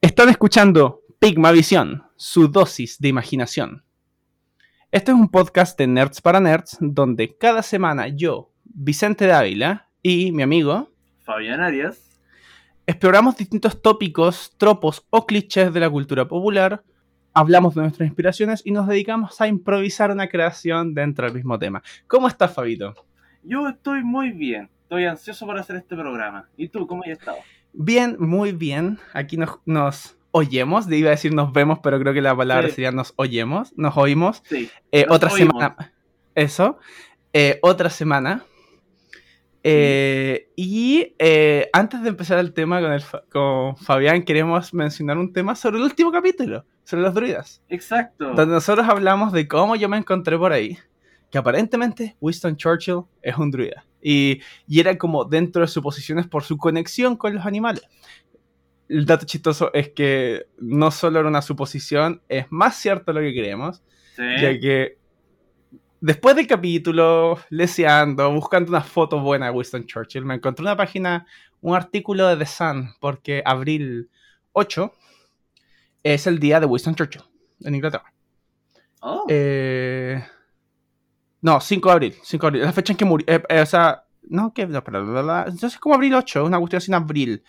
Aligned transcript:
Están 0.00 0.28
escuchando 0.28 1.02
Pigmavisión, 1.18 2.04
su 2.14 2.46
dosis 2.46 3.00
de 3.00 3.08
imaginación. 3.08 3.82
Este 4.92 5.10
es 5.10 5.16
un 5.16 5.28
podcast 5.28 5.76
de 5.76 5.88
Nerds 5.88 6.20
para 6.20 6.38
Nerds, 6.38 6.78
donde 6.80 7.36
cada 7.36 7.64
semana 7.64 8.06
yo, 8.06 8.52
Vicente 8.62 9.26
Dávila 9.26 9.88
y 10.00 10.30
mi 10.30 10.44
amigo 10.44 10.92
Fabián 11.24 11.60
Arias 11.60 12.20
exploramos 12.86 13.36
distintos 13.36 13.82
tópicos, 13.82 14.54
tropos 14.56 15.04
o 15.10 15.26
clichés 15.26 15.74
de 15.74 15.80
la 15.80 15.90
cultura 15.90 16.28
popular, 16.28 16.84
hablamos 17.34 17.74
de 17.74 17.80
nuestras 17.80 18.06
inspiraciones 18.06 18.62
y 18.64 18.70
nos 18.70 18.86
dedicamos 18.86 19.40
a 19.40 19.48
improvisar 19.48 20.12
una 20.12 20.28
creación 20.28 20.94
dentro 20.94 21.26
del 21.26 21.34
mismo 21.34 21.58
tema. 21.58 21.82
¿Cómo 22.06 22.28
estás, 22.28 22.54
Fabito? 22.54 22.94
Yo 23.42 23.68
estoy 23.68 24.04
muy 24.04 24.30
bien, 24.30 24.70
estoy 24.82 25.06
ansioso 25.06 25.44
por 25.44 25.58
hacer 25.58 25.74
este 25.74 25.96
programa. 25.96 26.48
¿Y 26.56 26.68
tú, 26.68 26.86
cómo 26.86 27.02
has 27.02 27.10
estado? 27.10 27.38
Bien, 27.80 28.16
muy 28.18 28.50
bien. 28.52 28.98
Aquí 29.12 29.36
nos, 29.36 29.60
nos 29.64 30.16
oyemos, 30.32 30.90
iba 30.90 31.08
a 31.08 31.10
decir 31.12 31.32
nos 31.32 31.52
vemos, 31.52 31.78
pero 31.80 32.00
creo 32.00 32.12
que 32.12 32.20
la 32.20 32.36
palabra 32.36 32.68
Sí. 32.68 32.74
sería 32.74 32.90
nos 32.90 33.12
oyemos, 33.16 33.72
nos 33.76 33.96
oímos. 33.96 34.42
Sí. 34.44 34.68
Eh, 34.90 35.04
Nos 35.06 35.16
otra 35.16 35.32
oímos. 35.32 35.52
semana. 35.62 35.92
Eso. 36.34 36.78
Eh, 37.32 37.58
otra 37.62 37.88
semana. 37.88 38.44
Eh, 39.62 40.50
y 40.56 41.14
eh, 41.18 41.68
antes 41.72 42.02
de 42.02 42.08
empezar 42.08 42.38
el 42.38 42.52
tema 42.52 42.80
con, 42.80 42.92
el 42.92 43.02
con 43.30 43.76
Fabián, 43.76 44.22
queremos 44.24 44.72
mencionar 44.74 45.18
un 45.18 45.32
tema 45.32 45.54
sobre 45.54 45.78
el 45.78 45.84
último 45.84 46.10
capítulo, 46.10 46.64
sobre 46.84 47.02
los 47.02 47.14
druidas. 47.14 47.62
Exacto. 47.68 48.26
Donde 48.34 48.54
nosotros 48.54 48.88
hablamos 48.88 49.32
de 49.32 49.46
cómo 49.46 49.76
yo 49.76 49.88
me 49.88 49.98
encontré 49.98 50.36
por 50.38 50.52
ahí. 50.52 50.78
Que 51.30 51.38
aparentemente 51.38 52.16
Winston 52.20 52.56
Churchill 52.56 53.02
es 53.22 53.36
un 53.36 53.50
druida. 53.50 53.84
Y, 54.00 54.40
y 54.66 54.80
era 54.80 54.96
como 54.96 55.24
dentro 55.24 55.62
de 55.62 55.68
suposiciones 55.68 56.26
por 56.26 56.44
su 56.44 56.56
conexión 56.56 57.16
con 57.16 57.34
los 57.34 57.44
animales. 57.44 57.82
El 58.88 59.04
dato 59.04 59.26
chistoso 59.26 59.70
es 59.74 59.90
que 59.90 60.46
no 60.58 60.90
solo 60.90 61.18
era 61.20 61.28
una 61.28 61.42
suposición, 61.42 62.22
es 62.28 62.46
más 62.50 62.76
cierto 62.76 63.12
lo 63.12 63.20
que 63.20 63.32
creemos 63.34 63.82
Sí. 64.16 64.22
ya 64.40 64.58
que 64.58 64.98
después 66.00 66.34
del 66.34 66.46
capítulo, 66.46 67.38
leseando, 67.50 68.32
buscando 68.32 68.70
una 68.70 68.80
foto 68.82 69.20
buena 69.20 69.46
de 69.46 69.52
Winston 69.52 69.86
Churchill, 69.86 70.24
me 70.24 70.34
encontré 70.34 70.62
una 70.62 70.76
página, 70.76 71.26
un 71.60 71.76
artículo 71.76 72.26
de 72.26 72.36
The 72.36 72.46
Sun, 72.46 72.94
porque 72.98 73.42
abril 73.44 74.08
8 74.52 74.92
es 76.02 76.26
el 76.26 76.38
día 76.38 76.58
de 76.60 76.66
Winston 76.66 76.94
Churchill 76.96 77.22
en 77.60 77.74
Inglaterra. 77.74 78.12
Oh, 79.00 79.24
Eh, 79.28 80.20
no, 81.40 81.60
5 81.60 81.88
de 81.88 81.92
abril, 81.92 82.14
5 82.22 82.42
de 82.42 82.48
abril, 82.48 82.62
la 82.64 82.72
fecha 82.72 82.92
en 82.92 82.96
que 82.96 83.04
murió, 83.04 83.24
eh, 83.28 83.42
eh, 83.48 83.60
o 83.60 83.66
sea, 83.66 84.04
no, 84.22 84.52
que, 84.52 84.66
no, 84.66 84.82
pero, 84.84 85.04
la, 85.04 85.22
la, 85.22 85.38
entonces 85.42 85.74
es 85.74 85.78
como 85.78 85.94
abril 85.94 86.14
8, 86.14 86.44
una 86.44 86.58
cuestión 86.58 86.82
en 86.88 86.94
abril, 86.94 87.42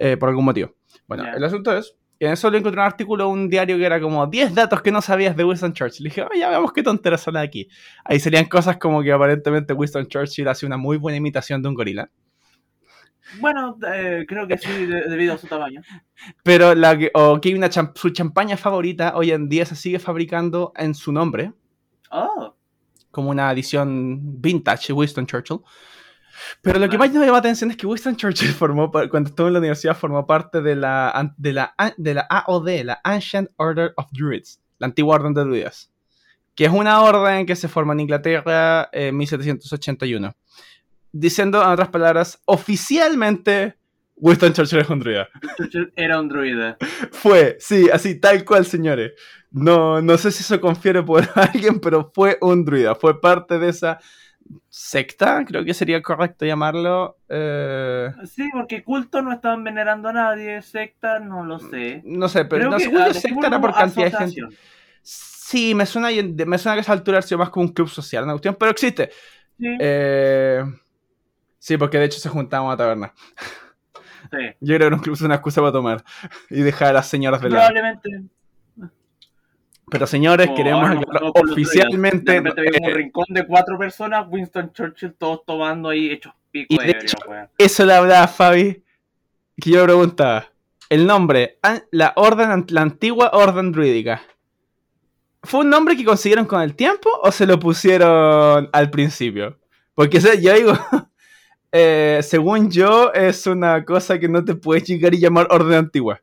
eh, 0.00 0.16
por 0.16 0.28
algún 0.28 0.44
motivo. 0.44 0.74
Bueno, 1.06 1.24
el 1.34 1.44
asunto 1.44 1.76
es, 1.76 1.94
que 2.18 2.26
en 2.26 2.32
eso 2.32 2.50
le 2.50 2.58
encontré 2.58 2.80
un 2.80 2.86
artículo, 2.86 3.24
de 3.26 3.30
un 3.30 3.48
diario 3.48 3.76
que 3.78 3.84
era 3.84 4.00
como 4.00 4.26
10 4.26 4.52
datos 4.54 4.82
que 4.82 4.90
no 4.90 5.00
sabías 5.00 5.36
de 5.36 5.44
Winston 5.44 5.72
Churchill. 5.72 6.06
Y 6.06 6.08
dije, 6.08 6.22
oh, 6.22 6.28
ya 6.36 6.48
veamos 6.48 6.72
qué 6.72 6.82
tonteras 6.82 7.20
son 7.20 7.36
aquí. 7.36 7.68
Ahí 8.04 8.18
serían 8.18 8.46
cosas 8.46 8.76
como 8.78 9.02
que 9.02 9.12
aparentemente 9.12 9.72
Winston 9.72 10.06
Churchill 10.08 10.48
hace 10.48 10.66
una 10.66 10.76
muy 10.76 10.96
buena 10.96 11.16
imitación 11.18 11.62
de 11.62 11.68
un 11.68 11.74
gorila. 11.74 12.10
Bueno, 13.40 13.76
eh, 13.92 14.24
creo 14.26 14.48
que 14.48 14.56
sí, 14.56 14.86
de- 14.86 15.02
debido 15.08 15.34
a 15.34 15.38
su 15.38 15.46
tamaño. 15.46 15.82
Pero 16.42 16.74
la 16.74 16.98
que, 16.98 17.10
o 17.14 17.40
que 17.40 17.54
una 17.54 17.68
cham- 17.68 17.92
su 17.94 18.10
champaña 18.10 18.56
favorita 18.56 19.12
hoy 19.16 19.30
en 19.32 19.48
día 19.48 19.66
se 19.66 19.76
sigue 19.76 19.98
fabricando 19.98 20.72
en 20.76 20.94
su 20.94 21.12
nombre, 21.12 21.52
Oh, 22.10 22.54
como 23.10 23.30
una 23.30 23.50
edición 23.52 24.40
vintage 24.40 24.88
de 24.88 24.92
Winston 24.94 25.26
Churchill. 25.26 25.60
Pero 26.62 26.78
lo 26.78 26.88
que 26.88 26.98
más 26.98 27.10
me 27.10 27.20
llama 27.20 27.32
la 27.32 27.38
atención 27.38 27.70
es 27.70 27.76
que 27.76 27.86
Winston 27.86 28.16
Churchill 28.16 28.48
formó, 28.54 28.90
cuando 28.90 29.28
estuvo 29.30 29.48
en 29.48 29.54
la 29.54 29.58
universidad, 29.58 29.96
formó 29.96 30.26
parte 30.26 30.60
de 30.60 30.76
la, 30.76 31.34
de 31.36 31.52
la, 31.52 31.74
de 31.96 32.14
la 32.14 32.26
AOD, 32.28 32.68
la 32.84 33.00
Ancient 33.04 33.50
Order 33.56 33.92
of 33.96 34.06
Druids, 34.12 34.60
la 34.78 34.86
antigua 34.86 35.16
orden 35.16 35.34
de 35.34 35.42
druidas, 35.42 35.90
que 36.54 36.64
es 36.64 36.70
una 36.70 37.00
orden 37.02 37.46
que 37.46 37.56
se 37.56 37.68
forma 37.68 37.92
en 37.92 38.00
Inglaterra 38.00 38.88
en 38.92 39.16
1781. 39.16 40.36
Diciendo, 41.10 41.62
en 41.62 41.70
otras 41.70 41.88
palabras, 41.88 42.40
oficialmente 42.44 43.77
Winston 44.20 44.52
Churchill 44.52 44.80
es 44.80 44.88
un 44.90 45.00
druida. 45.00 45.28
Churchill 45.56 45.92
era 45.96 46.20
un 46.20 46.28
druida. 46.28 46.76
Fue, 47.12 47.56
sí, 47.60 47.88
así, 47.92 48.18
tal 48.20 48.44
cual, 48.44 48.64
señores. 48.66 49.12
No, 49.50 50.02
no 50.02 50.18
sé 50.18 50.30
si 50.30 50.42
eso 50.42 50.60
confiere 50.60 51.02
por 51.02 51.24
alguien, 51.34 51.80
pero 51.80 52.10
fue 52.14 52.36
un 52.40 52.64
druida. 52.64 52.94
Fue 52.94 53.20
parte 53.20 53.58
de 53.58 53.68
esa 53.70 53.98
secta, 54.68 55.44
creo 55.46 55.64
que 55.64 55.74
sería 55.74 56.00
correcto 56.02 56.44
llamarlo. 56.46 57.18
eh, 57.28 58.10
Sí, 58.26 58.48
porque 58.52 58.82
culto 58.82 59.22
no 59.22 59.32
estaban 59.32 59.62
venerando 59.64 60.08
a 60.08 60.12
nadie, 60.12 60.62
secta 60.62 61.18
no 61.20 61.44
lo 61.44 61.58
sé. 61.58 62.02
no 62.04 62.28
sé, 62.28 62.44
pero 62.44 62.60
Creo 62.62 62.70
no 62.70 62.76
que, 62.76 62.84
según 62.84 63.04
yo, 63.06 63.14
secta 63.14 63.46
era 63.46 63.60
por 63.60 63.74
cantidad 63.74 64.10
de 64.10 64.16
gente. 64.18 64.56
Sí, 65.02 65.74
me 65.74 65.86
suena, 65.86 66.08
me 66.10 66.58
suena 66.58 66.74
que 66.74 66.80
a 66.80 66.82
esa 66.82 66.92
altura 66.92 67.18
ha 67.18 67.22
sido 67.22 67.38
más 67.38 67.50
como 67.50 67.66
un 67.66 67.72
club 67.72 67.88
social, 67.88 68.24
una 68.24 68.34
cuestión, 68.34 68.56
pero 68.58 68.70
existe. 68.70 69.10
Sí, 69.58 69.66
Eh, 69.80 70.62
sí, 71.58 71.76
porque 71.78 71.98
de 71.98 72.04
hecho 72.04 72.18
se 72.20 72.28
juntaban 72.28 72.70
a 72.70 72.76
taberna. 72.76 73.14
sí. 74.30 74.56
Yo 74.60 74.76
creo 74.76 74.78
que 74.78 74.86
era 74.86 74.96
un 74.96 75.02
club 75.02 75.14
es 75.14 75.22
una 75.22 75.34
excusa 75.36 75.60
para 75.60 75.72
tomar 75.72 76.04
y 76.50 76.60
dejar 76.62 76.88
a 76.88 76.92
las 76.94 77.08
señoras 77.08 77.40
de 77.40 77.50
lado. 77.50 77.68
Probablemente. 77.68 78.28
Pero 79.90 80.06
señores, 80.06 80.50
queremos 80.54 80.90
los 80.94 81.32
oficialmente. 81.34 82.32
De 82.32 82.50
había 82.50 82.70
eh, 82.72 82.90
un 82.90 82.94
rincón 82.94 83.24
de 83.30 83.46
cuatro 83.46 83.78
personas, 83.78 84.26
Winston 84.28 84.72
Churchill 84.72 85.14
todos 85.14 85.44
tomando 85.46 85.88
ahí 85.88 86.10
hechos 86.10 86.34
pico 86.50 86.74
de 86.74 86.84
de 86.84 86.90
ebrio, 86.90 87.02
hecho-. 87.02 87.50
Eso 87.56 87.86
le 87.86 87.94
hablaba 87.94 88.28
Fabi, 88.28 88.82
que 89.60 89.70
yo 89.70 89.84
preguntaba, 89.84 90.46
el 90.88 91.06
nombre, 91.06 91.58
la 91.90 92.12
orden, 92.16 92.66
la 92.68 92.82
antigua 92.82 93.30
orden 93.32 93.72
druídica, 93.72 94.22
¿fue 95.42 95.60
un 95.60 95.70
nombre 95.70 95.96
que 95.96 96.04
consiguieron 96.04 96.46
con 96.46 96.62
el 96.62 96.74
tiempo 96.74 97.10
o 97.22 97.30
se 97.32 97.46
lo 97.46 97.58
pusieron 97.58 98.68
al 98.72 98.90
principio? 98.90 99.58
Porque 99.94 100.20
yo 100.20 100.54
digo, 100.54 100.72
eh, 101.72 102.20
según 102.22 102.70
yo, 102.70 103.12
es 103.12 103.46
una 103.46 103.84
cosa 103.84 104.18
que 104.18 104.28
no 104.28 104.44
te 104.44 104.54
puedes 104.54 104.84
llegar 104.84 105.14
y 105.14 105.18
llamar 105.20 105.48
orden 105.50 105.74
antigua. 105.78 106.20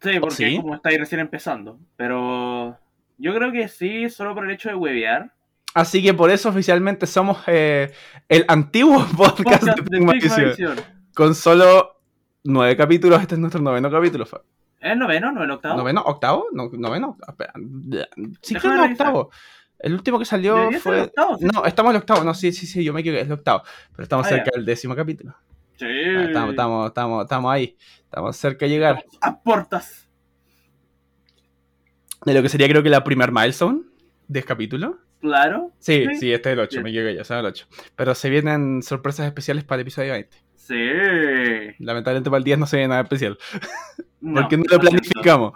Sí, 0.00 0.18
porque 0.20 0.34
¿Sí? 0.34 0.56
como 0.56 0.74
está 0.74 0.88
ahí 0.88 0.96
recién 0.98 1.20
empezando. 1.20 1.78
Pero 1.96 2.76
yo 3.18 3.34
creo 3.34 3.52
que 3.52 3.68
sí, 3.68 4.10
solo 4.10 4.34
por 4.34 4.44
el 4.44 4.50
hecho 4.50 4.68
de 4.68 4.74
huevear. 4.74 5.32
Así 5.74 6.02
que 6.02 6.12
por 6.12 6.30
eso 6.30 6.48
oficialmente 6.50 7.06
somos 7.06 7.38
eh, 7.46 7.92
el 8.28 8.44
antiguo 8.48 8.98
podcast, 9.16 9.38
Podcast 9.38 9.62
de 9.64 9.70
de 9.70 9.82
Pigma 9.90 10.12
Pigma 10.12 10.36
Visión, 10.36 10.48
Visión. 10.50 10.76
con 11.14 11.34
solo 11.34 12.00
nueve 12.44 12.76
capítulos. 12.76 13.22
Este 13.22 13.36
es 13.36 13.40
nuestro 13.40 13.62
noveno 13.62 13.90
capítulo. 13.90 14.26
Fa- 14.26 14.42
¿Es 14.80 14.90
el 14.92 14.98
noveno, 14.98 15.30
no 15.30 15.44
el 15.44 15.50
octavo? 15.52 15.76
¿Noveno? 15.76 16.02
¿Octavo? 16.02 16.46
No, 16.52 16.68
¿Noveno? 16.72 17.16
Espera. 17.26 17.52
Sí, 18.42 18.54
que 18.56 18.66
es 18.66 18.80
revisar. 18.80 19.14
El 19.82 19.94
último 19.94 20.18
que 20.18 20.24
salió 20.24 20.70
fue. 20.80 20.96
el 20.98 21.02
octavo, 21.04 21.38
sí. 21.38 21.44
No, 21.52 21.64
estamos 21.64 21.90
en 21.90 21.96
el 21.96 22.00
octavo. 22.02 22.24
No, 22.24 22.34
sí, 22.34 22.52
sí, 22.52 22.66
sí, 22.66 22.84
yo 22.84 22.92
me 22.92 23.00
equivoqué, 23.00 23.20
es 23.22 23.26
el 23.26 23.32
octavo. 23.32 23.62
Pero 23.92 24.02
estamos 24.04 24.26
Ah, 24.26 24.28
cerca 24.30 24.44
ya. 24.46 24.56
del 24.56 24.64
décimo 24.64 24.94
capítulo. 24.94 25.34
Sí. 25.76 25.86
Ah, 25.86 26.24
Estamos, 26.24 26.50
estamos, 26.50 26.86
estamos, 26.88 27.22
estamos 27.24 27.52
ahí. 27.52 27.76
Estamos 28.04 28.36
cerca 28.36 28.66
de 28.66 28.70
llegar. 28.70 29.04
Aportas. 29.20 30.08
De 32.24 32.34
lo 32.34 32.42
que 32.42 32.48
sería, 32.48 32.68
creo 32.68 32.82
que 32.82 32.88
la 32.90 33.02
primer 33.02 33.32
milestone 33.32 33.80
de 34.28 34.42
capítulo. 34.44 34.98
Claro. 35.20 35.72
Sí, 35.78 36.04
Sí. 36.12 36.16
sí, 36.20 36.32
este 36.32 36.50
es 36.50 36.52
el 36.54 36.60
8, 36.60 36.70
Bien. 36.70 36.82
me 36.84 36.90
equivoqué, 36.90 37.14
ya 37.16 37.24
sabes 37.24 37.40
el 37.40 37.46
8. 37.46 37.66
Pero 37.96 38.14
se 38.14 38.30
vienen 38.30 38.82
sorpresas 38.82 39.26
especiales 39.26 39.64
para 39.64 39.76
el 39.76 39.82
episodio 39.82 40.12
20. 40.12 40.36
Sí. 40.54 40.74
Lamentablemente 41.80 42.30
para 42.30 42.38
el 42.38 42.44
10 42.44 42.58
no 42.58 42.66
se 42.66 42.76
viene 42.76 42.88
nada 42.90 43.02
especial. 43.02 43.36
No, 44.20 44.40
porque 44.42 44.56
no 44.56 44.64
lo 44.70 44.78
planificamos. 44.78 45.52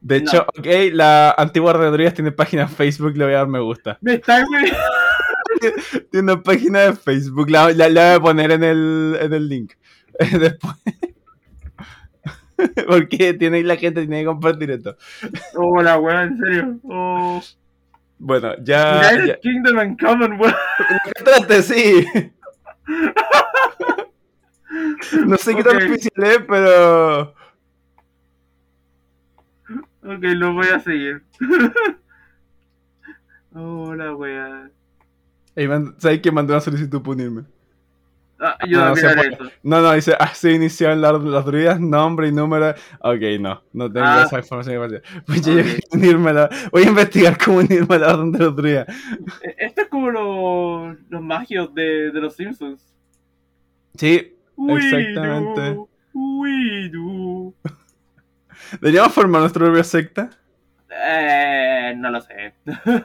De 0.00 0.20
No. 0.20 0.30
hecho, 0.30 0.46
ok, 0.56 0.66
la 0.92 1.32
antigua 1.36 1.72
Druidas 1.72 2.14
tiene 2.14 2.30
página 2.32 2.62
en 2.62 2.68
Facebook, 2.68 3.16
le 3.16 3.24
voy 3.24 3.34
a 3.34 3.38
dar 3.38 3.48
me 3.48 3.60
gusta. 3.60 3.98
Me 4.00 4.14
está. 4.14 4.44
Tiene 6.12 6.32
una 6.32 6.40
página 6.42 6.80
de 6.80 6.92
Facebook, 6.94 7.50
la, 7.50 7.72
la- 7.72 7.88
la 7.88 8.02
voy 8.10 8.16
a 8.16 8.20
poner 8.20 8.52
en 8.52 8.62
el, 8.62 9.18
en 9.20 9.32
el 9.32 9.48
link. 9.48 9.72
Después. 10.18 10.74
Porque 12.88 13.34
tiene, 13.34 13.62
la 13.64 13.76
gente 13.76 14.00
tiene 14.02 14.20
que 14.20 14.26
compartir 14.26 14.70
esto. 14.70 14.96
Oh, 15.54 15.80
la 15.82 15.98
weá, 15.98 16.24
en 16.24 16.38
serio. 16.38 16.78
Oh. 16.84 17.40
Bueno, 18.18 18.52
ya. 18.62 19.00
United 19.12 19.26
ya. 19.26 19.40
Kingdom 19.40 19.78
and 19.78 20.00
Common, 20.00 20.40
weón. 20.40 20.54
Trate, 21.24 21.62
sí. 21.62 22.04
No 25.26 25.36
sé 25.38 25.54
qué 25.54 25.62
tan 25.64 25.78
difícil 25.78 26.10
es, 26.16 26.38
pero. 26.48 27.34
Ok, 30.16 30.22
lo 30.36 30.54
voy 30.54 30.66
a 30.68 30.80
seguir. 30.80 31.22
oh, 33.54 33.94
la 33.94 34.14
weá. 34.14 34.70
Ey, 35.54 35.68
man- 35.68 35.94
¿Sabes 35.98 36.20
que 36.20 36.30
mandé 36.32 36.52
una 36.52 36.60
solicitud 36.60 37.00
para 37.02 37.12
unirme? 37.12 37.42
Ah, 38.40 38.56
yo 38.68 38.78
No, 38.78 38.84
a 38.92 38.94
se 38.96 39.02
mirar 39.02 39.16
puede. 39.16 39.34
eso. 39.34 39.44
No, 39.64 39.80
no, 39.82 39.92
dice, 39.92 40.14
así 40.18 40.50
iniciaron 40.50 41.00
las, 41.00 41.20
las 41.24 41.44
druidas, 41.44 41.80
nombre 41.80 42.28
y 42.28 42.32
número. 42.32 42.70
Ok, 43.00 43.20
no, 43.40 43.60
no 43.72 43.90
tengo 43.92 44.06
Ah. 44.06 44.22
esa 44.26 44.38
información. 44.38 45.00
Pues 45.26 45.44
yo 45.44 45.54
Ok. 45.54 45.58
quiero 45.62 45.78
unirme 45.92 46.30
a 46.30 46.32
la- 46.32 46.50
Voy 46.70 46.84
a 46.84 46.88
investigar 46.88 47.36
cómo 47.44 47.58
unirme 47.58 47.96
a 47.96 47.98
la 47.98 48.14
orden 48.14 48.30
de 48.32 48.38
los 48.38 48.54
druidas. 48.54 48.86
Eh, 49.42 49.56
Esto 49.58 49.82
es 49.82 49.88
como 49.88 50.10
los, 50.10 50.96
los 51.08 51.20
magios 51.22 51.74
de, 51.74 52.12
de 52.12 52.20
los 52.20 52.34
Simpsons. 52.36 52.80
Sí, 53.96 54.34
We 54.56 54.76
Exactamente. 54.78 55.74
do, 55.74 55.88
we 56.14 56.88
do. 56.90 57.54
¿Deberíamos 58.80 59.12
formar 59.12 59.40
nuestra 59.40 59.64
propia 59.64 59.84
secta? 59.84 60.30
Eh, 60.90 61.94
no 61.96 62.10
lo 62.10 62.20
sé. 62.20 62.54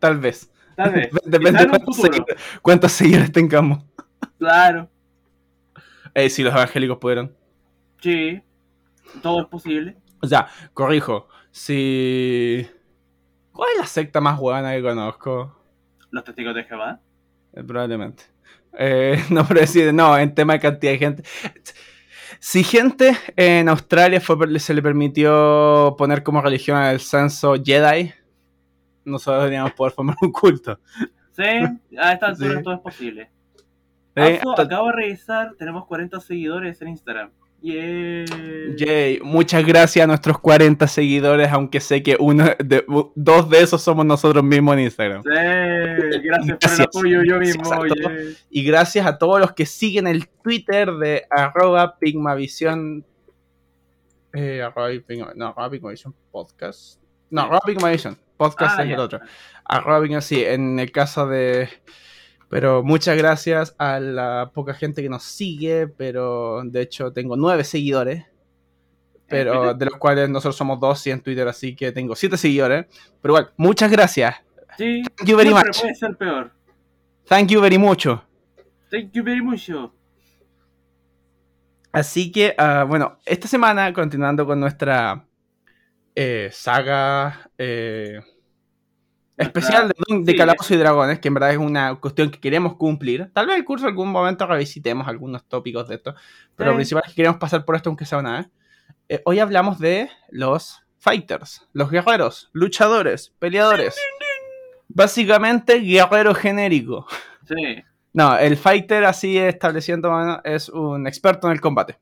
Tal 0.00 0.18
vez. 0.18 0.50
Tal 0.76 0.92
vez. 0.92 1.10
Depende 1.24 1.64
de 1.64 1.68
cuántos 1.68 1.96
seguidores, 1.96 2.36
cuántos 2.62 2.92
seguidores 2.92 3.32
tengamos. 3.32 3.84
Claro. 4.38 4.88
Eh, 6.14 6.30
si 6.30 6.42
los 6.42 6.54
evangélicos 6.54 6.98
pudieron. 6.98 7.34
Sí. 8.00 8.42
Todo 9.22 9.42
es 9.42 9.46
posible. 9.48 9.96
O 10.20 10.26
sea, 10.26 10.48
corrijo. 10.72 11.28
Si. 11.50 12.66
¿Cuál 13.52 13.70
es 13.74 13.80
la 13.80 13.86
secta 13.86 14.20
más 14.20 14.38
buena 14.38 14.72
que 14.72 14.82
conozco? 14.82 15.56
Los 16.10 16.24
testigos 16.24 16.54
de 16.54 16.64
Jehová. 16.64 17.00
Eh, 17.52 17.62
probablemente. 17.62 18.24
Eh, 18.78 19.22
no, 19.30 19.46
pero 19.46 19.60
decir, 19.60 19.92
no, 19.92 20.16
en 20.16 20.34
tema 20.34 20.54
de 20.54 20.60
cantidad 20.60 20.92
de 20.92 20.98
gente. 20.98 21.22
Si 22.38 22.62
gente 22.62 23.16
en 23.36 23.68
Australia 23.68 24.20
fue, 24.20 24.58
se 24.58 24.74
le 24.74 24.82
permitió 24.82 25.94
poner 25.98 26.22
como 26.22 26.40
religión 26.40 26.80
el 26.82 27.00
censo 27.00 27.54
Jedi, 27.62 28.12
nosotros 29.04 29.42
deberíamos 29.42 29.72
poder 29.72 29.92
formar 29.92 30.16
un 30.22 30.32
culto. 30.32 30.78
Sí, 31.32 31.42
a 31.98 32.12
esta 32.12 32.26
altura 32.26 32.56
Sí. 32.58 32.62
todo 32.62 32.74
es 32.74 32.80
posible. 32.80 33.30
Eh, 34.16 34.40
acabo 34.56 34.88
de 34.88 34.92
revisar, 34.92 35.54
tenemos 35.54 35.86
40 35.86 36.20
seguidores 36.20 36.80
en 36.82 36.88
Instagram. 36.88 37.30
Yeah. 37.62 38.24
Yay. 38.76 39.20
Muchas 39.22 39.64
gracias 39.66 40.02
a 40.02 40.06
nuestros 40.06 40.38
40 40.38 40.86
seguidores, 40.88 41.48
aunque 41.50 41.80
sé 41.80 42.02
que 42.02 42.16
uno 42.18 42.44
de, 42.58 42.84
dos 43.14 43.50
de 43.50 43.60
esos 43.60 43.82
somos 43.82 44.06
nosotros 44.06 44.42
mismos 44.42 44.74
en 44.74 44.80
Instagram. 44.80 45.22
Sí, 45.22 45.28
gracias, 46.22 46.58
por 46.58 47.06
el 47.06 47.18
apoyo 47.18 47.22
yo 47.24 47.38
mismo. 47.38 47.84
yeah. 47.84 48.18
Y 48.48 48.64
gracias 48.64 49.06
a 49.06 49.18
todos 49.18 49.40
los 49.40 49.52
que 49.52 49.66
siguen 49.66 50.06
el 50.06 50.26
Twitter 50.28 50.90
de 50.92 51.24
arroba 51.30 51.98
Pigmavisión. 51.98 53.04
Eh, 54.32 54.62
arroba 54.62 54.88
Pigma- 55.06 55.32
no, 55.34 55.48
arroba 55.48 55.70
Pigmavisión 55.70 56.14
Podcast. 56.30 56.98
No, 57.28 57.42
arroba 57.42 57.60
Pigmavisión. 57.66 58.16
Podcast 58.38 58.78
Ah, 58.78 58.84
es 58.84 58.90
el 58.90 58.98
otro. 58.98 59.20
Arroba 59.66 60.20
sí, 60.22 60.42
en 60.42 60.78
el 60.78 60.90
caso 60.90 61.26
de... 61.26 61.68
Pero 62.50 62.82
muchas 62.82 63.16
gracias 63.16 63.76
a 63.78 64.00
la 64.00 64.50
poca 64.52 64.74
gente 64.74 65.02
que 65.02 65.08
nos 65.08 65.22
sigue, 65.22 65.86
pero 65.86 66.62
de 66.64 66.82
hecho 66.82 67.12
tengo 67.12 67.36
nueve 67.36 67.62
seguidores. 67.62 68.26
Pero 69.28 69.72
de 69.74 69.84
los 69.84 69.94
cuales 69.94 70.28
nosotros 70.28 70.56
somos 70.56 70.80
dos 70.80 71.06
y 71.06 71.12
en 71.12 71.20
Twitter, 71.20 71.46
así 71.46 71.76
que 71.76 71.92
tengo 71.92 72.16
siete 72.16 72.36
seguidores. 72.36 72.86
Pero 73.22 73.34
igual, 73.34 73.52
muchas 73.56 73.88
gracias. 73.88 74.34
Sí, 74.76 75.04
Thank 75.16 75.28
you 75.28 75.36
very 75.36 75.50
much. 75.50 75.80
puede 75.80 75.94
ser 75.94 76.16
peor. 76.16 76.50
Thank 77.28 77.50
you 77.50 77.60
very 77.60 77.78
mucho. 77.78 78.24
Thank 78.90 79.12
you 79.12 79.22
very 79.22 79.40
much. 79.40 79.70
Así 81.92 82.32
que, 82.32 82.56
ah, 82.58 82.84
bueno, 82.88 83.18
esta 83.24 83.46
semana, 83.46 83.92
continuando 83.92 84.44
con 84.44 84.58
nuestra 84.58 85.24
eh, 86.16 86.50
saga 86.52 87.48
eh, 87.56 88.20
especial 89.40 89.88
de, 89.88 89.94
de 90.20 90.32
sí, 90.32 90.38
Calabozos 90.38 90.70
y 90.70 90.76
Dragones, 90.76 91.18
que 91.18 91.28
en 91.28 91.34
verdad 91.34 91.52
es 91.52 91.58
una 91.58 91.94
cuestión 91.96 92.30
que 92.30 92.40
queremos 92.40 92.76
cumplir. 92.76 93.30
Tal 93.32 93.46
vez 93.46 93.56
el 93.56 93.64
curso 93.64 93.86
en 93.86 93.90
algún 93.90 94.10
momento 94.10 94.46
revisitemos 94.46 95.08
algunos 95.08 95.44
tópicos 95.44 95.88
de 95.88 95.96
esto, 95.96 96.14
pero 96.56 96.70
lo 96.70 96.76
principal 96.76 97.02
es 97.04 97.10
que 97.10 97.16
queremos 97.16 97.38
pasar 97.38 97.64
por 97.64 97.76
esto 97.76 97.90
aunque 97.90 98.04
sea 98.04 98.18
una 98.18 98.38
vez. 98.38 98.50
Eh, 99.08 99.22
hoy 99.24 99.40
hablamos 99.40 99.78
de 99.78 100.08
los 100.30 100.82
fighters, 100.98 101.66
los 101.72 101.90
guerreros, 101.90 102.50
luchadores, 102.52 103.34
peleadores. 103.38 103.96
Básicamente, 104.88 105.78
guerrero 105.80 106.34
genérico. 106.34 107.06
Sí, 107.46 107.82
No, 108.12 108.36
el 108.36 108.56
fighter, 108.56 109.04
así 109.04 109.38
estableciendo, 109.38 110.10
bueno, 110.10 110.40
es 110.44 110.68
un 110.68 111.06
experto 111.06 111.46
en 111.46 111.52
el 111.54 111.60
combate. 111.60 111.98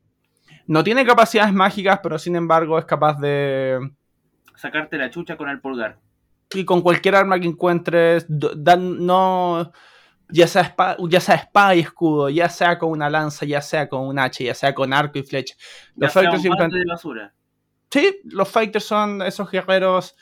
No 0.66 0.84
tiene 0.84 1.06
capacidades 1.06 1.52
mágicas, 1.52 2.00
pero 2.02 2.18
sin 2.18 2.36
embargo 2.36 2.78
es 2.78 2.84
capaz 2.84 3.18
de. 3.18 3.90
sacarte 4.54 4.98
la 4.98 5.08
chucha 5.10 5.36
con 5.36 5.48
el 5.48 5.60
pulgar. 5.60 5.98
Y 6.54 6.64
con 6.64 6.80
cualquier 6.82 7.14
arma 7.14 7.38
que 7.38 7.46
encuentres, 7.46 8.26
dan- 8.28 9.04
no. 9.04 9.70
Ya 10.30 10.46
sea, 10.46 10.60
espada, 10.62 10.96
ya 11.08 11.20
sea 11.20 11.36
espada 11.36 11.74
y 11.74 11.80
escudo, 11.80 12.28
ya 12.28 12.50
sea 12.50 12.78
con 12.78 12.90
una 12.90 13.08
lanza, 13.08 13.46
ya 13.46 13.62
sea 13.62 13.88
con 13.88 14.06
un 14.06 14.18
hacha, 14.18 14.44
ya 14.44 14.54
sea 14.54 14.74
con 14.74 14.92
arco 14.92 15.18
y 15.18 15.22
flecha. 15.22 15.54
Ya 15.96 16.04
Los 16.06 16.12
sea 16.12 16.22
fighters 16.22 16.44
un 16.44 16.70
de 16.70 16.84
basura. 16.84 17.34
Sí, 17.90 18.20
los 18.24 18.46
fighters 18.48 18.84
son 18.84 19.22
esos 19.22 19.50
guerreros. 19.50 20.14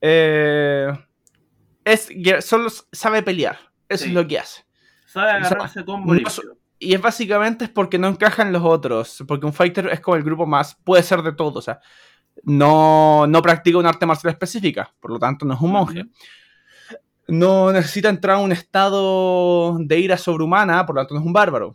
eh, 0.00 0.88
es, 1.84 2.08
solo 2.44 2.68
sabe 2.92 3.22
pelear. 3.22 3.58
Eso 3.88 4.04
Sí. 4.04 4.10
es 4.10 4.14
lo 4.14 4.26
que 4.26 4.38
hace. 4.38 4.64
Sabe 5.06 5.26
O 5.26 5.30
sea, 5.30 5.36
agarrarse 5.46 5.84
con 5.84 6.04
no. 6.04 6.18
Y 6.78 6.94
es 6.94 7.00
básicamente 7.00 7.66
es 7.66 7.70
porque 7.70 7.98
no 7.98 8.08
encajan 8.08 8.52
los 8.52 8.62
otros. 8.64 9.22
Porque 9.28 9.46
un 9.46 9.52
fighter 9.52 9.86
es 9.88 10.00
como 10.00 10.16
el 10.16 10.24
grupo 10.24 10.46
más. 10.46 10.74
Puede 10.74 11.02
ser 11.02 11.22
de 11.22 11.32
todo. 11.32 11.58
O 11.60 11.62
sea, 11.62 11.80
no, 12.42 13.26
no 13.26 13.42
practica 13.42 13.78
un 13.78 13.86
arte 13.86 14.06
marcial 14.06 14.32
específica. 14.32 14.92
Por 15.00 15.12
lo 15.12 15.18
tanto, 15.18 15.46
no 15.46 15.54
es 15.54 15.60
un 15.60 15.70
monje. 15.72 16.04
No 17.26 17.72
necesita 17.72 18.08
entrar 18.10 18.36
a 18.36 18.40
un 18.40 18.52
estado 18.52 19.78
de 19.78 19.98
ira 19.98 20.16
sobrehumana. 20.18 20.84
Por 20.84 20.96
lo 20.96 21.00
tanto, 21.02 21.14
no 21.14 21.20
es 21.20 21.26
un 21.26 21.32
bárbaro. 21.32 21.74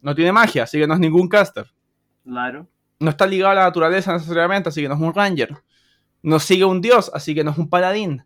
No 0.00 0.14
tiene 0.14 0.32
magia, 0.32 0.64
así 0.64 0.78
que 0.78 0.86
no 0.86 0.94
es 0.94 1.00
ningún 1.00 1.28
caster. 1.28 1.66
Claro. 2.24 2.66
No 2.98 3.10
está 3.10 3.26
ligado 3.26 3.52
a 3.52 3.54
la 3.54 3.62
naturaleza 3.64 4.12
necesariamente, 4.12 4.68
así 4.68 4.82
que 4.82 4.88
no 4.88 4.94
es 4.94 5.00
un 5.00 5.14
ranger. 5.14 5.56
No 6.22 6.38
sigue 6.40 6.64
un 6.64 6.80
dios, 6.80 7.10
así 7.14 7.34
que 7.34 7.44
no 7.44 7.50
es 7.50 7.58
un 7.58 7.68
paladín. 7.68 8.24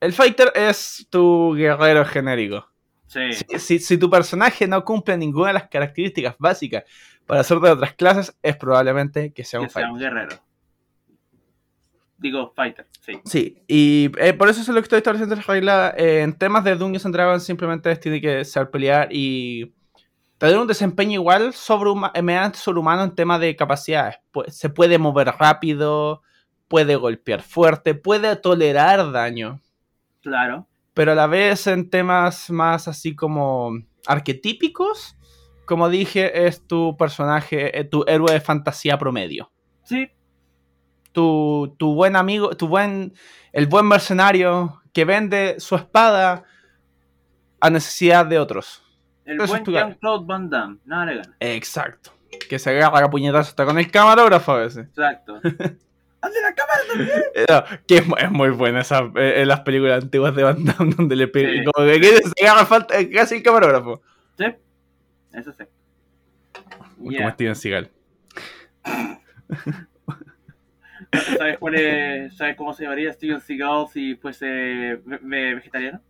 El 0.00 0.12
fighter 0.12 0.50
es 0.54 1.06
tu 1.10 1.54
guerrero 1.54 2.04
genérico. 2.04 2.66
Sí. 3.06 3.32
Si, 3.32 3.58
si- 3.58 3.78
si 3.80 3.98
tu 3.98 4.08
personaje 4.08 4.66
no 4.66 4.84
cumple 4.84 5.16
ninguna 5.16 5.48
de 5.48 5.54
las 5.54 5.68
características 5.68 6.36
básicas 6.38 6.84
para 7.26 7.44
ser 7.44 7.58
de 7.58 7.70
otras 7.70 7.92
clases, 7.94 8.34
es 8.42 8.56
probablemente 8.56 9.32
que 9.32 9.44
sea 9.44 9.58
que 9.60 9.64
un 9.64 9.70
sea 9.70 9.82
fighter. 9.82 9.92
un 9.92 9.98
guerrero. 9.98 10.36
Digo, 12.20 12.52
fighter, 12.54 12.86
sí. 13.00 13.18
Sí, 13.24 13.62
y 13.66 14.10
eh, 14.18 14.34
por 14.34 14.48
eso 14.48 14.60
es 14.60 14.68
lo 14.68 14.74
que 14.74 14.80
estoy 14.80 14.98
estableciendo 14.98 15.34
la 15.36 15.42
regla. 15.42 15.94
eh, 15.96 16.20
en 16.20 16.34
temas 16.36 16.62
de 16.64 16.76
Dungeons 16.76 17.06
and 17.06 17.14
Dragons 17.14 17.42
simplemente 17.42 17.96
tiene 17.96 18.20
que 18.20 18.44
saber 18.44 18.70
pelear 18.70 19.08
y 19.10 19.72
tener 20.36 20.58
un 20.58 20.66
desempeño 20.66 21.14
igual 21.20 21.52
sobrehuma- 21.54 22.10
eh, 22.14 22.20
mediante 22.22 22.58
sobrehumano 22.58 23.04
en 23.04 23.14
temas 23.14 23.40
de 23.40 23.56
capacidades. 23.56 24.16
Se 24.48 24.68
puede 24.68 24.98
mover 24.98 25.28
rápido, 25.38 26.20
puede 26.68 26.94
golpear 26.96 27.40
fuerte, 27.42 27.94
puede 27.94 28.36
tolerar 28.36 29.10
daño. 29.12 29.60
Claro. 30.22 30.66
pero 30.92 31.12
a 31.12 31.14
la 31.14 31.26
vez 31.26 31.66
en 31.66 31.88
temas 31.88 32.50
más 32.50 32.86
así 32.86 33.16
como 33.16 33.72
arquetípicos, 34.06 35.16
como 35.64 35.88
dije, 35.88 36.46
es 36.46 36.66
tu 36.66 36.96
personaje, 36.98 37.84
tu 37.90 38.04
héroe 38.06 38.32
de 38.32 38.40
fantasía 38.40 38.98
promedio. 38.98 39.50
Sí, 39.82 40.08
Tu, 41.12 41.74
tu 41.78 41.94
buen 41.94 42.14
amigo, 42.16 42.50
tu 42.56 42.68
buen, 42.68 43.12
el 43.52 43.66
buen 43.66 43.86
mercenario 43.86 44.80
que 44.92 45.04
vende 45.04 45.56
su 45.58 45.74
espada 45.76 46.44
a 47.60 47.70
necesidad 47.70 48.26
de 48.26 48.38
otros. 48.38 48.82
el 49.24 49.40
Eso 49.40 49.44
es 49.56 49.62
buen. 49.62 49.64
Jean-Claude 49.64 50.24
Van 50.26 50.48
Damme. 50.50 50.78
Nada 50.84 51.06
le 51.06 51.16
gana. 51.16 51.36
Exacto. 51.40 52.12
Que 52.48 52.58
se 52.58 52.70
agarra 52.70 53.06
a 53.06 53.10
puñetazos 53.10 53.48
hasta 53.48 53.64
con 53.64 53.78
el 53.78 53.90
camarógrafo 53.90 54.52
a 54.52 54.58
veces. 54.58 54.86
Exacto. 54.86 55.40
¡Ande 56.22 56.36
la 56.42 56.54
cámara 56.54 56.80
también! 56.88 57.08
No, 57.48 57.78
que 57.88 57.96
es, 57.96 58.06
mu- 58.06 58.16
es 58.16 58.30
muy 58.30 58.50
buena 58.50 58.80
esa, 58.82 59.10
eh, 59.16 59.40
en 59.40 59.48
las 59.48 59.60
películas 59.60 60.04
antiguas 60.04 60.34
de 60.36 60.42
Van 60.42 60.64
Damme 60.64 60.94
donde 60.94 61.16
le 61.16 61.28
pega, 61.28 61.50
Sí. 61.50 61.64
como 61.64 61.86
que 61.86 62.22
se 62.36 62.44
agarra 62.46 62.66
falta, 62.66 62.98
eh, 63.00 63.10
casi 63.10 63.36
el 63.36 63.42
camarógrafo. 63.42 64.02
Sí, 64.38 64.44
eso 65.32 65.52
sí. 65.52 65.64
Como 66.98 67.10
Yeah. 67.10 67.30
Steven 67.32 67.56
Seagal. 67.56 67.90
¿Sabes, 71.38 71.58
cuál 71.58 71.74
es- 71.74 72.36
¿Sabes 72.36 72.56
cómo 72.56 72.72
se 72.72 72.84
llamaría 72.84 73.12
Steven 73.12 73.40
Seagal 73.40 73.86
si 73.92 74.14
fuese 74.16 74.46
ve- 74.46 75.20
ve- 75.22 75.54
vegetariano? 75.56 76.00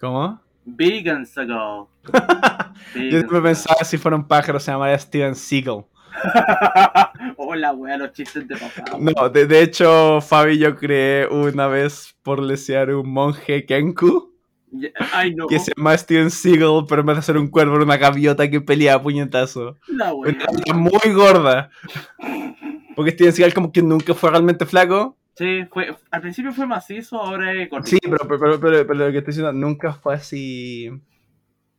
¿Cómo? 0.00 0.40
Vegan 0.64 1.26
Seagal. 1.26 1.84
Yo 2.94 3.10
siempre 3.10 3.40
pensaba 3.40 3.82
si 3.84 3.98
fuera 3.98 4.16
un 4.16 4.26
pájaro 4.26 4.60
se 4.60 4.70
llamaría 4.70 4.98
Steven 4.98 5.34
Seagal. 5.34 5.84
Hola, 7.38 7.72
wea, 7.72 7.96
los 7.96 8.12
chistes 8.12 8.46
de 8.46 8.56
papá. 8.56 8.98
No, 8.98 9.28
de, 9.30 9.46
de 9.46 9.62
hecho, 9.62 10.20
Fabi 10.20 10.58
yo 10.58 10.76
creé 10.76 11.26
una 11.26 11.66
vez 11.68 12.14
por 12.22 12.38
lesear 12.40 12.90
un 12.94 13.08
monje 13.10 13.64
Kenku 13.64 14.30
Ya- 14.70 14.90
Ay, 15.14 15.34
no. 15.34 15.46
que 15.46 15.58
se 15.58 15.72
llama 15.76 15.96
Steven 15.96 16.30
Seagal, 16.30 16.84
pero 16.88 17.00
en 17.00 17.06
vez 17.06 17.16
de 17.16 17.22
ser 17.22 17.38
un 17.38 17.48
cuervo 17.48 17.76
era 17.76 17.84
una 17.84 17.96
gaviota 17.96 18.48
que 18.50 18.60
pelea 18.60 18.94
a 18.94 19.02
puñetazo. 19.02 19.78
La 19.88 20.12
wea. 20.14 20.36
Muy 20.74 21.12
gorda. 21.14 21.70
Porque 22.94 23.12
Steven 23.12 23.32
Seagal 23.32 23.54
como 23.54 23.72
que 23.72 23.82
nunca 23.82 24.14
fue 24.14 24.30
realmente 24.30 24.66
flaco. 24.66 25.16
Sí, 25.34 25.64
fue, 25.72 25.96
al 26.10 26.20
principio 26.20 26.52
fue 26.52 26.66
macizo, 26.66 27.16
ahora 27.20 27.52
es 27.54 27.68
cortito. 27.68 27.96
Sí, 27.96 27.98
pero, 28.02 28.28
pero, 28.28 28.60
pero, 28.60 28.86
pero- 28.86 28.94
lo 28.94 29.12
que 29.12 29.18
estoy 29.18 29.32
diciendo, 29.32 29.52
nunca 29.52 29.92
fue 29.94 30.14
así... 30.14 30.90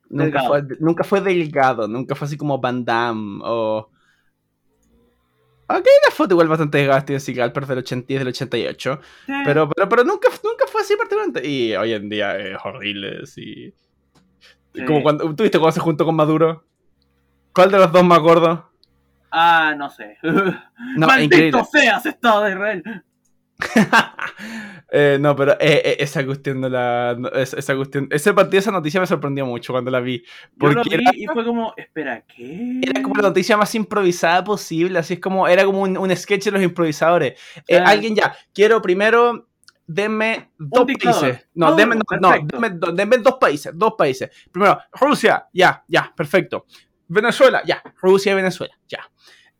Nunca 0.09 0.41
Delgado. 0.41 0.47
fue, 0.47 0.77
nunca 0.79 1.03
fue 1.03 1.21
delgado, 1.21 1.87
nunca 1.87 2.15
fue 2.15 2.25
así 2.27 2.37
como 2.37 2.59
Van 2.59 2.83
Damme 2.85 3.41
o... 3.43 3.89
Ok, 5.67 5.85
la 6.07 6.13
foto 6.13 6.33
igual 6.33 6.47
bastante 6.49 6.77
delgada 6.79 7.01
Steven 7.01 7.21
Seagal, 7.21 7.53
pero 7.53 7.65
del 7.65 7.79
80 7.79 8.11
y 8.11 8.15
es 8.15 8.19
del 8.19 8.27
88. 8.27 8.99
Sí. 9.25 9.31
Pero, 9.45 9.69
pero, 9.69 9.89
pero 9.89 10.03
nunca, 10.03 10.27
nunca 10.43 10.65
fue 10.67 10.81
así 10.81 10.95
particularmente. 10.95 11.47
Y 11.47 11.73
hoy 11.75 11.93
en 11.93 12.09
día 12.09 12.37
es 12.37 12.57
horrible, 12.63 13.25
sí. 13.25 13.73
Sí. 14.75 14.85
Como 14.85 15.01
cuando, 15.01 15.33
¿Tú 15.35 15.43
viste 15.43 15.57
cuando 15.59 15.71
se 15.73 15.79
juntó 15.79 16.05
con 16.05 16.15
Maduro? 16.15 16.65
¿Cuál 17.53 17.71
de 17.71 17.77
los 17.79 17.91
dos 17.91 18.03
más 18.03 18.19
gordo? 18.19 18.69
Ah, 19.35 19.73
no 19.77 19.89
sé. 19.89 20.17
No, 20.23 21.07
¡Maldito 21.07 21.35
increíble. 21.35 21.63
seas, 21.71 22.05
Estado 22.05 22.43
de 22.43 22.51
Israel! 22.51 22.83
Eh, 24.95 25.17
no, 25.19 25.35
pero 25.35 25.53
eh, 25.53 25.81
eh, 25.83 25.95
esa 26.01 26.23
cuestión 26.23 26.61
de 26.61 26.69
la. 26.69 27.17
esa, 27.33 27.75
cuestión. 27.75 28.07
Ese 28.11 28.31
partido, 28.31 28.59
esa 28.59 28.69
noticia 28.69 28.99
me 29.01 29.07
sorprendió 29.07 29.43
mucho 29.43 29.73
cuando 29.73 29.89
la 29.89 29.99
vi. 29.99 30.19
Yo 30.19 30.25
Porque 30.59 30.75
lo 30.75 30.83
vi 30.83 30.93
era, 30.93 31.11
y 31.15 31.25
fue 31.25 31.43
como, 31.43 31.73
espera, 31.75 32.21
¿qué? 32.27 32.79
era 32.83 33.01
como 33.01 33.15
la 33.15 33.23
noticia 33.23 33.57
más 33.57 33.73
improvisada 33.73 34.43
posible. 34.43 34.99
Así 34.99 35.15
es 35.15 35.19
como. 35.19 35.47
Era 35.47 35.65
como 35.65 35.81
un, 35.81 35.97
un 35.97 36.15
sketch 36.15 36.43
de 36.45 36.51
los 36.51 36.61
improvisadores. 36.61 37.39
Eh, 37.67 37.77
alguien 37.79 38.15
ya. 38.15 38.35
Quiero 38.53 38.83
primero. 38.83 39.47
Denme 39.87 40.51
dos 40.59 40.85
países. 40.85 41.47
No, 41.55 41.69
Oh, 41.69 41.75
denme, 41.75 41.95
no, 41.95 42.03
no, 42.21 42.31
denme, 42.45 42.77
denme 42.93 43.17
dos 43.17 43.37
países. 43.41 43.73
Dos 43.75 43.95
países. 43.97 44.29
Primero, 44.51 44.77
Rusia. 44.91 45.47
Ya, 45.51 45.83
ya, 45.87 46.13
perfecto. 46.15 46.67
Venezuela. 47.07 47.61
Ya. 47.65 47.81
Rusia 48.01 48.31
y 48.31 48.35
Venezuela. 48.35 48.73
Ya. 48.87 49.09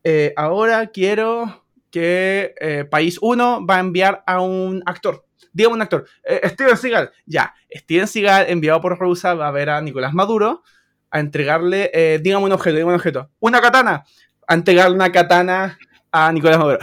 Eh, 0.02 0.32
ahora 0.36 0.88
quiero 0.88 1.64
que 1.90 2.54
eh, 2.60 2.84
país 2.84 3.18
1 3.20 3.66
va 3.66 3.76
a 3.76 3.80
enviar 3.80 4.22
a 4.26 4.40
un 4.40 4.82
actor. 4.86 5.24
Dígame 5.52 5.76
un 5.76 5.82
actor. 5.82 6.06
Eh, 6.24 6.48
Steven 6.48 6.76
Seagal. 6.76 7.10
Ya. 7.26 7.54
Steven 7.74 8.06
Seagal, 8.06 8.46
enviado 8.48 8.80
por 8.80 8.98
Rusia, 8.98 9.34
va 9.34 9.48
a 9.48 9.52
ver 9.52 9.70
a 9.70 9.80
Nicolás 9.80 10.12
Maduro 10.12 10.62
a 11.10 11.20
entregarle, 11.20 11.92
dígame 12.22 12.44
un 12.44 12.52
objeto, 12.52 12.74
dígame 12.74 12.90
un 12.90 12.96
objeto. 12.96 13.30
Una 13.38 13.60
katana. 13.60 14.04
A 14.48 14.54
entregarle 14.54 14.96
una 14.96 15.12
katana 15.12 15.78
a 16.10 16.32
Nicolás 16.32 16.58
Maduro. 16.58 16.78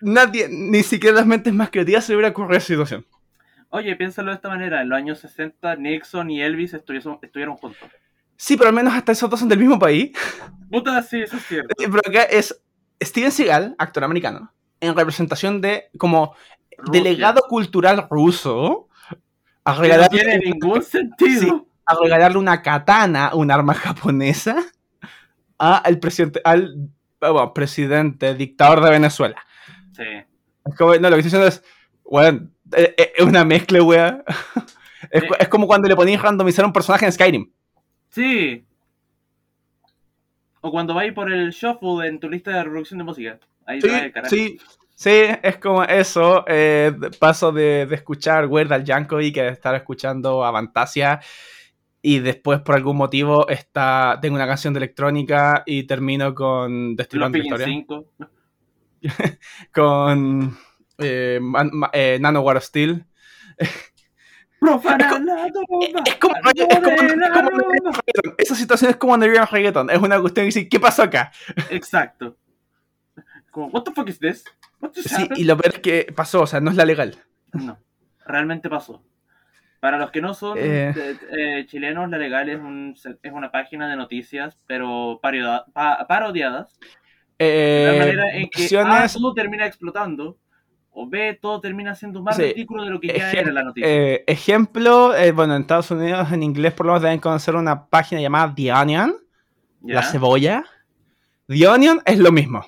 Nadie, 0.00 0.48
ni 0.50 0.82
siquiera 0.82 1.16
las 1.16 1.26
mentes 1.26 1.52
más 1.52 1.70
creativas 1.70 2.04
se 2.04 2.14
hubiera 2.14 2.30
ocurrido 2.30 2.56
esa 2.56 2.66
situación. 2.66 3.06
Oye, 3.68 3.94
piénsalo 3.96 4.30
de 4.30 4.36
esta 4.36 4.48
manera. 4.48 4.80
En 4.80 4.88
los 4.88 4.96
años 4.96 5.18
60, 5.18 5.76
Nixon 5.76 6.30
y 6.30 6.40
Elvis 6.40 6.72
estuvieron 6.72 7.56
juntos. 7.56 7.90
Sí, 8.36 8.56
pero 8.56 8.68
al 8.68 8.74
menos 8.74 8.94
hasta 8.94 9.12
esos 9.12 9.30
dos 9.30 9.40
son 9.40 9.48
del 9.48 9.58
mismo 9.58 9.78
país. 9.78 10.12
Puta, 10.70 11.02
sí, 11.02 11.20
eso 11.22 11.36
es 11.36 11.46
cierto. 11.46 11.74
Pero 11.78 11.98
acá 12.06 12.22
es 12.24 12.60
Steven 13.02 13.30
Seagal, 13.32 13.74
actor 13.78 14.04
americano, 14.04 14.52
en 14.80 14.94
representación 14.96 15.60
de 15.60 15.90
como 15.98 16.34
Rusia. 16.76 16.92
delegado 16.92 17.42
cultural 17.48 18.06
ruso, 18.10 18.88
a 19.64 19.72
Que 19.72 19.76
no 19.78 19.82
regalarle, 19.82 20.18
tiene 20.20 20.38
ningún 20.38 20.82
sentido. 20.82 21.40
Sí. 21.40 21.66
a 21.86 21.94
regalarle 22.02 22.38
una 22.38 22.62
katana, 22.62 23.30
un 23.34 23.50
arma 23.50 23.74
japonesa, 23.74 24.56
a 25.58 25.82
el 25.86 25.98
presidente, 26.00 26.40
al 26.44 26.90
ah, 27.20 27.30
bueno, 27.30 27.54
presidente, 27.54 28.34
dictador 28.34 28.82
de 28.82 28.90
Venezuela. 28.90 29.36
Sí. 29.92 30.04
Como, 30.76 30.94
no, 30.96 31.08
lo 31.10 31.16
que 31.16 31.22
estoy 31.22 31.40
diciendo 31.40 31.46
es, 31.46 31.62
weón, 32.04 32.54
eh, 32.76 32.94
eh, 32.98 33.12
es 33.16 33.24
una 33.24 33.44
mezcla. 33.44 33.78
Es, 35.10 35.22
Eh. 35.22 35.28
es 35.38 35.48
como 35.48 35.68
cuando 35.68 35.88
le 35.88 35.94
ponías 35.94 36.20
randomizar 36.20 36.64
a 36.64 36.66
un 36.66 36.72
personaje 36.72 37.04
en 37.06 37.12
Skyrim. 37.12 37.52
Sí. 38.10 38.64
O 40.60 40.70
cuando 40.70 40.94
vais 40.94 41.12
por 41.12 41.30
el 41.32 41.50
shuffle 41.50 42.06
en 42.08 42.18
tu 42.18 42.28
lista 42.28 42.50
de 42.52 42.64
reproducción 42.64 42.98
de 42.98 43.04
música. 43.04 43.38
Ahí 43.66 43.80
va 43.80 43.98
el 43.98 44.04
Sí, 44.06 44.12
carajo. 44.12 44.34
sí, 44.34 44.58
sí, 44.94 45.10
es 45.42 45.58
como 45.58 45.84
eso. 45.84 46.44
eh, 46.48 46.92
paso 47.20 47.52
de, 47.52 47.86
de 47.86 47.94
escuchar 47.94 48.46
Weird 48.46 48.72
Al 48.72 48.84
Yankovic 48.84 49.34
que 49.34 49.42
de 49.42 49.48
estar 49.50 49.74
escuchando 49.74 50.44
a 50.44 50.52
Fantasia. 50.52 51.20
Y 52.02 52.20
después, 52.20 52.60
por 52.60 52.76
algún 52.76 52.96
motivo, 52.96 53.48
está, 53.48 54.18
tengo 54.22 54.36
una 54.36 54.46
canción 54.46 54.72
de 54.72 54.78
electrónica 54.78 55.62
y 55.66 55.84
termino 55.84 56.34
con 56.34 56.94
Destilando. 56.94 57.38
5. 57.58 58.12
Con 59.72 60.56
eh, 60.98 61.38
Man- 61.40 61.70
eh, 61.92 62.18
Nanowar 62.20 62.56
of 62.56 62.64
Steel. 62.64 63.04
La 64.60 64.76
Es 66.04 66.14
como, 66.16 66.34
es 66.36 66.54
es. 66.56 68.38
Esa 68.38 68.54
situación 68.54 68.90
es 68.90 68.96
como 68.96 69.14
Underground 69.14 69.50
Reggaeton. 69.50 69.90
Es 69.90 69.98
una 69.98 70.20
cuestión 70.20 70.42
que 70.44 70.46
dice, 70.46 70.68
¿qué 70.68 70.80
pasó 70.80 71.02
acá? 71.02 71.30
Exacto. 71.70 72.36
Como, 73.50 73.68
what 73.68 73.82
the 73.84 73.92
fuck 73.92 74.08
is 74.08 74.18
this? 74.18 74.44
What 74.80 74.92
Sí, 74.94 75.14
happened? 75.14 75.38
y 75.38 75.44
lo 75.44 75.56
peor 75.56 75.74
es 75.74 75.80
que 75.80 76.12
pasó, 76.14 76.42
o 76.42 76.46
sea, 76.46 76.60
no 76.60 76.70
es 76.70 76.76
la 76.76 76.84
legal. 76.84 77.16
No, 77.52 77.78
realmente 78.26 78.68
pasó. 78.68 79.02
Para 79.80 79.98
los 79.98 80.10
que 80.10 80.20
no 80.20 80.34
son 80.34 80.58
Eh. 80.58 80.92
eh, 80.96 81.16
eh, 81.30 81.66
chilenos, 81.66 82.08
La 82.10 82.18
Legal 82.18 82.48
es, 82.48 82.58
un, 82.58 82.94
es 83.22 83.32
una 83.32 83.52
página 83.52 83.88
de 83.88 83.96
noticias, 83.96 84.58
pero 84.66 85.20
parodia- 85.22 85.64
pa- 85.72 86.06
parodiadas. 86.08 86.78
De 87.38 87.92
la 87.92 87.98
manera 87.98 88.34
en 88.34 88.48
que 88.48 88.62
A, 88.76 88.82
versiones- 88.82 89.12
todo 89.12 89.34
termina 89.34 89.66
explotando, 89.66 90.38
o 90.98 91.06
B, 91.06 91.38
todo 91.42 91.60
termina 91.60 91.94
siendo 91.94 92.22
más 92.22 92.36
Sí. 92.36 92.42
ridículo 92.42 92.82
de 92.84 92.90
lo 92.90 92.98
que 93.00 93.08
ya 93.08 93.14
Ejem- 93.30 93.38
era 93.40 93.52
la 93.52 93.62
noticia. 93.64 93.88
eh, 93.88 94.24
ejemplo, 94.26 95.14
eh, 95.14 95.30
bueno, 95.32 95.54
en 95.54 95.62
Estados 95.62 95.90
Unidos 95.90 96.32
en 96.32 96.42
inglés 96.42 96.72
por 96.72 96.86
lo 96.86 96.92
menos 96.92 97.02
deben 97.02 97.18
conocer 97.20 97.54
una 97.54 97.86
página 97.86 98.20
llamada 98.20 98.54
The 98.54 98.72
Onion, 98.72 99.14
la 99.82 100.02
cebolla. 100.02 100.64
The 101.48 101.68
Onion 101.68 102.00
es 102.06 102.18
lo 102.18 102.32
mismo. 102.32 102.64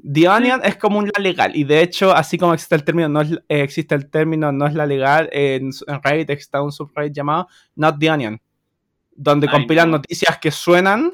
The 0.00 0.28
Onion 0.28 0.60
es 0.64 0.76
como 0.76 0.98
una 1.00 1.10
legal 1.18 1.56
y 1.56 1.64
de 1.64 1.80
hecho, 1.80 2.12
así 2.14 2.38
como 2.38 2.54
existe 2.54 2.74
el 2.76 2.84
término, 2.84 3.08
no 3.08 3.22
es, 3.22 3.32
eh, 3.32 3.60
existe 3.62 3.94
el 3.96 4.08
término 4.08 4.52
no 4.52 4.66
es 4.66 4.74
la 4.74 4.86
legal, 4.86 5.28
en, 5.32 5.70
en 5.86 6.02
Reddit 6.02 6.30
está 6.30 6.62
un 6.62 6.70
subreddit 6.70 7.12
llamado 7.14 7.48
Not 7.74 7.98
The 7.98 8.10
Onion, 8.12 8.40
donde 9.16 9.48
Ay, 9.48 9.52
compilan 9.52 9.90
no. 9.90 9.96
noticias 9.96 10.38
que 10.38 10.50
suenan 10.52 11.12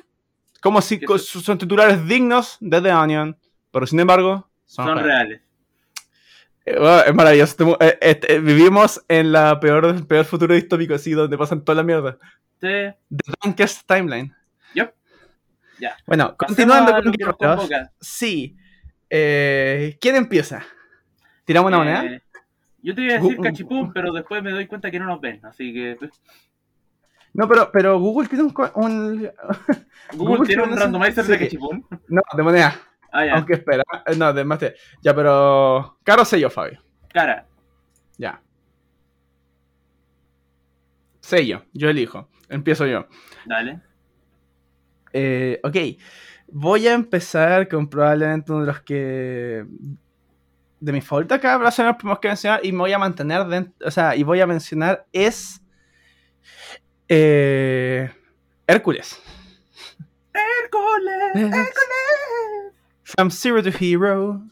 como 0.60 0.82
si 0.82 1.00
son 1.08 1.56
titulares 1.58 2.06
dignos 2.06 2.58
de 2.60 2.82
The 2.82 2.92
Onion, 2.92 3.36
pero 3.70 3.86
sin 3.86 3.98
embargo 4.00 4.50
son, 4.66 4.86
Son 4.86 4.98
reales. 4.98 5.06
reales. 5.06 5.41
Eh, 6.64 6.78
bueno, 6.78 7.00
es 7.02 7.14
maravilloso. 7.14 7.76
Eh, 7.80 7.98
eh, 8.00 8.38
vivimos 8.38 9.04
en 9.08 9.32
la 9.32 9.58
peor, 9.60 9.84
el 9.86 10.06
peor 10.06 10.24
futuro 10.24 10.54
distópico, 10.54 10.94
así, 10.94 11.12
donde 11.12 11.36
pasan 11.38 11.64
toda 11.64 11.76
la 11.76 11.82
mierda. 11.82 12.18
Sí. 12.60 12.68
The 12.68 13.32
Darkest 13.42 13.86
Timeline. 13.86 14.32
Yep. 14.74 14.94
Ya. 15.80 15.96
Bueno, 16.06 16.36
Pasemos 16.36 16.46
continuando 16.56 16.92
con 16.92 17.04
lo 17.04 17.12
que 17.12 17.24
nos 17.24 17.36
guerreros. 17.38 17.56
convoca. 17.68 17.92
Sí. 18.00 18.56
Eh, 19.10 19.98
¿Quién 20.00 20.16
empieza? 20.16 20.62
¿Tiramos 21.44 21.68
una 21.68 21.78
moneda? 21.78 22.20
Yo 22.84 22.94
te 22.94 23.02
iba 23.02 23.14
a 23.14 23.18
decir 23.18 23.36
Gu- 23.38 23.42
cachipún, 23.42 23.92
pero 23.92 24.12
después 24.12 24.42
me 24.42 24.50
doy 24.52 24.66
cuenta 24.66 24.90
que 24.90 24.98
no 24.98 25.06
nos 25.06 25.20
ven, 25.20 25.40
así 25.44 25.72
que 25.72 25.96
pues, 25.98 26.10
No, 27.32 27.48
pero, 27.48 27.70
pero 27.72 27.98
Google 28.00 28.28
tiene 28.28 28.44
un, 28.44 28.52
Google, 28.52 29.32
Google 30.14 30.46
tiene 30.46 30.62
un 30.64 30.76
randomizer 30.76 31.24
de 31.24 31.38
cachipún. 31.38 31.86
No, 32.08 32.22
de 32.36 32.42
moneda. 32.42 32.74
Ah, 33.12 33.26
ya. 33.26 33.34
Aunque 33.34 33.54
espera. 33.54 33.82
eh, 34.06 34.16
No, 34.16 34.32
de 34.32 34.44
más 34.44 34.58
de- 34.60 34.74
Ya, 35.02 35.14
pero. 35.14 35.98
Caro 36.02 36.24
sello, 36.24 36.48
Fabio. 36.50 36.82
Cara. 37.12 37.46
Ya. 38.18 38.40
Sello. 41.20 41.64
Yo 41.72 41.88
elijo. 41.88 42.28
Empiezo 42.48 42.86
yo. 42.86 43.06
Dale. 43.46 43.80
Eh, 45.12 45.60
ok, 45.62 45.76
voy 46.48 46.86
a 46.88 46.94
empezar 46.94 47.68
con 47.68 47.88
probablemente 47.88 48.50
uno 48.52 48.62
de 48.62 48.66
los 48.66 48.80
que. 48.80 49.64
de 50.80 50.92
mis 50.92 51.04
favoritos 51.04 51.38
acá, 51.38 51.58
va 51.58 51.68
a 51.68 51.70
ser 51.70 51.86
los 51.86 51.96
primeros 51.96 52.18
que 52.18 52.28
mencionar 52.28 52.60
y 52.64 52.72
me 52.72 52.78
voy 52.78 52.92
a 52.92 52.98
mantener 52.98 53.44
dentro. 53.46 53.86
O 53.86 53.90
sea, 53.90 54.16
y 54.16 54.22
voy 54.22 54.40
a 54.40 54.46
mencionar 54.46 55.06
es. 55.12 55.60
eh, 57.08 58.10
Hércules. 58.66 59.20
Hércules. 60.32 61.66
From 63.16 63.30
Zero 63.30 63.62
to 63.62 63.70
Hero. 63.70 64.42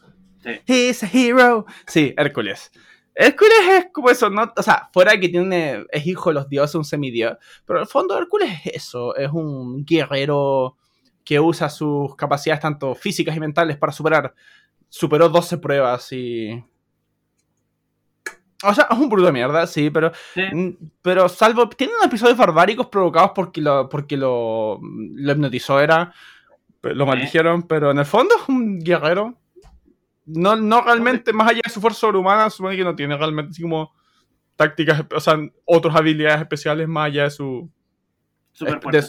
Sí. 0.43 0.59
He's 0.67 1.03
a 1.03 1.07
hero. 1.07 1.65
Sí, 1.87 2.13
Hércules. 2.17 2.71
Hércules 3.13 3.59
es 3.69 3.85
como 3.91 4.09
eso, 4.09 4.29
¿no? 4.29 4.51
O 4.55 4.63
sea, 4.63 4.89
fuera 4.93 5.19
que 5.19 5.29
tiene, 5.29 5.85
es 5.91 6.07
hijo 6.07 6.29
de 6.29 6.35
los 6.35 6.49
dioses, 6.49 6.75
un 6.75 6.85
semidios. 6.85 7.37
Pero 7.65 7.79
en 7.79 7.83
el 7.83 7.87
fondo 7.87 8.17
Hércules 8.17 8.49
es 8.65 8.75
eso, 8.75 9.15
es 9.15 9.29
un 9.31 9.85
guerrero 9.85 10.77
que 11.23 11.39
usa 11.39 11.69
sus 11.69 12.15
capacidades 12.15 12.61
tanto 12.61 12.95
físicas 12.95 13.35
y 13.35 13.39
mentales 13.39 13.77
para 13.77 13.91
superar. 13.91 14.33
Superó 14.89 15.29
12 15.29 15.57
pruebas 15.59 16.11
y... 16.11 16.63
O 18.63 18.73
sea, 18.75 18.87
es 18.91 18.97
un 18.97 19.09
bruto 19.09 19.25
de 19.25 19.31
mierda, 19.31 19.65
sí, 19.65 19.89
pero 19.89 20.11
Sí. 20.33 20.41
Mm, 20.51 20.77
Pero 21.01 21.27
salvo, 21.29 21.67
tiene 21.69 21.93
unos 21.93 22.05
episodios 22.05 22.37
barbáricos 22.37 22.87
provocados 22.87 23.31
porque 23.33 23.59
lo, 23.59 23.89
porque 23.89 24.17
lo, 24.17 24.79
lo 24.81 25.31
hipnotizó, 25.31 25.79
era, 25.79 26.13
lo 26.83 27.05
maldijeron, 27.05 27.63
pero 27.63 27.91
en 27.91 27.99
el 27.99 28.05
fondo 28.05 28.35
es 28.35 28.49
un 28.49 28.79
guerrero. 28.79 29.37
No, 30.25 30.55
no 30.55 30.81
realmente, 30.81 31.33
más 31.33 31.49
allá 31.49 31.61
de 31.65 31.71
su 31.71 31.81
fuerza 31.81 32.01
sobrehumana, 32.01 32.49
supone 32.49 32.77
que 32.77 32.83
no 32.83 32.95
tiene 32.95 33.17
realmente 33.17 33.51
así 33.51 33.61
como 33.61 33.91
tácticas, 34.55 35.03
o 35.15 35.19
sea, 35.19 35.37
otras 35.65 35.95
habilidades 35.95 36.41
especiales 36.41 36.87
más 36.87 37.07
allá 37.07 37.23
de 37.23 37.31
su... 37.31 37.69
Super 38.51 38.79
de- 38.91 39.05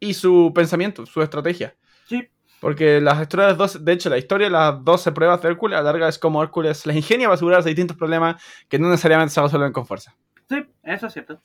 y 0.00 0.14
su 0.14 0.52
pensamiento, 0.54 1.06
su 1.06 1.22
estrategia. 1.22 1.76
Sí. 2.08 2.28
Porque 2.60 3.00
las 3.00 3.20
historias, 3.20 3.56
dos, 3.56 3.84
de 3.84 3.92
hecho, 3.92 4.10
la 4.10 4.18
historia 4.18 4.46
de 4.46 4.52
las 4.52 4.84
12 4.84 5.12
pruebas 5.12 5.40
de 5.42 5.48
Hércules, 5.48 5.78
a 5.78 5.82
la 5.82 5.90
larga 5.92 6.08
es 6.08 6.18
como 6.18 6.42
Hércules 6.42 6.86
las 6.86 6.96
ingenia 6.96 7.26
para 7.28 7.34
asegurarse 7.34 7.68
de 7.68 7.74
distintos 7.74 7.96
problemas 7.96 8.42
que 8.68 8.78
no 8.78 8.88
necesariamente 8.88 9.34
se 9.34 9.40
resuelven 9.42 9.72
con 9.72 9.86
fuerza. 9.86 10.16
Sí, 10.48 10.56
eso 10.82 11.06
es 11.06 11.12
cierto. 11.12 11.40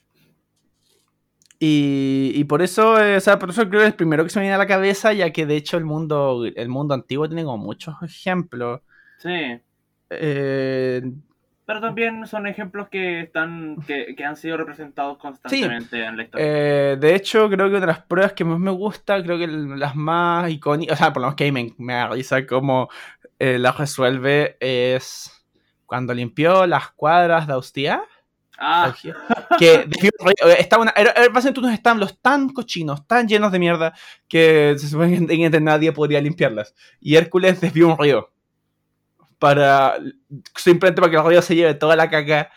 Y, 1.60 2.32
y 2.36 2.44
por 2.46 2.62
eso, 2.62 3.00
eh, 3.02 3.18
o 3.18 3.20
sea, 3.20 3.40
por 3.40 3.50
eso 3.50 3.68
creo 3.68 3.82
que 3.82 3.88
es 3.88 3.92
el 3.94 3.96
primero 3.96 4.24
que 4.24 4.30
se 4.30 4.40
me 4.40 4.44
viene 4.44 4.56
a 4.56 4.60
la 4.60 4.68
cabeza, 4.68 5.14
ya 5.14 5.32
que 5.34 5.46
de 5.48 5.56
hecho 5.56 5.78
el 5.78 5.86
mundo, 5.86 6.46
el 6.46 6.70
mundo 6.70 6.94
antiguo 6.94 7.28
tiene 7.28 7.44
como 7.44 7.58
muchos 7.58 7.96
ejemplos. 8.04 8.82
Sí. 9.18 9.62
Eh, 10.10 11.02
Pero 11.66 11.82
también 11.82 12.26
son 12.28 12.48
ejemplos 12.48 12.90
que 12.90 13.22
están 13.22 13.78
que, 13.86 14.16
que 14.16 14.26
han 14.26 14.36
sido 14.38 14.58
representados 14.58 15.18
constantemente 15.18 16.04
en 16.04 16.18
la 16.18 16.24
historia. 16.24 16.48
Eh, 16.48 16.98
de 17.00 17.16
hecho, 17.16 17.50
creo 17.50 17.66
que 17.68 17.72
una 17.72 17.80
de 17.82 17.88
las 17.88 18.04
pruebas 18.04 18.34
que 18.34 18.46
más 18.46 18.60
me 18.60 18.72
gusta, 18.72 19.22
creo 19.24 19.38
que 19.40 19.48
las 19.48 19.96
más 19.96 20.50
icónicas, 20.52 21.00
o 21.00 21.04
sea, 21.04 21.14
por 21.14 21.22
lo 21.22 21.28
menos 21.28 21.36
que 21.36 21.52
me, 21.52 21.74
me 21.78 21.94
da 21.94 22.10
risa 22.10 22.46
cómo 22.46 22.90
eh, 23.40 23.58
la 23.60 23.72
resuelve 23.72 24.58
es 24.60 25.32
cuando 25.86 26.14
limpió 26.14 26.68
las 26.68 26.92
cuadras 26.92 27.48
de 27.48 27.54
Austia. 27.54 28.04
Ah, 28.60 28.96
Que 29.58 29.74
eh, 29.76 30.56
estaba 30.60 30.84
una, 30.84 30.94
básicamente 31.32 31.60
unos 31.60 31.74
establos 31.74 32.20
tan 32.22 32.50
cochinos, 32.50 33.08
tan 33.08 33.28
llenos 33.28 33.52
de 33.52 33.60
mierda, 33.60 33.94
que 34.28 34.76
se 34.78 34.88
supone 34.88 35.26
que 35.28 35.60
nadie 35.60 35.92
podría 35.92 36.22
limpiarlas. 36.22 36.74
Y 37.00 37.16
Hércules 37.16 37.62
desvió 37.62 37.88
un 37.90 37.98
río. 37.98 38.32
Para. 39.40 39.98
Simplemente 40.56 41.02
para 41.02 41.12
que 41.12 41.18
el 41.18 41.26
río 41.26 41.42
se 41.42 41.56
lleve 41.56 41.74
toda 41.76 41.96
la 41.96 42.10
caca. 42.10 42.50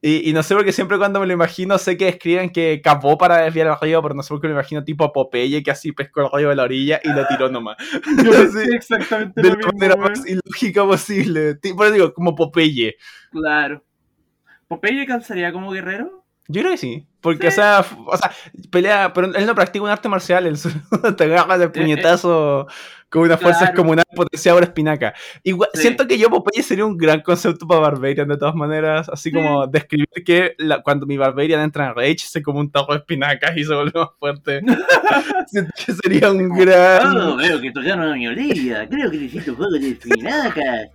Y, 0.00 0.30
y 0.30 0.32
no 0.32 0.44
sé 0.44 0.54
por 0.54 0.64
qué 0.64 0.70
siempre 0.72 0.96
cuando 0.96 1.18
me 1.18 1.26
lo 1.26 1.32
imagino 1.32 1.76
sé 1.76 1.96
que 1.96 2.06
escriben 2.06 2.50
que 2.50 2.80
cavó 2.80 3.18
para 3.18 3.38
desviar 3.38 3.66
el 3.66 3.74
río, 3.80 4.00
pero 4.00 4.14
no 4.14 4.22
sé 4.22 4.28
por 4.28 4.40
qué 4.40 4.46
me 4.46 4.54
lo 4.54 4.60
imagino 4.60 4.84
tipo 4.84 5.12
Popeye 5.12 5.60
que 5.64 5.72
así 5.72 5.90
pescó 5.90 6.20
el 6.20 6.30
río 6.32 6.50
de 6.50 6.54
la 6.54 6.62
orilla 6.62 7.00
y 7.02 7.08
lo 7.08 7.26
tiró 7.26 7.48
nomás. 7.50 7.76
yo 8.24 8.32
Sí. 8.46 8.68
exactamente 8.74 9.42
de 9.42 9.48
la 9.50 9.56
manera 9.72 9.96
más 9.96 10.24
ilógica 10.24 10.84
posible. 10.84 11.56
Por 11.56 11.86
eso 11.86 11.94
digo, 11.94 12.14
como 12.14 12.36
Popeye. 12.36 12.96
Claro. 13.32 13.82
¿Popeye 14.68 15.06
calzaría 15.06 15.52
como 15.52 15.70
guerrero? 15.72 16.24
Yo 16.50 16.60
creo 16.62 16.72
que 16.72 16.78
sí. 16.78 17.06
Porque, 17.20 17.50
Sí. 17.50 17.58
o 17.60 17.62
sea, 17.62 17.84
o 18.06 18.16
sea, 18.16 18.30
pelea, 18.70 19.12
pero 19.12 19.34
él 19.34 19.46
no 19.46 19.54
practica 19.54 19.82
un 19.84 19.90
arte 19.90 20.08
marcial, 20.08 20.46
él 20.46 20.56
solo 20.56 20.74
te 21.16 21.24
agarra 21.24 21.58
de 21.58 21.68
puñetazo 21.68 22.66
con 23.10 23.22
una 23.22 23.36
fuerza 23.38 23.60
claro. 23.60 23.72
descomunal 23.72 24.04
potenciada 24.14 24.56
por 24.56 24.62
espinaca. 24.64 25.14
Igual, 25.42 25.68
Sí. 25.74 25.80
siento 25.82 26.06
que 26.06 26.16
yo 26.18 26.30
Popeye 26.30 26.62
sería 26.62 26.86
un 26.86 26.96
gran 26.96 27.20
concepto 27.22 27.66
para 27.66 27.80
Barbarian 27.80 28.28
de 28.28 28.36
todas 28.38 28.54
maneras, 28.54 29.08
así 29.10 29.30
Sí. 29.30 29.34
como 29.36 29.66
describir 29.66 30.08
que 30.24 30.54
la- 30.58 30.82
cuando 30.82 31.06
mi 31.06 31.16
Barbarian 31.18 31.60
entra 31.60 31.88
en 31.88 31.94
Rage 31.94 32.18
se 32.20 32.42
come 32.42 32.60
un 32.60 32.70
tajo 32.70 32.92
de 32.92 32.98
espinacas 32.98 33.56
y 33.56 33.64
se 33.64 33.74
vuelve 33.74 33.98
más 33.98 34.10
fuerte. 34.18 34.60
siento 35.48 35.72
que 35.86 35.92
sería 35.94 36.30
un 36.30 36.48
gran... 36.50 37.16
Oh, 37.16 37.36
veo 37.36 37.60
que 37.60 37.72
tocaron 37.72 38.12
a 38.12 38.14
mi 38.14 38.26
orilla. 38.28 38.86
Creo 38.88 39.10
que 39.10 39.16
necesito 39.18 39.54
poco 39.54 39.70
de 39.72 39.88
espinacas. 39.90 40.90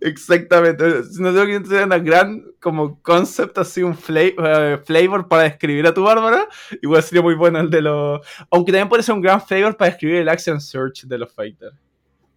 Exactamente. 0.00 0.84
No 1.18 1.32
tengo 1.32 1.46
que 1.46 1.60
tener 1.60 1.84
una 1.84 1.98
gran 1.98 2.42
como 2.60 3.00
concept 3.02 3.56
así, 3.58 3.82
un 3.82 3.96
eh, 4.08 4.78
flavor 4.84 5.28
para 5.28 5.44
describir 5.44 5.86
a 5.86 5.94
tu 5.94 6.02
bárbaro. 6.04 6.46
Igual 6.82 7.02
sería 7.02 7.22
muy 7.22 7.34
bueno 7.34 7.60
el 7.60 7.70
de 7.70 7.82
los. 7.82 8.20
Aunque 8.50 8.72
también 8.72 8.88
puede 8.88 9.02
ser 9.02 9.14
un 9.14 9.22
gran 9.22 9.40
flavor 9.40 9.76
para 9.76 9.90
describir 9.90 10.16
el 10.16 10.28
action 10.28 10.60
search 10.60 11.04
de 11.04 11.18
los 11.18 11.32
fighters. 11.32 11.74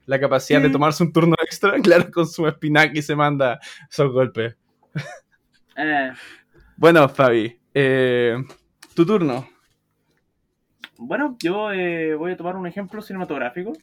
La 0.05 0.19
capacidad 0.19 0.59
de 0.61 0.67
Sí. 0.67 0.73
tomarse 0.73 1.03
un 1.03 1.13
turno 1.13 1.35
extra, 1.43 1.73
claro, 1.81 2.09
con 2.11 2.27
su 2.27 2.47
espinaca 2.47 2.91
y 2.97 3.01
se 3.01 3.15
manda 3.15 3.59
esos 3.89 4.11
golpes. 4.11 4.55
Eh, 5.75 6.11
Bueno, 6.75 7.07
Fabi, 7.09 7.57
eh, 7.73 8.35
tu 8.95 9.05
turno. 9.05 9.47
bueno, 10.97 11.37
yo 11.41 11.71
eh, 11.71 12.15
voy 12.15 12.31
a 12.33 12.37
tomar 12.37 12.55
un 12.55 12.67
ejemplo 12.67 13.01
cinematográfico, 13.01 13.73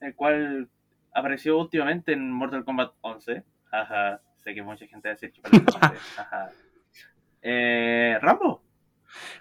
el 0.00 0.14
cual 0.14 0.68
apareció 1.14 1.58
últimamente 1.58 2.12
en 2.12 2.30
Mortal 2.30 2.64
Kombat 2.64 2.92
11. 3.00 3.42
Ajá, 3.70 4.20
sé 4.40 4.54
que 4.54 4.62
mucha 4.62 4.86
gente 4.86 5.08
va 5.08 5.12
a 5.12 5.14
decir 5.14 5.32
que 5.32 5.40
parece 5.40 5.64
11. 5.64 5.78
Ajá. 6.20 6.50
Eh, 7.42 8.18
Rambo. 8.20 8.62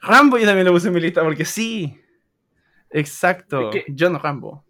Rambo 0.01 0.37
yo 0.37 0.45
también 0.45 0.65
lo 0.65 0.71
puse 0.73 0.87
en 0.89 0.93
mi 0.93 0.99
lista 1.01 1.23
porque 1.23 1.45
sí. 1.45 1.99
Exacto. 2.89 3.71
Es 3.71 3.83
que- 3.85 3.93
John 3.97 4.19
Rambo. 4.19 4.65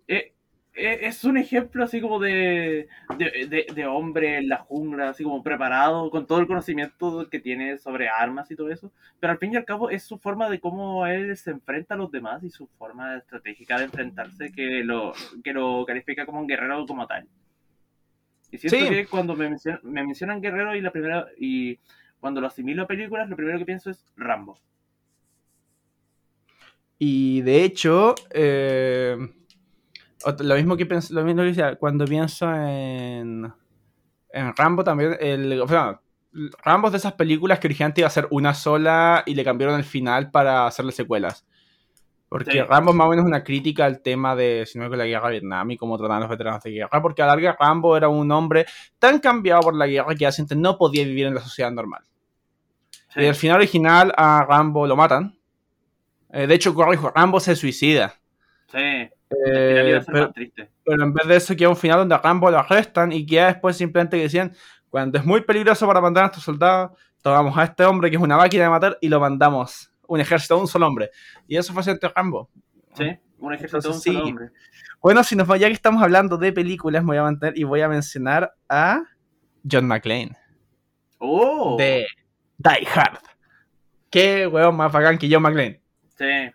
Eh, 0.76 1.06
es 1.08 1.24
un 1.24 1.38
ejemplo 1.38 1.84
así 1.84 2.02
como 2.02 2.20
de, 2.20 2.88
de, 3.18 3.48
de- 3.48 3.68
de 3.74 3.86
hombre 3.86 4.38
en 4.40 4.50
la 4.50 4.58
jungla, 4.58 5.10
así 5.10 5.24
como 5.24 5.44
preparado, 5.44 6.10
con 6.10 6.26
todo 6.26 6.40
el 6.40 6.48
conocimiento 6.48 7.30
que 7.30 7.40
tiene 7.40 7.78
sobre 7.78 8.10
armas 8.10 8.50
y 8.50 8.56
todo 8.56 8.70
eso. 8.72 8.92
Pero 9.20 9.32
al 9.34 9.38
fin 9.40 9.54
y 9.54 9.58
al 9.58 9.66
cabo 9.66 9.90
es 9.92 10.04
su 10.04 10.18
forma 10.18 10.50
de 10.50 10.60
cómo 10.60 11.06
él 11.06 11.38
se 11.38 11.52
enfrenta 11.52 11.94
a 11.94 11.98
los 11.98 12.12
demás 12.12 12.44
y 12.44 12.50
su 12.50 12.68
forma 12.80 13.18
estratégica 13.18 13.78
de 13.78 13.86
enfrentarse 13.86 14.52
que 14.52 14.84
lo, 14.84 15.14
que 15.44 15.54
lo 15.54 15.86
califica 15.86 16.26
como 16.26 16.40
un 16.42 16.48
guerrero 16.48 16.86
como 16.88 17.06
tal. 17.08 17.28
Y 18.52 18.58
siento 18.58 18.78
Sí. 18.80 18.90
que 18.90 19.06
cuando 19.08 19.36
me, 19.36 19.50
mencionan, 19.50 19.82
me 19.84 20.04
mencionan 20.04 20.42
guerrero 20.42 20.76
y 20.76 20.82
la 20.82 20.92
primera 20.92 21.28
y 21.38 21.78
cuando 22.20 22.40
lo 22.42 22.48
asimilo 22.48 22.84
a 22.84 22.88
películas, 22.88 23.30
lo 23.30 23.36
primero 23.36 23.60
que 23.60 23.66
pienso 23.66 23.90
es 23.90 24.06
Rambo. 24.16 24.58
Y 27.00 27.42
de 27.42 27.64
hecho, 27.64 28.16
eh, 28.32 29.18
lo 30.40 30.56
mismo 30.56 30.78
que 30.78 30.86
pienso, 30.86 31.14
lo 31.14 31.24
mismo 31.24 31.42
que 31.42 31.50
decía, 31.50 31.76
cuando 31.76 32.06
pienso 32.06 32.54
en, 32.54 33.52
en 34.30 34.56
Rambo 34.56 34.84
también, 34.84 35.18
el, 35.20 35.62
o 35.62 35.68
sea, 35.68 36.00
Rambo 36.64 36.88
es 36.88 36.94
de 36.94 36.98
esas 36.98 37.14
películas 37.14 37.60
que 37.60 37.68
originalmente 37.68 38.02
iba 38.02 38.08
a 38.08 38.12
ser 38.12 38.28
una 38.32 38.54
sola 38.54 39.24
y 39.26 39.36
le 39.36 39.44
cambiaron 39.44 39.76
el 39.76 39.84
final 39.84 40.32
para 40.32 40.66
hacerle 40.66 40.92
secuelas. 40.92 41.46
Porque 42.28 42.52
Sí. 42.52 42.62
Rambo 42.62 42.92
es 42.92 42.98
más 42.98 43.08
o 43.08 43.10
menos 43.12 43.26
una 43.26 43.44
crítica 43.44 43.86
al 43.86 44.02
tema 44.02 44.36
de, 44.36 44.66
si 44.66 44.80
no 44.80 44.86
es 44.86 44.90
que 44.92 44.98
la 44.98 45.06
guerra 45.06 45.28
de 45.28 45.34
Vietnam 45.34 45.70
y 45.70 45.78
cómo 45.78 45.98
trataban 46.00 46.22
los 46.22 46.30
veteranos 46.32 46.64
de 46.64 46.72
guerra, 46.72 47.02
porque 47.02 47.22
a 47.22 47.28
la 47.28 47.34
larga 47.34 47.56
Rambo 47.60 47.96
era 47.96 48.10
un 48.10 48.32
hombre 48.32 48.66
tan 48.98 49.20
cambiado 49.20 49.62
por 49.62 49.76
la 49.76 49.86
guerra 49.86 50.16
que 50.16 50.26
ya 50.26 50.32
no 50.56 50.78
podía 50.78 51.04
vivir 51.06 51.28
en 51.28 51.36
la 51.36 51.42
sociedad 51.42 51.72
normal. 51.72 52.02
Sí. 53.10 53.22
Y 53.22 53.26
al 53.28 53.36
final 53.36 53.58
original 53.58 54.12
a 54.18 54.44
Rambo 54.50 54.88
lo 54.88 54.96
matan. 54.96 55.38
Eh, 56.32 56.48
de 56.48 56.56
hecho, 56.56 56.74
Rambo 57.14 57.40
se 57.40 57.56
suicida. 57.56 58.16
Sí, 58.72 59.10
Eh, 59.46 60.02
pero, 60.84 61.04
en 61.04 61.14
vez 61.14 61.28
de 61.28 61.36
eso 61.36 61.56
queda 61.56 61.70
un 61.70 61.76
final 61.78 62.00
donde 62.00 62.16
a 62.16 62.18
Rambo 62.20 62.50
lo 62.52 62.60
arrestan 62.60 63.12
y 63.12 63.26
queda 63.26 63.48
después 63.48 63.76
simplemente 63.78 64.18
que 64.18 64.24
decían, 64.24 64.54
cuando 64.90 65.18
es 65.18 65.26
muy 65.26 65.42
peligroso 65.42 65.88
para 65.88 66.02
mandar 66.02 66.24
a 66.24 66.28
nuestros 66.28 66.44
soldados, 66.44 66.92
tomamos 67.22 67.58
a 67.58 67.64
este 67.64 67.84
hombre 67.86 68.10
que 68.10 68.18
es 68.18 68.22
una 68.22 68.38
máquina 68.38 68.64
de 68.66 68.70
matar 68.70 68.98
y 69.02 69.10
lo 69.10 69.20
mandamos. 69.20 69.90
Un 70.08 70.20
ejército 70.20 70.56
de 70.56 70.62
un 70.62 70.68
solo 70.68 70.88
hombre. 70.88 71.10
Y 71.48 71.56
eso 71.58 71.74
fue 71.74 71.82
siempre 71.84 72.10
Rambo. 72.14 72.50
Sí, 72.94 73.06
un 73.40 73.54
ejército 73.54 73.82
de 73.82 73.88
un 73.88 73.94
solo 74.02 74.20
sí. 74.26 74.30
hombre. 74.30 74.50
Bueno, 75.02 75.24
si 75.24 75.36
nos 75.36 75.50
va- 75.50 75.58
ya 75.58 75.68
que 75.68 75.74
estamos 75.74 76.04
hablando 76.04 76.38
de 76.38 76.52
películas, 76.54 77.02
me 77.04 77.08
voy 77.08 77.18
a 77.18 77.24
mantener 77.24 77.58
y 77.58 77.64
voy 77.64 77.82
a 77.82 77.88
mencionar 77.90 78.54
a 78.70 79.02
John 79.70 79.88
McClane. 79.88 80.36
Oh, 81.18 81.76
De 81.78 82.06
Die 82.58 82.88
Hard. 82.94 83.20
Qué 84.10 84.46
huevón 84.48 84.76
más 84.76 84.92
bacán 84.92 85.18
que 85.18 85.28
John 85.32 85.42
McClane. 85.42 85.82
sí, 86.18 86.52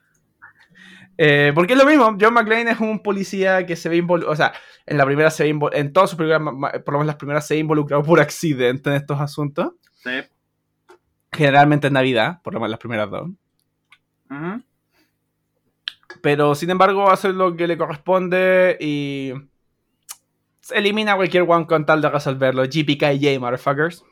Eh, 1.20 1.50
porque 1.52 1.72
es 1.72 1.78
lo 1.78 1.84
mismo, 1.84 2.16
John 2.18 2.32
McClane 2.32 2.70
es 2.70 2.78
un 2.78 3.02
policía 3.02 3.66
que 3.66 3.74
se 3.74 3.88
ve 3.88 3.96
involucrado, 3.96 4.32
o 4.32 4.36
sea, 4.36 4.52
en 4.86 4.96
la 4.96 5.04
primera 5.04 5.32
se 5.32 5.42
ve 5.42 5.58
en 5.72 5.92
todas 5.92 6.10
sus 6.10 6.16
películas, 6.16 6.40
por 6.84 6.94
lo 6.94 6.98
menos 7.00 7.06
las 7.06 7.16
primeras 7.16 7.44
se 7.44 7.54
ve 7.54 7.60
involucrado 7.60 8.04
por 8.04 8.20
accidente 8.20 8.88
en 8.90 8.96
estos 8.96 9.20
asuntos. 9.20 9.72
sí. 9.92 10.10
Generalmente 11.30 11.88
en 11.88 11.92
Navidad, 11.92 12.40
por 12.42 12.54
lo 12.54 12.60
menos 12.60 12.70
las 12.70 12.80
primeras 12.80 13.10
dos. 13.10 13.28
Pero 16.22 16.54
sin 16.54 16.70
embargo 16.70 17.10
hace 17.10 17.34
lo 17.34 17.54
que 17.54 17.66
le 17.66 17.76
corresponde 17.76 18.78
y 18.80 19.34
elimina 20.70 21.16
cualquier 21.16 21.44
one 21.46 21.66
con 21.66 21.84
tal 21.84 22.00
de 22.00 22.08
resolverlo. 22.08 22.62
GPKJ, 22.62 23.38
motherfuckers. 23.38 24.04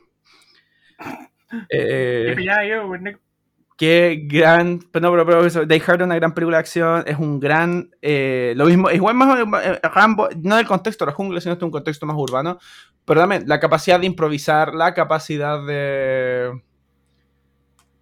Eh, 1.69 2.35
Qué 3.77 4.23
gran. 4.25 4.79
Pero 4.91 5.03
no, 5.03 5.11
pero, 5.11 5.25
pero 5.25 5.45
eso, 5.45 5.65
Die 5.65 5.81
Hard 5.85 6.01
es 6.01 6.05
una 6.05 6.15
gran 6.15 6.33
película 6.33 6.57
de 6.57 6.61
acción. 6.61 7.03
Es 7.05 7.17
un 7.19 7.39
gran. 7.39 7.91
eh, 8.01 8.53
lo 8.57 8.65
mismo. 8.65 8.89
Igual 8.89 9.15
más 9.15 9.39
eh, 9.63 9.79
Rambo. 9.83 10.27
No 10.41 10.55
del 10.57 10.65
contexto 10.67 11.05
de 11.05 11.11
la 11.11 11.15
jungla, 11.15 11.39
sino 11.39 11.55
de 11.55 11.63
un 11.65 11.71
contexto 11.71 12.05
más 12.07 12.17
urbano. 12.17 12.57
Pero 13.05 13.21
también 13.21 13.43
la 13.47 13.59
capacidad 13.59 13.99
de 13.99 14.07
improvisar, 14.07 14.73
la 14.73 14.93
capacidad 14.93 15.63
de. 15.65 16.59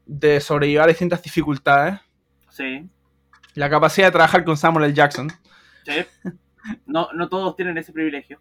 de 0.05 0.39
sobrellevar 0.39 0.85
a 0.85 0.89
distintas 0.89 1.21
dificultades. 1.21 1.99
Sí, 2.49 2.89
La 3.55 3.69
capacidad 3.69 4.07
de 4.07 4.11
trabajar 4.13 4.45
con 4.45 4.55
Samuel 4.55 4.85
L. 4.85 4.93
Jackson. 4.93 5.29
sí. 5.83 6.05
No, 6.87 7.09
no 7.13 7.29
todos 7.29 7.55
tienen 7.55 7.77
ese 7.77 7.91
privilegio. 7.91 8.39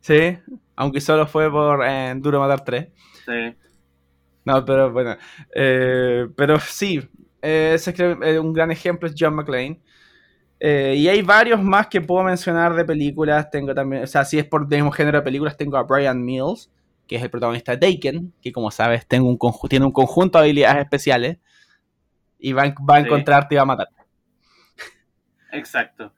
Sí. 0.00 0.36
Aunque 0.74 1.00
solo 1.00 1.26
fue 1.26 1.48
por 1.50 1.84
eh, 1.86 2.14
Duro 2.16 2.40
Matar 2.40 2.64
3. 2.64 2.88
Sí, 3.26 3.54
No, 4.44 4.64
pero 4.64 4.90
bueno. 4.92 5.16
eh, 5.54 6.26
pero 6.36 6.58
sí, 6.60 7.00
eh, 7.42 7.72
ese 7.74 7.90
es 7.90 7.96
creo, 7.96 8.22
eh, 8.22 8.38
un 8.38 8.52
gran 8.52 8.70
ejemplo 8.70 9.08
es 9.08 9.14
John 9.18 9.34
McClane. 9.34 9.80
Eh, 10.58 10.94
y 10.96 11.08
hay 11.08 11.22
varios 11.22 11.62
más 11.62 11.86
que 11.86 12.00
puedo 12.00 12.22
mencionar 12.24 12.74
de 12.74 12.84
películas. 12.84 13.50
Tengo 13.50 13.74
también, 13.74 14.02
o 14.04 14.06
sea, 14.06 14.24
si 14.24 14.38
es 14.38 14.44
por 14.44 14.62
el 14.62 14.68
mismo 14.68 14.90
género 14.90 15.18
de 15.18 15.24
películas, 15.24 15.56
tengo 15.56 15.76
a 15.76 15.82
Brian 15.84 16.22
Mills, 16.24 16.70
que 17.06 17.16
es 17.16 17.22
el 17.22 17.30
protagonista 17.30 17.74
de 17.76 17.78
Taken, 17.94 18.32
que 18.42 18.52
como 18.52 18.70
sabes 18.70 19.06
tengo 19.06 19.28
un 19.28 19.38
conju- 19.38 19.68
tiene 19.68 19.86
un 19.86 19.92
conjunto 19.92 20.38
de 20.38 20.44
habilidades 20.44 20.82
especiales. 20.84 21.38
Y 22.38 22.52
va, 22.52 22.62
a- 22.64 22.74
va 22.88 22.96
a 22.96 23.00
Sí. 23.00 23.06
encontrarte 23.06 23.54
y 23.54 23.56
va 23.56 23.62
a 23.62 23.66
matar. 23.66 23.88
exacto. 25.52 26.12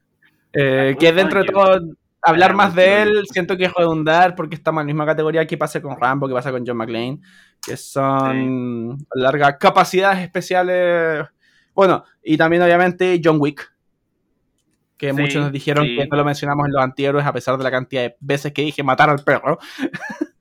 Eh, 0.53 0.95
que 0.99 1.13
dentro 1.13 1.41
de 1.43 1.47
todo, 1.51 1.81
hablar 2.23 2.55
más 2.55 2.75
de 2.75 3.03
él, 3.03 3.27
siento 3.31 3.57
que 3.57 3.65
es 3.65 3.73
redundar 3.75 4.35
porque 4.35 4.55
estamos 4.55 4.81
en 4.81 4.87
la 4.87 4.93
misma 4.93 5.07
categoría 5.07 5.47
que 5.47 5.59
pasa 5.59 5.83
con 5.83 5.99
Rambo, 6.01 6.29
que 6.29 6.35
pasa 6.35 6.51
con 6.53 6.65
John 6.67 6.77
McClane, 6.77 7.21
que 7.65 7.77
son 7.77 8.93
a 9.11 9.19
la 9.19 9.23
larga 9.25 9.59
capacidades 9.59 10.21
especiales. 10.21 11.27
Bueno, 11.75 12.05
y 12.23 12.37
también 12.37 12.63
obviamente 12.63 13.21
John 13.23 13.37
Wick, 13.41 13.73
que 14.97 15.11
Sí, 15.13 15.21
muchos 15.21 15.43
nos 15.43 15.53
dijeron 15.53 15.85
sí. 15.85 15.97
que 15.97 16.07
no 16.07 16.17
lo 16.17 16.25
mencionamos 16.25 16.67
en 16.67 16.73
los 16.73 16.83
anteriores 16.83 17.25
a 17.27 17.33
pesar 17.33 17.59
de 17.59 17.65
la 17.65 17.71
cantidad 17.71 18.03
de 18.03 18.17
veces 18.21 18.53
que 18.53 18.63
dije 18.63 18.83
matar 18.85 19.11
al 19.11 19.25
perro. 19.25 19.59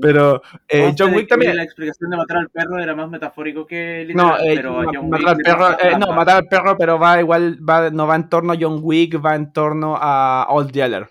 Pero 0.00 0.42
eh, 0.68 0.92
John 0.98 1.14
Wick 1.14 1.28
también. 1.28 1.56
La 1.56 1.62
explicación 1.62 2.10
de 2.10 2.16
matar 2.16 2.38
al 2.38 2.48
perro 2.48 2.78
era 2.78 2.94
más 2.96 3.08
metafórico 3.08 3.64
que 3.66 4.10
No, 4.14 4.32
literal, 4.36 4.46
eh, 4.48 4.54
pero 4.56 4.72
ma- 4.82 4.90
John 4.92 5.10
matar 5.10 5.36
Wick 5.36 5.46
al 5.48 5.56
perro, 5.56 5.78
eh, 5.82 5.98
no, 5.98 6.12
matar 6.12 6.36
al 6.38 6.46
perro, 6.46 6.76
pero 6.76 6.98
va 6.98 7.20
igual, 7.20 7.58
va, 7.68 7.90
no 7.90 8.06
va 8.06 8.16
en 8.16 8.28
torno 8.28 8.52
a 8.52 8.56
John 8.60 8.80
Wick, 8.82 9.24
va 9.24 9.36
en 9.36 9.52
torno 9.52 9.96
a 10.00 10.46
Old 10.50 10.72
Yeller. 10.72 11.08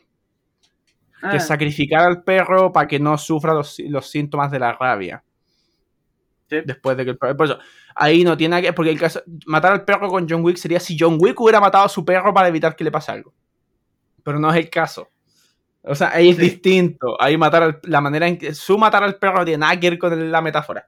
Ah, 1.27 1.31
Que 1.31 1.37
es 1.37 1.47
sacrificar 1.47 2.03
al 2.05 2.23
perro 2.23 2.71
para 2.71 2.87
que 2.87 2.99
no 2.99 3.17
sufra 3.17 3.53
los, 3.53 3.77
los 3.79 4.09
síntomas 4.09 4.51
de 4.51 4.59
la 4.59 4.73
rabia. 4.73 5.23
Sí. 6.49 6.57
Después 6.65 6.95
de 6.95 7.03
que 7.03 7.11
el 7.11 7.17
perro. 7.17 7.35
Por 7.35 7.45
eso, 7.47 7.59
ahí 7.95 8.23
no 8.23 8.37
tiene 8.37 8.61
que. 8.61 8.73
Porque 8.73 8.91
el 8.91 8.99
caso. 8.99 9.21
Matar 9.45 9.73
al 9.73 9.83
perro 9.85 10.07
con 10.07 10.27
John 10.29 10.43
Wick 10.43 10.57
sería 10.57 10.79
si 10.79 10.97
John 10.99 11.17
Wick 11.19 11.39
hubiera 11.41 11.59
matado 11.59 11.85
a 11.85 11.89
su 11.89 12.05
perro 12.05 12.33
para 12.33 12.47
evitar 12.47 12.75
que 12.75 12.83
le 12.83 12.91
pase 12.91 13.11
algo. 13.11 13.33
Pero 14.23 14.39
no 14.39 14.49
es 14.51 14.57
el 14.57 14.69
caso. 14.69 15.09
O 15.81 15.95
sea, 15.95 16.09
ahí 16.13 16.29
es 16.29 16.35
Sí. 16.37 16.41
distinto. 16.43 17.21
Ahí 17.21 17.37
matar 17.37 17.63
al- 17.63 17.79
la 17.83 18.01
manera 18.01 18.27
en 18.27 18.37
que. 18.37 18.53
Su 18.53 18.77
matar 18.77 19.03
al 19.03 19.15
perro 19.17 19.39
no 19.39 19.45
tiene 19.45 19.59
nada 19.59 19.79
que 19.79 19.89
ver 19.89 19.99
con 19.99 20.31
la 20.31 20.41
metáfora. 20.41 20.87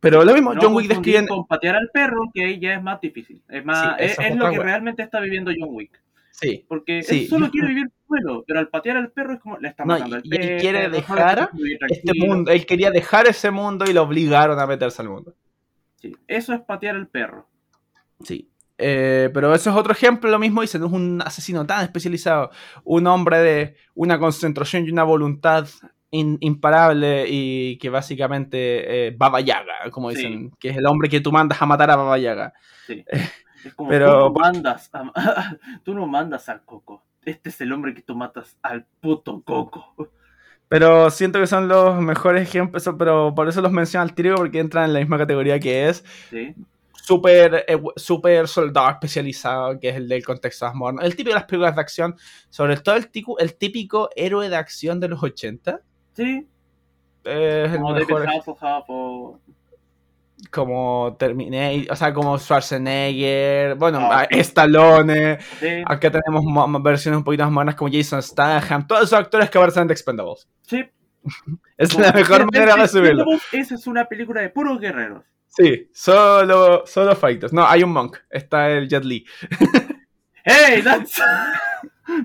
Pero 0.00 0.22
lo 0.24 0.32
mismo, 0.34 0.52
no 0.54 0.60
John 0.60 0.74
Wick 0.74 0.88
describe. 0.88 1.26
con 1.26 1.46
patear 1.46 1.76
al 1.76 1.88
perro, 1.92 2.30
que 2.32 2.44
ahí 2.44 2.60
ya 2.60 2.74
es 2.74 2.82
más 2.82 3.00
difícil. 3.00 3.42
Es, 3.48 3.64
más, 3.64 3.96
Sí, 3.98 4.04
es, 4.20 4.36
lo 4.36 4.50
que 4.50 4.58
realmente 4.58 5.02
está 5.02 5.18
viviendo 5.18 5.50
John 5.58 5.70
Wick. 5.72 6.00
Sí. 6.32 6.64
Porque 6.68 7.02
Sí, 7.02 7.22
él 7.24 7.28
solo 7.28 7.50
quiere 7.50 7.68
vivir 7.68 7.90
suelo, 8.08 8.42
pero 8.46 8.58
al 8.58 8.68
patear 8.68 8.96
al 8.96 9.12
perro 9.12 9.34
es 9.34 9.40
como 9.40 9.58
le 9.58 9.68
está 9.68 9.84
No, 9.84 9.94
matando 9.94 10.16
al 10.16 10.22
y- 10.24 10.28
y 10.28 10.34
él 10.34 10.40
perro. 10.48 10.60
quiere 10.60 10.88
dejar 10.88 11.50
Este 11.88 12.12
mundo. 12.18 12.50
Él 12.50 12.66
quería 12.66 12.90
dejar 12.90 13.26
ese 13.28 13.50
mundo 13.50 13.84
y 13.88 13.92
lo 13.92 14.02
obligaron 14.02 14.58
a 14.58 14.66
meterse 14.66 15.02
al 15.02 15.08
mundo. 15.10 15.34
Sí, 15.96 16.16
eso 16.26 16.52
es 16.52 16.60
patear 16.62 16.96
al 16.96 17.06
perro. 17.08 17.48
Sí. 18.24 18.48
Eh, 18.78 19.30
pero 19.32 19.54
eso 19.54 19.70
es 19.70 19.76
otro 19.76 19.92
ejemplo, 19.92 20.28
lo 20.30 20.38
mismo 20.40 20.62
dice, 20.62 20.78
no 20.78 20.86
es 20.86 20.92
un 20.92 21.22
asesino 21.24 21.64
tan 21.66 21.84
especializado, 21.84 22.50
un 22.82 23.06
hombre 23.06 23.38
de 23.38 23.76
una 23.94 24.18
concentración 24.18 24.84
y 24.86 24.90
una 24.90 25.04
voluntad 25.04 25.68
in- 26.10 26.38
imparable 26.40 27.26
y 27.28 27.78
que 27.78 27.90
básicamente 27.90 29.06
eh, 29.08 29.14
Baba 29.16 29.40
Yaga, 29.40 29.90
como 29.92 30.10
Sí. 30.10 30.16
dicen, 30.16 30.50
que 30.58 30.70
es 30.70 30.76
el 30.78 30.86
hombre 30.86 31.08
que 31.08 31.20
tú 31.20 31.30
mandas 31.30 31.62
a 31.62 31.66
matar 31.66 31.90
a 31.92 31.96
Baba 31.96 32.18
Yaga. 32.18 32.52
Sí. 32.86 33.04
Es 33.64 33.74
como 33.74 33.90
Pero- 33.90 34.28
tú 34.28 34.34
no 34.34 34.40
mandas 34.40 34.90
a- 34.92 35.12
tú 35.84 35.94
no 35.94 36.06
mandas 36.06 36.48
al 36.48 36.62
coco. 36.64 37.02
Este 37.24 37.50
es 37.50 37.60
el 37.60 37.72
hombre 37.72 37.94
que 37.94 38.02
tú 38.02 38.14
matas 38.16 38.56
al 38.62 38.84
puto 39.00 39.42
coco. 39.42 39.94
Pero 40.68 41.10
siento 41.10 41.38
que 41.38 41.46
son 41.46 41.68
los 41.68 42.00
mejores 42.00 42.42
ejemplos, 42.48 42.88
pero 42.98 43.34
por 43.34 43.46
eso 43.48 43.60
los 43.60 43.70
menciono 43.70 44.02
al 44.02 44.14
tiro 44.14 44.36
porque 44.36 44.58
entran 44.58 44.86
en 44.86 44.94
la 44.94 45.00
misma 45.00 45.18
categoría 45.18 45.60
que 45.60 45.88
es 45.88 46.02
Sí. 46.30 46.54
super, 46.94 47.64
eh, 47.68 47.78
super 47.96 48.48
soldado 48.48 48.90
especializado, 48.90 49.78
que 49.78 49.90
es 49.90 49.96
el 49.96 50.08
del 50.08 50.24
contexto 50.24 50.72
moderno. 50.74 51.02
El 51.02 51.10
típico 51.14 51.28
de 51.30 51.34
las 51.34 51.44
películas 51.44 51.74
de 51.74 51.80
acción, 51.82 52.16
sobre 52.48 52.76
todo 52.78 52.96
el, 52.96 53.08
tico- 53.08 53.38
el 53.38 53.54
típico 53.54 54.08
héroe 54.16 54.48
de 54.48 54.56
acción 54.56 54.98
de 54.98 55.08
los 55.08 55.22
80. 55.22 55.80
Sí, 56.14 56.48
eh, 57.24 57.64
es 57.66 57.72
el 57.72 57.78
como 57.78 57.92
David 57.92 58.06
mejor, 58.08 58.28
Hasselhoff 58.28 58.84
o... 58.88 59.40
como 60.50 61.16
Terminator, 61.18 61.92
o 61.92 61.96
sea, 61.96 62.12
como 62.12 62.38
Schwarzenegger, 62.38 63.74
bueno, 63.76 64.00
Ah. 64.10 64.26
Stallone. 64.30 65.38
Sí, 65.60 65.82
Acá 65.86 66.10
tenemos 66.10 66.44
mo- 66.44 66.66
mo- 66.66 66.82
versiones 66.82 67.18
un 67.18 67.24
poquito 67.24 67.44
más 67.44 67.52
modernas 67.52 67.74
como 67.76 67.90
Jason 67.92 68.22
Statham, 68.22 68.86
todos 68.86 69.04
esos 69.04 69.18
actores 69.18 69.48
que 69.50 69.58
aparecen 69.58 69.82
en 69.82 69.88
The 69.88 69.94
Expendables. 69.94 70.48
sí. 70.62 70.84
Es 71.78 71.96
la 71.98 72.12
mejor 72.12 72.44
manera 72.52 72.74
de 72.76 72.82
resumirlo. 72.82 73.24
Esa 73.52 73.74
es 73.76 73.86
una 73.86 74.04
película 74.06 74.40
de 74.40 74.50
puros 74.50 74.78
guerreros. 74.80 75.24
Sí, 75.48 75.88
solo, 75.92 76.84
solo 76.86 77.14
fighters. 77.16 77.52
No, 77.52 77.66
hay 77.66 77.82
un 77.82 77.90
monk, 77.92 78.16
está 78.30 78.68
el 78.70 78.88
Jet 78.88 79.04
Li. 79.04 79.24
¡Hey! 80.44 80.80
That's... 80.82 81.20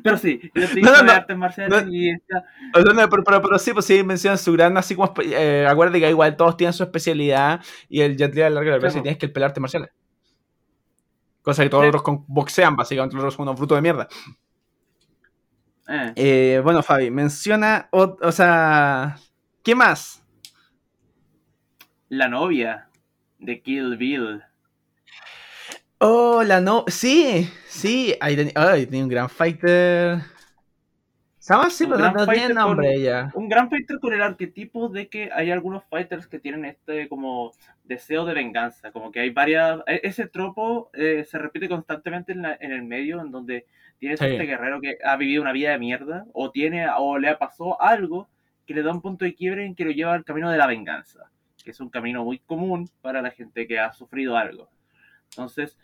Pero 0.04 0.18
sí, 0.18 0.40
yo 0.56 0.68
te 0.68 0.82
No, 0.82 0.92
no, 0.92 1.04
no. 1.04 1.12
artes 1.12 1.38
marciales 1.38 1.86
No. 1.86 1.92
y 1.92 2.10
esta... 2.10 2.44
Pero, 2.74 3.10
pero, 3.24 3.42
pero 3.42 3.60
sí, 3.60 3.74
pues 3.74 3.86
sí, 3.86 4.04
mencionan 4.04 4.38
su 4.38 4.52
gran, 4.54 4.76
así 4.78 4.96
como, 4.96 5.14
eh, 5.24 5.68
acuérdate 5.70 6.00
que 6.00 6.10
igual 6.10 6.36
todos 6.36 6.58
tienen 6.58 6.74
su 6.74 6.84
especialidad 6.84 7.62
y 7.90 8.02
el 8.02 8.18
Jet 8.18 8.34
Li 8.34 8.42
a 8.42 8.50
la 8.50 8.56
larga 8.56 8.72
de 8.72 8.78
la 8.78 8.82
Claro. 8.90 9.02
tienes 9.04 9.18
que 9.20 9.26
el 9.28 9.32
pelarte 9.32 9.60
marciales. 9.60 9.90
Cosa 11.44 11.64
que 11.64 11.70
todos 11.70 11.86
Sí. 11.86 11.92
los 11.92 12.02
otros 12.02 12.20
boxean, 12.28 12.76
básicamente 12.76 13.16
los 13.16 13.24
otros 13.24 13.36
son 13.36 13.44
unos 13.44 13.56
brutos 13.58 13.78
de 13.78 13.82
mierda. 13.82 14.08
Eh, 15.88 16.14
Eh, 16.16 16.62
bueno, 16.64 16.84
Fabi, 16.84 17.10
menciona, 17.12 17.88
o, 17.92 18.18
o 18.22 18.32
sea, 18.32 19.16
¿qué 19.64 19.76
más? 19.76 20.24
la 22.10 22.28
novia 22.30 22.88
de 23.40 23.62
Kill 23.62 23.98
Bill. 23.98 24.42
Oh, 26.00 26.44
la 26.44 26.62
no, 26.62 26.86
sí, 26.88 27.50
sí, 27.68 28.14
ahí 28.22 28.36
tenía, 28.36 28.54
ay, 28.56 28.86
tenía 28.86 29.04
un 29.04 29.10
gran 29.10 29.30
fighter. 29.30 30.20
Así, 31.50 31.86
Un 31.86 31.92
pero 31.92 32.12
no, 32.12 32.28
tiene 32.28 32.54
nombre 32.54 32.88
con- 32.88 32.96
ella. 32.96 33.32
Un 33.34 33.48
gran 33.48 33.70
fighter 33.70 34.00
con 34.00 34.14
el 34.14 34.22
arquetipo 34.22 34.90
de 34.90 35.08
que 35.08 35.30
hay 35.34 35.50
algunos 35.50 35.84
fighters 35.86 36.28
que 36.28 36.40
tienen 36.40 36.66
este 36.66 37.08
como 37.08 37.54
deseo 37.86 38.26
de 38.26 38.34
venganza, 38.34 38.92
como 38.92 39.12
que 39.12 39.22
hay 39.22 39.30
varias... 39.30 39.80
e- 39.88 40.02
Ese 40.04 40.28
tropo 40.28 40.90
eh, 40.94 41.24
se 41.26 41.38
repite 41.40 41.70
constantemente 41.70 42.34
en, 42.34 42.42
la- 42.42 42.58
en 42.60 42.74
el 42.74 42.84
medio, 42.84 43.22
en 43.22 43.32
donde 43.32 43.66
tienes 43.98 44.20
Sí. 44.20 44.26
este 44.26 44.44
guerrero 44.44 44.82
que 44.82 44.98
ha 45.04 45.16
vivido 45.16 45.42
una 45.42 45.54
vida 45.54 45.72
de 45.72 45.80
mierda, 45.80 46.26
o 46.34 46.52
tiene 46.52 46.86
o 46.98 47.18
le 47.18 47.30
ha 47.30 47.40
pasado 47.40 47.82
algo 47.82 48.28
que 48.66 48.74
le 48.74 48.84
da 48.84 48.92
un 48.92 49.02
punto 49.02 49.24
de 49.24 49.34
quiebre 49.34 49.66
en 49.66 49.74
que 49.74 49.86
lo 49.86 49.92
lleva 49.92 50.14
al 50.14 50.26
camino 50.26 50.52
de 50.52 50.58
la 50.58 50.68
venganza, 50.68 51.32
que 51.64 51.72
es 51.72 51.80
un 51.80 51.90
camino 51.90 52.26
muy 52.26 52.40
común 52.40 52.90
para 53.02 53.22
la 53.22 53.32
gente 53.32 53.66
que 53.68 53.80
ha 53.80 53.94
sufrido 53.94 54.36
algo. 54.36 54.70
Entonces, 55.32 55.78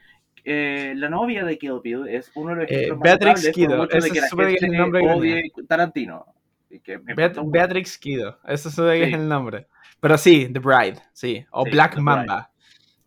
eh, 0.45 0.93
la 0.95 1.09
novia 1.09 1.43
de 1.45 1.57
Kill 1.57 1.79
Bill 1.83 2.07
es 2.07 2.31
uno 2.35 2.49
de 2.51 2.55
los 2.63 2.71
Eh, 2.71 2.75
ejemplos 2.75 2.99
más 2.99 3.19
Beatrix 3.19 3.51
Kiddo, 3.53 3.77
mucho 3.77 3.97
de 3.99 4.09
que 4.11 4.21
la 4.21 4.27
supone 4.27 4.47
que 4.49 4.55
es 4.55 4.63
el 4.63 4.71
nombre 4.77 5.01
que 5.01 5.07
odie 5.09 5.43
Tarantino. 5.67 6.25
Que 6.83 6.97
Beat- 6.99 7.39
Beatrix 7.51 7.97
Kido, 7.99 8.39
eso 8.47 8.71
se 8.71 8.81
ve 8.81 8.97
que 8.97 9.03
es 9.03 9.09
Sí. 9.09 9.15
el 9.15 9.27
nombre. 9.29 9.67
Pero 9.99 10.17
sí, 10.17 10.49
The 10.51 10.59
Bride, 10.59 10.99
sí. 11.13 11.45
O 11.51 11.63
Sí, 11.65 11.71
Black 11.71 11.95
The 11.95 12.01
Mamba, 12.01 12.51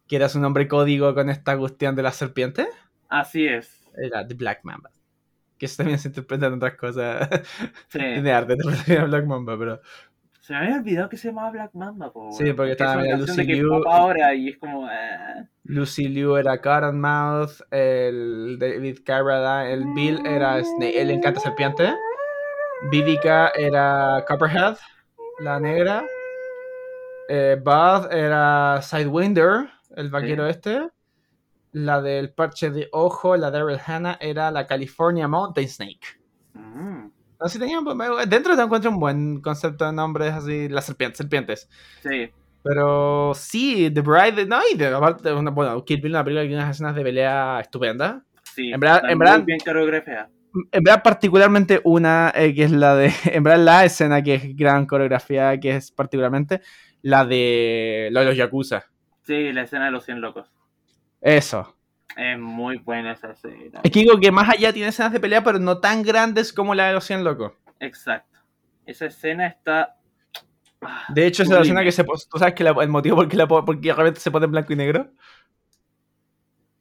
que 0.06 0.14
era 0.16 0.28
su 0.28 0.38
nombre 0.40 0.68
código 0.68 1.12
con 1.14 1.28
esta 1.30 1.58
cuestión 1.58 1.96
de 1.96 2.02
la 2.04 2.12
serpiente. 2.12 2.68
Así 3.08 3.46
es. 3.46 3.90
Era 3.96 4.26
The 4.26 4.34
Black 4.34 4.60
Mamba. 4.62 4.90
Que 5.58 5.66
eso 5.66 5.78
también 5.78 5.98
se 5.98 6.08
interpreta 6.08 6.46
en 6.46 6.52
otras 6.54 6.76
cosas. 6.76 7.28
Sí. 7.88 7.98
Tiene 8.28 8.30
arte, 8.32 8.54
Black 9.08 9.26
Mamba, 9.26 9.58
pero. 9.58 9.80
Se 10.46 10.52
me 10.52 10.58
había 10.60 10.76
olvidado 10.76 11.08
que 11.08 11.16
se 11.16 11.28
llamaba 11.28 11.50
Black 11.50 11.70
Mamba. 11.74 12.12
po, 12.12 12.30
Sí, 12.30 12.52
porque 12.52 12.72
es 12.72 12.80
estaba 12.80 13.02
de 13.02 13.16
Lucy 13.16 13.42
Liu. 13.42 13.82
ahora 13.88 14.32
y 14.32 14.50
es 14.50 14.58
como. 14.58 14.86
ah, 14.86 15.44
Lucy 15.64 16.06
Liu 16.06 16.36
era 16.36 16.56
Cottonmouth, 16.60 17.62
el 17.72 18.56
David 18.60 18.98
Carradine, 19.04 19.72
el 19.72 19.84
Bill 19.92 20.24
era 20.24 20.62
Snake, 20.62 21.00
él 21.00 21.08
le 21.08 21.14
encanta 21.14 21.40
serpiente. 21.40 21.92
Vivica 22.92 23.48
era 23.56 24.24
Copperhead, 24.28 24.76
la 25.40 25.58
negra. 25.58 26.04
Eh, 27.28 27.56
Bud 27.60 28.12
era 28.12 28.80
Sidewinder, 28.82 29.68
el 29.96 30.10
vaquero 30.10 30.46
este. 30.46 30.90
La 31.72 32.00
del 32.00 32.32
parche 32.32 32.70
de 32.70 32.88
ojo, 32.92 33.36
la 33.36 33.50
Daryl 33.50 33.80
Hannah, 33.84 34.16
era 34.20 34.52
la 34.52 34.64
California 34.68 35.26
Mountain 35.26 35.68
Snake. 35.68 36.06
mm, 36.54 36.95
No, 37.40 37.48
sí 37.48 37.58
tenían, 37.58 37.84
me- 37.84 38.26
dentro 38.26 38.56
te 38.56 38.62
encuentro 38.62 38.90
un 38.90 38.98
buen 38.98 39.40
concepto 39.40 39.84
de 39.86 39.92
nombres 39.92 40.32
así, 40.32 40.68
las 40.68 40.84
serpientes, 40.86 41.18
serpientes. 41.18 41.68
sí. 42.02 42.30
Pero 42.68 43.32
sí, 43.36 43.92
The 43.94 44.00
Bride, 44.00 44.44
no, 44.46 44.58
y 44.72 44.76
de, 44.76 44.88
aparte, 44.88 45.32
una, 45.32 45.52
bueno, 45.52 45.84
Kill 45.84 46.00
Bill, 46.00 46.10
una 46.10 46.24
película 46.24 46.42
que 46.42 46.48
tiene 46.48 46.62
unas 46.64 46.74
escenas 46.74 46.96
de 46.96 47.02
pelea 47.04 47.60
estupenda. 47.60 48.24
Sí. 48.42 48.72
En 48.72 48.80
verdad- 48.80 49.02
en 49.08 49.18
verdad- 49.20 49.44
bien 49.44 49.60
coreografiada. 49.64 50.28
En 50.72 50.82
verdad, 50.82 51.00
particularmente 51.04 51.80
una 51.84 52.32
eh, 52.34 52.52
que 52.56 52.64
es 52.64 52.72
la 52.72 52.96
de. 52.96 53.12
En 53.26 53.44
verdad, 53.44 53.62
la 53.64 53.84
escena 53.84 54.20
que 54.20 54.34
es 54.34 54.56
gran 54.56 54.84
coreografía, 54.86 55.60
que 55.60 55.76
es 55.76 55.92
particularmente 55.92 56.60
la 57.02 57.24
de. 57.24 58.08
Lo 58.10 58.18
de 58.20 58.26
los 58.26 58.36
Yakuza. 58.36 58.86
Sí, 59.22 59.52
la 59.52 59.62
escena 59.62 59.84
de 59.84 59.90
los 59.92 60.04
100 60.04 60.20
locos. 60.20 60.50
Eso. 61.20 61.75
Es 62.16 62.38
muy 62.38 62.78
buena 62.78 63.12
esa 63.12 63.32
escena. 63.32 63.80
Es 63.82 63.90
que 63.90 64.00
digo 64.00 64.18
que 64.18 64.32
más 64.32 64.48
allá 64.48 64.72
tiene 64.72 64.88
escenas 64.88 65.12
de 65.12 65.20
pelea, 65.20 65.44
pero 65.44 65.58
no 65.58 65.78
tan 65.80 66.02
grandes 66.02 66.52
como 66.52 66.74
la 66.74 66.86
de 66.88 66.94
los 66.94 67.04
100 67.04 67.22
locos. 67.24 67.52
Exacto. 67.78 68.38
Esa 68.86 69.06
escena 69.06 69.46
está. 69.48 69.96
ah, 70.80 71.04
De 71.10 71.26
hecho, 71.26 71.42
esa 71.42 71.52
es 71.52 71.56
la 71.58 71.62
escena 71.62 71.84
que 71.84 71.92
se. 71.92 72.04
¿Tú 72.04 72.38
sabes 72.38 72.54
que 72.54 72.64
la- 72.64 72.70
el 72.80 72.88
motivo 72.88 73.16
por 73.16 73.28
qué, 73.28 73.36
la, 73.36 73.46
po- 73.46 73.64
por 73.64 73.80
qué 73.80 73.88
de 73.88 73.94
repente 73.94 74.20
se 74.20 74.30
pone 74.30 74.46
en 74.46 74.52
blanco 74.52 74.72
y 74.72 74.76
negro? 74.76 75.10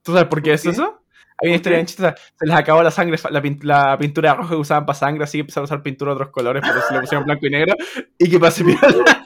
¿Tú 0.03 0.13
sabes 0.13 0.27
por 0.27 0.41
qué 0.41 0.51
¿Por 0.51 0.55
es 0.55 0.63
qué? 0.63 0.69
eso? 0.69 1.01
Hay 1.41 1.49
una 1.49 1.51
¿Por 1.51 1.55
historia 1.55 1.77
bien 1.79 1.85
chistosa. 1.87 2.15
Se 2.39 2.45
les 2.45 2.55
acabó 2.55 2.81
la 2.81 2.91
sangre, 2.91 3.17
la, 3.29 3.41
pin- 3.41 3.59
la 3.63 3.97
pintura 3.97 4.35
roja 4.35 4.51
que 4.51 4.55
usaban 4.55 4.85
para 4.85 4.97
sangre, 4.97 5.23
así 5.25 5.37
que 5.37 5.41
empezaron 5.41 5.63
a 5.63 5.65
usar 5.65 5.81
pintura 5.83 6.11
de 6.11 6.15
otros 6.15 6.29
colores, 6.29 6.63
pero 6.65 6.81
se 6.81 6.93
le 6.93 7.01
pusieron 7.01 7.25
blanco 7.25 7.45
y 7.45 7.49
negro. 7.49 7.75
Y 8.17 8.29
que 8.29 8.39
pase 8.39 8.63
piola. 8.63 9.24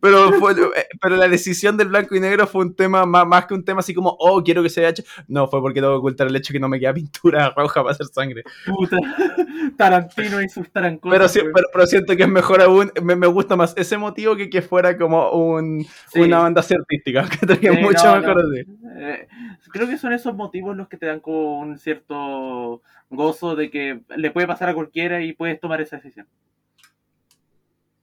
Pero, 0.00 0.32
fue, 0.34 0.52
eh, 0.52 0.86
pero 1.00 1.16
la 1.16 1.28
decisión 1.28 1.76
del 1.76 1.88
blanco 1.88 2.14
y 2.14 2.20
negro 2.20 2.46
fue 2.46 2.64
un 2.64 2.74
tema 2.74 3.04
más, 3.06 3.26
más 3.26 3.46
que 3.46 3.54
un 3.54 3.64
tema 3.64 3.80
así 3.80 3.92
como, 3.94 4.16
oh, 4.18 4.42
quiero 4.42 4.62
que 4.62 4.70
se 4.70 4.80
vea 4.80 4.90
hecho. 4.90 5.02
No, 5.28 5.48
fue 5.48 5.60
porque 5.60 5.80
tengo 5.80 5.92
que 5.94 5.98
ocultar 5.98 6.26
el 6.28 6.36
hecho 6.36 6.52
que 6.52 6.60
no 6.60 6.68
me 6.68 6.78
queda 6.78 6.94
pintura 6.94 7.50
roja 7.56 7.82
para 7.82 7.92
hacer 7.92 8.06
sangre. 8.06 8.42
Puta. 8.66 8.96
Tarantino 9.76 10.40
y 10.42 10.48
sus 10.48 10.70
tarancos. 10.70 11.10
Pero, 11.12 11.28
sí- 11.28 11.40
pero, 11.54 11.66
pero 11.72 11.86
siento 11.86 12.16
que 12.16 12.22
es 12.22 12.28
mejor 12.28 12.62
aún, 12.62 12.92
me, 13.02 13.16
me 13.16 13.26
gusta 13.26 13.56
más 13.56 13.74
ese 13.76 13.96
motivo 13.98 14.36
que 14.36 14.50
que 14.50 14.62
fuera 14.62 14.96
como 14.98 15.30
un, 15.30 15.86
una 16.14 16.38
banda 16.40 16.60
así 16.60 16.74
artística, 16.74 17.26
que 17.40 17.46
tenía 17.46 17.72
Sí, 17.74 17.80
mucho 17.82 18.04
no, 18.04 18.20
mejor 18.20 18.36
no. 18.44 18.50
así. 18.50 18.70
Eh, 18.98 19.28
creo 19.72 19.88
que 19.88 19.98
son 19.98 20.12
esos 20.12 20.34
motivos 20.34 20.76
los 20.76 20.88
que 20.88 20.96
te 20.96 21.06
dan 21.06 21.20
como 21.20 21.60
un 21.60 21.78
cierto 21.78 22.82
gozo 23.08 23.56
de 23.56 23.70
que 23.70 24.00
le 24.16 24.30
puede 24.30 24.46
pasar 24.46 24.68
a 24.68 24.74
cualquiera 24.74 25.22
y 25.22 25.32
puedes 25.32 25.58
tomar 25.60 25.80
esa 25.80 25.96
decisión. 25.96 26.26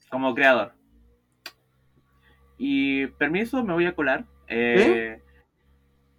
Como 0.10 0.34
creador. 0.34 0.74
Y 2.60 3.08
permiso, 3.08 3.64
me 3.64 3.74
voy 3.74 3.86
a 3.88 3.96
colar. 3.96 4.26
Eh, 4.48 5.22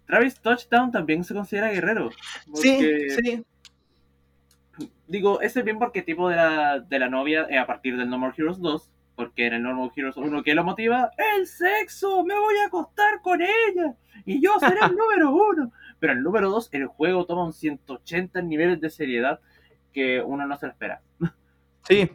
Travis 0.07 0.41
Touchdown 0.41 0.91
también 0.91 1.23
se 1.23 1.33
considera 1.33 1.71
guerrero. 1.71 2.09
Sí, 2.55 2.73
porque- 2.75 3.09
sí. 3.23 3.45
Digo, 5.07 5.41
ese 5.41 5.63
mismo 5.63 5.83
arquetipo 5.83 6.29
de 6.29 6.37
la, 6.37 6.79
de 6.79 6.99
la 6.99 7.09
novia 7.09 7.45
eh, 7.49 7.57
a 7.57 7.67
partir 7.67 7.97
del 7.97 8.09
No 8.09 8.17
More 8.17 8.33
Heroes 8.37 8.59
2, 8.59 8.89
porque 9.15 9.45
en 9.47 9.53
el 9.53 9.63
No 9.63 9.73
More 9.75 9.91
Heroes 9.95 10.15
1 10.17 10.41
que 10.43 10.55
lo 10.55 10.63
motiva, 10.63 11.11
el 11.35 11.45
sexo, 11.47 12.23
me 12.25 12.33
voy 12.37 12.55
a 12.57 12.67
acostar 12.67 13.21
con 13.21 13.41
ella 13.41 13.95
y 14.25 14.41
yo 14.41 14.57
seré 14.59 14.79
el 14.85 14.95
número 14.97 15.31
uno. 15.31 15.71
Pero 15.99 16.13
el 16.13 16.23
número 16.23 16.49
2, 16.49 16.69
el 16.71 16.87
juego 16.87 17.25
toma 17.25 17.45
un 17.45 17.53
180 17.53 18.41
niveles 18.41 18.79
de 18.81 18.89
seriedad 18.89 19.39
que 19.93 20.21
uno 20.21 20.47
no 20.47 20.55
se 20.57 20.65
lo 20.65 20.71
espera. 20.71 21.01
Sí. 21.87 22.09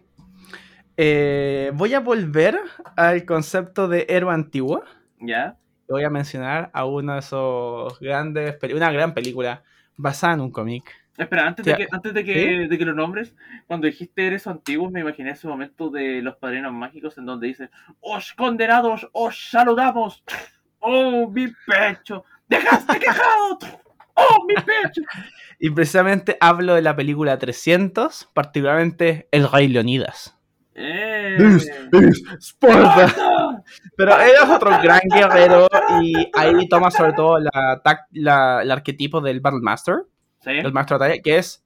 Eh, 0.97 1.71
voy 1.75 1.95
a 1.95 2.01
volver 2.01 2.59
al 2.97 3.25
concepto 3.25 3.89
de 3.89 4.07
héroe 4.09 4.33
antiguo. 4.33 4.83
¿Ya? 5.21 5.57
Voy 5.89 6.05
a 6.05 6.11
mencionar 6.11 6.71
a 6.73 6.85
uno 6.85 7.15
de 7.15 7.19
esos 7.21 8.01
grandes, 8.01 8.57
una 8.75 8.91
gran 8.91 9.15
película 9.15 9.63
basada 9.97 10.35
en 10.35 10.41
un 10.41 10.51
cómic. 10.51 10.85
Espera, 11.17 11.47
antes, 11.47 11.65
de 11.65 11.77
que, 11.77 11.87
antes 11.91 12.13
de, 12.13 12.25
que, 12.25 12.69
de 12.69 12.79
que 12.79 12.85
lo 12.85 12.93
nombres, 12.93 13.35
cuando 13.67 13.87
dijiste 13.87 14.27
eres 14.27 14.47
antiguo, 14.47 14.91
me 14.91 15.01
imaginé 15.01 15.31
ese 15.31 15.49
momento 15.49 15.89
de 15.89 16.21
los 16.21 16.37
padrinos 16.37 16.73
mágicos 16.73 17.17
en 17.17 17.25
donde 17.25 17.47
dicen, 17.47 17.71
¡Os 18.01 18.35
condenados, 18.35 19.09
os 19.13 19.51
saludamos! 19.51 20.23
¡Oh, 20.79 21.31
mi 21.31 21.49
pecho! 21.67 22.25
¡Dejaste 22.49 22.99
quejado! 22.99 23.59
¡Oh, 24.15 24.45
mi 24.47 24.55
pecho! 24.55 25.03
Y 25.59 25.71
precisamente 25.71 26.37
hablo 26.39 26.75
de 26.75 26.83
la 26.83 26.95
película 26.95 27.39
300, 27.39 28.29
particularmente 28.35 29.27
El 29.31 29.51
Rey 29.51 29.69
Leonidas. 29.69 30.36
¡Eh! 30.79 31.37
Pero 33.97 34.21
él 34.21 34.31
es 34.43 34.51
otro 34.51 34.71
gran 34.83 35.01
guerrero 35.12 35.67
y 36.03 36.12
ahí 36.35 36.69
toma 36.69 36.91
sobre 36.91 37.12
todo 37.15 37.39
la, 37.39 37.83
la- 38.12 38.62
el 38.62 38.71
arquetipo 38.71 39.21
del 39.21 39.41
Battle 39.41 39.61
Master, 39.62 39.97
¿Sí? 40.45 40.51
el 40.51 40.73
maestro 40.73 40.99
de 40.99 41.05
batalla, 41.07 41.23
que 41.23 41.39
es, 41.39 41.65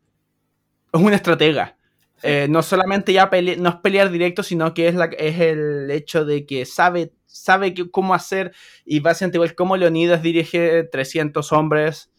es 0.93 1.01
una 1.01 1.17
estratega. 1.17 1.77
Sí. 2.17 2.29
Eh, 2.29 2.47
no 2.51 2.63
solamente 2.63 3.13
ya 3.13 3.31
pele- 3.31 3.57
no 3.57 3.71
es 3.71 3.77
pelear 3.77 4.11
directo, 4.11 4.43
sino 4.43 4.75
que 4.75 4.89
es, 4.89 4.95
la, 4.95 5.07
es 5.07 5.41
el 5.41 5.91
hecho 5.91 6.25
de 6.25 6.47
que 6.47 6.65
sabe, 6.67 7.13
sabe 7.27 7.75
que- 7.75 7.91
cómo 7.91 8.15
hacer 8.15 8.53
y 8.85 9.01
básicamente 9.01 9.39
igual 9.39 9.55
como 9.55 9.77
Leonidas 9.77 10.23
dirige 10.23 10.85
300 10.85 11.51
hombres. 11.53 12.11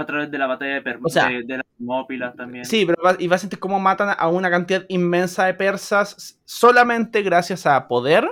A 0.00 0.06
través 0.06 0.30
de 0.30 0.38
la 0.38 0.46
batalla 0.46 0.74
de, 0.74 0.82
Per- 0.82 0.98
O 1.02 1.08
sea, 1.10 1.28
de, 1.28 1.42
de 1.42 1.56
las 1.58 1.66
Termópilas 1.76 2.34
también. 2.34 2.64
Sí, 2.64 2.86
pero 2.86 3.02
ba- 3.02 3.16
y 3.18 3.28
básicamente 3.28 3.58
cómo 3.58 3.78
matan 3.78 4.14
a 4.18 4.28
una 4.28 4.50
cantidad 4.50 4.84
inmensa 4.88 5.44
de 5.44 5.54
persas 5.54 6.40
solamente 6.44 7.22
gracias 7.22 7.66
a 7.66 7.86
poder 7.86 8.26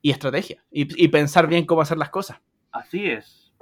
y 0.00 0.10
estrategia 0.10 0.62
y, 0.70 1.02
y 1.04 1.08
pensar 1.08 1.46
bien 1.48 1.66
cómo 1.66 1.80
hacer 1.82 1.98
las 1.98 2.10
cosas. 2.10 2.38
Así 2.70 3.06
es. 3.06 3.52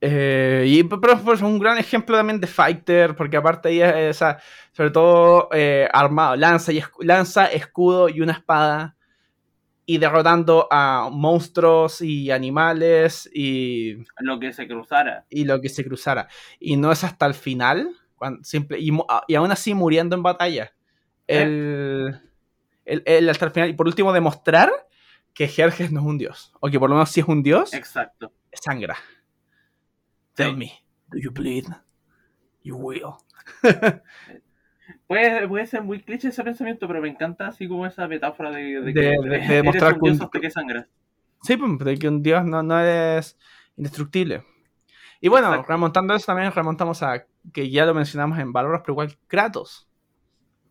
Eh, 0.00 0.64
y 0.66 0.82
pero 0.84 1.16
pues, 1.24 1.42
un 1.42 1.58
gran 1.60 1.78
ejemplo 1.78 2.16
también 2.16 2.40
de 2.40 2.46
fighter, 2.48 3.14
porque 3.14 3.36
aparte 3.36 3.68
ahí 3.68 3.80
es, 3.80 4.20
es, 4.20 4.24
sobre 4.72 4.90
todo 4.90 5.48
eh, 5.52 5.88
armado, 5.92 6.34
lanza, 6.34 6.72
y 6.72 6.82
lanza, 7.00 7.46
escudo 7.46 8.08
y 8.08 8.20
una 8.20 8.32
espada, 8.32 8.96
y 9.84 9.98
derrotando 9.98 10.68
a 10.70 11.08
monstruos 11.10 12.00
y 12.00 12.30
animales 12.30 13.28
y, 13.34 13.96
Lo 14.20 14.38
que 14.38 14.52
se 14.52 14.66
cruzara. 14.68 15.26
y 15.28 15.44
lo 15.44 15.60
que 15.60 15.68
se 15.68 15.84
cruzara. 15.84 16.28
Y 16.60 16.76
no 16.76 16.92
es 16.92 17.02
hasta 17.04 17.26
el 17.26 17.34
final, 17.34 17.90
cuando, 18.16 18.42
simple, 18.44 18.78
y, 18.80 18.90
aún 19.34 19.50
así 19.50 19.74
muriendo 19.74 20.14
en 20.16 20.22
batalla. 20.22 20.72
El, 21.26 22.20
el- 22.84 23.02
el 23.06 23.28
hasta 23.28 23.46
el 23.46 23.50
final, 23.52 23.70
y 23.70 23.74
por 23.74 23.86
último 23.86 24.12
demostrar 24.12 24.70
que 25.34 25.48
Jerjes 25.48 25.90
no 25.92 26.00
es 26.00 26.06
un 26.06 26.18
dios, 26.18 26.52
o 26.60 26.68
que 26.68 26.78
por 26.78 26.88
lo 26.90 26.96
menos 26.96 27.10
si 27.10 27.20
es 27.20 27.26
un 27.28 27.42
dios, 27.42 27.72
Exacto. 27.74 28.32
sangra. 28.52 28.94
Sí. 28.96 29.02
Tell 30.34 30.56
me, 30.56 30.72
do 31.08 31.18
you 31.18 31.30
bleed? 31.32 31.64
You 32.62 32.76
will. 32.76 33.14
Puede, 35.12 35.46
puede 35.48 35.66
ser 35.66 35.82
muy 35.82 36.00
cliché 36.02 36.28
ese 36.28 36.42
pensamiento, 36.42 36.86
pero 36.88 37.00
me 37.00 37.08
encanta 37.08 37.48
así 37.48 37.68
como 37.68 37.86
esa 37.86 38.06
metáfora 38.08 38.50
de, 38.50 38.80
de 38.80 38.80
De- 38.80 38.94
que 38.94 39.00
de- 39.00 39.38
demostrar 39.48 39.94
un 39.94 40.00
dios 40.00 40.20
hasta 40.20 40.40
que 40.40 40.50
sangras. 40.50 40.86
Sí, 41.42 41.56
pues, 41.56 41.78
de 41.78 41.98
que 41.98 42.08
un 42.08 42.22
dios 42.22 42.44
no, 42.44 42.62
no 42.62 42.80
es 42.80 43.38
indestructible. 43.76 44.44
Y 45.20 45.28
bueno, 45.28 45.48
Exacto. 45.50 45.70
remontando 45.72 46.14
eso 46.14 46.26
también 46.26 46.50
remontamos 46.52 47.02
a 47.02 47.26
que 47.52 47.70
ya 47.70 47.84
lo 47.84 47.94
mencionamos 47.94 48.38
en 48.38 48.52
Valorant, 48.52 48.82
pero 48.82 48.94
igual 48.94 49.16
Kratos. 49.26 49.88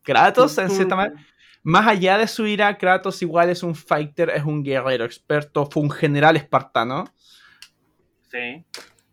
Kratos, 0.04 0.58
en 0.58 0.70
cierta 0.70 0.96
manera, 0.96 1.22
más 1.64 1.88
allá 1.88 2.18
de 2.18 2.28
su 2.28 2.48
ira, 2.48 2.78
Kratos 2.78 3.22
igual 3.22 3.50
es 3.50 3.62
un 3.64 3.76
fighter, 3.76 4.30
es 4.32 4.44
un 4.44 4.64
guerrero 4.64 5.06
experto, 5.06 5.66
fue 5.68 5.84
un 5.84 5.92
general 5.92 6.36
espartano. 6.36 7.06
Sí. 8.30 8.66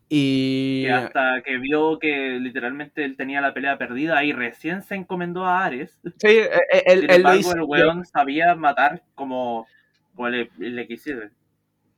Y. 0.09 0.87
Hasta 0.87 1.41
que 1.45 1.57
vio 1.57 1.99
que 1.99 2.39
literalmente 2.39 3.05
él 3.05 3.15
tenía 3.15 3.41
la 3.41 3.53
pelea 3.53 3.77
perdida 3.77 4.23
y 4.23 4.33
recién 4.33 4.81
se 4.81 4.95
encomendó 4.95 5.45
a 5.45 5.63
Ares. 5.63 5.99
Sí, 6.17 6.27
eh, 6.29 6.49
eh, 6.73 6.83
él, 6.87 7.01
Sin 7.01 7.11
él 7.11 7.21
lo 7.23 7.35
hizo. 7.35 7.53
el 7.55 7.63
weón 7.63 8.05
sabía 8.05 8.55
matar 8.55 9.03
como, 9.13 9.67
como 10.15 10.29
le, 10.29 10.49
le 10.57 10.87
quisiera. 10.87 11.29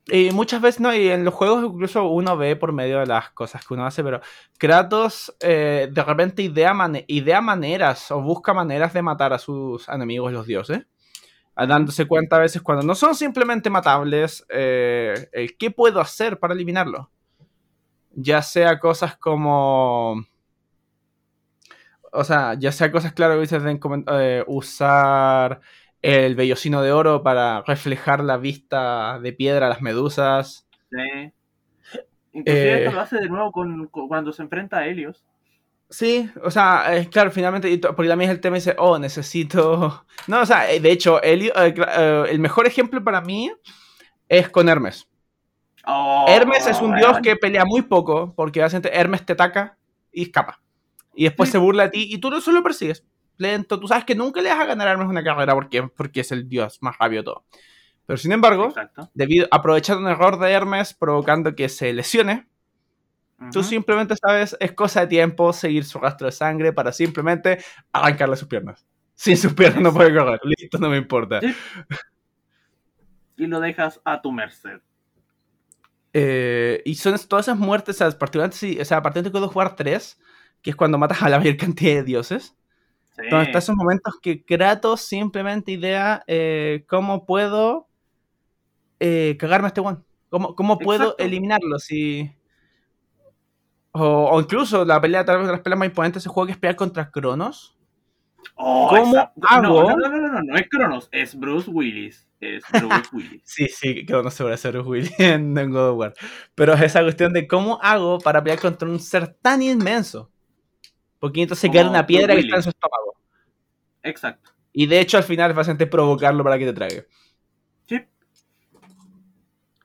Y 0.08 0.32
muchas 0.32 0.62
veces, 0.62 0.82
no, 0.82 0.94
y 0.94 1.08
en 1.10 1.24
los 1.24 1.34
juegos 1.34 1.64
incluso 1.64 2.10
uno 2.10 2.36
ve 2.36 2.56
por 2.56 2.74
medio 2.74 3.00
de 3.00 3.06
las 3.06 3.30
cosas 3.30 3.66
que 3.66 3.76
uno 3.76 3.86
hace, 3.86 4.04
pero 4.04 4.20
Kratos 4.58 5.34
eh, 5.40 5.88
de 5.90 6.04
repente 6.04 6.42
idea, 6.42 6.74
mane- 6.74 7.06
idea 7.08 7.40
maneras 7.40 8.12
o 8.12 8.20
busca 8.22 8.54
maneras 8.54 8.94
de 8.94 9.04
matar 9.04 9.32
a 9.32 9.38
sus 9.38 9.88
enemigos, 9.88 10.34
los 10.34 10.48
dioses, 10.48 10.86
dándose 11.56 12.08
cuenta 12.08 12.38
a 12.38 12.40
veces 12.40 12.62
cuando 12.64 12.84
no 12.84 12.96
son 12.96 13.14
simplemente 13.14 13.70
matables, 13.70 14.44
eh, 14.50 15.14
qué 15.58 15.70
puedo 15.72 16.02
hacer 16.02 16.40
para 16.40 16.56
eliminarlo. 16.56 17.12
Ya 18.14 18.42
sea 18.42 18.80
cosas 18.80 19.18
como... 19.18 20.26
O 22.14 22.24
sea, 22.26 22.56
ya 22.56 22.72
sea 22.72 22.92
cosas, 22.92 23.14
claro, 23.14 23.36
que 23.36 23.42
dices 23.42 23.64
de 23.64 23.80
eh, 24.12 24.44
usar 24.48 25.62
el 26.02 26.36
vellocino 26.36 26.82
de 26.82 26.92
oro 26.92 27.24
para 27.24 27.62
reflejar 27.62 28.22
la 28.24 28.38
vista 28.38 29.20
de 29.20 29.32
piedra 29.32 29.68
a 29.68 29.70
las 29.70 29.82
medusas. 29.82 30.68
Sí. 30.90 31.32
Inclusive 32.34 32.74
Eh. 32.74 32.84
esto 32.86 32.96
lo 32.96 33.02
hace 33.02 33.18
de 33.18 33.30
nuevo 33.30 33.52
con, 33.52 33.88
con- 33.88 34.08
cuando 34.08 34.32
se 34.34 34.42
enfrenta 34.44 34.80
a 34.80 34.88
Helios. 34.88 35.24
Sí, 35.90 36.30
o 36.44 36.50
sea, 36.52 36.96
eh, 36.98 37.08
claro, 37.10 37.32
finalmente, 37.32 37.78
porque 37.80 38.08
también 38.10 38.30
es 38.32 38.36
el 38.36 38.42
tema 38.42 38.56
dice, 38.56 38.76
oh, 38.78 38.98
necesito... 39.00 40.06
No, 40.28 40.42
o 40.42 40.46
sea, 40.46 40.70
eh, 40.72 40.80
de 40.80 40.92
hecho, 40.92 41.22
Helio- 41.22 41.54
eh, 41.56 42.26
el 42.30 42.40
mejor 42.40 42.68
ejemplo 42.68 43.04
para 43.04 43.22
mí 43.22 43.52
es 44.28 44.50
con 44.50 44.68
Hermes. 44.70 45.08
Oh, 45.86 46.26
Hermes 46.28 46.68
es 46.68 46.80
un 46.82 46.96
dios 46.96 47.18
que 47.24 47.36
pelea 47.36 47.66
muy 47.66 47.82
poco, 47.82 48.34
porque 48.36 48.62
básicamente 48.62 48.96
Hermes 48.98 49.26
te 49.26 49.34
ataca 49.34 49.78
y 50.12 50.24
escapa. 50.24 50.62
Y 51.16 51.24
después 51.26 51.50
Sí. 51.50 51.54
se 51.54 51.58
burla 51.58 51.84
de 51.84 51.90
ti 51.90 52.08
y 52.12 52.18
tú 52.20 52.30
no 52.30 52.40
solo 52.42 52.62
persigues. 52.64 53.06
Lento, 53.38 53.80
tú 53.80 53.88
sabes 53.88 54.06
que 54.06 54.14
nunca 54.16 54.42
le 54.42 54.50
vas 54.50 54.60
a 54.60 54.66
ganar 54.66 54.88
a 54.88 54.92
Hermes 54.92 55.08
una 55.08 55.24
carrera 55.24 55.54
porque, 55.54 55.84
porque 55.84 56.22
es 56.22 56.32
el 56.32 56.48
dios 56.48 56.78
más 56.82 56.98
rápido 57.00 57.22
de 57.22 57.26
todo. 57.26 57.46
Pero 58.06 58.18
sin 58.18 58.32
embargo, 58.32 58.66
Exacto. 58.68 59.10
debido, 59.14 59.48
aprovechando 59.52 60.02
un 60.04 60.10
error 60.12 60.38
de 60.40 60.52
Hermes, 60.52 60.94
provocando 60.94 61.56
que 61.56 61.70
se 61.70 61.92
lesione, 61.94 62.48
Tú 63.52 63.64
simplemente 63.64 64.16
sabes, 64.16 64.56
es 64.60 64.72
cosa 64.74 65.00
de 65.02 65.08
tiempo 65.08 65.52
seguir 65.52 65.84
su 65.84 65.98
rastro 65.98 66.28
de 66.28 66.32
sangre 66.32 66.74
para 66.74 66.92
simplemente 66.92 67.58
arrancarle 67.92 68.36
sus 68.36 68.48
piernas. 68.48 68.86
Sin 69.16 69.36
sus 69.36 69.54
piernas 69.56 69.82
no 69.82 69.92
puede 69.92 70.16
correr. 70.16 70.40
Listo, 70.44 70.78
no 70.78 70.90
me 70.92 70.98
importa. 70.98 71.40
Sí. 71.42 71.48
Y 73.38 73.48
lo 73.48 73.60
dejas 73.60 74.00
a 74.06 74.22
tu 74.22 74.32
merced. 74.32 74.80
Eh, 76.14 76.82
y 76.86 76.96
son 76.96 77.18
todas 77.28 77.48
esas 77.48 77.58
muertes, 77.58 77.96
sea, 77.98 78.12
particularmente 78.12 78.82
o 78.82 78.86
sea, 78.86 78.98
a 78.98 79.02
partir 79.02 79.24
de 79.24 79.30
God 79.30 79.44
of 79.44 79.56
War 79.56 79.76
3, 79.76 80.20
que 80.62 80.70
es 80.72 80.76
cuando 80.76 80.98
matas 80.98 81.22
a 81.24 81.30
la 81.30 81.40
mayor 81.40 81.58
cantidad 81.58 81.96
de 81.96 82.04
dioses, 82.04 82.56
Sí. 83.18 83.24
donde 83.30 83.46
están 83.46 83.60
esos 83.60 83.76
momentos 83.76 84.16
que 84.22 84.46
Kratos 84.46 85.02
simplemente 85.02 85.74
idea 85.74 86.24
eh, 86.28 86.86
cómo 86.88 87.26
puedo 87.26 87.90
eh, 89.02 89.36
cagarme 89.38 89.66
a 89.66 89.70
este 89.70 89.82
one. 89.82 89.98
¿Cómo, 90.30 90.56
cómo 90.56 90.80
puedo 90.80 91.04
Exacto. 91.04 91.24
eliminarlo? 91.24 91.78
Si... 91.78 92.32
O, 93.92 94.30
o 94.32 94.40
incluso 94.40 94.86
la 94.86 95.02
pelea, 95.02 95.26
tal 95.26 95.40
vez 95.40 95.48
de 95.48 95.52
las 95.52 95.62
peleas 95.62 95.80
más 95.80 95.88
imponentes 95.88 96.24
de 96.24 96.28
ese 96.28 96.34
juego 96.34 96.48
que 96.48 96.54
es 96.54 96.58
pelear 96.58 96.78
contra 96.78 97.12
Cronos. 97.12 97.76
Oh, 98.56 98.88
¿Cómo 98.90 99.18
hago? 99.42 99.84
No, 99.90 99.96
no, 99.98 100.10
no, 100.10 100.18
no, 100.18 100.28
no, 100.34 100.42
no 100.42 100.56
es 100.56 100.68
Cronos, 100.70 101.10
es 101.12 101.38
Bruce 101.38 101.70
Willis. 101.70 102.28
Es 102.40 102.64
Bruce 102.72 103.10
Willis. 103.14 103.42
Sí, 103.44 103.68
sí, 103.68 104.06
Cronos 104.06 104.34
se 104.34 104.58
ser 104.58 104.80
Willy 104.80 105.12
en, 105.18 105.58
en 105.58 105.72
God 105.72 105.90
of 105.92 105.98
War. 105.98 106.14
Pero 106.56 106.74
es 106.74 106.82
esa 106.82 107.02
cuestión 107.02 107.34
de 107.34 107.48
cómo 107.48 107.80
hago 107.82 108.20
para 108.20 108.44
pelear 108.44 108.60
contra 108.60 108.88
un 108.88 109.00
ser 109.00 109.28
tan 109.42 109.62
inmenso. 109.62 110.32
Porque 111.20 111.42
entonces 111.44 111.70
cae 111.72 111.88
una 111.88 112.06
piedra 112.06 112.34
que 112.34 112.42
está 112.42 112.58
en 112.58 112.64
su 112.64 112.70
estómago. 112.70 113.16
Exacto. 114.04 114.52
Y 114.74 114.88
de 114.88 115.00
hecho 115.00 115.18
al 115.18 115.24
final 115.24 115.52
es 115.52 115.56
bastante 115.56 115.86
provocarlo 115.86 116.44
para 116.44 116.58
que 116.58 116.66
te 116.66 116.74
trague. 116.74 117.08
Sí. 117.88 118.00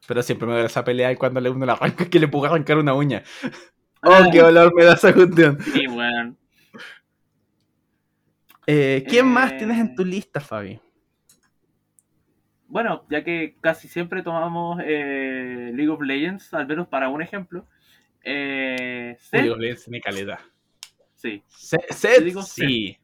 Pero 0.07 0.23
siempre 0.23 0.47
me 0.47 0.53
duele 0.55 0.67
esa 0.69 0.85
pelea 0.85 1.13
y 1.13 1.17
cuando 1.17 1.41
le 1.41 1.51
uno 1.51 1.67
la 1.67 1.75
arranca 1.75 2.09
que 2.09 2.21
le 2.21 2.29
puedo 2.29 2.47
arrancar 2.47 2.79
una 2.79 2.95
uña. 2.95 3.23
Oh, 4.03 4.13
Ah, 4.13 4.29
qué 4.31 4.41
dolor 4.41 4.73
me 4.75 4.85
da 4.85 4.93
esa 4.93 5.13
cuestión. 5.13 5.59
Sí, 5.61 5.89
weón. 5.89 6.39
Eh, 8.67 9.05
¿Quién 9.09 9.27
más 9.27 9.53
Eh. 9.53 9.57
tienes 9.59 9.79
en 9.79 9.95
tu 9.95 10.05
lista, 10.05 10.41
Fabi? 10.41 10.81
bueno, 12.69 13.07
ya 13.09 13.23
que 13.23 13.57
casi 13.61 13.87
siempre 13.89 14.23
tomamos 14.23 14.81
eh, 14.85 15.71
League 15.73 15.89
of 15.89 16.03
Legends, 16.03 16.53
al 16.53 16.67
menos 16.67 16.89
para 16.89 17.09
un 17.09 17.23
ejemplo. 17.23 17.67
Eh, 18.23 19.17
Seth, 19.21 19.33
League 19.41 19.51
of 19.53 19.59
Legends 19.59 19.85
tiene 19.85 20.01
calidad. 20.01 20.41
sí, 21.15 21.43
Se- 21.47 21.79
Seth, 21.91 22.25
digo 22.25 22.43
sí. 22.43 22.99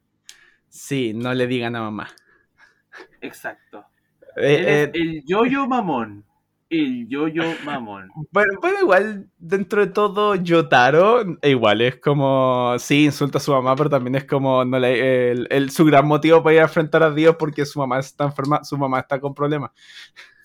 Sí, 0.68 1.12
no 1.14 1.33
le 1.33 1.46
digan 1.46 1.77
a 1.77 1.81
mamá. 1.83 2.09
exacto. 3.20 3.87
Eh, 4.37 4.64
eh, 4.66 4.90
el 4.94 5.22
yoyo 5.25 5.66
mamón. 5.68 6.25
El 6.72 7.06
yoyo 7.08 7.42
mamón. 7.64 8.08
Bueno, 8.32 8.52
bueno, 8.61 8.78
igual, 8.80 9.26
dentro 9.38 9.85
de 9.85 9.92
todo, 9.92 10.35
Yotaro, 10.37 11.22
igual 11.42 11.80
es 11.82 11.96
como, 12.00 12.74
sí, 12.78 13.04
insulta 13.04 13.38
a 13.38 13.40
su 13.40 13.52
mamá, 13.52 13.76
pero 13.76 13.90
también 13.90 14.14
es 14.14 14.24
como, 14.24 14.64
no 14.64 14.78
le, 14.78 15.30
el, 15.32 15.46
el- 15.50 15.70
su 15.70 15.85
gran 15.85 16.06
motivo 16.06 16.42
para 16.42 16.54
ir 16.54 16.61
a 16.61 16.64
enfrentar 16.64 17.02
a 17.02 17.11
Dios 17.11 17.37
porque 17.38 17.66
su 17.66 17.78
mamá 17.78 17.98
está 17.98 18.24
enferma, 18.24 18.64
su 18.64 18.78
mamá 18.78 19.00
está 19.00 19.20
con 19.20 19.35
problemas. 19.35 19.70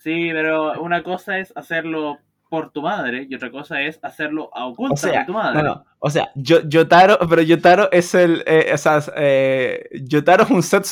Sí, 0.00 0.28
pero 0.32 0.80
una 0.82 1.02
cosa 1.02 1.38
es 1.38 1.52
hacerlo 1.56 2.18
por 2.50 2.70
tu 2.72 2.82
madre 2.82 3.26
y 3.28 3.34
otra 3.34 3.50
cosa 3.50 3.80
es 3.82 3.98
hacerlo 4.02 4.50
a 4.54 4.66
oculta 4.66 4.94
O 4.94 4.96
sea, 4.96 5.20
de 5.20 5.26
tu 5.26 5.32
madre. 5.32 5.62
No, 5.62 5.68
no, 5.74 5.84
o 5.98 6.10
sea, 6.10 6.30
Yo- 6.34 6.62
Yotaro, 6.68 7.18
pero 7.28 7.42
Yotaro 7.42 7.90
es 7.92 8.14
el, 8.14 8.42
eh, 8.46 8.70
o 8.72 8.78
sea, 8.78 9.02
eh, 9.16 9.84
Yotaro 10.02 10.44
es 10.44 10.50
un 10.50 10.62
set 10.62 10.84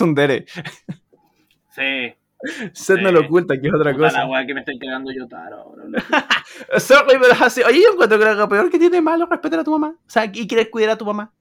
tsundere. 2.39 2.71
Sí. 2.73 2.85
Set 2.85 3.01
no 3.01 3.11
lo 3.13 3.21
oculta, 3.21 3.55
que 3.61 3.69
es 3.69 3.75
otra 3.75 3.93
Puta 3.93 4.13
la 4.13 4.23
cosa. 4.23 4.27
weá 4.27 4.47
que 4.47 4.55
me 4.55 4.61
estoy 4.61 4.79
cagando 4.79 5.11
yo 5.13 5.27
taro 5.29 5.57
ahora. 5.61 5.85
Oye, 7.69 7.83
yo 7.83 7.93
encuentro 7.93 8.19
que 8.19 8.35
lo 8.35 8.49
peor 8.49 8.71
que 8.71 8.79
tiene 8.79 9.01
malo 9.01 9.25
es 9.25 9.31
respetar 9.31 9.61
a 9.61 9.65
tu 9.65 9.73
mamá. 9.73 9.97
O 9.99 10.11
sea, 10.11 10.25
y 10.27 10.47
quieres 10.47 10.69
cuidar 10.69 10.91
a 10.91 10.99
tu 10.99 11.05
mamá. 11.05 11.33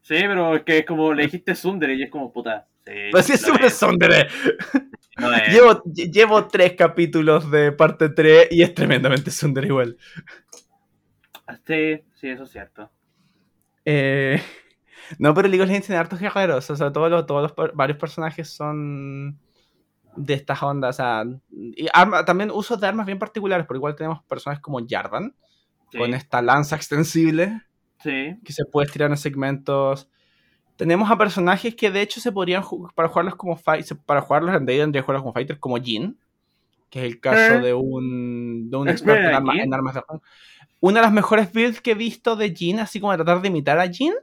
Sí, 0.00 0.16
pero 0.18 0.56
es 0.56 0.62
que 0.64 0.78
es 0.78 0.86
como 0.86 1.12
le 1.14 1.24
dijiste 1.24 1.54
Sundere 1.54 1.94
y 1.94 2.02
es 2.02 2.10
como 2.10 2.32
puta. 2.32 2.66
Sí, 2.84 2.92
Pues 3.12 3.26
sí, 3.26 3.34
es 3.34 3.40
súper 3.40 3.64
es. 3.64 3.78
Llevo, 5.52 5.82
lle- 5.84 6.10
llevo 6.10 6.48
tres 6.48 6.72
capítulos 6.72 7.48
de 7.50 7.70
parte 7.70 8.08
3 8.08 8.48
y 8.50 8.62
es 8.62 8.74
tremendamente 8.74 9.30
tsundere 9.30 9.68
igual. 9.68 9.96
Sí, 11.66 12.00
sí, 12.14 12.28
eso 12.28 12.44
es 12.44 12.50
cierto. 12.50 12.90
Eh, 13.84 14.40
no, 15.18 15.34
pero 15.34 15.48
League 15.48 15.62
of 15.62 15.68
Legends 15.68 15.86
tiene 15.86 16.00
hartos 16.00 16.18
guerreros. 16.18 16.68
O 16.70 16.76
sea, 16.76 16.92
todos 16.92 17.10
los, 17.10 17.26
todos 17.26 17.52
los 17.56 17.74
varios 17.74 17.98
personajes 17.98 18.48
son 18.48 19.38
de 20.16 20.34
estas 20.34 20.62
ondas. 20.62 20.96
O 20.96 20.98
sea, 20.98 21.24
y 21.50 21.86
arma- 21.92 22.24
también 22.24 22.50
usos 22.50 22.80
de 22.80 22.86
armas 22.86 23.06
bien 23.06 23.18
particulares, 23.18 23.66
pero 23.66 23.78
igual 23.78 23.94
tenemos 23.96 24.22
personajes 24.24 24.62
como 24.62 24.80
Jarvan, 24.88 25.34
Sí, 25.90 25.98
con 25.98 26.14
esta 26.14 26.40
lanza 26.40 26.74
extensible 26.76 27.60
sí. 27.98 28.36
que 28.44 28.52
se 28.52 28.64
puede 28.64 28.86
estirar 28.86 29.10
en 29.10 29.16
segmentos. 29.16 30.08
Tenemos 30.76 31.10
a 31.10 31.18
personajes 31.18 31.74
que 31.74 31.90
de 31.90 32.00
hecho 32.00 32.18
se 32.20 32.32
podrían 32.32 32.62
ju- 32.62 32.90
para 32.94 33.08
jugarlos 33.08 33.34
como 33.36 33.58
para 34.06 34.20
jugarlos 34.22 34.54
en 34.56 34.64
Day 34.66 34.78
tendría 34.78 35.02
que 35.02 35.04
jugarlos 35.04 35.22
como 35.22 35.34
fighter 35.34 35.58
como 35.60 35.76
Jin, 35.76 36.18
que 36.88 37.00
es 37.00 37.04
el 37.12 37.20
caso 37.20 37.54
Eh. 37.56 37.60
de 37.60 37.74
un, 37.74 38.70
de 38.70 38.76
un 38.76 38.88
experto 38.88 39.28
en, 39.28 39.34
arma- 39.34 39.52
¿Jhin? 39.52 39.62
en 39.64 39.74
armas 39.74 39.94
de 39.94 40.00
juego. 40.00 40.22
Una 40.80 41.00
de 41.00 41.02
las 41.06 41.12
mejores 41.12 41.52
builds 41.52 41.80
que 41.82 41.90
he 41.92 41.94
visto 41.94 42.36
de 42.36 42.54
Jin, 42.54 42.80
así 42.80 42.98
como 42.98 43.12
de 43.12 43.18
tratar 43.18 43.40
de 43.42 43.48
imitar 43.48 43.78
a 43.78 43.86
Jin, 43.86 44.14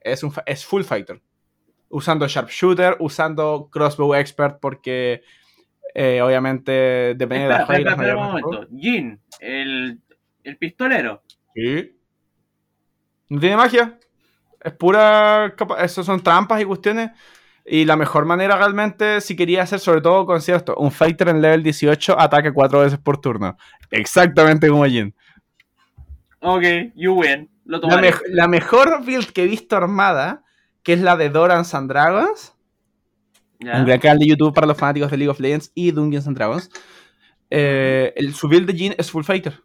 es, 0.00 0.22
un, 0.22 0.32
es 0.46 0.64
full 0.64 0.82
fighter. 0.82 1.20
Usando 1.94 2.26
sharpshooter, 2.26 2.96
usando 2.98 3.68
crossbow 3.70 4.14
expert, 4.14 4.58
porque 4.60 5.22
eh, 5.94 6.20
obviamente 6.20 7.14
depende 7.16 7.44
Espera, 7.44 7.44
de 7.44 7.48
las 7.48 7.60
espera, 7.60 7.76
reglas. 7.76 7.94
espera 7.94 8.14
no 8.14 8.20
un 8.20 8.26
momento. 8.26 8.68
Jin, 8.76 9.20
el, 9.40 10.00
el 10.42 10.56
pistolero. 10.58 11.22
Sí. 11.54 11.96
No 13.28 13.40
tiene 13.40 13.56
magia. 13.56 13.98
Es 14.60 14.72
pura. 14.72 15.54
Eso 15.78 16.02
son 16.02 16.20
trampas 16.22 16.60
y 16.60 16.64
cuestiones. 16.64 17.10
Y 17.64 17.84
la 17.84 17.96
mejor 17.96 18.26
manera 18.26 18.56
realmente, 18.56 19.20
si 19.20 19.36
quería 19.36 19.62
hacer, 19.62 19.78
sobre 19.78 20.00
todo 20.02 20.26
con 20.26 20.40
cierto, 20.42 20.74
un 20.76 20.90
fighter 20.90 21.28
en 21.28 21.40
level 21.40 21.62
18 21.62 22.18
ataque 22.20 22.52
cuatro 22.52 22.80
veces 22.80 22.98
por 22.98 23.18
turno. 23.20 23.56
Exactamente 23.90 24.68
como 24.68 24.84
Jin. 24.84 25.14
Ok, 26.40 26.62
you 26.94 27.14
win. 27.14 27.48
Lo 27.64 27.80
la 28.28 28.48
mejor 28.48 29.02
build 29.04 29.32
que 29.32 29.44
he 29.44 29.46
visto 29.46 29.76
armada, 29.76 30.43
que 30.84 30.92
es 30.94 31.00
la 31.02 31.16
de 31.16 31.30
Dorans 31.30 31.74
and 31.74 31.90
Dragons, 31.90 32.54
Ya. 33.60 33.78
un 33.78 33.86
gran 33.86 33.98
canal 34.00 34.18
de 34.18 34.26
YouTube 34.28 34.54
para 34.54 34.66
los 34.66 34.76
fanáticos 34.76 35.10
de 35.10 35.16
League 35.16 35.30
of 35.30 35.40
Legends 35.40 35.72
y 35.74 35.90
Dungeons 35.90 36.26
and 36.28 36.36
Dragons. 36.36 36.70
eh, 37.50 38.12
el, 38.16 38.34
su 38.34 38.48
build 38.48 38.66
de 38.66 38.74
Jin 38.74 38.94
es 38.98 39.10
full 39.10 39.24
fighter. 39.24 39.60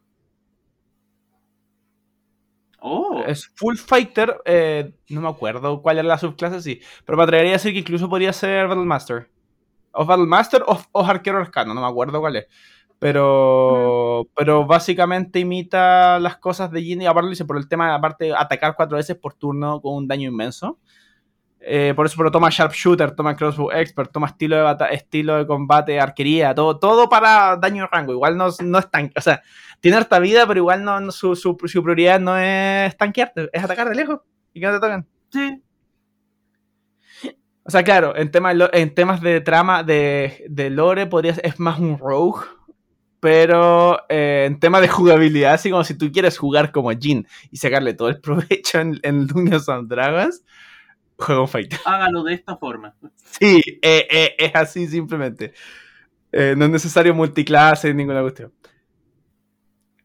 Oh, 2.82 3.24
Es 3.28 3.48
Full 3.56 3.76
Fighter, 3.76 4.38
eh, 4.46 4.94
no 5.10 5.20
me 5.22 5.28
acuerdo 5.28 5.82
cuál 5.82 5.98
era 5.98 6.08
la 6.08 6.18
subclase, 6.18 6.62
sí. 6.62 6.80
Pero 7.06 7.18
me 7.18 7.24
atrevería 7.26 7.52
a 7.52 7.54
decir 7.54 7.74
que 7.74 7.80
incluso 7.80 8.08
podría 8.10 8.32
ser 8.32 8.68
Battle 8.70 8.86
Master. 8.86 9.30
O 9.92 10.06
Battle 10.06 10.28
Master 10.28 10.64
o, 10.66 10.80
o 10.94 11.04
Arquero 11.06 11.40
Arcano, 11.40 11.74
no 11.74 11.82
me 11.82 11.88
acuerdo 11.88 12.22
cuál 12.22 12.38
es. 12.38 12.48
Pero, 13.00 14.28
pero 14.36 14.66
básicamente 14.66 15.40
imita 15.40 16.20
las 16.20 16.38
cosas 16.38 16.72
de 16.72 16.82
Jin 16.82 17.02
y 17.02 17.06
aparte 17.06 17.26
lo 17.26 17.30
dice 17.32 17.46
por 17.46 17.58
el 17.58 17.68
tema, 17.68 17.94
aparte 17.96 18.26
de 18.26 18.36
atacar 18.36 18.76
cuatro 18.78 18.96
veces 18.98 19.18
por 19.18 19.34
turno 19.34 19.82
con 19.82 19.96
un 19.96 20.08
daño 20.08 20.30
inmenso. 20.30 20.80
Eh, 21.72 21.94
por 21.96 22.06
eso, 22.08 22.16
pero 22.18 22.32
toma 22.32 22.50
Sharpshooter, 22.50 23.12
toma 23.12 23.36
Crossbow 23.36 23.70
Expert, 23.72 24.12
toma 24.12 24.26
estilo 24.28 24.56
de, 24.56 24.62
bata- 24.64 24.88
estilo 24.88 25.36
de 25.38 25.46
combate, 25.46 26.00
arquería, 26.00 26.56
todo, 26.56 26.80
todo 26.80 27.08
para 27.10 27.56
daño 27.58 27.84
de 27.84 27.90
rango. 27.92 28.12
Igual 28.14 28.38
no, 28.38 28.48
no 28.64 28.80
es 28.80 28.90
tan. 28.90 29.12
O 29.16 29.22
sea, 29.22 29.42
tiene 29.80 29.98
harta 29.98 30.18
vida, 30.20 30.48
pero 30.48 30.60
igual 30.60 30.84
no, 30.84 31.00
no- 31.00 31.12
su, 31.12 31.36
su, 31.36 31.56
su 31.66 31.84
prioridad 31.84 32.20
no 32.20 32.38
es 32.38 32.98
tanquearte, 32.98 33.50
es 33.54 33.64
atacar 33.64 33.88
de 33.88 33.96
lejos 33.96 34.20
y 34.54 34.60
que 34.62 34.66
no 34.68 34.74
te 34.74 34.80
toquen. 34.80 35.08
sí. 35.32 35.62
O 37.64 37.72
sea, 37.72 37.84
claro, 37.84 38.16
en 38.16 38.32
en 38.74 38.96
temas 38.96 39.22
de 39.22 39.42
trama, 39.42 39.84
de, 39.84 40.46
de 40.50 40.70
lore, 40.72 41.06
podría 41.06 41.36
ser- 41.36 41.46
es 41.46 41.60
más 41.60 41.80
un 41.80 42.00
rogue. 42.00 42.46
Pero 43.20 44.00
eh, 44.10 44.46
en 44.48 44.60
temas 44.60 44.82
de 44.82 44.88
jugabilidad, 44.88 45.54
así 45.54 45.70
como 45.70 45.84
si 45.84 45.94
tú 45.98 46.10
quieres 46.12 46.38
jugar 46.38 46.72
como 46.72 46.90
Jin 46.92 47.28
y 47.52 47.58
sacarle 47.58 47.94
todo 47.94 48.08
el 48.10 48.22
provecho 48.22 48.80
en, 48.80 48.98
en 49.04 49.28
Dungeons 49.28 49.68
and 49.70 49.90
Dragons, 49.90 50.44
juega 51.20 51.42
un 51.42 51.48
fighter. 51.48 51.80
Hágalo 51.86 52.24
de 52.24 52.34
esta 52.34 52.58
forma. 52.58 52.96
Sí, 53.16 53.62
eh, 53.82 54.08
eh, 54.10 54.36
es 54.38 54.56
así 54.56 54.88
simplemente. 54.88 55.54
Eh, 56.32 56.54
no 56.58 56.66
es 56.66 56.72
necesario 56.72 57.14
multiclase 57.14 57.90
ni 57.90 57.96
ninguna 58.04 58.22
cuestión. 58.22 58.54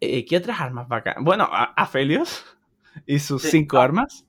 ¿Qué 0.01 0.37
otras 0.37 0.61
armas 0.61 0.87
bacán? 0.87 1.25
Bueno, 1.25 1.45
a- 1.51 1.73
Aphelios 1.77 2.45
y 3.07 3.19
sus 3.19 3.43
Sí. 3.43 3.51
cinco 3.53 3.79
Ah. 3.79 3.85
armas. 3.85 4.27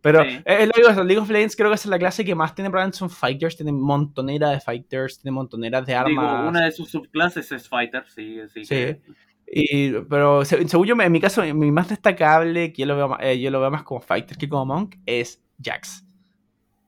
Pero 0.00 0.22
Sí. 0.22 0.40
es 0.44 0.66
lo 0.68 0.72
que 0.72 0.80
digo, 0.80 1.04
League 1.04 1.20
of 1.20 1.28
Legends 1.28 1.56
creo 1.56 1.68
que 1.70 1.74
es 1.74 1.84
la 1.86 1.98
clase 1.98 2.24
que 2.24 2.34
más 2.34 2.54
tiene 2.54 2.70
probablemente 2.70 2.98
son 2.98 3.10
fighters, 3.10 3.56
tiene 3.56 3.72
montonera 3.72 4.50
de 4.50 4.60
fighters, 4.60 5.20
tiene 5.20 5.34
montonera 5.34 5.82
de 5.82 5.94
armas. 5.94 6.38
Digo, 6.38 6.48
una 6.48 6.64
de 6.64 6.72
sus 6.72 6.88
subclases 6.90 7.50
es 7.52 7.68
Fighter, 7.68 8.04
sí, 8.08 8.38
sí. 8.54 8.64
Sí. 8.64 8.96
Y, 9.50 9.92
pero 10.08 10.44
se- 10.44 10.66
según 10.68 10.86
yo, 10.86 10.94
en 11.00 11.12
mi 11.12 11.20
caso, 11.20 11.42
mi 11.54 11.72
más 11.72 11.88
destacable, 11.88 12.72
que 12.72 12.82
yo 12.82 12.86
lo 12.86 12.96
veo, 12.96 13.18
eh, 13.20 13.40
yo 13.40 13.50
lo 13.50 13.60
veo 13.60 13.70
más 13.70 13.82
como 13.82 14.00
fighter 14.00 14.36
que 14.38 14.48
como 14.48 14.64
monk, 14.66 14.94
es 15.04 15.42
Jax. 15.62 16.04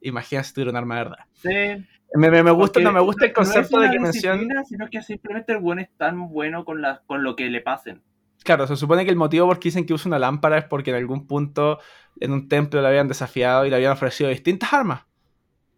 Imagina 0.00 0.42
si 0.42 0.54
tuviera 0.54 0.70
un 0.70 0.76
arma 0.76 0.96
de 0.98 1.04
verdad. 1.04 1.24
Sí. 1.34 1.86
Me, 2.14 2.30
me- 2.30 2.42
me 2.42 2.50
gusta, 2.50 2.80
no, 2.80 2.92
me 2.92 3.00
gusta 3.00 3.26
el 3.26 3.30
no 3.30 3.34
concepto 3.34 3.60
es 3.60 3.72
una 3.72 3.90
de 3.90 3.98
que 3.98 4.06
disciplina, 4.12 4.64
Sino 4.64 4.88
que 4.88 5.02
simplemente 5.02 5.52
el 5.52 5.58
buen 5.58 5.78
es 5.78 5.90
tan 5.96 6.28
bueno 6.28 6.64
con, 6.64 6.82
la, 6.82 7.02
con 7.06 7.22
lo 7.22 7.36
que 7.36 7.48
le 7.48 7.60
pasen. 7.60 8.02
Claro, 8.42 8.66
se 8.66 8.74
supone 8.76 9.04
que 9.04 9.10
el 9.10 9.16
motivo 9.16 9.46
por 9.46 9.58
qué 9.58 9.68
dicen 9.68 9.84
que 9.84 9.92
usa 9.92 10.08
una 10.08 10.18
lámpara 10.18 10.58
es 10.58 10.64
porque 10.64 10.90
en 10.90 10.96
algún 10.96 11.26
punto 11.26 11.78
en 12.18 12.32
un 12.32 12.48
templo 12.48 12.80
le 12.80 12.88
habían 12.88 13.06
desafiado 13.06 13.66
y 13.66 13.70
le 13.70 13.76
habían 13.76 13.92
ofrecido 13.92 14.30
distintas 14.30 14.72
armas 14.72 15.02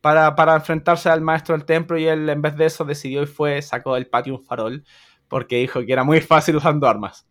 para, 0.01 0.35
para 0.37 0.55
enfrentarse 0.55 1.09
al 1.11 1.21
maestro 1.21 1.57
del 1.57 1.67
templo 1.67 1.99
y 1.99 2.07
él 2.07 2.29
en 2.29 2.41
vez 2.41 2.57
de 2.57 2.67
eso 2.67 2.85
decidió 2.85 3.23
y 3.23 3.27
fue, 3.27 3.61
sacó 3.63 3.95
del 3.95 4.07
patio 4.07 4.35
un 4.37 4.45
farol 4.45 4.85
porque 5.29 5.57
dijo 5.57 5.85
que 5.85 5.93
era 5.93 6.05
muy 6.05 6.21
fácil 6.21 6.57
usando 6.57 6.87
armas. 6.89 7.27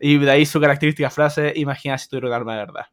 Y 0.00 0.18
de 0.18 0.30
ahí 0.30 0.44
su 0.44 0.60
característica 0.60 1.08
frase, 1.08 1.52
imagina 1.56 1.96
si 1.96 2.08
tuviera 2.08 2.26
un 2.28 2.34
arma 2.34 2.52
de 2.52 2.58
verdad. 2.58 2.86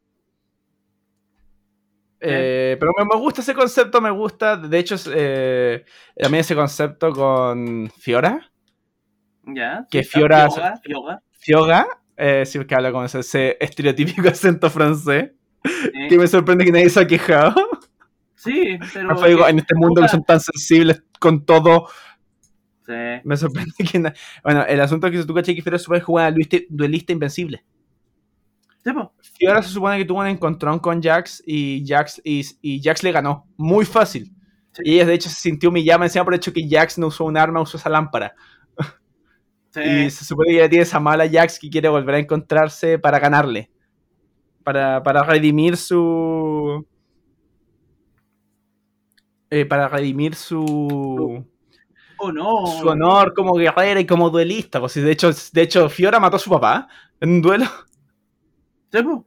Eh, 2.23 2.77
pero 2.79 2.91
me, 2.97 3.19
gusta 3.19 3.41
ese 3.41 3.53
concepto, 3.55 3.99
me 3.99 4.11
gusta. 4.11 4.55
De 4.55 4.77
hecho, 4.77 4.95
es, 4.95 5.09
eh, 5.13 5.83
también 6.15 6.41
ese 6.41 6.55
concepto 6.55 7.11
con 7.11 7.91
Fiora. 7.97 8.51
¿Ya? 9.43 9.87
Que 9.89 10.03
Fiora- 10.03 10.49
Fioga, 10.51 10.77
Fioga, 10.83 11.21
Fioga, 11.31 11.87
eh, 12.15 12.45
sí, 12.45 12.63
que 12.65 12.75
habla 12.75 12.91
con 12.91 13.05
ese, 13.05 13.19
ese 13.19 13.57
estereotípico 13.59 14.21
acento 14.29 14.69
francés, 14.69 15.31
que 16.09 16.17
me 16.17 16.27
sorprende 16.27 16.63
que 16.65 16.71
nadie 16.71 16.89
se 16.89 16.99
ha 16.99 17.07
quejado. 17.07 17.55
Sí, 18.35 18.77
pero. 18.93 19.19
Digo, 19.27 19.47
en 19.47 19.59
este 19.59 19.75
mundo 19.75 20.01
que 20.01 20.07
son 20.09 20.23
tan 20.23 20.39
sensibles 20.39 21.03
con 21.19 21.45
todo, 21.45 21.87
Sí. 22.85 22.93
me 23.23 23.37
sorprende 23.37 23.71
que... 23.91 24.13
Bueno, 24.43 24.65
el 24.65 24.81
asunto 24.81 25.07
es 25.07 25.13
que 25.13 25.21
si 25.21 25.27
tú 25.27 25.33
cachai 25.33 25.55
que 25.55 25.61
Fiora 25.61 25.77
se 25.79 25.85
puede 25.85 26.01
jugar 26.01 26.27
a 26.27 26.31
duelista, 26.31 26.57
duelista 26.69 27.13
invencible. 27.13 27.63
Sí, 28.83 28.91
po. 28.93 29.13
Fiora 29.37 29.61
se 29.61 29.69
supone 29.69 29.97
que 29.97 30.05
tuvo 30.05 30.19
un 30.19 30.27
encontrón 30.27 30.79
con 30.79 31.01
Jax 31.01 31.43
y 31.45 31.83
Jax, 31.85 32.21
y, 32.23 32.43
y 32.61 32.81
Jax 32.81 33.03
le 33.03 33.11
ganó. 33.11 33.47
Muy 33.57 33.85
fácil. 33.85 34.33
Sí. 34.73 34.81
Y 34.85 34.93
ella 34.95 35.05
de 35.05 35.13
hecho 35.15 35.29
se 35.29 35.35
sintió 35.35 35.69
humillada 35.69 36.05
encima 36.05 36.23
por 36.25 36.33
el 36.33 36.39
hecho 36.39 36.53
que 36.53 36.67
Jax 36.69 36.97
no 36.97 37.07
usó 37.07 37.25
un 37.25 37.37
arma, 37.37 37.61
usó 37.61 37.77
esa 37.77 37.89
lámpara. 37.89 38.35
Sí. 39.73 39.79
Y 39.81 40.09
se 40.09 40.25
supone 40.25 40.51
que 40.51 40.57
ella 40.57 40.69
tiene 40.69 40.83
esa 40.83 40.99
mala 40.99 41.29
Jax 41.29 41.57
que 41.59 41.69
quiere 41.69 41.87
volver 41.89 42.15
a 42.15 42.19
encontrarse 42.19 42.99
para 42.99 43.19
ganarle. 43.19 43.69
Para, 44.63 45.01
para 45.03 45.23
redimir 45.23 45.77
su. 45.77 46.85
eh, 49.49 49.65
para 49.65 49.87
redimir 49.87 50.35
su. 50.35 51.45
Oh, 52.17 52.31
no. 52.31 52.67
su 52.79 52.87
honor 52.87 53.33
como 53.35 53.53
guerrera 53.55 53.99
y 53.99 54.05
como 54.05 54.29
duelista. 54.29 54.79
Pues, 54.79 54.95
de, 54.95 55.11
hecho, 55.11 55.31
de 55.53 55.61
hecho, 55.61 55.89
Fiora 55.89 56.19
mató 56.19 56.37
a 56.37 56.39
su 56.39 56.49
papá 56.49 56.87
en 57.19 57.29
un 57.31 57.41
duelo. 57.41 57.65
Sí, 58.91 59.01
po. 59.03 59.25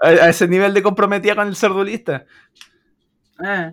A, 0.00 0.08
a 0.08 0.28
ese 0.28 0.48
nivel 0.48 0.74
de 0.74 0.82
comprometida 0.82 1.34
con 1.36 1.48
el 1.48 1.56
ser 1.56 1.70
duelista. 1.70 2.26
Eh, 3.42 3.72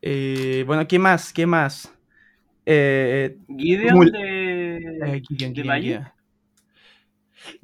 Eh, 0.00 0.64
bueno, 0.66 0.86
¿qué 0.86 0.98
más? 0.98 1.32
¿Qué 1.32 1.46
más? 1.46 1.92
Eh, 2.66 3.36
Gideon 3.58 3.96
Mul- 3.96 4.12
de. 4.12 4.76
eh, 5.16 5.22
Gideon, 5.28 5.52
¿De 5.54 5.62
Gideon? 5.62 5.80
Gideon. 5.82 6.12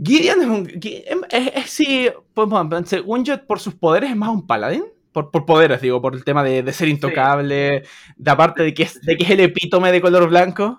Gideon 0.02 0.40
es 0.40 0.46
un. 0.48 0.66
Gi- 0.80 1.04
es, 1.30 1.52
es- 1.54 1.70
sí, 1.70 2.08
pues, 2.34 2.48
según 2.86 3.24
yo, 3.24 3.44
por 3.46 3.60
sus 3.60 3.74
poderes 3.74 4.10
es 4.10 4.16
más 4.16 4.30
un 4.30 4.46
paladín. 4.46 4.84
Por, 5.12 5.30
por 5.30 5.46
poderes, 5.46 5.80
digo, 5.80 6.00
por 6.02 6.14
el 6.14 6.22
tema 6.22 6.44
de, 6.44 6.62
de 6.62 6.72
ser 6.72 6.86
intocable, 6.88 7.82
de 8.16 8.30
aparte 8.30 8.62
de 8.62 8.74
que, 8.74 8.84
es, 8.84 9.00
de 9.00 9.16
que 9.16 9.24
es 9.24 9.30
el 9.30 9.40
epítome 9.40 9.90
de 9.90 10.00
color 10.00 10.28
blanco. 10.28 10.78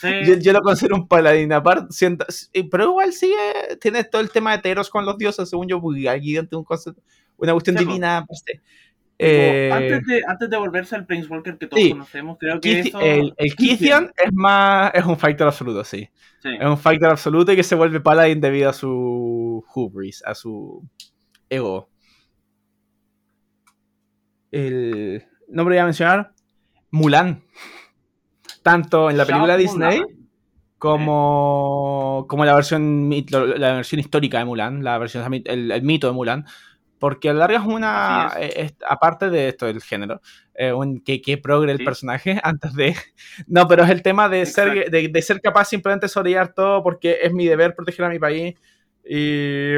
Sí. 0.00 0.08
Yo, 0.24 0.34
yo 0.36 0.52
lo 0.52 0.60
considero 0.60 0.94
un 0.94 1.08
paladín, 1.08 1.52
aparte, 1.52 1.88
siento- 1.90 2.24
sí, 2.28 2.62
pero 2.70 2.84
igual 2.84 3.12
sigue, 3.12 3.34
tiene 3.80 4.04
todo 4.04 4.22
el 4.22 4.30
tema 4.30 4.52
de 4.52 4.62
Teros 4.62 4.90
con 4.90 5.04
los 5.04 5.18
dioses, 5.18 5.50
según 5.50 5.66
yo, 5.66 5.80
porque 5.80 6.00
tiene 6.20 6.46
un 6.52 6.62
concepto, 6.64 7.02
una 7.36 7.52
cuestión 7.52 7.76
Sí, 7.76 7.84
divina. 7.84 8.24
pues, 8.26 8.42
sí. 8.46 8.60
Eh, 9.20 9.70
antes, 9.72 10.06
de, 10.06 10.22
antes 10.28 10.48
de 10.48 10.56
volverse 10.56 10.94
al 10.94 11.04
Prince 11.04 11.26
Walker 11.28 11.58
que 11.58 11.66
todos 11.66 11.82
sí. 11.82 11.90
conocemos, 11.90 12.36
creo 12.38 12.60
que 12.60 12.78
eso. 12.78 13.00
el, 13.00 13.34
el 13.36 13.56
Kithian 13.56 14.12
es 14.16 14.32
más, 14.32 14.92
es 14.94 15.04
un 15.04 15.18
fighter 15.18 15.48
absoluto, 15.48 15.82
sí. 15.82 16.08
Sí. 16.40 16.50
Es 16.60 16.66
un 16.66 16.78
fighter 16.78 17.08
absoluto 17.08 17.50
y 17.50 17.56
que 17.56 17.64
se 17.64 17.74
vuelve 17.74 17.98
paladín 18.00 18.40
debido 18.40 18.70
a 18.70 18.72
su 18.72 19.64
hubris, 19.74 20.22
a 20.24 20.36
su 20.36 20.88
ego. 21.50 21.90
El 24.52 25.24
nombre 25.48 25.74
voy 25.74 25.80
a 25.80 25.84
mencionar, 25.86 26.32
Mulan. 26.90 27.42
Tanto 28.62 29.10
en 29.10 29.16
la 29.16 29.24
película 29.24 29.56
Disney 29.56 30.00
Mulan. 30.00 30.16
como, 30.78 32.26
como 32.28 32.44
la 32.44 32.54
versión 32.54 33.10
la 33.30 33.74
versión 33.74 34.00
histórica 34.00 34.38
de 34.38 34.44
Mulan, 34.44 34.82
la 34.84 34.98
versión 34.98 35.32
el, 35.44 35.70
el 35.72 35.82
mito 35.82 36.06
de 36.06 36.12
Mulan, 36.12 36.44
porque 36.98 37.30
a 37.30 37.32
la 37.32 37.40
larga 37.40 37.58
es 37.60 37.64
una 37.66 38.30
eh, 38.38 38.52
es- 38.56 38.74
aparte 38.88 39.30
de 39.30 39.48
esto 39.48 39.66
del 39.66 39.82
género, 39.82 40.20
eh, 40.54 40.72
un 40.72 41.00
que, 41.00 41.20
que 41.22 41.38
progre 41.38 41.72
el 41.72 41.78
Sí. 41.78 41.84
personaje 41.84 42.40
antes 42.42 42.74
de 42.74 42.94
no, 43.46 43.66
pero 43.68 43.84
es 43.84 43.90
el 43.90 44.02
tema 44.02 44.28
de 44.28 44.44
ser 44.46 44.90
de 44.90 45.22
ser 45.22 45.40
capaz 45.40 45.66
simplemente 45.66 46.06
de 46.06 46.10
sobrellevar 46.10 46.52
todo 46.54 46.82
porque 46.82 47.18
es 47.22 47.32
mi 47.32 47.46
deber 47.46 47.74
proteger 47.74 48.04
a 48.04 48.08
mi 48.10 48.18
país 48.18 48.54
y 49.08 49.74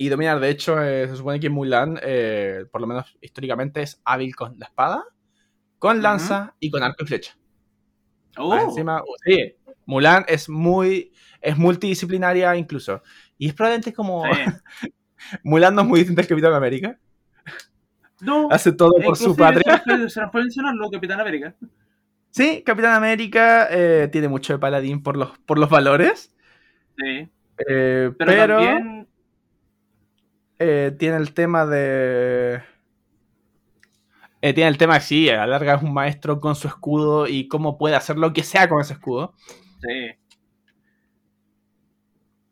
y 0.00 0.08
dominar. 0.08 0.38
De 0.40 0.48
hecho, 0.50 0.80
eh, 0.82 1.08
se 1.08 1.16
supone 1.16 1.40
que 1.40 1.50
Mulan, 1.50 1.98
eh, 2.02 2.64
por 2.70 2.80
lo 2.80 2.86
menos 2.86 3.16
históricamente, 3.20 3.82
es 3.82 4.00
hábil 4.04 4.34
con 4.36 4.56
la 4.58 4.66
espada, 4.66 5.04
con 5.78 6.02
lanza 6.02 6.54
y 6.60 6.70
con 6.70 6.82
arco 6.82 7.04
y 7.04 7.06
flecha. 7.06 7.36
Oh, 8.36 8.56
encima, 8.56 9.02
sí, 9.24 9.54
Mulan 9.86 10.24
es 10.28 10.48
muy. 10.48 11.12
es 11.40 11.56
multidisciplinaria 11.56 12.54
incluso. 12.56 13.02
Y 13.36 13.48
es 13.48 13.54
probablemente 13.54 13.92
como. 13.92 14.24
sí. 14.24 14.90
Mulan 15.44 15.74
no 15.74 15.82
es 15.82 15.88
muy 15.88 15.98
distinta 16.00 16.22
al 16.22 16.28
Capitán 16.28 16.54
América. 16.54 16.98
No, 18.20 18.48
Hace 18.50 18.72
todo 18.72 18.92
por 19.04 19.16
su 19.16 19.34
patria. 19.36 19.62
Se 19.64 19.70
nos 19.72 19.82
puede- 19.84 20.10
se 20.10 20.20
nos 20.20 20.30
puede 20.30 20.44
mencionarlo, 20.44 20.90
Capitán 20.90 21.20
América. 21.20 21.54
Sí, 22.30 22.62
Capitán 22.64 22.94
América 22.94 23.66
eh, 23.70 24.08
tiene 24.12 24.28
mucho 24.28 24.52
de 24.52 24.58
paladín 24.58 25.02
por 25.02 25.16
los, 25.16 25.36
por 25.40 25.58
los 25.58 25.68
valores. 25.70 26.32
Sí. 26.96 27.04
eh, 27.06 27.30
Pero, 27.58 28.12
pero 28.18 28.56
también. 28.58 29.08
eh, 30.58 30.94
tiene 30.98 31.16
el 31.16 31.32
tema 31.32 31.66
de. 31.66 32.62
Eh, 34.40 34.52
tiene 34.52 34.68
el 34.68 34.78
tema, 34.78 35.00
sí, 35.00 35.28
a 35.28 35.38
la 35.38 35.46
larga 35.46 35.74
es 35.74 35.82
un 35.82 35.92
maestro 35.92 36.40
con 36.40 36.54
su 36.54 36.68
escudo 36.68 37.26
y 37.26 37.48
cómo 37.48 37.76
puede 37.78 37.96
hacer 37.96 38.16
lo 38.18 38.32
que 38.32 38.42
sea 38.42 38.68
con 38.68 38.80
ese 38.80 38.94
escudo. 38.94 39.34
Sí. 39.80 40.10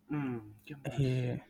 Mm. 0.09 0.37
Eh, 0.99 1.41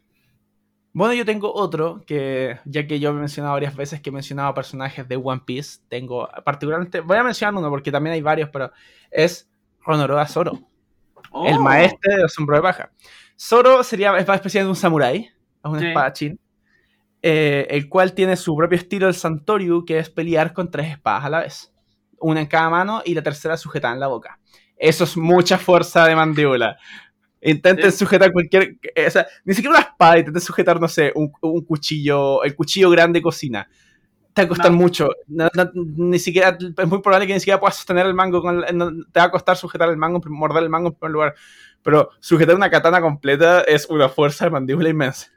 bueno, 0.93 1.13
yo 1.13 1.25
tengo 1.25 1.53
otro 1.53 2.03
que, 2.05 2.59
ya 2.65 2.87
que 2.87 2.99
yo 2.99 3.09
he 3.11 3.13
mencionado 3.13 3.53
varias 3.53 3.75
veces 3.75 4.01
que 4.01 4.09
he 4.09 4.13
mencionado 4.13 4.53
personajes 4.53 5.07
de 5.07 5.15
One 5.15 5.41
Piece, 5.45 5.79
tengo 5.89 6.27
particularmente, 6.43 7.01
voy 7.01 7.17
a 7.17 7.23
mencionar 7.23 7.53
uno 7.55 7.69
porque 7.69 7.91
también 7.91 8.13
hay 8.13 8.21
varios, 8.21 8.49
pero 8.49 8.71
es 9.11 9.49
Honoroa 9.85 10.25
Zoro, 10.27 10.53
el 11.45 11.57
Oh, 11.57 11.61
maestre 11.61 12.15
del 12.17 12.29
sombrero 12.29 12.61
de 12.63 12.67
paja. 12.67 12.91
Zoro 13.39 13.83
sería, 13.83 14.17
es 14.17 14.25
una 14.25 14.35
especie 14.35 14.63
de 14.63 14.69
un 14.69 14.75
samurái, 14.75 15.17
es 15.17 15.31
un 15.71 15.79
Sí. 15.79 15.85
espadachín, 15.87 16.39
eh, 17.21 17.67
el 17.69 17.89
cual 17.89 18.13
tiene 18.13 18.35
su 18.35 18.55
propio 18.55 18.77
estilo, 18.77 19.07
el 19.07 19.13
Santoryu, 19.15 19.85
que 19.85 19.99
es 19.99 20.09
pelear 20.09 20.53
con 20.53 20.69
tres 20.71 20.91
espadas 20.91 21.25
a 21.25 21.29
la 21.29 21.39
vez, 21.41 21.73
una 22.19 22.39
en 22.41 22.47
cada 22.47 22.69
mano 22.69 23.01
y 23.05 23.13
la 23.13 23.23
tercera 23.23 23.57
sujetada 23.57 23.93
en 23.93 23.99
la 23.99 24.07
boca. 24.07 24.39
Eso 24.77 25.03
es 25.03 25.17
mucha 25.17 25.57
fuerza 25.57 26.05
de 26.05 26.15
mandíbula. 26.15 26.77
Intenten 27.41 27.91
Sí. 27.91 27.99
sujetar 27.99 28.31
cualquier. 28.31 28.75
eh, 28.95 29.07
O 29.07 29.11
sea, 29.11 29.27
ni 29.45 29.53
siquiera 29.53 29.75
una 29.77 29.85
espada, 29.87 30.17
intenten 30.19 30.41
sujetar, 30.41 30.79
no 30.79 30.87
sé, 30.87 31.11
un, 31.15 31.31
un 31.41 31.63
cuchillo, 31.65 32.43
el 32.43 32.55
cuchillo 32.55 32.89
grande 32.89 33.19
de 33.19 33.23
cocina. 33.23 33.67
Te 34.33 34.41
va 34.43 34.45
a 34.45 34.49
costar 34.49 34.71
No. 34.71 34.77
mucho. 34.77 35.09
No- 35.27 35.49
no- 35.53 35.71
ni 35.73 36.19
siquiera, 36.19 36.55
es 36.77 36.87
muy 36.87 37.01
probable 37.01 37.25
que 37.27 37.33
ni 37.33 37.39
siquiera 37.39 37.59
puedas 37.59 37.75
sostener 37.77 38.05
el 38.05 38.13
mango. 38.13 38.41
Con 38.41 38.63
el- 38.63 39.05
te 39.11 39.19
va 39.19 39.25
a 39.25 39.31
costar 39.31 39.57
sujetar 39.57 39.89
el 39.89 39.97
mango, 39.97 40.19
morder 40.29 40.61
el 40.63 40.69
mango 40.69 40.89
en 40.89 40.95
primer 40.95 41.11
lugar. 41.11 41.35
Pero 41.81 42.09
sujetar 42.19 42.55
una 42.55 42.69
katana 42.69 43.01
completa 43.01 43.61
es 43.61 43.87
una 43.89 44.09
fuerza 44.09 44.45
de 44.45 44.51
mandíbula 44.51 44.89
inmensa. 44.89 45.27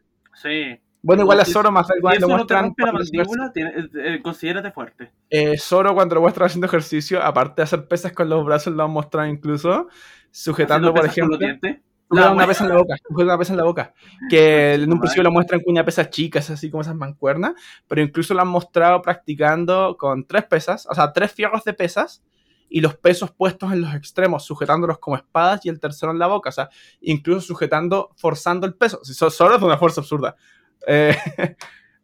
Sí. 0.42 0.78
Bueno, 1.03 1.22
igual 1.22 1.40
a 1.40 1.44
Zoro 1.46 1.70
más 1.72 1.88
eso 1.88 1.96
lo 2.20 2.28
no 2.28 2.36
muestran. 2.36 2.64
la 2.66 2.74
cuando 2.74 2.92
mandíbula, 2.98 3.53
tiene- 3.53 3.72
eh, 4.16 4.20
considérate 4.22 4.70
fuerte. 4.70 5.11
Eh, 5.30 5.57
Zoro 5.59 5.94
cuando 5.94 6.14
lo 6.16 6.20
muestran 6.20 6.46
haciendo 6.46 6.66
ejercicio, 6.66 7.22
aparte 7.22 7.55
de 7.57 7.62
hacer 7.62 7.88
pesas 7.88 8.12
con 8.12 8.28
los 8.28 8.44
brazos, 8.44 8.74
lo 8.74 8.82
han 8.84 8.90
mostrado 8.90 9.26
incluso 9.28 9.88
sujetando, 10.30 10.92
por 10.92 11.03
pesas 11.03 11.16
ejemplo. 11.18 11.38
La 12.12 12.32
una 12.32 12.38
wea. 12.38 12.46
pesa 12.48 12.64
en 12.64 12.70
la 12.70 12.76
boca, 12.76 12.94
una 13.11 13.38
pesa 13.38 13.53
en 13.53 13.57
la 13.59 13.64
boca. 13.64 13.94
Que 14.30 14.74
en 14.74 14.92
un 14.92 14.98
principio 14.98 15.22
lo 15.22 15.30
muestran 15.30 15.61
con 15.61 15.72
una 15.72 15.84
pesa 15.84 16.11
chicas, 16.11 16.51
así 16.51 16.68
como 16.68 16.80
esas 16.82 16.96
mancuernas, 16.96 17.53
pero 17.86 18.03
incluso 18.03 18.34
lo 18.34 18.40
han 18.42 18.48
mostrado 18.48 19.01
practicando 19.01 19.96
con 19.96 20.26
tres 20.26 20.44
pesas, 20.44 20.86
o 20.90 20.94
sea, 20.94 21.12
tres 21.12 21.32
fierros 21.32 21.62
de 21.64 21.72
pesas 21.72 22.22
y 22.68 22.80
los 22.80 22.96
pesos 22.96 23.30
puestos 23.30 23.72
en 23.72 23.80
los 23.82 23.94
extremos, 23.94 24.44
sujetándolos 24.44 24.98
como 24.98 25.16
espadas 25.16 25.64
y 25.64 25.68
el 25.68 25.78
tercero 25.78 26.11
en 26.12 26.18
la 26.18 26.26
boca, 26.26 26.48
o 26.48 26.53
sea, 26.53 26.68
incluso 27.01 27.40
sujetando, 27.42 28.11
forzando 28.16 28.66
el 28.66 28.74
peso. 28.74 28.98
Si 29.05 29.14
so- 29.14 29.30
Solo 29.30 29.55
es 29.57 29.62
una 29.62 29.78
fuerza 29.78 30.01
absurda. 30.01 30.34
Eh, 30.86 31.16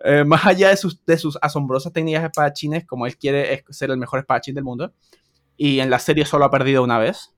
eh, 0.05 0.25
más 0.25 0.45
allá 0.47 0.71
de 0.71 0.77
sus, 0.77 1.05
de 1.05 1.19
sus 1.19 1.39
asombrosas 1.41 1.93
técnicas 1.93 2.25
espadachines, 2.25 2.85
como 2.87 3.07
él 3.07 3.17
quiere 3.17 3.55
es 3.55 3.65
ser 3.71 3.91
el 3.91 3.97
mejor 3.99 4.21
espadachín 4.21 4.55
del 4.55 4.65
mundo, 4.65 4.93
y 5.57 5.81
en 5.81 5.91
la 5.91 5.99
serie 5.99 6.25
solo 6.27 6.45
ha 6.45 6.51
perdido 6.51 6.83
una 6.85 6.99
vez, 6.99 7.35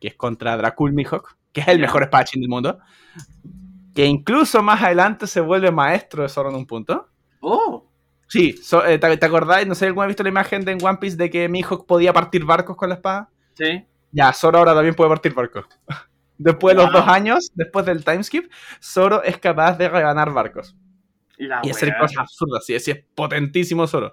que 0.00 0.08
es 0.08 0.14
contra 0.16 0.56
Dracul 0.56 0.92
Mihawk, 0.92 1.36
que 1.52 1.62
es 1.62 1.68
el 1.68 1.78
mejor 1.80 2.02
espadachín 2.04 2.40
del 2.42 2.50
mundo, 2.50 2.78
que 3.94 4.06
incluso 4.06 4.62
más 4.62 4.82
adelante 4.82 5.26
se 5.26 5.40
vuelve 5.40 5.70
maestro 5.70 6.22
de 6.22 6.28
Zoro 6.28 6.50
en 6.50 6.56
un 6.56 6.66
punto. 6.66 7.08
Oh, 7.40 7.84
Sí, 8.26 8.54
so- 8.56 8.84
eh, 8.84 8.98
¿te, 8.98 9.16
te 9.16 9.26
acordáis? 9.26 9.66
No 9.66 9.74
sé, 9.74 9.86
¿alguna 9.86 10.06
vez 10.06 10.12
visto 10.14 10.22
la 10.24 10.30
imagen 10.30 10.64
de 10.64 10.72
en 10.72 10.84
One 10.84 10.98
Piece 10.98 11.16
de 11.16 11.30
que 11.30 11.48
Mihawk 11.48 11.86
podía 11.86 12.12
partir 12.12 12.44
barcos 12.44 12.76
con 12.76 12.88
la 12.88 12.96
espada? 12.96 13.30
sí. 13.54 13.84
Ya, 14.12 14.32
Zoro 14.32 14.58
ahora 14.58 14.74
también 14.74 14.94
puede 14.94 15.10
partir 15.10 15.34
barcos. 15.34 15.66
Después 16.36 16.76
de 16.76 16.82
los 16.82 16.92
dos 16.92 17.06
años, 17.06 17.50
después 17.54 17.86
del 17.86 18.04
timeskip, 18.04 18.50
Zoro 18.82 19.22
es 19.22 19.38
capaz 19.38 19.78
de 19.78 19.88
reganar 19.88 20.32
barcos. 20.32 20.76
La 21.36 21.60
y 21.62 21.70
hacer 21.70 21.96
cosas 21.98 22.18
absurdas. 22.18 22.64
Sí, 22.66 22.78
sí, 22.80 22.90
es 22.90 23.04
potentísimo 23.14 23.86
Zoro. 23.86 24.12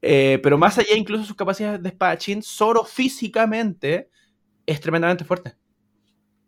Eh, 0.00 0.40
pero 0.42 0.58
más 0.58 0.78
allá, 0.78 0.96
incluso 0.96 1.24
sus 1.24 1.36
capacidades 1.36 1.82
de 1.82 1.88
espadachín, 1.90 2.42
Zoro 2.42 2.84
físicamente 2.84 4.10
es 4.66 4.80
tremendamente 4.80 5.24
fuerte. 5.24 5.54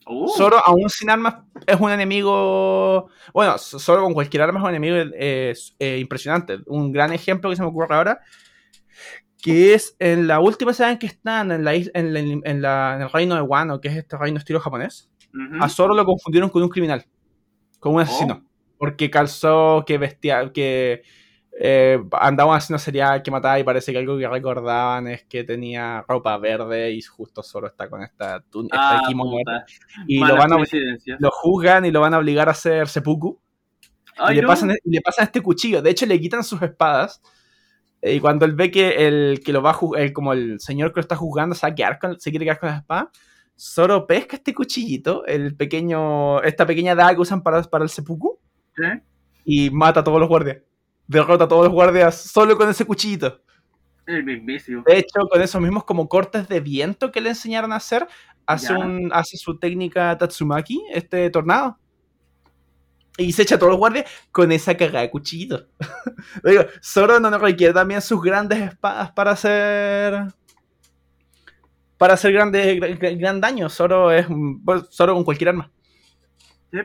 Oh, 0.07 0.29
Zoro, 0.37 0.59
aún 0.65 0.91
sin 0.91 1.09
armas, 1.09 1.37
es 1.67 1.81
un 1.81 1.91
enemigo. 1.91 3.09
Bueno, 3.33 3.57
Zoro 3.59 4.03
con 4.03 4.13
cualquier 4.13 4.43
arma 4.43 4.59
es 4.59 4.65
un 4.65 4.71
enemigo 4.71 4.97
eh, 5.15 5.55
eh, 5.79 5.99
impresionante. 5.99 6.59
Un 6.67 6.93
gran 6.93 7.13
ejemplo 7.13 7.49
que 7.49 7.57
se 7.57 7.63
me 7.63 7.69
ocurre 7.69 7.95
ahora, 7.95 8.21
que 9.45 9.75
es 9.75 9.95
en 9.99 10.27
la 10.27 10.41
última 10.41 10.71
escena 10.71 10.93
en 10.93 10.99
que 10.99 11.05
están 11.07 11.53
en, 11.53 11.65
la, 11.65 11.75
is- 11.75 11.91
en, 11.93 12.15
la- 12.15 12.21
en 12.21 12.63
la- 12.63 12.95
en 12.97 13.03
el 13.03 13.11
reino 13.11 13.35
de 13.35 13.43
Wano, 13.43 13.79
que 13.79 13.89
es 13.89 13.97
este 13.99 14.17
reino 14.17 14.39
estilo 14.39 14.59
japonés. 14.59 15.11
A 15.61 15.69
Zoro 15.69 15.95
lo 15.95 16.07
confundieron 16.07 16.49
con 16.49 16.63
un 16.63 16.71
criminal, 16.71 17.05
con 17.79 17.95
un 17.95 18.01
asesino. 18.01 18.41
Oh. 18.43 18.49
Porque 18.79 19.11
calzó 19.11 19.85
que 19.87 19.99
vestía, 19.99 20.51
que 20.51 21.03
eh, 21.61 22.03
andaba 22.13 22.53
un 22.53 22.57
asesino 22.57 22.79
serial 22.79 23.23
que 23.23 23.31
mataba 23.31 23.59
y 23.59 23.65
parece 23.65 23.93
que 23.93 23.99
algo 23.99 24.17
que 24.17 24.27
recordaban 24.27 25.09
es 25.09 25.25
que 25.25 25.45
tenía 25.45 26.03
ropa 26.09 26.39
verde 26.39 26.93
y 26.93 27.03
justo 27.03 27.43
Zoro 27.43 27.67
está 27.67 27.91
con 27.91 28.03
esta, 28.03 28.37
esta 28.37 28.59
Ah, 28.73 29.03
puta. 29.13 29.67
Y 30.07 30.21
lo 30.21 30.37
van 30.37 30.53
a 30.55 30.57
lo 31.19 31.31
juzgan 31.31 31.85
y 31.85 31.91
lo 31.91 32.01
van 32.01 32.15
a 32.15 32.19
obligar 32.19 32.49
a 32.49 32.53
hacer 32.53 32.89
seppuku. 32.89 33.39
Ay, 34.17 34.33
y 34.33 34.37
le, 34.37 34.43
no. 34.43 34.49
pasan, 34.49 34.71
y 34.83 34.91
le 34.91 35.03
pasan 35.03 35.25
este 35.27 35.43
cuchillo. 35.43 35.83
De 35.83 35.91
hecho, 35.91 36.07
le 36.07 36.19
quitan 36.19 36.43
sus 36.43 36.63
espadas. 36.63 37.21
Eh, 38.05 38.15
Y 38.17 38.21
cuando 38.21 38.45
él 38.45 38.53
ve 38.55 38.71
que 38.71 39.07
el 39.07 39.41
que 39.45 39.53
lo 39.53 39.63
va 39.63 39.71
a 39.73 39.79
el- 40.01 40.13
como 40.13 40.33
el 40.33 40.61
señor 40.61 40.93
que 40.93 40.97
lo 40.99 41.01
está 41.03 41.17
juzgando 41.17 41.55
se, 41.55 41.67
va 41.67 41.73
a 41.73 41.75
quedar 41.75 41.99
con- 41.99 42.21
se 42.21 42.31
quiere 42.31 42.45
quedar 42.45 42.61
con 42.61 42.69
la 42.69 42.77
espada, 42.79 43.11
Zoro 43.59 44.07
pesca 44.07 44.37
este 44.37 44.53
cuchillito, 44.53 45.25
el 45.27 45.55
pequeño, 45.57 46.43
esta 46.43 46.67
pequeña 46.67 46.95
daga 46.95 47.15
que 47.15 47.21
usan 47.21 47.41
para, 47.43 47.63
para 47.63 47.85
el 47.85 47.91
seppuku, 47.91 48.39
¿Sí? 48.77 48.83
y 49.45 49.71
mata 49.71 50.01
a 50.01 50.05
todos 50.05 50.19
los 50.21 50.29
guardias. 50.29 50.59
Derrota 51.07 51.45
a 51.45 51.49
todos 51.49 51.65
los 51.67 51.73
guardias 51.73 52.17
solo 52.21 52.57
con 52.57 52.69
ese 52.69 52.85
cuchillito. 52.85 53.41
El 54.07 54.25
mismísimo. 54.25 54.83
De 54.87 54.99
hecho, 54.99 55.21
con 55.31 55.41
esos 55.41 55.61
mismos 55.63 55.85
como 55.85 56.09
cortes 56.09 56.49
de 56.49 56.61
viento 56.61 57.11
que 57.13 57.21
le 57.21 57.31
enseñaron 57.31 57.73
a 57.73 57.77
hacer, 57.77 58.07
hace, 58.45 58.75
un, 58.75 59.11
hace 59.13 59.37
su 59.39 59.59
técnica 59.59 60.19
Tatsumaki, 60.19 60.83
este 60.93 61.31
tornado. 61.31 61.79
Y 63.17 63.33
se 63.33 63.43
echa 63.43 63.55
a 63.55 63.59
todos 63.59 63.71
los 63.71 63.79
guardias 63.79 64.11
con 64.33 64.51
esa 64.51 64.77
cagada 64.77 65.03
de 65.03 65.11
cuchillito. 65.11 65.69
Digo, 66.45 66.65
Zoro 66.83 67.21
no 67.21 67.39
requiere 67.39 67.73
también 67.73 68.03
sus 68.03 68.21
grandes 68.21 68.61
espadas 68.61 69.13
para 69.13 69.33
hacer. 69.33 70.25
Para 71.97 72.15
hacer 72.15 72.33
grande, 72.33 72.75
gran, 72.77 73.19
gran 73.19 73.41
daño. 73.41 73.69
Zoro 73.69 74.11
es. 74.11 74.27
Zoro 74.91 75.15
con 75.15 75.25
cualquier 75.25 75.51
arma. 75.51 75.71
Sí. 76.73 76.79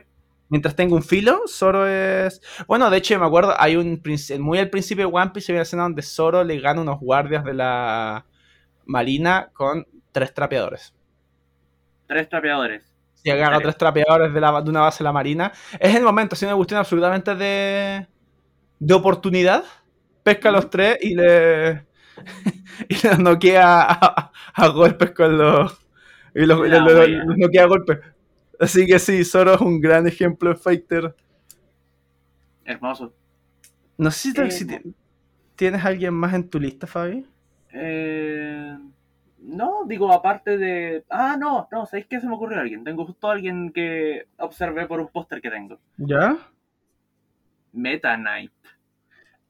Mientras 0.48 0.76
tenga 0.76 0.94
un 0.94 1.02
filo, 1.02 1.42
Zoro 1.48 1.86
es. 1.88 2.40
Bueno, 2.68 2.88
de 2.90 2.98
hecho, 2.98 3.18
me 3.18 3.26
acuerdo, 3.26 3.54
hay 3.58 3.74
un. 3.74 4.00
Muy 4.38 4.58
al 4.58 4.70
principio 4.70 5.08
de 5.08 5.12
One 5.12 5.32
Piece 5.32 5.50
hay 5.50 5.56
una 5.56 5.62
escena 5.62 5.82
donde 5.82 6.02
Zoro 6.02 6.44
le 6.44 6.60
gana 6.60 6.80
unos 6.80 7.00
guardias 7.00 7.44
de 7.44 7.54
la 7.54 8.24
Marina 8.86 9.50
con 9.52 9.84
tres 10.12 10.32
trapeadores. 10.32 10.94
Tres 12.06 12.28
trapeadores. 12.28 12.89
Si 13.22 13.30
agarra 13.30 13.52
Vale. 13.52 13.62
tres 13.64 13.76
trapeadores 13.76 14.32
de, 14.32 14.40
la, 14.40 14.62
de 14.62 14.70
una 14.70 14.80
base 14.80 14.98
de 14.98 15.04
la 15.04 15.12
Marina. 15.12 15.52
Es 15.78 15.94
el 15.94 16.02
momento, 16.02 16.34
si 16.36 16.44
una 16.46 16.54
cuestión 16.56 16.78
absolutamente 16.80 17.34
de. 17.34 18.06
de 18.78 18.94
oportunidad. 18.94 19.64
Pesca 20.22 20.48
a 20.48 20.52
los 20.52 20.70
tres 20.70 20.98
y 21.02 21.14
le. 21.14 21.86
y 22.88 23.06
los 23.06 23.18
noquea 23.18 23.82
a, 23.90 24.32
a 24.54 24.68
golpes 24.68 25.10
con 25.12 25.36
los. 25.38 25.78
y 26.34 26.46
los, 26.46 26.66
La 26.68 26.78
los- 26.80 26.92
los- 26.92 27.08
wea. 27.08 27.24
los 27.24 27.36
noquea 27.38 27.62
a 27.64 27.66
golpes. 27.66 27.98
Así 28.58 28.86
que 28.86 28.98
sí, 28.98 29.24
Zoro 29.24 29.54
es 29.54 29.60
un 29.60 29.80
gran 29.80 30.06
ejemplo 30.06 30.50
de 30.50 30.56
fighter. 30.56 31.14
Hermoso. 32.64 33.12
No 33.98 34.10
sé 34.10 34.32
si, 34.32 34.40
Eh, 34.40 34.50
si 34.50 34.66
tienes 35.56 35.84
alguien 35.84 36.14
más 36.14 36.34
en 36.34 36.48
tu 36.48 36.58
lista, 36.60 36.86
Fabi. 36.86 37.26
Eh, 37.72 38.76
no, 39.42 39.84
digo, 39.86 40.12
aparte 40.12 40.58
de. 40.58 41.04
Ah, 41.10 41.36
no, 41.38 41.68
no, 41.72 41.86
¿sabéis 41.86 42.06
qué 42.06 42.20
se 42.20 42.26
me 42.26 42.34
ocurrió 42.34 42.60
alguien? 42.60 42.84
Tengo 42.84 43.06
justo 43.06 43.28
a 43.28 43.32
alguien 43.32 43.72
que 43.72 44.26
observé 44.38 44.86
por 44.86 45.00
un 45.00 45.08
póster 45.08 45.40
que 45.40 45.50
tengo. 45.50 45.78
¿Ya? 45.96 46.36
Meta 47.72 48.16
Knight. 48.16 48.52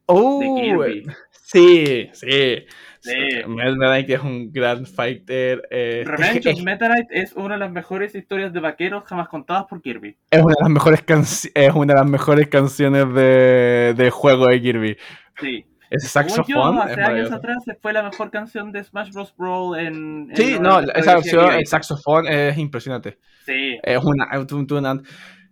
Oh, 0.06 0.40
De 0.40 0.60
Kirby. 0.62 1.06
sí, 1.30 2.10
sí. 2.12 2.64
Sí. 3.02 3.12
Mel 3.46 3.76
Knight 3.76 4.10
es 4.10 4.20
un 4.20 4.52
gran 4.52 4.84
fighter. 4.84 5.66
eh, 5.70 6.02
Revenge 6.04 6.48
of 6.50 6.60
Meta 6.64 6.86
Knight 6.86 7.06
es 7.10 7.32
una 7.32 7.54
de 7.54 7.60
las 7.60 7.70
mejores 7.72 8.14
historias 8.14 8.52
de 8.52 8.60
vaqueros 8.60 9.04
jamás 9.04 9.28
contadas 9.28 9.64
por 9.64 9.80
Kirby. 9.80 10.16
es 10.30 10.42
una 10.42 10.54
de 10.54 10.62
las 10.62 10.70
mejores 10.70 11.04
es 11.54 11.74
una 11.74 11.94
de 11.94 12.00
las 12.00 12.10
mejores 12.10 12.48
canciones 12.48 13.12
de, 13.14 13.94
de 13.96 14.10
juego 14.10 14.48
de 14.48 14.60
Kirby. 14.60 14.96
Sí. 15.40 15.64
Ese 15.90 16.06
yo, 16.06 16.10
saxofón 16.10 16.76
es 16.78 16.84
hace 16.84 17.02
años 17.02 17.32
atrás 17.32 17.64
fue 17.82 17.92
la 17.92 18.04
mejor 18.04 18.30
canción 18.30 18.70
de 18.70 18.84
Smash 18.84 19.10
Bros. 19.12 19.34
Brawl 19.36 19.78
en. 19.78 20.28
en 20.30 20.36
Sí, 20.36 20.56
no, 20.60 20.78
esa 20.80 21.18
opción, 21.18 21.52
el 21.52 21.66
saxofón 21.66 22.28
es 22.28 22.56
impresionante. 22.58 23.18
Sí, 23.44 23.76
Es 23.82 23.98
una, 24.04 24.24
es 24.32 24.52
un- 24.52 24.66
un- 24.72 25.02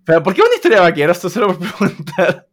Pero 0.04 0.22
¿por 0.22 0.34
qué 0.34 0.42
una 0.42 0.54
historia 0.54 0.78
de 0.78 0.84
vaqueros? 0.84 1.16
Esto 1.16 1.28
solo 1.28 1.48
por 1.48 1.58
preguntar. 1.58 2.46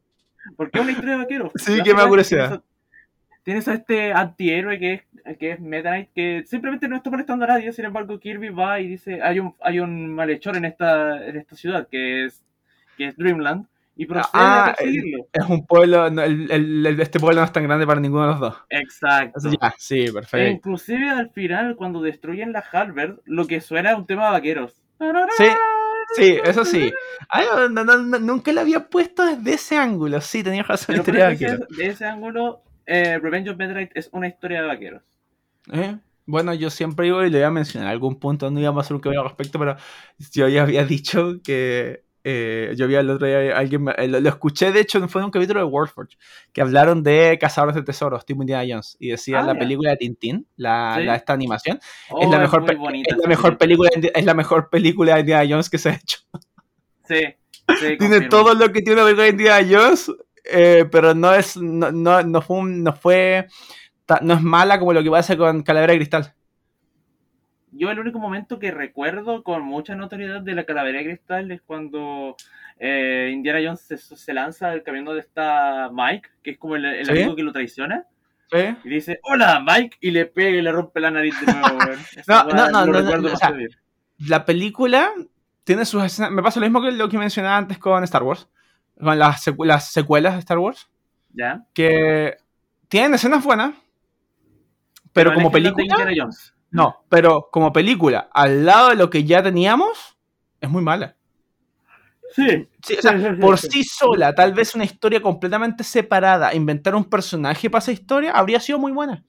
porque 0.57 0.79
es 0.79 0.83
una 0.83 0.91
historia 0.91 1.11
de 1.13 1.17
vaqueros. 1.19 1.51
Sí, 1.57 1.81
que 1.83 1.93
me 1.93 2.01
da 2.01 2.07
curiosidad. 2.07 2.47
Tienes 2.49 2.57
a, 2.59 3.43
tienes 3.43 3.67
a 3.67 3.73
este 3.75 4.13
antihéroe 4.13 4.79
que 4.79 4.93
es, 5.23 5.37
que 5.37 5.51
es 5.51 5.59
Meta 5.59 5.89
Knight 5.89 6.09
que 6.15 6.43
simplemente 6.47 6.87
no 6.87 6.95
está 6.95 7.11
molestando 7.11 7.45
a 7.45 7.49
nadie. 7.49 7.71
Sin 7.71 7.85
embargo, 7.85 8.19
Kirby 8.19 8.49
va 8.49 8.79
y 8.79 8.87
dice: 8.87 9.21
hay 9.21 9.39
un, 9.39 9.53
hay 9.61 9.79
un 9.79 10.11
malhechor 10.13 10.57
en 10.57 10.65
esta, 10.65 11.23
en 11.23 11.37
esta 11.37 11.55
ciudad 11.55 11.87
que 11.87 12.25
es, 12.25 12.43
que 12.97 13.09
es 13.09 13.15
Dreamland. 13.17 13.67
Y 13.97 14.05
procede 14.05 14.29
Ah, 14.33 14.65
a 14.65 14.73
perseguirlo. 14.75 15.27
Es 15.31 15.45
un 15.45 15.65
pueblo, 15.65 16.09
no, 16.09 16.21
el, 16.21 16.51
el- 16.51 16.85
el- 16.85 16.99
este 16.99 17.19
pueblo 17.19 17.39
no 17.41 17.45
es 17.45 17.53
tan 17.53 17.63
grande 17.63 17.87
para 17.87 17.99
ninguno 18.01 18.23
de 18.23 18.31
los 18.31 18.39
dos. 18.41 18.55
Exacto. 18.69 19.39
Ya, 19.61 19.73
sí, 19.77 20.05
E 20.05 20.11
perfecto. 20.13 20.51
inclusive 20.51 21.09
al 21.09 21.29
final, 21.29 21.75
cuando 21.77 22.01
destruyen 22.01 22.51
la 22.51 22.59
Halberd, 22.59 23.19
lo 23.25 23.47
que 23.47 23.61
suena 23.61 23.91
es 23.91 23.97
un 23.97 24.05
tema 24.05 24.25
de 24.25 24.31
vaqueros. 24.31 24.81
Sí, 25.37 25.45
sí, 26.15 26.37
eso 26.43 26.63
sí. 26.65 26.91
Ay, 27.29 27.45
no, 27.69 27.83
no, 27.83 27.83
no, 27.97 28.19
nunca 28.19 28.51
lo 28.53 28.61
había 28.61 28.87
puesto 28.87 29.25
desde 29.25 29.53
ese 29.53 29.77
ángulo. 29.77 30.21
Sí, 30.21 30.43
tenías 30.43 30.67
razón. 30.67 30.95
Pero 31.05 31.27
de 31.27 31.33
ese, 31.33 31.57
de 31.69 31.87
ese 31.87 32.05
ángulo, 32.05 32.63
eh, 32.85 33.17
Revenge 33.19 33.49
of 33.49 33.57
Meta 33.57 33.73
Knight 33.73 33.91
es 33.95 34.09
una 34.13 34.27
historia 34.27 34.61
de 34.61 34.67
vaqueros. 34.67 35.03
¿Eh? 35.71 35.97
Bueno, 36.27 36.53
yo 36.53 36.69
siempre 36.69 37.05
digo 37.05 37.23
y 37.23 37.29
le 37.29 37.37
voy 37.39 37.45
a 37.45 37.51
mencionar 37.51 37.89
algún 37.89 38.19
punto, 38.19 38.49
no 38.49 38.59
íbamos 38.59 38.81
a 38.81 38.85
hacer 38.85 38.95
un 38.95 39.01
video 39.01 39.21
al 39.21 39.27
respecto, 39.27 39.59
pero 39.59 39.75
yo 40.31 40.47
ya 40.47 40.63
había 40.63 40.83
dicho 40.85 41.35
que 41.43 42.04
eh, 42.27 42.73
yo 42.75 42.87
vi 42.87 42.95
el 42.95 43.07
otro 43.09 43.27
día 43.27 43.55
alguien, 43.55 43.87
eh, 43.97 44.07
lo, 44.07 44.19
lo 44.19 44.29
escuché 44.29 44.71
de 44.71 44.79
hecho, 44.79 45.07
fue 45.07 45.21
en 45.21 45.25
un 45.25 45.31
capítulo 45.31 45.59
de 45.59 45.65
Worldforge, 45.67 46.17
que 46.51 46.59
hablaron 46.61 47.03
de 47.03 47.37
Cazadores 47.39 47.75
de 47.75 47.83
Tesoros, 47.83 48.25
tipo 48.25 48.41
Indiana 48.41 48.65
Jones, 48.67 48.97
y 48.99 49.09
decía 49.09 49.39
Ah, 49.39 49.43
la 49.43 49.57
película 49.59 49.91
de 49.91 49.97
Tintín, 49.97 50.47
la, 50.57 50.95
Sí. 50.97 51.05
la- 51.05 51.15
esta 51.15 51.33
animación, 51.33 51.79
Oh, 52.09 52.23
es 52.23 52.29
la 52.31 52.39
mejor, 52.39 52.75
bonita 52.77 53.13
es 53.15 53.21
la 53.21 53.27
mejor 53.29 53.57
película, 53.59 53.89
de- 53.95 54.11
es 54.15 54.25
la 54.25 54.33
mejor 54.33 54.69
película 54.69 55.13
de 55.13 55.19
Indiana 55.21 55.45
Jones 55.47 55.69
que 55.69 55.77
se 55.77 55.89
ha 55.89 55.93
hecho. 55.93 56.17
Sí, 57.07 57.21
sí, 57.79 57.97
Tiene 57.99 58.21
todo 58.29 58.55
lo 58.55 58.71
que 58.71 58.81
tiene 58.81 59.01
una 59.01 59.03
película 59.03 59.23
de 59.25 59.29
Indiana 59.29 59.67
Jones, 59.69 60.11
eh, 60.45 60.85
pero 60.91 61.13
no 61.13 61.33
es, 61.35 61.55
no, 61.57 61.91
no, 61.91 62.23
no 62.23 62.41
fue, 62.41 62.57
un- 62.57 62.83
no 62.83 62.93
fue, 62.93 63.45
no 64.21 64.33
es 64.33 64.41
mala 64.41 64.79
como 64.79 64.93
lo 64.93 65.03
que 65.03 65.11
pasa 65.11 65.37
con 65.37 65.61
Calavera 65.61 65.93
de 65.93 65.99
Cristal. 65.99 66.33
Yo 67.77 67.91
el 67.91 67.99
único 67.99 68.19
momento 68.19 68.57
que 68.59 68.71
recuerdo 68.71 69.43
con 69.43 69.63
mucha 69.63 69.95
notoriedad 69.95 70.41
de 70.41 70.55
la 70.55 70.63
calavera 70.63 70.99
de 70.99 71.05
cristal 71.05 71.51
es 71.51 71.61
cuando 71.61 72.35
eh, 72.79 73.29
Indiana 73.33 73.59
Jones 73.63 73.81
se, 73.81 73.97
se 73.97 74.33
lanza 74.33 74.69
del 74.69 74.83
camión 74.83 75.05
donde 75.05 75.19
está 75.21 75.89
Mike, 75.91 76.29
que 76.41 76.51
es 76.51 76.57
como 76.57 76.75
el, 76.77 76.85
el 76.85 77.05
¿Sí? 77.05 77.11
amigo 77.11 77.35
que 77.35 77.43
lo 77.43 77.51
traiciona, 77.51 78.05
¿Sí? 78.51 78.59
y 78.83 78.89
dice, 78.89 79.19
hola 79.23 79.61
Mike, 79.65 79.97
y 79.99 80.11
le 80.11 80.25
pega 80.25 80.57
y 80.57 80.61
le 80.61 80.71
rompe 80.71 80.99
la 80.99 81.11
nariz 81.11 81.35
de 81.45 81.51
nuevo. 81.53 81.77
No, 82.27 82.43
no, 82.45 82.69
no, 82.69 82.85
no, 82.85 83.17
no, 83.17 83.33
o 83.33 83.37
sea, 83.37 83.53
la 84.19 84.45
película 84.45 85.11
tiene 85.65 85.83
sus 85.85 86.03
escenas. 86.03 86.31
Me 86.31 86.41
pasa 86.41 86.59
lo 86.61 86.65
mismo 86.65 86.81
que 86.81 86.91
lo 86.91 87.09
que 87.09 87.17
mencionaba 87.17 87.57
antes 87.57 87.77
con 87.77 88.03
Star 88.05 88.23
Wars. 88.23 88.47
Con 88.97 89.19
las, 89.19 89.45
secu- 89.45 89.65
las 89.65 89.91
secuelas 89.91 90.33
de 90.35 90.39
Star 90.39 90.57
Wars. 90.59 90.89
¿Ya? 91.33 91.65
Que 91.73 92.37
tienen 92.87 93.15
escenas 93.15 93.43
buenas. 93.43 93.73
Pero, 95.11 95.33
como 95.33 95.49
de 95.49 95.53
película. 95.53 95.83
Indiana 95.83 96.11
Jones. 96.15 96.54
No, 96.75 97.05
pero 97.07 97.47
como 97.51 97.71
película, 97.71 98.29
al 98.33 98.65
lado 98.65 98.89
de 98.89 98.95
lo 98.95 99.09
que 99.09 99.23
ya 99.23 99.41
teníamos, 99.41 100.17
es 100.59 100.69
muy 100.69 100.83
mala. 100.83 101.15
Sí. 102.33 102.67
Sí, 102.83 102.95
o 102.97 103.01
sea, 103.01 103.17
Sí, 103.17 103.23
sí, 103.23 103.41
por 103.41 103.57
sí. 103.57 103.83
sola, 103.83 104.35
tal 104.35 104.53
vez 104.53 104.75
una 104.75 104.83
historia 104.83 105.21
completamente 105.21 105.85
separada, 105.85 106.53
inventar 106.53 106.93
un 106.95 107.05
personaje 107.05 107.69
para 107.69 107.79
esa 107.79 107.93
historia, 107.93 108.31
habría 108.33 108.59
sido 108.59 108.77
muy 108.77 108.91
buena. 108.91 109.23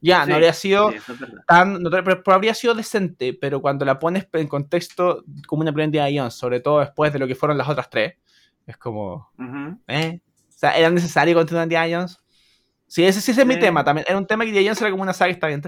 Ya, 0.00 0.26
no 0.26 0.34
habría 0.34 0.52
sido 0.52 0.90
es 0.90 1.02
tan, 1.46 1.82
no 1.82 1.90
pero, 1.90 2.22
pero 2.22 2.34
habría 2.34 2.54
sido 2.54 2.74
decente, 2.74 3.32
pero 3.32 3.60
cuando 3.60 3.84
la 3.84 3.98
pones 3.98 4.28
en 4.34 4.46
contexto 4.46 5.24
como 5.46 5.62
una 5.62 5.72
película 5.72 6.04
de 6.04 6.18
Jones, 6.18 6.34
sobre 6.34 6.60
todo 6.60 6.80
después 6.80 7.12
de 7.12 7.18
lo 7.18 7.26
que 7.26 7.34
fueron 7.34 7.58
las 7.58 7.68
otras 7.68 7.90
tres, 7.90 8.14
es 8.66 8.76
como, 8.76 9.30
Ujú. 9.38 9.80
¿eh? 9.88 10.20
O 10.48 10.52
sea, 10.58 10.76
¿era 10.78 10.90
necesario 10.90 11.34
continuar 11.34 11.64
Indiana 11.64 11.96
Jones? 11.96 12.18
Sí, 12.86 13.04
ese 13.04 13.20
sí 13.20 13.32
ese 13.32 13.42
es 13.42 13.46
mi 13.46 13.58
tema 13.58 13.84
también. 13.84 14.06
Era 14.08 14.18
un 14.18 14.26
tema 14.26 14.44
que 14.44 14.50
Indiana 14.50 14.68
Jones 14.68 14.80
era 14.82 14.90
como 14.90 15.02
una 15.02 15.12
saga, 15.12 15.32
está 15.32 15.46
bien. 15.46 15.62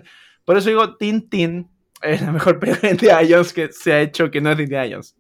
Por 0.45 0.57
eso 0.57 0.69
digo, 0.69 0.97
Tintin 0.97 1.69
es 2.03 2.23
la 2.23 2.33
mejor 2.33 2.59
película 2.61 2.81
de 2.89 2.91
Indiana 2.91 3.27
Jones 3.29 3.53
que 3.53 3.73
se 3.73 3.93
ha 3.93 4.01
hecho 4.01 4.31
que 4.31 4.41
no 4.41 4.51
es 4.51 4.57
de 4.57 4.63
Indiana 4.65 4.89
Jones. 4.91 5.17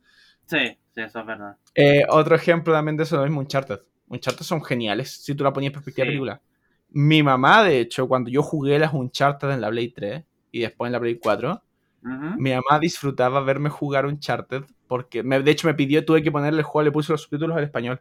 Sí, 0.46 0.58
sí, 0.94 1.00
eso 1.00 1.20
es 1.20 1.26
verdad. 1.26 1.56
Eh, 1.74 2.02
otro 2.08 2.34
ejemplo 2.34 2.72
también 2.72 2.96
de 2.96 3.04
eso 3.04 3.16
lo 3.16 3.22
mismo, 3.24 3.40
Uncharted. 3.40 3.78
Uncharted 4.08 4.42
son 4.44 4.64
geniales 4.64 5.22
si 5.22 5.34
tú 5.34 5.44
la 5.44 5.52
ponías 5.52 5.70
en 5.70 5.74
perspectiva 5.74 6.04
de 6.04 6.10
Sí. 6.10 6.16
película. 6.16 6.40
Mi 6.92 7.22
mamá, 7.22 7.62
de 7.62 7.78
hecho, 7.80 8.08
cuando 8.08 8.30
yo 8.30 8.42
jugué 8.42 8.78
las 8.78 8.92
Uncharted 8.92 9.50
en 9.50 9.60
la 9.60 9.70
Play 9.70 9.90
3 9.90 10.24
y 10.50 10.60
después 10.60 10.88
en 10.88 10.92
la 10.92 11.00
Play 11.00 11.18
4, 11.18 11.62
Ujú. 12.02 12.40
mi 12.40 12.50
mamá 12.52 12.80
disfrutaba 12.80 13.40
verme 13.42 13.70
jugar 13.70 14.06
Uncharted 14.06 14.64
porque, 14.88 15.22
me- 15.22 15.40
de 15.40 15.50
hecho, 15.52 15.68
me 15.68 15.74
pidió, 15.74 16.04
tuve 16.04 16.20
que 16.22 16.32
ponerle 16.32 16.58
el 16.60 16.64
juego, 16.64 16.86
le 16.86 16.90
puse 16.90 17.12
los 17.12 17.22
subtítulos 17.22 17.56
al 17.56 17.62
español. 17.62 18.00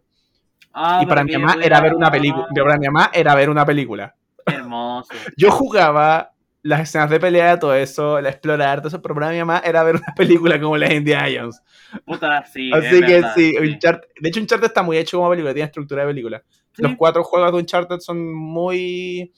Ah, 0.74 1.02
y 1.04 1.06
para 1.06 1.24
mi 1.24 1.34
mamá 1.38 1.58
era 1.62 1.80
ver 1.82 1.94
una 1.94 2.10
película. 2.10 2.48
Para 2.56 2.78
mi 2.80 2.88
mamá 2.88 3.12
era 3.14 3.36
ver 3.36 3.50
una 3.52 3.64
película. 3.66 4.16
Hermoso. 4.46 5.14
Yo 5.38 5.52
jugaba 5.52 6.32
las 6.64 6.82
escenas 6.82 7.10
de 7.10 7.20
pelea, 7.20 7.60
todo 7.60 7.74
eso, 7.76 8.20
la 8.22 8.30
explorar, 8.30 8.80
todo 8.80 8.90
eso, 8.90 9.02
pero 9.02 9.16
para 9.16 9.32
mi 9.32 9.40
mamá 9.40 9.62
era 9.66 9.84
ver 9.84 9.96
una 9.96 10.14
película 10.16 10.60
como 10.60 10.78
la 10.78 10.90
de 10.90 10.96
Indiana 10.96 11.28
Jones. 11.34 11.62
Puta, 12.06 12.46
sí. 12.46 12.72
Así 12.72 12.96
es 12.96 13.00
que 13.04 13.24
verdad, 13.24 13.34
sí, 13.34 13.54
Uncharted- 13.58 14.08
de 14.20 14.30
hecho 14.30 14.40
Uncharted 14.42 14.68
está 14.68 14.84
muy 14.84 14.98
hecho 14.98 15.18
como 15.18 15.30
película, 15.30 15.54
tiene 15.54 15.66
estructura 15.68 16.04
de 16.04 16.10
película. 16.10 16.44
Sí, 16.74 16.84
Los 16.84 16.96
cuatro 16.96 17.24
juegos 17.24 17.52
de 17.52 17.58
Uncharted 17.60 18.00
son 18.00 18.34
muy 18.34 19.34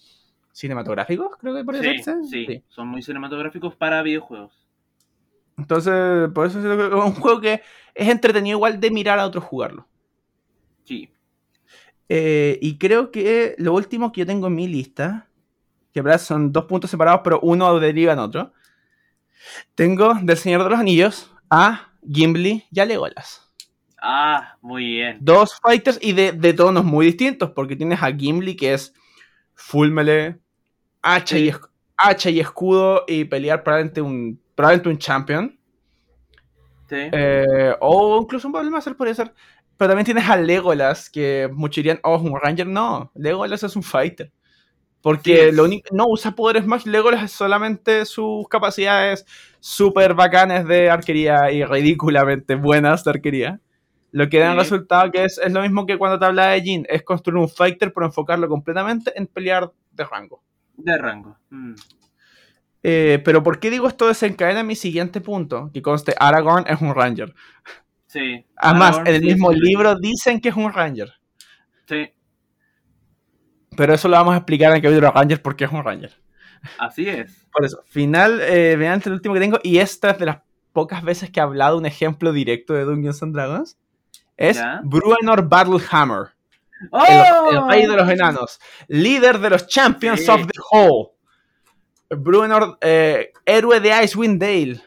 cinematográficos, 0.51 1.37
creo 1.39 1.55
que 1.55 1.63
podría 1.63 1.81
sí, 1.81 1.87
decirse. 1.93 2.13
sí, 2.21 2.63
son 2.69 2.87
muy 2.87 3.01
cinematográficos 3.01 3.75
para 3.75 4.01
videojuegos. 4.03 4.53
Entonces, 5.57 6.29
por 6.33 6.47
eso 6.47 6.59
es 6.59 6.93
un 6.93 7.13
juego 7.15 7.39
que 7.41 7.61
es 7.93 8.09
entretenido 8.09 8.57
igual 8.57 8.79
de 8.79 8.91
mirar 8.91 9.19
a 9.19 9.25
otros 9.27 9.43
jugarlo. 9.45 9.87
Sí. 10.85 11.09
Eh, 12.09 12.59
y 12.61 12.77
creo 12.77 13.11
que 13.11 13.55
lo 13.57 13.73
último 13.73 14.11
que 14.11 14.21
yo 14.21 14.25
tengo 14.27 14.47
en 14.47 14.55
mi 14.55 14.67
lista, 14.67 15.30
que 15.93 15.99
en 15.99 16.05
verdad 16.05 16.21
son 16.21 16.51
dos 16.51 16.65
puntos 16.65 16.89
separados, 16.89 17.21
pero 17.23 17.39
uno 17.41 17.79
deriva 17.79 18.13
en 18.13 18.19
otro. 18.19 18.53
Tengo 19.75 20.13
del 20.21 20.37
Señor 20.37 20.63
de 20.63 20.69
los 20.69 20.79
Anillos 20.79 21.31
a 21.49 21.89
Gimli 22.09 22.65
y 22.71 22.79
a 22.79 22.85
Legolas. 22.85 23.47
Ah, 24.01 24.57
muy 24.61 24.85
bien. 24.85 25.17
Dos 25.21 25.59
fighters 25.61 25.99
y 26.01 26.13
de, 26.13 26.31
de 26.31 26.53
tonos 26.53 26.83
muy 26.83 27.05
distintos, 27.07 27.51
porque 27.51 27.75
tienes 27.75 28.01
a 28.01 28.11
Gimli 28.11 28.55
que 28.55 28.73
es 28.73 28.93
full 29.53 29.89
melee, 29.89 30.37
hacha, 31.01 31.37
y, 31.37 31.51
Sí. 31.51 31.57
hacha 31.97 32.29
y 32.29 32.39
escudo 32.39 33.03
y 33.07 33.25
pelear 33.25 33.63
probablemente 33.63 34.01
un, 34.01 34.41
probablemente 34.55 34.89
un 34.89 34.97
champion. 34.97 35.59
Sí. 36.89 36.95
Eh, 37.11 37.75
o 37.79 38.19
incluso 38.21 38.47
un 38.47 38.53
Battle 38.53 38.71
Master 38.71 38.95
podría 38.95 39.15
ser. 39.15 39.33
Pero 39.77 39.89
también 39.89 40.05
tienes 40.05 40.29
a 40.29 40.35
Legolas, 40.35 41.09
que 41.09 41.49
muchos 41.51 41.77
dirían, 41.77 41.99
oh, 42.03 42.15
es 42.15 42.21
un 42.21 42.39
Ranger. 42.39 42.67
No, 42.67 43.11
Legolas 43.15 43.63
es 43.63 43.75
un 43.75 43.83
fighter. 43.83 44.31
Porque 45.01 45.49
Sí. 45.49 45.55
lo 45.55 45.63
único, 45.63 45.87
no 45.95 46.05
usa 46.07 46.31
poderes 46.31 46.65
más. 46.67 46.85
Legolas 46.85 47.23
es 47.23 47.31
solamente 47.31 48.05
sus 48.05 48.47
capacidades 48.47 49.25
súper 49.59 50.13
bacanas 50.13 50.67
de 50.67 50.89
arquería 50.89 51.51
y 51.51 51.63
ridículamente 51.63 52.55
buenas 52.55 53.03
de 53.03 53.09
arquería. 53.11 53.59
Lo 54.11 54.29
que 54.29 54.39
da 54.39 54.49
un 54.51 54.57
Sí. 54.57 54.59
resultado 54.59 55.11
que 55.11 55.23
es, 55.23 55.37
es 55.39 55.51
lo 55.51 55.61
mismo 55.61 55.85
que 55.85 55.97
cuando 55.97 56.19
te 56.19 56.25
hablaba 56.25 56.51
de 56.51 56.61
Jin, 56.61 56.85
es 56.89 57.01
construir 57.03 57.37
un 57.37 57.49
fighter 57.49 57.93
pero 57.93 58.05
enfocarlo 58.05 58.47
completamente 58.47 59.11
en 59.15 59.25
pelear 59.27 59.71
de 59.91 60.03
rango. 60.05 60.43
De 60.77 60.97
rango. 60.97 61.37
Mm. 61.49 61.73
Eh, 62.83 63.21
pero 63.23 63.43
¿por 63.43 63.59
qué 63.59 63.69
digo 63.69 63.87
esto 63.87 64.07
desencadena 64.07 64.63
mi 64.63 64.75
siguiente 64.75 65.21
punto? 65.21 65.69
Que 65.73 65.81
conste, 65.81 66.15
Aragorn 66.19 66.65
es 66.67 66.81
un 66.81 66.93
ranger. 66.95 67.33
Sí. 68.07 68.43
Además, 68.57 68.95
Aragorn 68.97 69.07
en 69.07 69.15
el 69.15 69.21
mismo 69.23 69.51
libro 69.51 69.95
dicen 69.95 70.41
que 70.41 70.49
es 70.49 70.55
un 70.55 70.73
ranger. 70.73 71.13
Sí, 71.87 72.09
Pero 73.75 73.93
eso 73.93 74.07
lo 74.07 74.17
vamos 74.17 74.33
a 74.33 74.37
explicar 74.37 74.71
en 74.71 74.77
el 74.77 74.81
capítulo 74.81 75.07
de 75.07 75.13
Ranger 75.13 75.41
porque 75.41 75.65
es 75.65 75.71
un 75.71 75.83
ranger. 75.83 76.11
así 76.77 77.07
es. 77.07 77.45
Por 77.51 77.65
eso, 77.65 77.81
final, 77.87 78.39
eh, 78.41 78.75
vean 78.77 79.01
el 79.05 79.13
último 79.13 79.33
que 79.33 79.39
tengo, 79.39 79.59
y 79.63 79.77
esta 79.79 80.11
es 80.11 80.19
de 80.19 80.25
las 80.27 80.37
pocas 80.73 81.03
veces 81.03 81.29
que 81.29 81.39
he 81.39 81.43
hablado 81.43 81.77
un 81.77 81.85
ejemplo 81.85 82.31
directo 82.31 82.73
de 82.73 82.83
Dungeons 82.85 83.23
and 83.23 83.33
Dragons. 83.33 83.77
Es 84.37 84.57
Ya. 84.57 84.81
Bruenor 84.83 85.47
Battlehammer, 85.47 86.29
¡Oh! 86.91 87.03
el, 87.49 87.57
el 87.57 87.67
rey 87.67 87.85
de 87.85 87.95
los 87.95 88.09
enanos, 88.09 88.59
líder 88.87 89.39
de 89.39 89.49
los 89.51 89.67
Champions 89.67 90.21
Sí. 90.25 90.31
of 90.31 90.47
the 90.47 90.59
Hall. 90.71 91.09
Bruenor, 92.09 92.77
eh, 92.81 93.31
héroe 93.45 93.79
de 93.79 94.03
Icewind 94.03 94.39
Dale, 94.41 94.81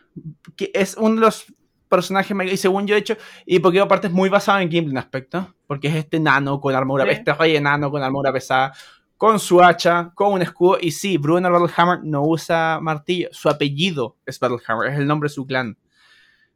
que 0.56 0.70
es 0.74 0.96
uno 0.96 1.14
de 1.16 1.20
los 1.22 1.46
personajes, 1.94 2.36
y 2.52 2.56
según 2.56 2.86
yo 2.86 2.94
he 2.94 2.98
hecho, 2.98 3.16
y 3.46 3.58
porque 3.58 3.80
aparte 3.80 4.06
es 4.08 4.12
muy 4.12 4.28
basado 4.28 4.58
en 4.60 4.70
Gimli 4.70 4.90
en 4.92 4.98
aspecto, 4.98 5.54
porque 5.66 5.88
es 5.88 5.94
este 5.96 6.16
enano 6.18 6.60
con 6.60 6.74
armadura, 6.74 7.04
Sí. 7.04 7.10
este 7.12 7.32
rey 7.34 7.56
enano 7.56 7.90
con 7.90 8.02
armadura 8.02 8.32
pesada, 8.32 8.72
con 9.16 9.38
su 9.38 9.62
hacha, 9.62 10.10
con 10.14 10.32
un 10.32 10.42
escudo, 10.42 10.78
y 10.80 10.90
sí, 10.90 11.16
Bruenor 11.18 11.52
Battlehammer 11.52 12.00
no 12.02 12.22
usa 12.22 12.78
martillo, 12.82 13.28
su 13.32 13.48
apellido 13.48 14.16
es 14.26 14.38
Battlehammer, 14.38 14.92
es 14.92 14.98
el 14.98 15.06
nombre 15.06 15.28
de 15.28 15.34
su 15.34 15.46
clan. 15.46 15.76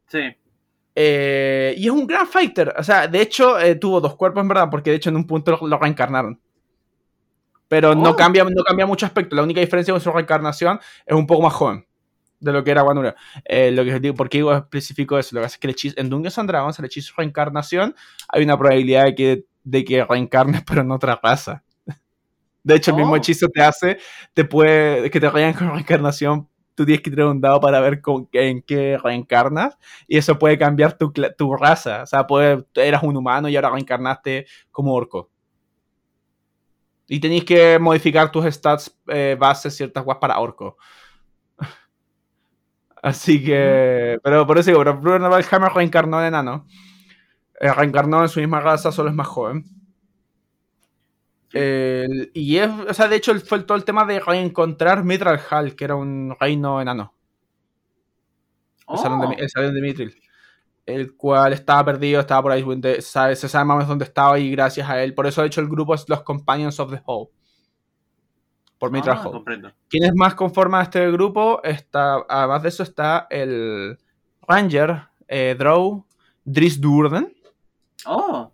Sí. 0.07 0.19
Eh, 0.95 1.73
y 1.77 1.85
es 1.85 1.91
un 1.91 2.05
gran 2.05 2.27
fighter. 2.27 2.73
O 2.77 2.83
sea, 2.83 3.07
de 3.07 3.21
hecho, 3.21 3.57
eh, 3.59 3.75
tuvo 3.75 4.01
dos 4.01 4.15
cuerpos 4.15 4.41
en 4.41 4.47
verdad, 4.49 4.67
porque 4.69 4.89
de 4.89 4.97
hecho 4.97 5.09
en 5.09 5.15
un 5.15 5.25
punto 5.25 5.51
lo, 5.61 5.67
lo 5.67 5.77
reencarnaron. 5.77 6.39
Pero 7.69 7.93
no, 7.95 8.09
Oh. 8.11 8.15
cambia, 8.15 8.43
no 8.43 8.63
cambia 8.63 8.85
mucho 8.87 9.05
aspecto. 9.05 9.35
La 9.35 9.43
única 9.43 9.61
diferencia 9.61 9.93
con 9.93 10.01
su 10.01 10.11
reencarnación 10.11 10.79
es 11.05 11.15
un 11.15 11.27
poco 11.27 11.43
más 11.43 11.53
joven 11.53 11.85
de 12.39 12.51
lo 12.53 12.63
que 12.63 12.71
era 12.71 12.83
cuando 12.83 13.01
murió. 13.01 13.15
Eh, 13.45 13.71
lo 13.71 13.83
que 13.83 13.99
digo, 13.99 14.15
¿Por 14.15 14.29
qué 14.29 14.39
digo 14.39 14.53
específico 14.53 15.17
eso? 15.19 15.35
Lo 15.35 15.41
que 15.41 15.45
pasa 15.45 15.55
es 15.55 15.59
que 15.59 15.67
el 15.67 15.71
hechizo, 15.71 15.95
en 15.99 16.09
Dungeons 16.09 16.37
and 16.37 16.49
Dragons, 16.49 16.79
el 16.79 16.85
hechizo 16.85 17.13
reencarnación, 17.17 17.95
hay 18.29 18.43
una 18.43 18.57
probabilidad 18.57 19.05
de 19.05 19.15
que, 19.15 19.45
de 19.63 19.85
que 19.85 20.05
reencarnes, 20.05 20.63
pero 20.67 20.81
en 20.81 20.91
otra 20.91 21.19
raza. 21.21 21.63
De 22.63 22.75
hecho, 22.75 22.91
el 22.91 22.97
mismo 22.97 23.13
Oh. 23.13 23.17
hechizo 23.17 23.47
te 23.49 23.61
hace, 23.61 23.97
te 24.33 24.45
puede, 24.45 25.09
que 25.09 25.19
te 25.19 25.29
rayan 25.29 25.53
con 25.53 25.69
reencarnación. 25.73 26.47
Tú 26.75 26.85
tienes 26.85 27.01
que 27.01 27.09
tirar 27.09 27.27
un 27.27 27.41
dado 27.41 27.59
para 27.59 27.81
ver 27.81 28.01
con, 28.01 28.29
en 28.31 28.61
qué 28.61 28.97
reencarnas 28.97 29.77
y 30.07 30.17
eso 30.17 30.39
puede 30.39 30.57
cambiar 30.57 30.97
tu, 30.97 31.11
tu 31.37 31.55
raza. 31.57 32.03
O 32.03 32.05
sea, 32.05 32.25
puede, 32.25 32.65
eras 32.75 33.03
un 33.03 33.17
humano 33.17 33.49
y 33.49 33.55
ahora 33.55 33.71
reencarnaste 33.71 34.45
como 34.71 34.93
orco. 34.93 35.29
Y 37.07 37.19
tenéis 37.19 37.43
que 37.43 37.79
modificar 37.79 38.31
tus 38.31 38.45
stats 38.45 38.95
eh, 39.07 39.35
bases 39.37 39.75
ciertas 39.75 40.03
guas 40.05 40.19
para 40.21 40.39
orco. 40.39 40.77
Así 43.01 43.43
que. 43.43 44.19
Pero 44.23 44.45
por 44.45 44.57
eso 44.57 44.69
digo, 44.71 44.79
pero 44.79 44.97
Bruno 44.99 45.29
Valhammer 45.29 45.71
reencarnó 45.73 46.19
en 46.21 46.27
enano. 46.27 46.65
Eh, 47.59 47.73
reencarnó 47.73 48.21
en 48.23 48.29
su 48.29 48.39
misma 48.41 48.61
raza, 48.61 48.91
solo 48.91 49.09
es 49.09 49.15
más 49.15 49.27
joven. 49.27 49.65
El- 51.51 52.31
y 52.33 52.57
es, 52.57 52.69
o 52.89 52.93
sea, 52.93 53.07
de 53.07 53.15
hecho, 53.15 53.33
fue 53.39 53.63
todo 53.63 53.77
el 53.77 53.83
tema 53.85 54.05
de 54.05 54.19
reencontrar 54.19 55.03
Mithril 55.03 55.39
Hall, 55.49 55.75
que 55.75 55.83
era 55.85 55.95
un 55.95 56.35
reino 56.39 56.79
enano. 56.81 57.13
El, 58.87 58.97
salón 58.97 59.19
de, 59.21 59.27
Oh, 59.27 59.31
el 59.37 59.49
salón 59.49 59.73
de 59.75 59.81
Mithril. 59.81 60.15
El 60.85 61.15
cual 61.17 61.53
estaba 61.53 61.85
perdido, 61.85 62.21
estaba 62.21 62.43
por 62.43 62.51
ahí, 62.53 62.63
de- 62.77 63.01
sabe- 63.01 63.35
se 63.35 63.49
sabe 63.49 63.65
más 63.65 63.75
o 63.75 63.77
menos 63.79 63.89
dónde 63.89 64.05
estaba 64.05 64.39
y 64.39 64.51
gracias 64.51 64.89
a 64.89 65.01
él. 65.03 65.13
Por 65.13 65.27
eso, 65.27 65.41
de 65.41 65.47
hecho, 65.47 65.61
el 65.61 65.69
grupo 65.69 65.95
es 65.95 66.07
los 66.09 66.23
Companions 66.23 66.79
of 66.79 66.91
the 66.91 67.01
Hall. 67.05 67.29
Por 68.79 68.91
Mithril 68.91 69.15
ah, 69.17 69.23
comprendo. 69.23 69.71
¿Quiénes 69.89 70.13
más 70.15 70.35
conforman 70.35 70.83
este 70.83 71.11
grupo? 71.11 71.61
Está, 71.63 72.25
además 72.29 72.63
de 72.63 72.69
eso 72.69 72.83
está 72.83 73.27
el 73.29 73.97
Ranger, 74.47 75.03
eh, 75.27 75.55
Drow, 75.59 76.05
Dries 76.45 76.79
Durden, 76.79 77.35
Oh, 78.05 78.53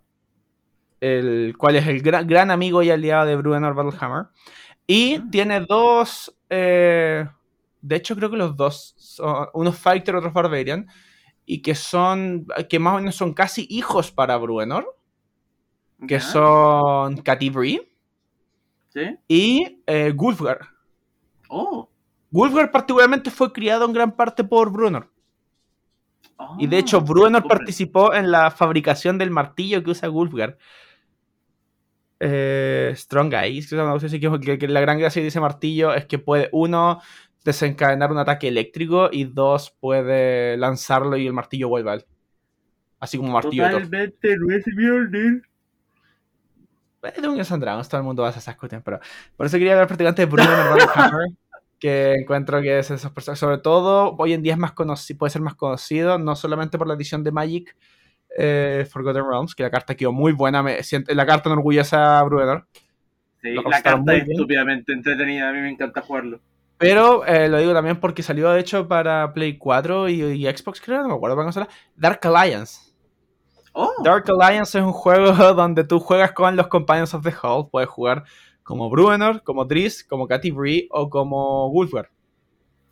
el 1.00 1.54
cual 1.56 1.76
es 1.76 1.86
el 1.86 2.02
gran, 2.02 2.26
gran 2.26 2.50
amigo 2.50 2.82
y 2.82 2.90
aliado 2.90 3.26
de 3.26 3.36
Bruenor 3.36 3.74
Battlehammer. 3.74 4.26
Y 4.86 5.18
Mm. 5.18 5.30
tiene 5.30 5.60
dos. 5.60 6.36
eh, 6.50 7.26
de 7.80 7.96
hecho, 7.96 8.16
creo 8.16 8.30
que 8.30 8.36
los 8.36 8.56
dos 8.56 8.94
son 8.98 9.46
unos 9.54 9.78
Fighter, 9.78 10.16
otros 10.16 10.32
Barbarian. 10.32 10.88
Y 11.44 11.62
que 11.62 11.76
son. 11.76 12.46
que 12.68 12.78
más 12.80 12.94
o 12.94 12.96
menos 12.98 13.14
son 13.14 13.32
casi 13.32 13.66
hijos 13.70 14.10
para 14.10 14.36
Bruenor. 14.36 14.96
Que 16.08 16.18
son 16.20 17.18
Catibri 17.18 17.88
Sí. 18.96 19.18
y 19.28 19.82
eh, 19.86 20.12
Gulfgar. 20.16 20.60
Oh. 21.50 21.88
Gulfgar, 22.30 22.70
particularmente, 22.70 23.30
fue 23.30 23.52
criado 23.52 23.84
en 23.84 23.92
gran 23.92 24.16
parte 24.16 24.42
por 24.42 24.70
Bruenor. 24.72 25.12
Y 26.58 26.66
de 26.66 26.78
hecho, 26.78 26.98
Ah, 26.98 27.04
comprendo. 27.04 27.42
participó 27.48 28.14
en 28.14 28.30
la 28.30 28.50
fabricación 28.50 29.18
del 29.18 29.30
martillo 29.30 29.82
que 29.82 29.90
usa 29.90 30.08
Gulfgar. 30.08 30.56
Eh, 32.20 32.92
Strong 32.96 33.34
Eyes, 33.34 33.68
que, 33.68 33.76
no 33.76 34.00
sé 34.00 34.08
si- 34.08 34.18
que- 34.18 34.68
la 34.68 34.80
gran 34.80 34.98
gracia 34.98 35.20
de 35.20 35.28
ese 35.28 35.40
martillo 35.40 35.92
es 35.94 36.06
que 36.06 36.18
puede, 36.18 36.48
uno, 36.52 37.00
desencadenar 37.44 38.10
un 38.10 38.18
ataque 38.18 38.48
eléctrico 38.48 39.10
y 39.12 39.24
dos, 39.24 39.70
puede 39.78 40.56
lanzarlo 40.56 41.16
y 41.18 41.26
el 41.26 41.32
martillo 41.34 41.68
vuelve 41.68 41.90
a 41.90 41.94
él. 41.94 42.04
Así 42.98 43.18
como 43.18 43.32
martillo. 43.32 43.64
Totalmente 43.64 44.36
no 44.38 44.54
es 44.54 44.66
Dungeons 47.22 47.52
and 47.52 47.62
Dragons, 47.62 47.88
todo 47.88 48.00
el 48.00 48.06
mundo 48.06 48.24
hace 48.24 48.38
esas 48.38 48.56
cuestiones, 48.56 48.84
pero 48.84 49.00
por 49.36 49.46
eso 49.46 49.58
quería 49.58 49.72
hablar 49.72 49.86
prácticamente 49.86 50.22
de 50.22 50.26
Bruno 50.26 50.50
Hammer, 50.94 51.28
que 51.78 52.14
encuentro 52.14 52.60
que 52.62 52.78
es 52.78 52.90
esos 52.90 53.12
personajes, 53.12 53.38
sobre 53.40 53.58
todo 53.58 54.16
hoy 54.18 54.32
en 54.32 54.42
día 54.42 54.54
es 54.54 54.58
más 54.58 54.72
conocido, 54.72 55.18
puede 55.18 55.30
ser 55.30 55.42
más 55.42 55.54
conocido, 55.54 56.18
no 56.18 56.34
solamente 56.34 56.78
por 56.78 56.86
la 56.88 56.94
edición 56.94 57.22
de 57.22 57.32
Magic 57.32 57.76
eh, 58.36 58.86
Forgotten 58.90 59.24
Realms, 59.28 59.54
que 59.54 59.62
la 59.62 59.70
carta 59.70 59.94
quedó 59.94 60.12
muy 60.12 60.32
buena, 60.32 60.62
me 60.62 60.82
siento, 60.82 61.14
la 61.14 61.26
carta 61.26 61.48
enorgullece 61.48 61.96
a 61.96 62.22
Bruenor, 62.22 62.66
Sí, 63.42 63.54
la 63.54 63.82
carta 63.82 64.14
es 64.14 64.28
estúpidamente 64.28 64.92
entretenida. 64.92 65.48
A 65.48 65.52
mí 65.52 65.60
me 65.60 65.70
encanta 65.70 66.00
jugarlo. 66.00 66.40
pero 66.78 67.24
eh, 67.26 67.48
lo 67.48 67.58
digo 67.58 67.72
también 67.72 68.00
porque 68.00 68.22
salió 68.22 68.50
de 68.50 68.60
hecho 68.60 68.88
para 68.88 69.32
Play 69.32 69.56
4 69.56 70.08
y, 70.08 70.22
y 70.22 70.46
Xbox 70.46 70.80
creo, 70.80 71.02
no 71.02 71.08
me 71.08 71.14
acuerdo 71.14 71.36
para 71.36 71.46
consola, 71.46 71.68
Dark 71.94 72.20
Alliance. 72.26 72.92
Oh, 73.78 73.92
Dark 74.02 74.24
Alliance 74.30 74.78
es 74.78 74.82
un 74.82 74.92
juego 74.92 75.32
donde 75.54 75.84
tú 75.84 76.00
juegas 76.00 76.32
con 76.32 76.56
los 76.56 76.68
Companions 76.68 77.12
of 77.12 77.22
the 77.22 77.34
Hall. 77.42 77.68
Puedes 77.70 77.90
jugar 77.90 78.24
como 78.62 78.88
Bruenor, 78.88 79.42
como 79.42 79.66
Driss, 79.66 80.02
como 80.02 80.26
Katy 80.26 80.50
Bree 80.50 80.88
o 80.90 81.10
como 81.10 81.70
Wolfgar. 81.70 82.10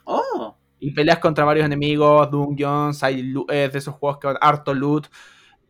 oh. 0.04 0.54
Y 0.78 0.90
peleas 0.90 1.20
contra 1.20 1.46
varios 1.46 1.64
enemigos, 1.64 2.30
dungeons, 2.30 3.02
hay 3.02 3.32
eh, 3.48 3.70
de 3.72 3.78
esos 3.78 3.94
juegos 3.94 4.18
que 4.18 4.26
van 4.26 4.36
harto 4.38 4.74
loot, 4.74 5.06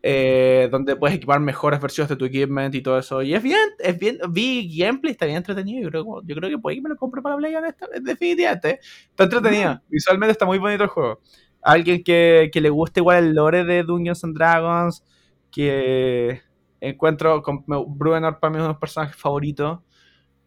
eh, 0.03 0.67
donde 0.69 0.97
puedes 0.97 1.15
equipar 1.15 1.39
mejores 1.39 1.79
versiones 1.79 2.09
de 2.09 2.17
tu 2.17 2.25
equipment 2.25 2.75
y 2.75 2.81
todo 2.81 2.99
eso. 2.99 3.21
Y 3.21 3.33
es 3.33 3.41
bien, 3.41 3.69
es 3.79 3.97
bien, 3.97 4.19
vi 4.31 4.77
gameplay, 4.77 5.13
está 5.13 5.25
bien 5.25 5.37
entretenido. 5.37 5.83
Yo 5.83 5.89
creo, 5.89 6.21
yo 6.25 6.35
creo 6.35 6.49
que 6.49 6.57
puede 6.57 6.75
que 6.75 6.81
me 6.81 6.89
lo 6.89 6.97
compre 6.97 7.21
para 7.21 7.37
Play 7.37 7.55
definitivamente. 8.01 8.81
Está 9.11 9.23
entretenido. 9.23 9.81
Visualmente 9.87 10.33
está 10.33 10.45
muy 10.45 10.57
bonito 10.57 10.83
el 10.83 10.89
juego. 10.89 11.21
Alguien 11.65 12.03
que, 12.03 12.49
que 12.53 12.61
le 12.61 12.69
guste 12.69 12.99
igual 12.99 13.23
el 13.25 13.33
lore 13.33 13.63
de 13.65 13.81
Dungeons 13.83 14.23
and 14.23 14.35
Dragons, 14.37 15.03
que 15.51 16.41
encuentro 16.79 17.41
con 17.41 17.63
Bruenor 17.67 18.39
para 18.39 18.51
mí 18.51 18.57
es 18.57 18.59
uno 18.59 18.67
de 18.67 18.73
los 18.73 18.79
personajes 18.79 19.15
favoritos 19.15 19.79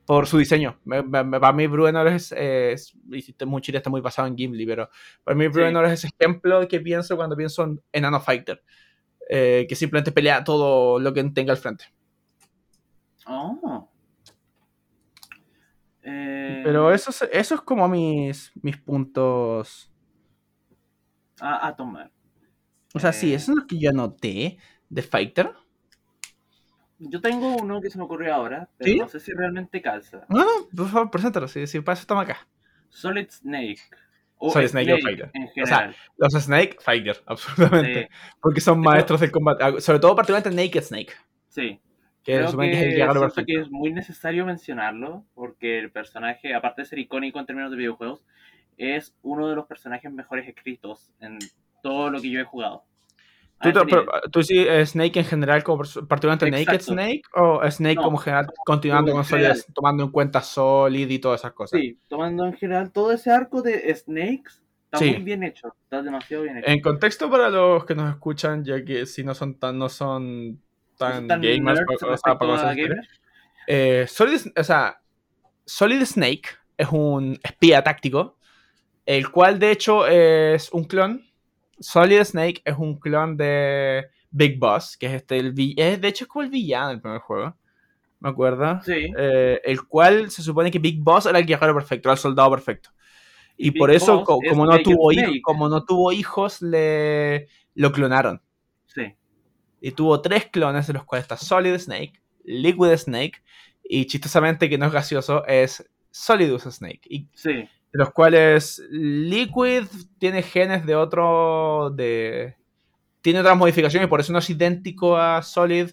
por 0.06 0.26
su 0.28 0.38
diseño. 0.38 0.78
Me- 0.84 1.02
me- 1.02 1.24
me- 1.24 1.40
para 1.40 1.52
mí 1.52 1.66
Bruenor 1.66 2.06
es, 2.06 2.30
es 2.32 2.94
y 3.10 3.34
mucho 3.46 3.72
está 3.72 3.90
muy 3.90 4.00
basado 4.00 4.28
en 4.28 4.36
Gimli, 4.36 4.64
pero 4.64 4.88
para 5.24 5.36
mí 5.36 5.48
Bruenor 5.48 5.86
es 5.86 5.92
ese 6.04 6.08
ejemplo 6.18 6.66
que 6.68 6.80
pienso 6.80 7.16
cuando 7.16 7.36
pienso 7.36 7.64
en 7.64 7.82
Enano 7.92 8.20
Fighter, 8.20 8.62
eh, 9.28 9.66
que 9.68 9.74
simplemente 9.74 10.12
pelea 10.12 10.44
todo 10.44 11.00
lo 11.00 11.12
que 11.12 11.24
tenga 11.24 11.52
al 11.52 11.58
frente. 11.58 11.86
Oh. 13.26 13.88
Eh, 16.02 16.62
Pero 16.64 16.92
eso 16.92 17.10
es, 17.10 17.28
eso 17.32 17.54
es 17.56 17.60
como 17.60 17.88
mis, 17.88 18.52
mis 18.62 18.76
puntos. 18.78 19.92
A, 21.41 21.66
a 21.68 21.76
tomar. 21.76 22.11
O 22.95 22.99
sea, 23.01 23.12
sí, 23.12 23.32
Eh. 23.32 23.36
eso 23.36 23.53
es 23.53 23.59
lo 23.59 23.66
que 23.66 23.78
yo 23.78 23.91
anoté 23.91 24.59
de 24.89 25.03
Fighter. 25.03 25.51
Yo 27.01 27.20
tengo 27.20 27.57
uno 27.57 27.80
que 27.80 27.91
se 27.91 27.99
me 27.99 28.05
ocurrió 28.05 28.34
ahora, 28.34 28.68
pero 28.76 28.93
¿Sí? 28.93 28.99
no 28.99 29.09
sé 29.09 29.20
si 29.20 29.32
realmente 29.32 29.80
calza. 29.80 30.24
No, 30.28 30.39
no, 30.39 30.47
por 30.76 30.89
favor, 30.89 31.11
preséntalo, 31.11 31.47
si, 31.47 31.66
si 31.66 31.80
para 31.80 31.95
eso 31.95 32.03
estamos 32.03 32.24
acá. 32.24 32.49
Solid 32.89 33.28
Snake. 33.30 33.80
O 34.36 34.51
Solid 34.51 34.68
Snake 34.68 34.93
o 34.95 34.99
Fighter. 34.99 35.30
en 35.34 35.62
O 35.62 35.66
sea. 35.66 35.95
Los 36.16 36.32
Snake, 36.32 36.76
Fighter, 36.80 37.22
absolutamente. 37.26 38.03
Sí. 38.05 38.09
Porque 38.41 38.61
son 38.61 38.80
maestros 38.80 39.20
del 39.20 39.30
combate. 39.30 39.62
Ah, 39.62 39.80
Sobre 39.80 40.01
todo, 40.01 40.16
particularmente 40.16 40.61
Naked 40.64 40.82
Snake. 40.82 41.12
sí. 41.49 41.80
Que 42.24 42.34
Creo 42.34 42.47
es 42.49 42.55
el 43.39 43.47
que 43.47 43.55
es 43.61 43.70
muy 43.70 43.91
necesario 43.91 44.45
mencionarlo, 44.45 45.24
porque 45.34 45.78
el 45.78 45.91
personaje, 45.91 46.53
aparte 46.53 46.82
de 46.82 46.86
ser 46.86 46.99
icónico 46.99 47.39
en 47.39 47.47
términos 47.47 47.70
de 47.70 47.78
videojuegos, 47.78 48.26
es 48.79 49.14
uno 49.22 49.49
de 49.49 49.57
los 49.57 49.66
personajes 49.66 50.11
mejores 50.11 50.49
escritos 50.49 51.12
en 51.20 51.39
todo 51.83 52.11
lo 52.11 52.20
que 52.20 52.31
yo 52.31 52.41
he 52.41 52.45
jugado. 52.45 52.85
¿Tú, 53.61 53.72
te- 53.72 53.81
pero, 53.87 54.03
nivel. 54.03 54.07
¿Tú 54.31 54.43
sí 54.45 54.57
eh, 54.59 54.87
Snake 54.87 55.18
en 55.18 55.24
general, 55.24 55.64
como 55.64 55.83
particularmente 56.09 56.49
Naked. 56.49 56.81
Snake? 56.81 57.22
¿O 57.35 57.61
Snake 57.68 57.97
No, 57.97 58.03
como 58.03 58.18
general, 58.18 58.47
continuando 58.64 59.11
con 59.12 59.24
general. 59.24 59.57
Solid, 59.57 59.74
tomando 59.74 60.05
en 60.05 60.11
cuenta 60.12 60.41
Solid 60.43 61.11
y 61.11 61.18
todas 61.18 61.41
esas 61.41 61.53
cosas? 61.55 61.81
Sí, 61.81 61.99
tomando 62.09 62.47
en 62.47 62.53
general 62.57 62.93
todo 62.93 63.11
ese 63.11 63.33
arco 63.33 63.61
de 63.61 63.93
Snakes, 63.97 64.62
está 64.85 64.99
Sí. 64.99 65.11
muy 65.11 65.22
bien 65.24 65.43
hecho, 65.43 65.74
está 65.83 66.03
demasiado 66.03 66.45
bien 66.45 66.59
hecho. 66.59 66.68
En 66.68 66.81
contexto 66.81 67.29
para 67.29 67.51
los 67.51 67.85
que 67.85 67.97
nos 67.97 68.09
escuchan, 68.11 68.64
ya 68.64 68.85
que 68.85 69.07
si 69.07 69.24
no 69.24 69.35
son 69.35 69.59
tan, 69.59 69.76
no 69.76 69.89
son 69.89 70.62
tan, 70.97 71.26
Tan 71.26 71.41
gamers, 71.43 71.81
o 71.91 72.16
sea, 72.16 72.39
para 72.39 72.74
gamers. 72.74 73.09
Eh, 73.66 74.05
Solid, 74.09 74.41
o 74.57 74.62
sea, 74.64 75.01
Solid 75.64 76.05
Snake 76.05 76.43
es 76.76 76.89
un 76.93 77.39
espía 77.43 77.83
táctico, 77.83 78.38
el 79.16 79.30
cual 79.30 79.59
de 79.59 79.70
hecho 79.70 80.06
es 80.06 80.70
un 80.70 80.84
clon. 80.84 81.24
Solid 81.80 82.22
Snake 82.24 82.61
es 82.64 82.76
un 82.76 82.98
clon 82.98 83.36
de 83.38 84.04
Big 84.30 84.59
Boss, 84.59 84.96
que 84.98 85.06
es 85.06 85.12
este, 85.14 85.38
el, 85.38 85.52
vi- 85.52 85.74
es, 85.78 85.98
de 85.98 86.09
hecho 86.09 86.24
es 86.24 86.28
como 86.28 86.42
el 86.42 86.50
villano 86.50 86.88
del 86.90 87.00
primer 87.00 87.20
juego, 87.20 87.56
me 88.20 88.28
acuerdo. 88.28 88.80
Sí. 88.82 89.11
Eh, 89.16 89.61
el 89.64 89.86
cual 89.86 90.30
se 90.30 90.42
supone 90.42 90.70
que 90.70 90.78
Big 90.78 91.00
Boss 91.02 91.24
era 91.24 91.38
el 91.38 91.46
guerrero 91.46 91.72
perfecto, 91.74 92.09
era 92.11 92.14
el 92.14 92.18
soldado 92.18 92.50
perfecto. 92.50 92.90
Y, 93.56 93.70
por 93.72 93.90
eso, 93.90 94.22
co- 94.24 94.40
como, 94.48 94.66
no 94.66 94.78
tuvo 94.82 95.11
como 95.42 95.68
no 95.68 95.84
tuvo 95.84 96.12
hijos, 96.12 96.61
le 96.62 97.48
lo 97.74 97.90
clonaron. 97.92 98.42
Sí. 98.86 99.14
Y 99.80 99.92
tuvo 99.92 100.20
tres 100.20 100.46
clones, 100.46 100.86
de 100.86 100.92
los 100.92 101.04
cuales 101.04 101.24
está 101.24 101.36
Solid 101.38 101.78
Snake, 101.78 102.12
Liquid 102.44 102.94
Snake, 102.96 103.42
y 103.82 104.04
chistosamente, 104.06 104.68
que 104.68 104.76
no 104.78 104.84
es 104.86 104.92
gracioso, 104.92 105.46
es 105.46 105.88
Solidus 106.11 106.64
Snake. 106.64 107.00
Y 107.09 107.28
Sí. 107.34 107.68
De 107.93 107.99
los 107.99 108.12
cuales 108.12 108.82
Liquid 108.91 109.84
tiene 110.18 110.43
genes 110.43 110.84
de 110.86 110.95
otro. 110.95 111.91
de. 111.95 112.57
tiene 113.22 113.41
otras 113.41 113.57
modificaciones, 113.57 114.09
por 114.09 114.20
eso 114.20 114.32
no 114.32 114.39
es 114.39 114.51
idéntico 114.51 115.16
a 115.16 115.43
Solid. 115.43 115.91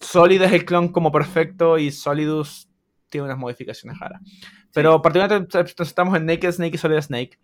Solid 0.00 0.42
es 0.42 0.52
el 0.52 0.64
clon 0.64 0.88
como 0.88 1.10
perfecto 1.10 1.78
y 1.78 1.90
Solidus 1.90 2.68
tiene 3.08 3.26
unas 3.26 3.38
modificaciones 3.38 3.98
raras. 3.98 4.20
Pero 4.72 5.00
particularmente 5.00 5.58
estamos 5.78 6.16
en 6.16 6.26
Naked 6.26 6.52
Snake 6.52 6.74
y 6.74 6.78
Solid 6.78 7.00
Snake, 7.00 7.38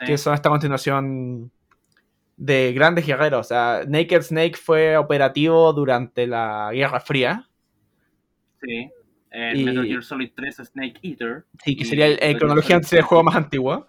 sí. 0.00 0.06
que 0.06 0.18
son 0.18 0.34
esta 0.34 0.48
continuación 0.48 1.52
de 2.38 2.72
grandes 2.72 3.06
guerreros. 3.06 3.40
O 3.40 3.48
sea, 3.48 3.82
Naked 3.86 4.22
Snake 4.22 4.56
fue 4.56 4.96
operativo 4.96 5.72
durante 5.72 6.26
la 6.26 6.70
Guerra 6.72 7.00
Fría. 7.00 7.48
Sí. 8.62 8.90
Y- 9.54 9.64
Metal 9.64 9.86
Gear 9.86 10.02
Solid 10.02 10.30
3 10.34 10.56
Snake 10.56 10.94
Eater. 11.02 11.44
Sí, 11.64 11.76
que 11.76 11.84
sería 11.84 12.06
en 12.08 12.38
cronología 12.38 12.80
sería 12.82 13.00
el 13.00 13.06
juego 13.06 13.22
3. 13.22 13.34
más 13.34 13.36
antiguo. 13.44 13.86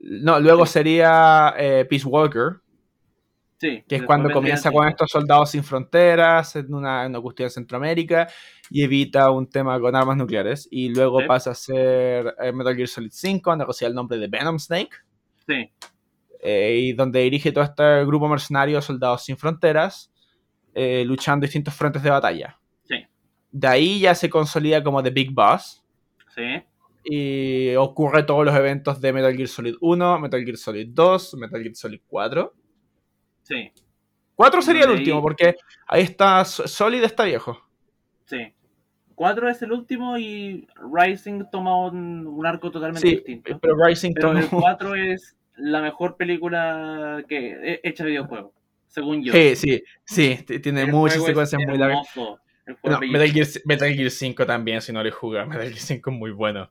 No, 0.00 0.38
luego 0.40 0.64
Sí. 0.66 0.72
sería 0.74 1.54
eh, 1.58 1.84
Peace 1.88 2.06
Walker, 2.06 2.60
Sí. 3.60 3.82
que 3.88 3.96
es 3.96 4.02
cuando 4.04 4.30
comienza 4.30 4.70
con 4.70 4.86
estos 4.88 5.10
soldados 5.10 5.50
sin 5.50 5.64
fronteras 5.64 6.54
en 6.54 6.72
una, 6.72 7.04
en 7.04 7.10
una 7.10 7.20
cuestión 7.20 7.46
de 7.46 7.50
Centroamérica 7.50 8.28
y 8.70 8.84
evita 8.84 9.30
un 9.32 9.48
tema 9.50 9.80
con 9.80 9.96
armas 9.96 10.16
nucleares. 10.16 10.68
Y 10.70 10.94
luego 10.94 11.20
Sí. 11.20 11.26
pasa 11.26 11.50
a 11.50 11.54
ser 11.54 12.34
eh, 12.40 12.52
Metal 12.52 12.76
Gear 12.76 12.86
Solid 12.88 13.10
5, 13.12 13.50
donde 13.50 13.64
recibe 13.64 13.88
el 13.88 13.94
nombre 13.96 14.16
de 14.18 14.28
Venom 14.28 14.58
Snake. 14.58 14.90
Sí. 15.46 15.70
eh, 16.40 16.76
y 16.80 16.92
donde 16.92 17.18
dirige 17.20 17.50
todo 17.50 17.64
este 17.64 18.04
grupo 18.04 18.28
mercenario 18.28 18.76
de 18.76 18.82
soldados 18.82 19.24
sin 19.24 19.36
fronteras, 19.36 20.12
eh, 20.72 21.02
luchando 21.04 21.38
en 21.44 21.48
distintos 21.48 21.74
frentes 21.74 22.00
de 22.00 22.10
batalla. 22.10 22.56
De 23.50 23.66
ahí 23.68 24.00
ya 24.00 24.14
se 24.14 24.28
consolida 24.30 24.82
como 24.82 25.02
The 25.02 25.10
Big 25.10 25.32
Boss. 25.32 25.82
Sí. 26.34 26.62
Y 27.04 27.74
ocurre 27.76 28.22
todos 28.24 28.44
los 28.44 28.54
eventos 28.54 29.00
de 29.00 29.12
Metal 29.12 29.34
Gear 29.34 29.48
Solid 29.48 29.74
1, 29.80 30.18
Metal 30.20 30.44
Gear 30.44 30.56
Solid 30.56 30.88
2, 30.90 31.34
Metal 31.34 31.62
Gear 31.62 31.74
Solid 31.74 32.00
4. 32.06 32.54
Sí. 33.42 33.72
4 34.34 34.62
sería 34.62 34.84
el 34.84 34.90
último, 34.90 35.22
porque 35.22 35.56
ahí 35.86 36.02
está 36.02 36.44
Solid 36.44 37.02
está 37.02 37.24
viejo. 37.24 37.58
Sí. 38.26 38.52
4 39.14 39.48
es 39.48 39.62
el 39.62 39.72
último 39.72 40.16
y 40.18 40.68
Rising 40.92 41.44
toma 41.50 41.86
un, 41.86 42.26
un 42.26 42.46
arco 42.46 42.70
totalmente 42.70 43.08
Sí, 43.08 43.16
distinto. 43.16 43.58
pero 43.58 43.74
Rising 43.84 44.12
Pero 44.14 44.28
tomó- 44.28 44.38
el 44.40 44.48
4 44.48 44.94
es 44.94 45.36
la 45.56 45.80
mejor 45.82 46.16
película 46.16 47.24
que 47.28 47.50
he- 47.50 47.80
hecha 47.82 48.04
de 48.04 48.10
videojuego, 48.10 48.52
según 48.86 49.24
yo. 49.24 49.32
Sí, 49.32 49.56
sí, 49.56 49.82
sí, 50.04 50.44
tiene 50.62 50.82
El 50.82 50.92
muchas 50.92 51.24
secuencias 51.24 51.60
muy 51.66 51.78
largas. 51.78 52.06
No, 52.84 53.00
Metal. 53.00 53.30
Gear, 53.32 53.46
Metal 53.64 53.92
Gear 53.94 54.10
5 54.10 54.46
también, 54.46 54.80
si 54.82 54.92
no 54.92 55.02
lo 55.02 55.08
he 55.08 55.12
jugado. 55.12 55.46
Metal 55.48 55.66
Gear 55.68 55.78
5 55.78 56.10
es 56.10 56.16
muy 56.16 56.30
bueno. 56.30 56.70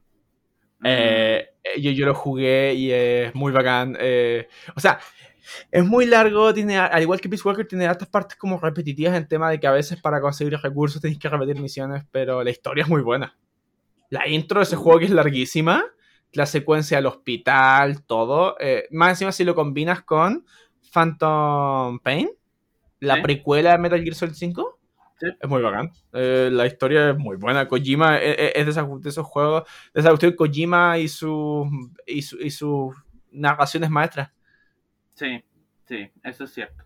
Mm, 0.79 0.85
Eh, 0.85 1.49
yo, 1.79 1.91
yo 1.91 2.05
lo 2.05 2.13
jugué 2.13 2.73
y 2.73 2.91
es 2.91 3.33
muy 3.35 3.51
bacán. 3.51 3.97
eh, 3.99 4.47
o 4.75 4.79
sea, 4.79 4.99
es 5.71 5.85
muy 5.85 6.05
largo, 6.05 6.53
tiene, 6.53 6.77
al 6.77 7.01
igual 7.01 7.19
que 7.21 7.29
Peace 7.29 7.47
Walker, 7.47 7.67
tiene 7.67 7.87
hartas 7.87 8.07
partes 8.09 8.37
como 8.37 8.59
repetitivas 8.59 9.15
en 9.15 9.27
tema 9.27 9.49
de 9.49 9.59
que 9.59 9.67
a 9.67 9.71
veces 9.71 9.99
para 10.01 10.19
conseguir 10.21 10.53
recursos 10.61 11.01
tenéis 11.01 11.19
que 11.19 11.29
repetir 11.29 11.59
misiones, 11.59 12.03
pero 12.11 12.43
la 12.43 12.49
historia 12.49 12.83
es 12.83 12.89
muy 12.89 13.01
buena. 13.01 13.37
La 14.09 14.27
intro 14.27 14.59
de 14.59 14.63
ese 14.63 14.75
juego 14.75 14.99
que 14.99 15.05
es 15.05 15.11
larguísima, 15.11 15.83
la 16.33 16.45
secuencia 16.45 16.97
del 16.97 17.07
hospital, 17.07 18.03
todo. 18.05 18.55
eh, 18.59 18.87
más 18.91 19.11
encima 19.11 19.31
si 19.31 19.43
lo 19.43 19.55
combinas 19.55 20.03
con 20.03 20.45
Phantom 20.93 21.99
Pain, 21.99 22.29
la 22.99 23.21
precuela 23.21 23.71
de 23.71 23.77
Metal 23.77 24.01
Gear 24.01 24.15
Solid 24.15 24.33
5. 24.33 24.76
Sí. 25.19 25.27
Es 25.39 25.49
muy 25.49 25.61
bacán. 25.61 25.91
Eh, 26.13 26.49
la 26.51 26.65
historia 26.67 27.09
es 27.11 27.17
muy 27.17 27.37
buena. 27.37 27.67
Kojima 27.67 28.17
es, 28.19 28.35
es- 28.55 28.67
es 28.67 28.75
de, 28.75 29.09
esos 29.09 29.25
juegos, 29.25 29.63
de 29.93 30.01
esa 30.01 30.09
cuestión 30.09 30.33
Kojima 30.33 30.97
y 30.99 31.07
sus 31.07 31.67
y, 32.05 32.21
su- 32.21 32.37
y 32.39 32.51
sus 32.51 32.95
narraciones 33.31 33.89
maestras. 33.89 34.31
Sí, 35.13 35.43
sí, 35.85 36.09
eso 36.23 36.43
es 36.43 36.51
cierto. 36.53 36.83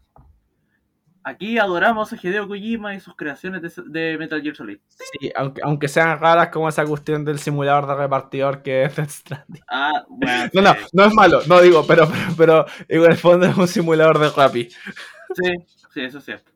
Aquí 1.24 1.60
adoramos 1.60 2.12
a 2.12 2.16
Hideo 2.16 2.48
Kojima 2.48 2.96
y 2.96 3.00
sus 3.00 3.16
creaciones 3.16 3.62
de, 3.62 3.84
de 3.86 4.18
Metal 4.18 4.42
Gear 4.42 4.56
Solid. 4.56 4.80
Sí, 4.88 5.32
aunque, 5.36 5.62
aunque 5.64 5.88
sean 5.88 6.18
raras 6.20 6.48
como 6.50 6.68
esa 6.68 6.84
cuestión 6.84 7.24
del 7.24 7.38
simulador 7.38 7.86
de 7.86 7.94
repartidor 7.96 8.64
que 8.64 8.86
es 8.86 8.96
Death 8.96 9.10
Stranding. 9.10 9.62
Ah, 9.70 10.04
bueno. 10.10 10.50
No, 10.54 10.62
no, 10.64 10.76
no 10.94 11.06
es 11.06 11.14
malo, 11.14 11.42
no 11.48 11.62
digo, 11.62 11.86
pero, 11.86 12.08
pero, 12.36 12.66
pero 12.88 13.06
en 13.06 13.12
el 13.12 13.18
fondo 13.18 13.46
es 13.46 13.56
un 13.56 13.68
simulador 13.68 14.18
de 14.18 14.30
Rappi. 14.32 14.64
Sí, 14.70 15.52
sí, 15.94 16.02
eso 16.02 16.18
es 16.18 16.26
cierto. 16.26 16.52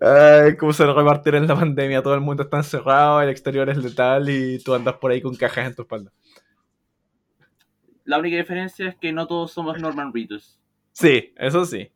Ay, 0.00 0.56
cómo 0.56 0.72
se 0.72 0.84
repartir 0.84 1.34
en 1.36 1.46
la 1.46 1.54
pandemia, 1.54 2.02
todo 2.02 2.14
el 2.14 2.20
mundo 2.20 2.42
está 2.42 2.56
encerrado, 2.58 3.22
el 3.22 3.28
exterior 3.28 3.68
es 3.70 3.76
letal 3.78 4.28
y 4.28 4.58
tú 4.62 4.74
andas 4.74 4.96
por 4.96 5.10
ahí 5.12 5.20
con 5.22 5.34
cajas 5.36 5.66
en 5.68 5.74
tu 5.74 5.82
espalda. 5.82 6.10
La 8.04 8.18
única 8.18 8.36
diferencia 8.36 8.88
es 8.88 8.96
que 8.96 9.12
no 9.12 9.26
todos 9.26 9.52
somos 9.52 9.80
Norman 9.80 10.12
Reedus. 10.12 10.58
Sí, 10.92 11.32
eso 11.36 11.64
sí. 11.64 11.90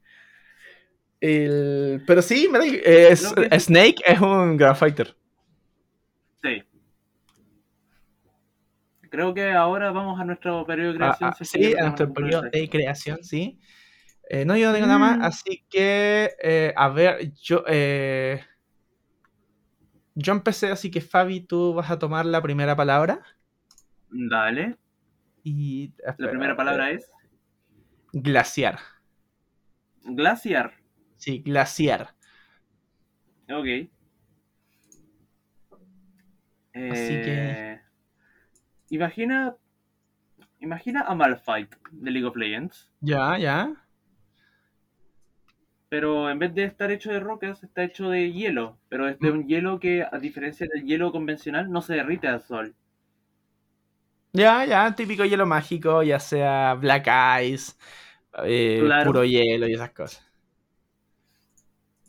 El- 1.21 2.03
Pero 2.07 2.23
sí, 2.23 2.49
eh, 2.85 3.09
es- 3.11 3.33
Creo 3.33 3.49
que- 3.51 3.61
Snake 3.61 3.97
es 4.07 4.21
un 4.21 4.57
gran 4.57 4.77
fighter. 4.77 5.17
Sí. 6.43 6.63
Creo 9.11 9.35
que 9.35 9.51
ahora 9.53 9.91
vamos 9.91 10.21
a 10.21 10.25
nuestro 10.25 10.65
periodo 10.67 10.93
de 10.93 10.99
Ah, 11.05 11.17
creación. 11.17 11.31
ah, 11.31 11.37
que 11.39 11.45
sí, 11.45 11.59
tenemos 11.59 11.83
nuestro 11.83 12.13
periodo 12.13 12.43
de 12.43 12.69
creación, 12.69 13.19
sí. 13.25 13.59
Eh, 14.31 14.45
no, 14.45 14.57
yo 14.57 14.69
no 14.69 14.75
tengo 14.75 14.87
nada 14.87 14.99
más, 14.99 15.19
Mm. 15.19 15.23
así 15.23 15.65
que, 15.71 16.31
eh, 16.43 16.75
a 16.77 16.89
ver, 16.89 17.33
yo, 17.41 17.65
eh, 17.67 18.45
yo 20.15 20.33
empecé, 20.33 20.69
así 20.71 20.91
que 20.91 21.01
Fabi, 21.01 21.41
tú 21.41 21.73
vas 21.75 21.91
a 21.91 21.99
tomar 21.99 22.27
la 22.27 22.43
primera 22.43 22.77
palabra. 22.77 23.23
Dale. 24.11 24.77
Y, 25.45 25.95
La 26.19 26.31
primera 26.31 26.57
palabra 26.57 26.91
es 26.91 27.11
Glaciar. 28.13 28.79
glaciar. 30.05 30.73
Sí, 31.17 31.39
glaciar. 31.39 32.15
Ok. 33.51 33.89
Así 36.75 37.23
que- 37.23 37.81
Imagina. 38.91 39.57
Imagina 40.61 41.03
a 41.03 41.15
Malphite 41.15 41.77
de 41.93 42.11
League 42.11 42.27
of 42.27 42.37
Legends. 42.37 42.91
Ya, 43.01 43.39
ya. 43.39 43.73
Pero 45.91 46.29
en 46.31 46.39
vez 46.39 46.55
de 46.55 46.65
estar 46.65 46.91
hecho 46.91 47.11
de 47.11 47.21
rocas, 47.21 47.63
está 47.65 47.83
hecho 47.83 48.11
de 48.11 48.31
hielo. 48.33 48.79
Pero 48.89 49.09
es 49.09 49.19
de 49.21 49.31
Mm. 49.31 49.35
un 49.35 49.47
hielo 49.49 49.81
que, 49.81 50.03
a 50.11 50.19
diferencia 50.19 50.67
del 50.73 50.85
hielo 50.85 51.13
convencional, 51.13 51.71
no 51.71 51.81
se 51.81 51.95
derrite 51.95 52.29
al 52.29 52.41
sol. 52.43 52.75
Ya, 54.33 54.65
ya, 54.67 54.95
típico 54.95 55.25
hielo 55.25 55.47
mágico, 55.47 56.03
ya 56.03 56.21
sea 56.21 56.75
Black 56.75 57.09
Ice, 57.45 57.73
eh, 58.45 58.81
Claro. 58.85 59.07
puro 59.07 59.25
hielo 59.25 59.67
y 59.67 59.73
esas 59.75 59.91
cosas. 59.93 60.23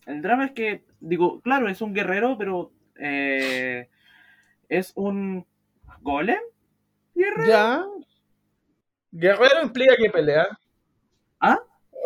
El 0.06 0.22
drama 0.22 0.46
es 0.46 0.52
que, 0.52 0.84
digo, 1.00 1.40
claro, 1.42 1.70
es 1.70 1.82
un 1.82 1.94
guerrero, 1.94 2.38
pero 2.38 2.72
eh, 3.00 3.88
es 4.68 4.92
un 4.96 5.46
golem. 6.02 6.40
guerrero. 7.16 7.46
Ya. 7.50 7.86
Guerrero 9.12 9.64
implica 9.64 9.96
que 9.98 10.10
pelea. 10.10 10.48
¿Ah? 11.40 11.60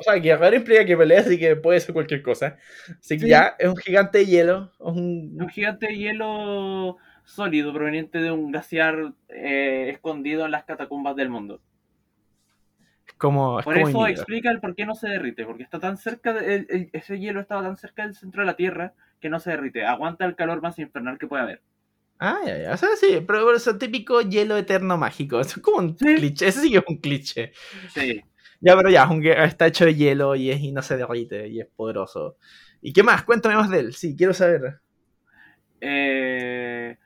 O 0.05 0.11
sea, 0.11 0.19
guerrero 0.21 0.55
implica 0.55 0.85
que 0.85 0.97
pelea, 0.97 1.21
así 1.21 1.39
que 1.39 1.55
puede 1.55 1.79
ser 1.79 1.93
cualquier 1.93 2.21
cosa. 2.21 2.57
Así 2.99 3.15
que 3.17 3.23
Sí. 3.23 3.29
ya, 3.29 3.55
es 3.57 3.67
un 3.69 3.77
gigante 3.77 4.19
de 4.19 4.25
hielo. 4.25 4.71
es 4.73 4.79
un- 4.79 5.37
Un 5.41 5.49
gigante 5.49 5.87
de 5.87 5.97
hielo 5.97 6.97
sólido 7.25 7.73
proveniente 7.73 8.19
de 8.19 8.31
un 8.31 8.51
glaciar 8.51 9.13
eh, 9.29 9.89
escondido 9.89 10.45
en 10.45 10.51
las 10.51 10.65
catacumbas 10.65 11.15
del 11.15 11.29
mundo. 11.29 11.61
como. 13.17 13.59
Es 13.59 13.65
Por 13.65 13.75
como 13.75 13.87
eso 13.87 14.07
explica 14.07 14.49
el 14.51 14.59
por 14.59 14.75
qué 14.75 14.85
no 14.85 14.95
se 14.95 15.07
derrite, 15.07 15.45
porque 15.45 15.63
está 15.63 15.79
tan 15.79 15.97
cerca 15.97 16.33
de, 16.33 16.55
el- 16.55 16.67
el- 16.69 16.89
ese 16.93 17.19
hielo 17.19 17.39
estaba 17.39 17.61
tan 17.61 17.77
cerca 17.77 18.03
del 18.03 18.15
centro 18.15 18.41
de 18.41 18.47
la 18.47 18.55
Tierra 18.55 18.93
que 19.21 19.29
no 19.29 19.39
se 19.39 19.51
derrite. 19.51 19.85
Aguanta 19.85 20.25
el 20.25 20.35
calor 20.35 20.61
más 20.61 20.77
infernal 20.79 21.17
que 21.17 21.27
puede 21.27 21.43
haber. 21.43 21.61
Ah, 22.19 22.39
ya, 22.45 22.57
ya. 22.57 22.73
O 22.73 22.77
sea, 22.77 22.89
sí, 22.97 23.07
pero 23.25 23.45
pero 23.45 23.55
es 23.55 23.67
un 23.67 23.79
típico 23.79 24.21
hielo 24.21 24.57
eterno 24.57 24.97
mágico. 24.97 25.39
Es 25.55 25.55
como 25.61 25.77
un 25.77 25.97
Sí. 25.97 26.15
cliché. 26.15 26.47
Ese 26.47 26.61
sí 26.61 26.71
que 26.71 26.77
es 26.77 26.83
un 26.87 26.97
cliché. 26.97 27.51
Sí. 27.93 28.21
Ya, 28.63 28.77
pero 28.77 28.89
ya, 28.89 29.09
está 29.43 29.67
hecho 29.67 29.83
de 29.83 29.93
hielo 29.93 30.35
y, 30.35 30.49
es, 30.49 30.61
y 30.61 30.71
no 30.71 30.81
se 30.81 30.95
derrite 30.95 31.49
y 31.49 31.59
es 31.59 31.67
poderoso. 31.67 32.37
¿Y 32.81 32.93
qué 32.93 33.03
más? 33.03 33.23
Cuéntame 33.23 33.55
más 33.55 33.69
de 33.69 33.79
él. 33.79 33.93
Sí, 33.93 34.15
quiero 34.15 34.33
saber. 34.33 34.79
Eh, 35.81 36.97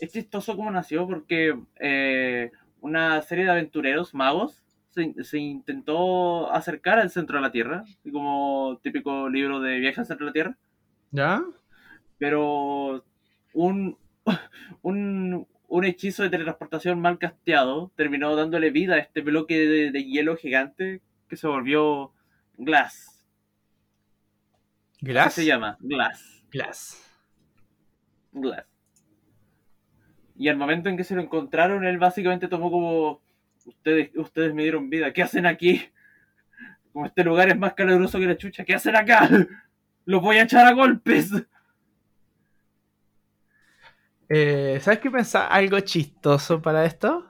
es 0.00 0.10
chistoso 0.10 0.56
cómo 0.56 0.70
nació 0.70 1.06
porque 1.06 1.54
eh, 1.78 2.50
una 2.80 3.20
serie 3.20 3.44
de 3.44 3.50
aventureros 3.50 4.14
magos 4.14 4.64
se, 4.88 5.12
se 5.22 5.38
intentó 5.38 6.50
acercar 6.50 6.98
al 6.98 7.10
centro 7.10 7.36
de 7.36 7.42
la 7.42 7.52
Tierra, 7.52 7.84
como 8.10 8.80
típico 8.82 9.28
libro 9.28 9.60
de 9.60 9.80
viaje 9.80 10.00
al 10.00 10.06
centro 10.06 10.24
de 10.24 10.30
la 10.30 10.32
Tierra, 10.32 10.58
¿Ya? 11.10 11.42
pero 12.16 13.04
un, 13.52 13.98
un, 14.82 15.46
un 15.70 15.84
hechizo 15.84 16.24
de 16.24 16.30
teletransportación 16.30 17.00
mal 17.00 17.18
casteado 17.18 17.92
terminó 17.96 18.34
dándole 18.34 18.70
vida 18.70 18.96
a 18.96 18.98
este 18.98 19.20
bloque 19.20 19.56
de, 19.56 19.90
de 19.92 20.04
hielo 20.04 20.36
gigante 20.36 21.00
que 21.28 21.36
se 21.36 21.46
volvió 21.46 22.12
Glass. 22.58 23.24
¿Glass? 25.00 25.28
Así 25.28 25.42
se 25.42 25.46
llama, 25.46 25.78
Glass. 25.80 26.44
Glass. 26.50 27.20
Glass. 28.32 28.66
Y 30.36 30.48
al 30.48 30.56
momento 30.56 30.88
en 30.88 30.96
que 30.96 31.04
se 31.04 31.14
lo 31.14 31.22
encontraron, 31.22 31.84
él 31.84 31.98
básicamente 31.98 32.48
tomó 32.48 32.70
como, 32.70 33.22
ustedes, 33.64 34.10
ustedes 34.16 34.52
me 34.52 34.64
dieron 34.64 34.90
vida, 34.90 35.12
¿qué 35.12 35.22
hacen 35.22 35.46
aquí? 35.46 35.82
Como 36.92 37.06
este 37.06 37.22
lugar 37.22 37.48
es 37.48 37.56
más 37.56 37.74
caluroso 37.74 38.18
que 38.18 38.26
la 38.26 38.36
chucha, 38.36 38.64
¿qué 38.64 38.74
hacen 38.74 38.96
acá? 38.96 39.28
Los 40.04 40.20
voy 40.20 40.38
a 40.38 40.42
echar 40.42 40.66
a 40.66 40.72
golpes. 40.72 41.30
Eh, 44.30 44.78
¿Sabes 44.80 45.00
qué 45.00 45.10
pensaba? 45.10 45.46
Algo 45.48 45.80
chistoso 45.80 46.62
para 46.62 46.84
esto. 46.84 47.26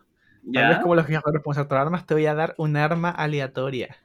Tal 0.53 0.67
vez 0.67 0.79
¿Ya? 0.79 0.83
como 0.83 0.95
los 0.95 1.07
guerreros 1.07 1.43
pueden 1.43 1.63
usar 1.63 1.79
armas, 1.79 2.07
te 2.07 2.15
voy 2.15 2.27
a 2.27 2.35
dar 2.35 2.55
un 2.59 2.77
arma 2.77 3.11
aleatoria. 3.11 3.97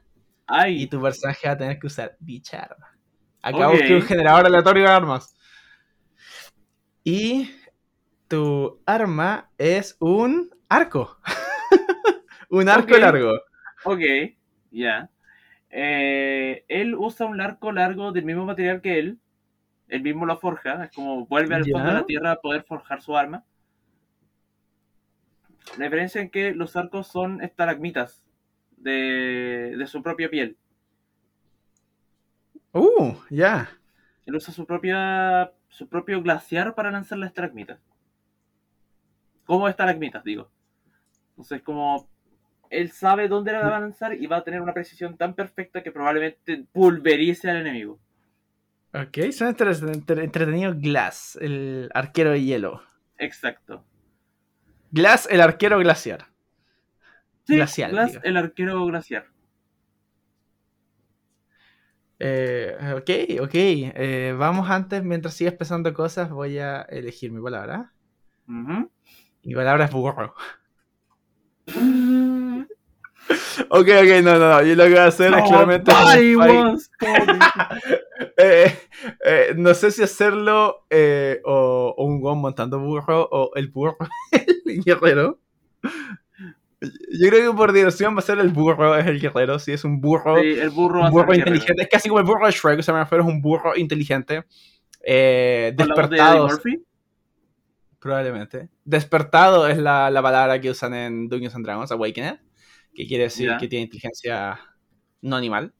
Y 0.74 0.86
Ay, 0.86 0.86
tu 0.88 1.00
personaje 1.00 1.46
va 1.48 1.54
a 1.54 1.58
tener 1.58 1.78
que 1.78 1.86
usar 1.88 2.16
dicha 2.20 2.60
arma. 2.62 2.86
Acá 3.42 3.70
Ok. 3.70 3.74
busqué 3.74 3.94
un 3.94 4.02
generador 4.02 4.46
aleatorio 4.46 4.84
de 4.84 4.90
armas. 4.90 5.36
Y 7.04 7.50
tu 8.28 8.80
arma 8.86 9.50
es 9.58 9.96
un 10.00 10.50
arco. 10.68 11.18
un 12.50 12.68
arco 12.68 12.96
largo. 12.98 13.32
ok, 13.84 14.00
ya. 14.70 15.10
Eh, 15.70 16.64
él 16.68 16.94
usa 16.96 17.26
un 17.26 17.40
arco 17.40 17.72
largo 17.72 18.12
del 18.12 18.24
mismo 18.24 18.44
material 18.46 18.80
que 18.80 18.98
él. 18.98 19.18
Él 19.88 20.02
mismo 20.02 20.26
lo 20.26 20.38
forja. 20.38 20.84
Es 20.84 20.92
como 20.92 21.26
vuelve 21.26 21.54
al 21.54 21.64
fondo 21.64 21.88
de 21.88 21.94
la 21.94 22.06
tierra 22.06 22.32
a 22.32 22.40
poder 22.40 22.64
forjar 22.64 23.02
su 23.02 23.16
arma. 23.16 23.44
La 25.78 25.84
diferencia 25.84 26.20
en 26.20 26.30
que 26.30 26.52
los 26.52 26.76
arcos 26.76 27.08
son 27.08 27.42
estalagmitas 27.42 28.24
de, 28.76 29.74
de 29.76 29.86
su 29.86 30.02
propia 30.02 30.30
piel. 30.30 30.56
Uh, 32.72 33.14
ya. 33.30 33.70
Él 34.26 34.36
usa 34.36 34.52
su 34.52 34.66
propia 34.66 35.52
su 35.68 35.88
propio 35.88 36.22
glaciar 36.22 36.74
para 36.74 36.90
lanzar 36.90 37.18
las 37.18 37.28
estalagmitas. 37.28 37.78
Como 39.44 39.68
estalagmitas, 39.68 40.24
digo. 40.24 40.50
Entonces, 41.30 41.62
como 41.62 42.08
él 42.70 42.90
sabe 42.90 43.28
dónde 43.28 43.52
la 43.52 43.60
va 43.60 43.76
a 43.76 43.80
lanzar 43.80 44.14
y 44.14 44.26
va 44.26 44.38
a 44.38 44.44
tener 44.44 44.60
una 44.60 44.74
precisión 44.74 45.16
tan 45.16 45.34
perfecta 45.34 45.82
que 45.82 45.92
probablemente 45.92 46.64
pulverice 46.72 47.50
al 47.50 47.58
enemigo. 47.58 48.00
Ok, 49.02 49.30
suena 49.32 49.50
entre- 49.50 49.72
entre- 49.72 50.24
entretenido 50.24 50.74
Glass, 50.76 51.36
el 51.40 51.90
arquero 51.92 52.30
de 52.30 52.42
hielo. 52.42 52.82
Exacto. 53.18 53.84
Glass, 54.90 55.28
el 55.30 55.40
arquero 55.40 55.78
glaciar. 55.78 56.26
Sí, 57.46 57.56
Glacial, 57.56 57.90
Glass, 57.92 58.12
digo. 58.12 58.20
el 58.24 58.36
arquero 58.36 58.84
glaciar. 58.86 59.26
Eh, 62.18 62.76
ok, 62.96 63.42
ok. 63.42 63.50
eh, 63.54 64.34
vamos 64.38 64.70
antes, 64.70 65.04
mientras 65.04 65.34
sigues 65.34 65.52
pensando 65.52 65.92
cosas, 65.92 66.30
voy 66.30 66.58
a 66.58 66.82
elegir 66.82 67.30
mi 67.30 67.42
palabra. 67.42 67.92
Mi 68.46 69.54
palabra 69.54 69.84
es 69.84 69.90
burro. 69.92 70.34
Ok, 73.70 73.88
ok, 73.88 74.22
no, 74.22 74.38
no, 74.38 74.48
no. 74.50 74.62
Yo 74.62 74.74
lo 74.76 74.84
que 74.84 74.90
voy 74.90 74.98
a 74.98 75.06
hacer 75.06 75.32
es 75.34 75.42
claramente. 75.48 75.90
To- 75.90 76.76
eh, 78.36 78.76
eh, 79.24 79.54
no 79.56 79.74
sé 79.74 79.90
si 79.90 80.02
hacerlo 80.02 80.86
eh, 80.90 81.40
o, 81.44 81.94
o 81.96 82.04
un 82.04 82.20
guan 82.20 82.38
montando 82.38 82.78
burro 82.78 83.28
o 83.30 83.50
el 83.56 83.68
burro, 83.68 83.96
el 84.66 84.82
guerrero. 84.84 85.38
Yo 86.80 87.28
creo 87.30 87.50
que 87.50 87.56
por 87.56 87.72
diversión 87.72 88.14
va 88.14 88.18
a 88.18 88.22
ser 88.22 88.38
el 88.38 88.50
burro, 88.50 88.96
es 88.96 89.06
el 89.06 89.20
guerrero. 89.20 89.58
Si 89.58 89.72
es 89.72 89.84
un 89.84 90.00
burro, 90.00 90.38
Sí, 90.40 90.48
el 90.58 90.70
burro 90.70 91.00
un 91.04 91.10
burro 91.10 91.28
guerrero. 91.32 91.48
inteligente. 91.50 91.82
Es 91.82 91.88
casi 91.88 92.08
como 92.08 92.20
el 92.20 92.26
burro 92.26 92.46
de 92.46 92.52
Shrek, 92.52 92.78
o 92.78 92.82
sea, 92.82 92.94
me 92.94 93.00
refiero 93.00 93.24
es 93.24 93.30
un 93.30 93.40
burro 93.40 93.76
inteligente. 93.76 94.44
Eh, 95.02 95.74
¿Con 95.76 95.88
la 95.88 95.94
voz 95.94 96.10
de 96.10 96.16
despertado, 96.16 96.46
Murphy? 96.48 96.82
probablemente. 97.98 98.68
Despertado 98.84 99.66
es 99.68 99.78
la, 99.78 100.10
la 100.10 100.22
palabra 100.22 100.60
que 100.60 100.70
usan 100.70 100.94
en 100.94 101.28
Dungeons 101.28 101.54
and 101.56 101.64
Dragons, 101.64 101.90
Awakened, 101.90 102.38
que 102.96 103.06
quiere 103.06 103.24
decir 103.24 103.50
que 103.58 103.68
tiene 103.68 103.84
inteligencia 103.84 104.58
no 105.20 105.36
animal. 105.36 105.72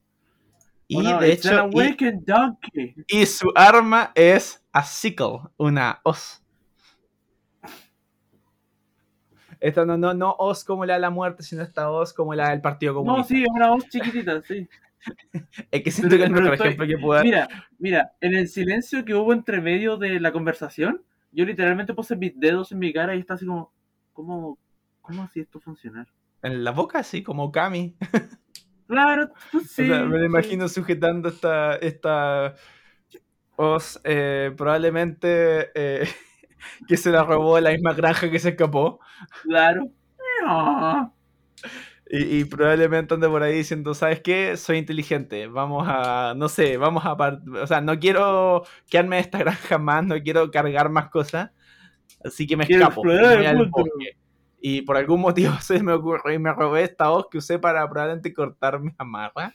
Y 0.87 0.97
Oh, 0.99 1.03
no, 1.03 1.21
de 1.21 1.33
hecho, 1.33 1.69
y- 1.73 2.95
y 3.09 3.27
su 3.27 3.51
arma 3.57 4.13
es 4.15 4.63
a 4.73 4.85
sickle, 4.85 5.41
una 5.57 6.01
hoz. 6.05 6.43
Esta 9.59 9.85
no, 9.87 9.97
no, 9.97 10.13
no 10.15 10.37
hoz 10.39 10.63
como 10.65 10.85
la 10.85 10.95
de 10.95 11.01
la 11.01 11.11
muerte, 11.11 11.43
sino 11.43 11.63
esta 11.63 11.91
hoz 11.91 12.13
como 12.13 12.35
la 12.35 12.51
del 12.51 12.61
Partido 12.61 12.93
No, 12.93 12.99
Comunista. 13.01 13.29
sí, 13.35 13.43
es 13.43 13.49
una 13.51 13.71
voz 13.71 13.89
chiquitita, 13.89 14.43
sí. 14.43 14.69
Es 15.71 15.83
que 15.83 15.91
siento 15.91 16.17
que 16.17 16.25
el 16.25 16.31
Pero 16.31 16.43
mejor 16.43 16.55
estoy- 16.55 16.67
ejemplo 16.69 16.87
que 16.87 16.99
puedo 16.99 17.15
dar. 17.15 17.25
Mira, 17.25 17.49
mira, 17.79 18.13
en 18.21 18.35
el 18.35 18.49
silencio 18.49 19.05
que 19.05 19.15
hubo 19.15 19.33
entre 19.33 19.61
medio 19.61 19.97
de 19.97 20.21
la 20.21 20.33
conversación, 20.33 21.03
yo 21.33 21.45
literalmente 21.45 21.95
puse 21.95 22.17
mis 22.17 22.39
dedos 22.39 22.73
en 22.73 22.79
mi 22.79 22.93
cara 22.93 23.15
y 23.15 23.21
está 23.21 23.35
así 23.35 23.47
como, 23.47 23.73
¿cómo, 24.13 24.59
cómo 25.01 25.23
así 25.23 25.41
esto 25.41 25.59
funcionar? 25.61 26.07
En 26.47 26.65
la 26.65 26.71
boca, 26.71 27.03
sí, 27.03 27.23
como 27.23 27.51
Kami. 27.53 27.97
Claro, 28.89 29.31
sí. 29.69 29.83
o 29.83 29.87
sea, 29.87 30.05
me 30.05 30.19
lo 30.19 30.25
imagino 30.25 30.69
sujetando 30.69 31.29
esta, 31.29 31.75
esta 31.75 32.55
hoz, 33.57 34.01
eh, 34.05 34.53
probablemente 34.57 35.71
eh, 35.75 36.09
que 36.89 36.97
se 36.97 37.11
la 37.11 37.25
robó 37.25 37.57
de 37.57 37.63
la 37.63 37.71
misma 37.71 37.95
granja 37.95 38.31
que 38.31 38.39
se 38.39 38.51
escapó. 38.51 39.01
Claro. 39.43 39.91
Y, 42.09 42.39
y 42.41 42.45
probablemente 42.45 43.15
ande 43.15 43.29
por 43.29 43.43
ahí 43.43 43.55
diciendo, 43.57 43.93
¿sabes 43.95 44.21
qué? 44.21 44.57
Soy 44.57 44.79
inteligente, 44.79 45.49
vamos 45.49 45.85
a, 45.89 46.35
no 46.37 46.49
sé, 46.49 46.77
vamos 46.77 47.05
a, 47.05 47.17
par- 47.17 47.41
o 47.61 47.67
sea, 47.67 47.81
no 47.81 47.99
quiero 47.99 48.63
quedarme 48.89 49.17
en 49.19 49.25
esta 49.25 49.39
granja 49.39 49.79
más, 49.79 50.05
no 50.05 50.15
quiero 50.23 50.51
cargar 50.53 50.89
más 50.91 51.09
cosas, 51.11 51.51
así 52.25 52.47
que 52.47 52.57
me 52.57 52.67
Quiero 52.67 52.85
escapo, 52.85 53.03
me 53.05 53.37
voy 53.37 53.47
al 53.47 53.65
bosque. 53.71 54.17
Y 54.69 54.83
por 54.83 54.97
algún 54.97 55.21
motivo 55.21 55.53
se 55.63 55.81
me 55.81 55.93
ocurrió 55.93 56.35
y 56.35 56.41
me 56.41 56.53
robé 56.53 56.83
esta 56.83 57.13
hoz 57.13 57.29
que 57.31 57.39
usé 57.39 57.57
para 57.57 57.89
probablemente 57.89 58.35
cortar 58.35 58.81
mi 58.81 58.91
amarra, 58.99 59.55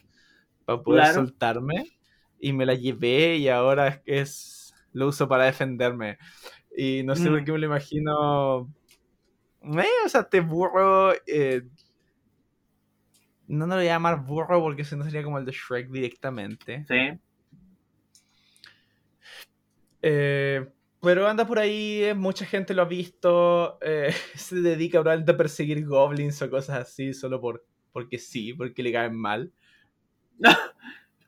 para 0.64 0.82
poder 0.82 1.04
Claro. 1.04 1.16
soltarme, 1.16 1.84
y 2.40 2.54
me 2.54 2.66
la 2.66 2.76
llevé 2.76 3.36
y 3.36 3.50
ahora 3.50 3.88
es, 3.90 4.02
es 4.06 4.74
lo 4.94 5.10
uso 5.10 5.28
para 5.28 5.44
defenderme. 5.44 6.18
Y 6.78 7.04
no 7.04 7.18
sé 7.18 7.30
por 7.30 7.42
Mm. 7.42 7.46
qué 7.46 7.52
me 7.52 7.58
lo 7.58 7.66
imagino... 7.66 8.74
Eh, 9.64 9.86
o 10.06 10.08
sea, 10.08 10.22
este 10.22 10.40
burro... 10.40 11.12
eh, 11.28 11.64
no, 13.50 13.68
no 13.68 13.76
lo 13.76 13.82
voy 13.82 13.88
a 13.90 13.96
llamar 13.96 14.24
burro 14.24 14.62
porque 14.62 14.86
si 14.86 14.96
no 14.96 15.04
sería 15.04 15.24
como 15.24 15.40
el 15.40 15.44
de 15.46 15.52
Shrek 15.52 15.90
directamente. 15.90 16.86
Sí. 16.88 17.20
Eh, 20.04 20.72
pero 21.02 21.28
anda 21.28 21.46
por 21.46 21.60
ahí, 21.60 22.04
eh, 22.04 22.14
mucha 22.14 22.46
gente 22.46 22.74
lo 22.74 22.84
ha 22.84 22.86
visto. 22.86 23.80
eh, 23.82 24.14
se 24.36 24.62
dedica 24.62 25.00
probablemente 25.00 25.32
a 25.32 25.38
perseguir 25.38 25.86
goblins 25.86 26.42
o 26.42 26.50
cosas 26.50 26.80
así, 26.80 27.14
solo 27.14 27.42
por, 27.42 27.66
porque 27.92 28.18
sí, 28.18 28.54
porque 28.54 28.84
le 28.84 28.92
caen 28.92 29.16
mal. 29.16 29.52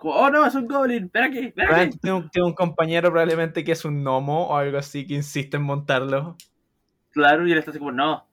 Oh 0.05 0.29
no, 0.29 0.45
es 0.45 0.53
un 0.53 0.67
goblin, 0.67 1.05
espera 1.05 1.27
aquí, 1.27 1.39
espera 1.39 1.83
aquí. 1.83 1.97
Probablemente 1.97 2.29
Tiene 2.33 2.47
un, 2.49 2.53
compañero 2.53 3.09
probablemente 3.09 3.63
que 3.63 3.71
es 3.71 3.85
un 3.85 4.03
gnomo 4.03 4.47
o 4.47 4.57
algo 4.57 4.77
así 4.77 5.07
que 5.07 5.13
insiste 5.13 5.55
en 5.55 5.63
montarlo. 5.63 6.35
Claro, 7.11 7.47
y 7.47 7.53
él 7.53 7.57
está 7.57 7.71
así 7.71 7.79
como, 7.79 7.93
no. 7.93 8.27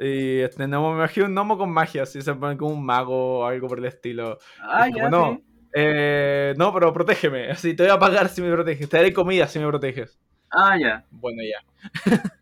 Y 0.00 0.40
este 0.40 0.66
gnomo, 0.66 0.90
me 0.90 0.96
imagino 0.96 1.26
un 1.26 1.34
gnomo 1.34 1.58
con 1.58 1.70
magia, 1.70 2.02
así 2.02 2.20
se 2.22 2.34
pone 2.34 2.56
como 2.56 2.72
un 2.72 2.84
mago 2.84 3.38
o 3.38 3.44
algo 3.46 3.68
por 3.68 3.78
el 3.78 3.84
estilo. 3.84 4.38
Ah, 4.60 4.88
ya, 4.88 5.04
como, 5.04 5.10
no, 5.10 5.34
sí. 5.36 5.44
Eh, 5.80 6.54
no, 6.56 6.72
pero 6.72 6.92
protégeme. 6.92 7.50
Así 7.52 7.74
te 7.74 7.84
voy 7.84 7.92
a 7.92 7.98
pagar 7.98 8.28
si 8.28 8.42
me 8.42 8.50
proteges. 8.50 8.88
Te 8.88 8.96
daré 8.96 9.12
comida 9.12 9.46
si 9.46 9.58
me 9.58 9.66
proteges. 9.66 10.18
Ah, 10.50 10.76
ya. 10.80 11.04
Bueno, 11.10 11.42
ya. 11.42 11.64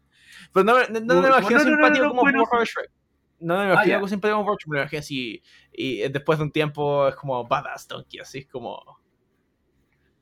pero 0.52 0.64
no, 0.64 0.78
no, 0.88 1.00
no 1.00 1.20
me 1.22 1.28
imagino 1.28 1.58
no, 1.58 1.64
no, 1.64 1.70
no, 1.70 1.76
simpático 1.76 2.08
como 2.08 2.22
bueno, 2.22 2.44
Shrek. 2.64 2.90
No 3.40 3.56
me 3.56 3.62
Ah, 3.62 3.66
imagino 3.66 3.88
ya. 3.90 3.94
algo 3.96 4.08
simpático 4.08 4.36
como 4.38 4.44
burro, 4.50 4.58
me 4.68 4.78
imagino 4.78 5.00
así. 5.00 5.42
Y 5.72 6.00
eh, 6.02 6.08
después 6.08 6.38
de 6.38 6.44
un 6.44 6.50
tiempo 6.52 7.08
es 7.08 7.14
como 7.16 7.46
badass 7.46 7.86
donkey, 7.88 8.20
así 8.20 8.38
es 8.38 8.46
como. 8.46 8.82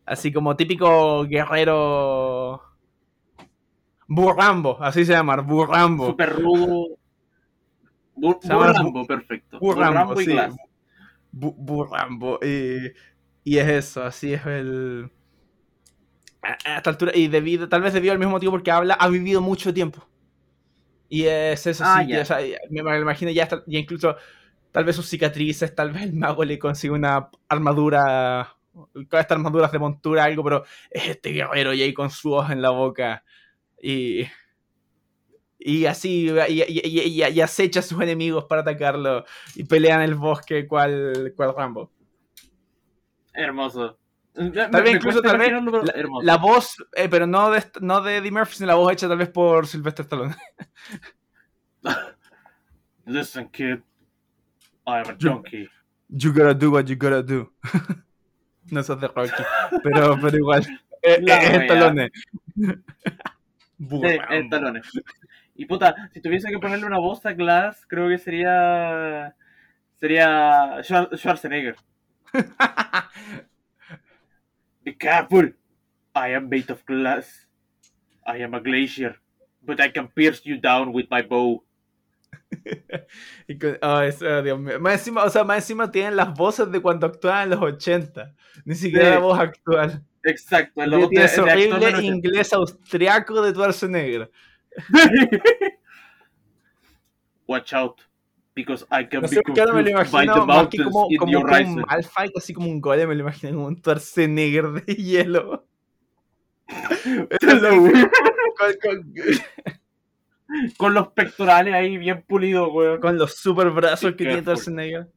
Así 0.04 0.32
como 0.32 0.56
típico 0.56 1.24
guerrero. 1.24 2.62
Burrambo, 4.06 4.76
así 4.82 5.04
se 5.04 5.12
llama, 5.12 5.36
Burrambo. 5.36 6.08
Súper 6.08 6.30
rudo. 6.34 6.98
Bur 8.16 8.38
Burrambo, 8.42 9.06
perfecto. 9.06 9.58
Burrambo, 9.58 10.20
y 10.20 10.24
sí. 10.24 10.32
Glass. 10.32 10.56
Bu- 11.40 11.54
Burrambo. 11.58 12.38
Y, 12.42 12.92
y 13.44 13.58
es 13.58 13.68
eso, 13.68 14.02
así 14.04 14.32
es 14.34 14.44
el. 14.46 15.10
A, 16.42 16.52
a 16.64 16.76
esta 16.78 16.90
altura, 16.90 17.12
y 17.14 17.26
debido, 17.28 17.68
tal 17.68 17.82
vez 17.82 17.92
debido 17.92 18.12
al 18.12 18.18
mismo 18.18 18.32
motivo 18.32 18.52
porque 18.52 18.70
habla, 18.70 18.94
ha 18.94 19.08
vivido 19.08 19.40
mucho 19.40 19.72
tiempo. 19.74 20.06
Y 21.08 21.26
es 21.26 21.66
eso, 21.66 21.84
Ah, 21.84 22.02
sí, 22.02 22.06
que, 22.08 22.18
o 22.20 22.24
sea, 22.24 22.38
me, 22.70 22.82
me 22.82 22.98
imagino 23.00 23.30
ya, 23.30 23.48
ya 23.48 23.78
incluso, 23.78 24.16
tal 24.72 24.84
vez 24.84 24.96
sus 24.96 25.08
cicatrices, 25.08 25.74
tal 25.74 25.92
vez 25.92 26.04
el 26.04 26.14
mago 26.14 26.44
le 26.44 26.58
consigue 26.58 26.92
una 26.94 27.30
armadura, 27.48 28.56
con 28.72 29.20
estas 29.20 29.32
armaduras 29.32 29.72
de 29.72 29.78
montura, 29.78 30.24
algo, 30.24 30.44
pero 30.44 30.64
es 30.90 31.08
este 31.08 31.30
guerrero 31.32 31.74
y 31.74 31.82
ahí 31.82 31.94
con 31.94 32.10
su 32.10 32.30
voz 32.30 32.50
en 32.50 32.62
la 32.62 32.70
boca. 32.70 33.24
Y. 33.82 34.24
Y 35.66 35.86
así, 35.86 36.28
y, 36.28 36.62
y- 36.62 36.82
y- 36.84 37.24
y- 37.32 37.40
acecha 37.40 37.80
a 37.80 37.82
sus 37.82 37.98
enemigos 38.02 38.44
para 38.44 38.60
atacarlo. 38.60 39.24
Y 39.54 39.64
pelea 39.64 39.94
en 39.94 40.02
el 40.02 40.14
bosque 40.14 40.68
cual, 40.68 41.32
cual 41.34 41.54
Rambo. 41.56 41.90
Hermoso. 43.32 43.98
Tal 44.34 44.82
vez 44.82 44.96
incluso 44.96 45.22
tal 45.22 45.38
vez 45.38 45.50
la, 45.52 45.94
la 46.22 46.36
voz, 46.36 46.76
eh, 46.94 47.08
pero 47.08 47.26
no 47.26 47.50
de, 47.50 47.64
no 47.80 48.02
de 48.02 48.18
Eddie 48.18 48.30
Murphy, 48.30 48.56
sino 48.56 48.66
la 48.66 48.74
voz 48.74 48.92
hecha 48.92 49.08
tal 49.08 49.16
vez 49.16 49.30
por 49.30 49.66
Sylvester 49.66 50.04
Stallone. 50.04 50.34
Listen, 53.06 53.48
kid. 53.48 53.78
I 54.86 54.98
am 54.98 55.08
a 55.08 55.16
junkie. 55.18 55.70
You 56.10 56.30
gotta 56.32 56.52
do 56.52 56.70
what 56.72 56.84
you 56.88 56.96
gotta 56.96 57.22
do. 57.22 57.50
no 58.70 58.80
eso 58.80 58.94
es 58.94 59.00
de 59.00 59.08
Rocky, 59.08 59.30
pero, 59.82 60.18
pero 60.20 60.36
igual. 60.36 60.62
Eh, 61.06 61.20
eh, 61.20 61.24
es. 61.28 61.62
Stallone. 61.64 62.10
Sí, 63.78 64.18
en 64.30 64.48
talones. 64.48 64.86
Y 65.54 65.66
puta, 65.66 65.94
si 66.12 66.20
tuviese 66.20 66.50
que 66.50 66.58
ponerle 66.58 66.86
una 66.86 66.98
voz 66.98 67.24
a 67.26 67.32
Glass, 67.32 67.84
creo 67.86 68.08
que 68.08 68.18
sería. 68.18 69.34
Sería. 70.00 70.80
Schwar- 70.82 71.16
Schwarzenegger. 71.16 71.76
Be 74.84 74.94
careful. 74.94 75.54
I 76.14 76.34
am 76.34 76.48
made 76.48 76.70
of 76.70 76.84
glass. 76.84 77.46
I 78.26 78.42
am 78.42 78.54
a 78.54 78.60
glacier. 78.60 79.16
But 79.62 79.80
I 79.80 79.88
can 79.90 80.08
pierce 80.08 80.42
you 80.44 80.58
down 80.60 80.92
with 80.92 81.06
my 81.10 81.22
bow. 81.22 81.64
Oh, 83.82 84.00
eso, 84.00 84.42
Dios 84.42 84.58
mío. 84.58 84.78
Más 84.80 84.94
encima, 84.94 85.24
o 85.24 85.30
sea, 85.30 85.44
más 85.44 85.58
encima 85.58 85.90
tienen 85.90 86.16
las 86.16 86.34
voces 86.34 86.70
de 86.70 86.80
cuando 86.80 87.06
actuaban 87.06 87.44
en 87.44 87.50
los 87.50 87.62
80. 87.62 88.34
Ni 88.64 88.74
siquiera 88.74 89.06
Sí. 89.06 89.10
la 89.12 89.18
voz 89.18 89.38
actual. 89.38 90.02
Exacto, 90.22 90.82
el 90.82 90.94
horrible 90.94 92.02
inglés 92.02 92.52
austriaco 92.52 93.42
de 93.42 93.52
Schwarzenegger. 93.52 94.30
Watch 97.46 97.72
out. 97.74 98.00
Because 98.54 98.86
I 98.90 99.04
can 99.08 99.22
No 99.22 99.28
be 99.28 99.34
sé 99.36 99.42
ahora 99.60 99.72
me 99.72 99.82
lo 99.82 99.90
by 99.98 100.04
the 100.04 100.30
imagino 100.30 100.46
mountains 100.46 100.84
como, 100.84 101.06
in 101.10 101.16
como, 101.18 101.32
the 101.32 101.36
como 101.38 101.48
un. 101.74 101.84
Malphite, 101.88 102.32
así 102.38 102.52
como 102.54 102.68
un 102.70 102.80
golem, 102.80 103.08
me 103.08 103.14
lo 103.16 103.22
imagino 103.22 103.52
como 103.54 103.66
un 103.66 103.76
Schwarzenegger 103.78 104.70
de 104.70 104.94
hielo. 104.94 105.66
con, 108.58 108.72
con- 108.80 109.14
Con 110.76 110.94
los 110.94 111.08
pectorales 111.08 111.74
ahí 111.74 111.98
bien 111.98 112.22
pulidos, 112.22 112.68
weón. 112.72 113.00
con 113.00 113.18
los 113.18 113.34
super 113.34 113.70
brazos 113.70 114.12
Be 114.12 114.16
que 114.16 114.24
tiene. 114.24 114.40
Schwarzenegger. 114.42 115.08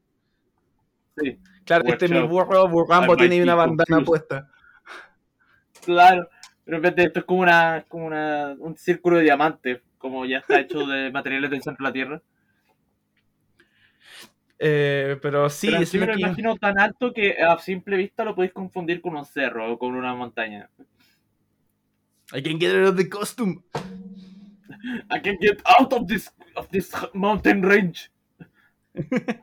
Sí. 1.18 1.40
Claro, 1.64 1.84
Watch 1.86 1.94
este 2.04 2.08
mi 2.08 2.18
out. 2.22 2.30
burro, 2.30 2.68
Burrambo, 2.68 3.16
tiene 3.16 3.36
be 3.38 3.44
una 3.44 3.54
bandana 3.56 4.04
puesta. 4.04 4.50
Claro. 5.86 6.28
Pero 6.68 6.78
en 6.78 6.84
vez 6.84 6.96
de 6.98 7.04
esto 7.04 7.20
es 7.20 7.26
como 7.26 7.40
una, 7.44 7.86
como 7.88 8.08
una, 8.08 8.54
un 8.60 8.76
círculo 8.76 9.16
de 9.16 9.24
diamantes, 9.24 9.80
como 9.98 10.26
ya 10.26 10.40
está 10.40 10.60
hecho 10.60 10.86
de 10.86 11.10
materiales 11.14 11.50
del 11.50 11.62
centro 11.64 11.86
de 11.86 11.90
la 11.90 11.94
Tierra. 11.94 12.22
Eh, 14.60 15.18
pero 15.22 15.50
sí, 15.50 15.68
Pero 15.70 15.84
es 15.84 15.90
sí 15.90 15.98
me 15.98 16.06
aquí- 16.12 16.22
imagino 16.24 16.58
tan 16.58 16.78
alto 16.78 17.14
que 17.14 17.42
a 17.42 17.58
simple 17.60 17.96
vista 17.96 18.26
lo 18.26 18.36
podéis 18.36 18.52
confundir 18.52 19.00
con 19.02 19.16
un 19.16 19.24
cerro 19.24 19.72
o 19.72 19.80
con 19.80 19.96
una 19.96 20.14
montaña. 20.14 20.70
I 22.34 22.42
can 22.44 22.60
get 22.60 22.74
rid 22.74 22.88
of 22.90 22.98
the 22.98 23.08
costume. 23.08 23.62
I 25.10 25.22
can 25.22 25.38
get 25.40 25.62
out 25.80 25.94
of 25.94 26.06
this, 26.06 26.30
of 26.58 26.68
this 26.70 26.92
mountain 27.14 27.64
range. 27.64 28.12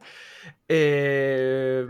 Eh, 0.68 1.86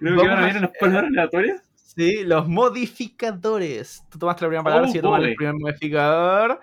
Creo 0.00 0.20
que 0.20 0.26
van 0.28 0.38
a 0.38 0.46
venir 0.46 0.60
las 0.62 0.70
palabras 0.80 1.04
aleatorias. 1.10 1.63
Sí, 1.96 2.24
los 2.24 2.48
modificadores. 2.48 4.02
Tú 4.10 4.18
tomaste 4.18 4.42
la 4.44 4.48
primera 4.48 4.64
palabra, 4.64 4.86
Oh, 4.88 4.90
si 4.90 4.96
yo 4.96 5.02
tomo 5.02 5.16
el 5.16 5.34
primer 5.34 5.54
modificador. 5.54 6.60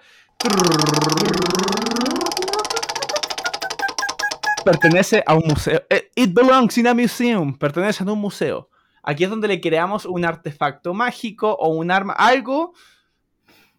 Pertenece 4.63 5.23
a 5.25 5.34
un 5.36 5.43
museo. 5.47 5.82
Eh, 5.89 6.09
It 6.15 6.34
belongs 6.34 6.77
in 6.77 6.88
a 6.88 6.93
museum. 6.93 7.57
Pertenece 7.57 8.03
a 8.03 8.11
un 8.11 8.19
museo. 8.19 8.69
Aquí 9.03 9.23
es 9.23 9.29
donde 9.29 9.47
le 9.47 9.59
creamos 9.59 10.05
un 10.05 10.23
artefacto 10.25 10.93
mágico 10.93 11.51
o 11.53 11.69
un 11.69 11.89
arma, 11.89 12.13
algo 12.13 12.73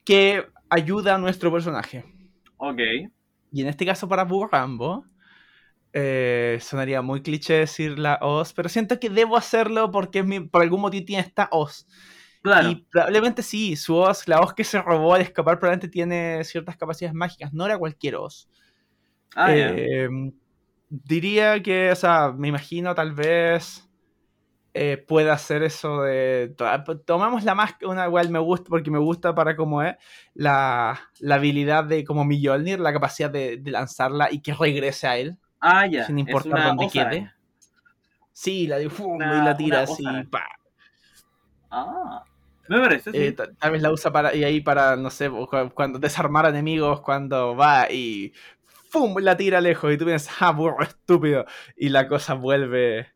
que 0.05 0.45
ayuda 0.69 1.15
a 1.15 1.19
nuestro 1.19 1.53
personaje. 1.53 2.05
Ok. 2.57 2.81
Y 3.53 3.63
en 3.63 3.69
este 3.69 3.87
caso 3.87 4.09
para 4.09 4.25
Burrambo, 4.25 5.05
eh, 5.93 6.59
sonaría 6.61 7.03
muy 7.03 7.23
cliché 7.23 7.55
decir 7.55 7.99
la 7.99 8.19
os, 8.23 8.53
pero 8.53 8.69
siento 8.69 8.99
que 9.01 9.11
debo 9.11 9.37
hacerlo 9.37 9.91
porque 9.91 10.21
es 10.21 10.27
mi- 10.27 10.41
por 10.41 10.63
algún 10.63 10.81
motivo 10.81 11.05
tiene 11.07 11.23
esta 11.23 11.49
os. 11.53 11.87
Claro. 12.43 12.71
Y 12.71 12.87
probablemente 12.91 13.43
sí, 13.43 13.77
su 13.77 13.97
os, 13.97 14.27
la 14.29 14.41
os 14.41 14.53
que 14.55 14.65
se 14.65 14.81
robó 14.83 15.15
al 15.15 15.23
escapar, 15.23 15.59
probablemente 15.59 15.89
tiene 15.89 16.43
ciertas 16.45 16.77
capacidades 16.77 17.15
mágicas, 17.15 17.53
no 17.53 17.67
era 17.67 17.79
cualquier 17.79 18.17
os. 18.17 18.49
Ah. 19.37 19.53
Eh, 19.55 20.09
diría 20.89 21.63
que, 21.63 21.91
o 21.93 21.97
sea, 21.97 22.33
me 22.37 22.49
imagino 22.49 22.95
tal 22.95 23.13
vez 23.13 23.89
eh, 24.75 24.97
pueda 25.07 25.35
hacer 25.35 25.63
eso 25.63 26.03
de... 26.03 26.55
to- 26.57 27.01
Tomamos 27.01 27.45
la 27.45 27.55
más 27.55 27.75
una 27.83 28.07
igual 28.07 28.31
me 28.31 28.39
gusta 28.39 28.67
porque 28.71 28.91
me 28.91 28.99
gusta 28.99 29.35
para 29.35 29.57
cómo 29.57 29.83
es 29.83 29.97
la, 30.35 31.01
la 31.21 31.35
habilidad 31.37 31.85
de 31.85 32.05
como 32.05 32.25
Mjolnir, 32.25 32.81
la 32.81 32.93
capacidad 32.93 33.31
de, 33.31 33.59
de 33.59 33.71
lanzarla 33.71 34.29
y 34.33 34.41
que 34.43 34.55
regrese 34.55 35.07
a 35.07 35.19
él, 35.19 35.39
Ah, 35.63 35.87
ya. 35.87 36.05
sin 36.07 36.19
importar 36.19 36.65
dónde 36.65 36.87
osa 36.87 37.09
quede. 37.09 37.33
Sí, 38.33 38.67
la 38.67 38.79
de 38.79 38.91
¡fum! 38.91 39.13
Una- 39.15 39.39
y 39.41 39.45
la 39.45 39.57
tira 39.57 39.83
así, 39.83 40.05
pa. 40.31 40.45
Ah. 41.71 42.25
Me 42.69 42.79
parece, 42.81 43.11
sí. 43.13 43.17
Eh, 43.19 43.33
ta- 43.33 43.53
tal 43.55 43.73
vez 43.73 43.83
la 43.83 43.91
usa 43.93 44.13
para 44.13 44.35
y 44.35 44.45
ahí 44.45 44.61
para, 44.61 44.97
no 44.97 45.11
sé, 45.11 45.31
cu- 45.31 45.71
cuando 45.75 45.99
desarmar 45.99 46.47
enemigos, 46.47 47.01
cuando 47.01 47.55
va 47.57 47.91
y 47.91 48.33
¡fum! 48.91 49.15
la 49.21 49.37
tira 49.37 49.61
lejos 49.61 49.93
y 49.93 49.99
tú 49.99 50.05
piensas, 50.05 50.35
ah, 50.41 50.51
burro 50.53 50.83
estúpido. 50.83 51.45
Y 51.77 51.89
la 51.91 52.09
cosa 52.09 52.35
vuelve 52.35 53.09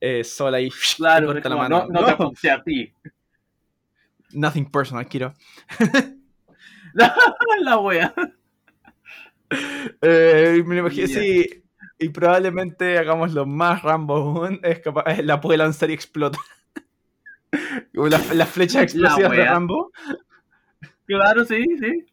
eh, 0.00 0.24
sola 0.24 0.60
y 0.60 0.68
te 0.70 0.76
claro, 0.96 1.36
es 1.36 1.44
la 1.44 1.56
mano. 1.56 1.86
no, 1.88 2.00
no 2.00 2.04
te 2.04 2.10
apunté 2.12 2.50
a 2.50 2.62
ti. 2.62 2.92
Nothing 4.32 4.70
personal, 4.70 5.06
Kiro. 5.06 5.34
la 6.94 7.78
wea. 7.78 8.14
Eh, 10.00 10.62
me 10.64 10.76
lo 10.76 10.80
imagino, 10.80 11.06
Ya. 11.06 11.20
sí. 11.20 11.61
Y 12.02 12.08
probablemente 12.08 12.98
hagamos 12.98 13.32
lo 13.32 13.46
más 13.46 13.82
Rambo 13.82 14.48
es 14.62 14.80
capaz, 14.80 15.04
eh, 15.06 15.22
la 15.22 15.40
puede 15.40 15.58
lanzar 15.58 15.90
y 15.90 15.94
explota. 15.94 16.38
Las, 17.92 18.34
las 18.34 18.48
flechas 18.48 18.82
explosivas 18.82 19.30
de. 19.30 19.44
Rambo. 19.44 19.92
Claro, 21.04 21.44
sí, 21.44 21.62
sí. 21.78 22.06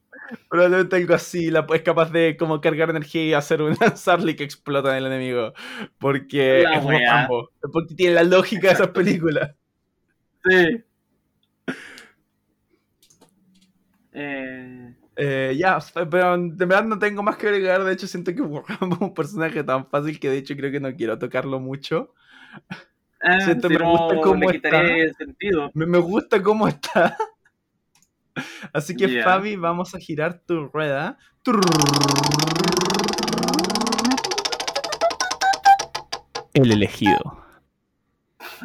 Probablemente 0.49 0.97
algo 0.97 1.13
así, 1.13 1.49
la, 1.49 1.65
es 1.73 1.81
capaz 1.81 2.11
de 2.11 2.35
como 2.37 2.59
cargar 2.59 2.89
energía 2.89 3.23
y 3.23 3.33
hacer 3.33 3.61
un 3.61 3.75
lanzarle 3.79 4.35
que 4.35 4.43
explota 4.43 4.91
en 4.91 4.97
el 4.97 5.11
enemigo. 5.11 5.53
Porque 5.97 6.63
La 6.63 6.73
es 6.73 6.79
como. 6.79 6.99
Rambo. 6.99 7.49
Porque 7.71 7.95
tiene 7.95 8.15
la 8.15 8.23
lógica 8.23 8.67
de 8.67 8.73
esas 8.73 8.89
películas. 8.89 9.55
Sí. 10.43 10.83
Eh, 14.11 14.58
Eh, 15.21 15.53
ya, 15.57 15.79
pero 16.09 16.37
de 16.37 16.65
verdad 16.65 16.85
no 16.85 16.97
tengo 16.97 17.21
más 17.21 17.35
que 17.35 17.47
agregar. 17.47 17.83
De 17.83 17.91
hecho, 17.91 18.07
siento 18.07 18.33
que 18.33 18.41
Rambo 18.79 18.95
es 18.95 19.01
un 19.01 19.13
personaje 19.13 19.63
tan 19.65 19.85
fácil 19.87 20.17
que 20.17 20.29
de 20.29 20.37
hecho 20.37 20.55
creo 20.55 20.71
que 20.71 20.79
no 20.79 20.95
quiero 20.95 21.19
tocarlo 21.19 21.59
mucho. 21.59 22.13
Ah, 23.21 23.41
Siento, 23.41 23.67
si 23.67 23.73
me 23.73 23.79
no, 23.81 23.91
gusta 23.91 24.21
cómo 24.21 24.49
está. 24.49 24.81
el 24.81 25.13
sentido. 25.15 25.71
Me, 25.73 25.85
me 25.85 25.97
gusta 25.97 26.41
cómo 26.41 26.69
está. 26.69 27.17
Así 28.73 28.95
que. 28.95 29.21
Fabi, 29.21 29.57
vamos 29.57 29.93
a 29.93 29.99
girar 29.99 30.39
tu 30.39 30.67
rueda. 30.67 31.17
El 36.53 36.71
elegido. 36.71 37.43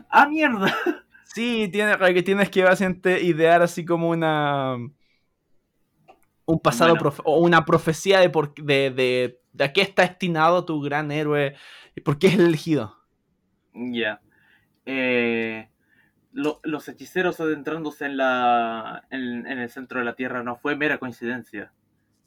¡Ah, 0.09 0.29
mierda! 0.29 0.73
Sí, 1.25 1.69
tiene, 1.73 1.99
que 2.15 2.23
tienes 2.23 2.49
que 2.49 2.63
básicamente 2.63 3.21
idear 3.23 3.61
así 3.61 3.85
como 3.85 4.11
una. 4.11 4.77
Un 6.47 6.61
pasado 6.61 6.95
Bueno. 6.97 7.15
o 7.25 7.39
una 7.39 7.65
profecía 7.65 8.21
de, 8.21 8.29
por, 8.31 8.55
de, 8.55 8.91
de, 8.91 9.41
de 9.53 9.65
a 9.65 9.73
qué 9.73 9.81
está 9.83 10.03
destinado 10.03 10.65
tu 10.65 10.81
gran 10.81 11.11
héroe 11.11 11.57
y 11.97 12.01
por 12.03 12.19
qué 12.19 12.27
es 12.29 12.35
el 12.35 12.47
elegido. 12.47 12.97
Ya. 13.73 14.21
Eh, 14.87 15.69
lo- 16.33 16.61
los 16.63 16.87
hechiceros 16.89 17.41
adentrándose 17.41 18.05
en, 18.07 18.17
la, 18.19 19.07
en, 19.11 19.47
en 19.47 19.59
el 19.59 19.71
centro 19.71 19.99
de 20.01 20.05
la 20.05 20.15
Tierra 20.15 20.43
no 20.43 20.57
fue 20.57 20.77
mera 20.77 20.99
coincidencia. 20.99 21.73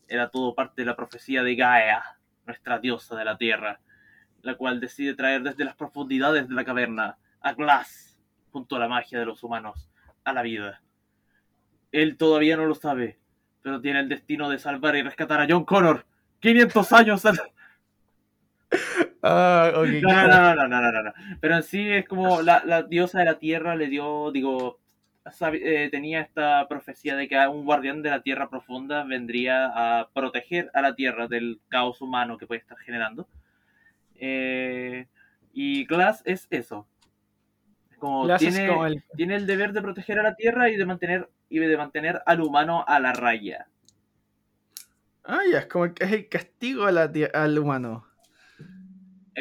Era 0.07 0.29
todo 0.29 0.55
parte 0.55 0.81
de 0.81 0.85
la 0.87 0.95
profecía 0.95 1.43
de 1.43 1.55
Gaia, 1.55 2.03
nuestra 2.45 2.79
diosa 2.79 3.15
de 3.15 3.25
la 3.25 3.37
Tierra, 3.37 3.81
la 4.41 4.55
cual 4.55 4.79
decide 4.79 5.13
traer 5.13 5.43
desde 5.43 5.65
las 5.65 5.75
profundidades 5.75 6.47
de 6.47 6.55
la 6.55 6.63
caverna 6.65 7.17
a 7.41 7.53
Glass, 7.53 8.17
junto 8.51 8.77
a 8.77 8.79
la 8.79 8.87
magia 8.87 9.19
de 9.19 9.25
los 9.25 9.43
humanos, 9.43 9.91
a 10.23 10.33
la 10.33 10.41
vida. 10.41 10.81
Él 11.91 12.17
todavía 12.17 12.57
no 12.57 12.65
lo 12.65 12.75
sabe, 12.75 13.19
pero 13.67 13.81
tiene 13.81 13.99
el 13.99 14.07
destino 14.07 14.49
de 14.49 14.59
salvar 14.59 14.95
y 14.95 15.01
rescatar 15.01 15.41
a 15.41 15.45
John 15.49 15.65
Connor. 15.65 16.05
500 16.39 16.93
años. 16.93 17.25
Al... 17.25 17.35
Uh, 19.21 19.79
okay. 19.81 20.01
no, 20.01 20.25
no, 20.25 20.55
no, 20.55 20.67
no, 20.69 20.81
no, 20.89 21.03
no, 21.03 21.13
Pero 21.41 21.57
en 21.57 21.63
sí 21.63 21.85
es 21.91 22.07
como 22.07 22.41
la, 22.41 22.83
diosa 22.83 23.19
de 23.19 23.25
la 23.25 23.39
tierra 23.39 23.75
le 23.75 23.87
dio, 23.87 24.31
digo, 24.31 24.79
eh, 25.51 25.89
tenía 25.91 26.21
esta 26.21 26.65
profecía 26.69 27.17
de 27.17 27.27
que 27.27 27.37
un 27.45 27.65
guardián 27.65 28.01
de 28.01 28.09
la 28.09 28.21
tierra 28.21 28.49
profunda 28.49 29.03
vendría 29.03 29.65
a 29.65 30.07
proteger 30.13 30.71
a 30.73 30.81
la 30.81 30.95
tierra 30.95 31.27
del 31.27 31.59
caos 31.67 31.99
humano 31.99 32.37
que 32.37 32.47
puede 32.47 32.61
estar 32.61 32.77
generando. 32.77 33.27
Eh, 34.15 35.07
y 35.51 35.83
Glass 35.83 36.21
es 36.23 36.47
eso, 36.51 36.87
como 37.97 38.37
tiene, 38.37 38.67
como 38.67 38.85
el- 38.85 39.03
tiene 39.15 39.35
el 39.35 39.47
deber 39.47 39.73
de 39.73 39.81
proteger 39.81 40.19
a 40.19 40.23
la 40.23 40.35
tierra 40.35 40.69
y 40.69 40.75
de 40.75 40.85
mantener 40.85 41.29
y 41.49 41.59
de 41.59 41.77
mantener 41.77 42.21
al 42.25 42.41
humano 42.41 42.83
a 42.87 42.99
la 42.99 43.13
raya. 43.13 43.67
Ah, 45.23 45.39
ya, 45.51 45.59
es 45.59 45.65
como 45.65 45.85
el, 45.85 45.93
es 45.99 46.11
el 46.11 46.29
castigo 46.29 46.85
a 46.85 46.91
la 46.91 47.11
al 47.33 47.59
humano. 47.59 48.05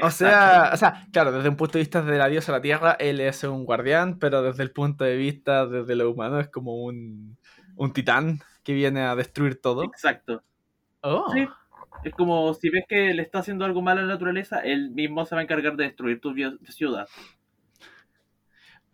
O 0.03 0.11
sea, 0.11 0.71
o 0.75 0.77
sea, 0.77 1.07
claro, 1.11 1.33
desde 1.33 1.49
un 1.49 1.57
punto 1.57 1.79
de 1.79 1.83
vista 1.85 2.03
de 2.03 2.19
la 2.19 2.29
diosa 2.29 2.53
de 2.53 2.59
la 2.59 2.63
tierra, 2.63 2.97
él 2.99 3.21
es 3.21 3.43
un 3.45 3.65
guardián, 3.65 4.19
pero 4.19 4.43
desde 4.43 4.63
el 4.63 4.71
punto 4.71 5.05
de 5.05 5.17
vista 5.17 5.67
desde 5.67 5.97
lo 5.97 6.11
humano 6.11 6.39
es 6.39 6.49
como 6.49 6.85
un, 6.85 7.39
un 7.77 7.93
titán 7.93 8.41
que 8.63 8.75
viene 8.75 9.03
a 9.03 9.15
destruir 9.17 9.61
todo. 9.61 9.85
Exacto. 9.85 10.43
Oh. 11.01 11.33
Sí. 11.33 11.49
Es 12.05 12.13
como 12.13 12.53
si 12.53 12.69
ves 12.69 12.85
que 12.89 13.15
le 13.15 13.23
está 13.23 13.39
haciendo 13.39 13.65
algo 13.65 13.81
mal 13.81 13.97
a 13.99 14.03
la 14.03 14.09
naturaleza, 14.09 14.61
él 14.61 14.91
mismo 14.91 15.25
se 15.25 15.35
va 15.35 15.41
a 15.41 15.45
encargar 15.45 15.77
de 15.77 15.85
destruir 15.85 16.21
tu 16.21 16.35
ciudad. 16.69 17.09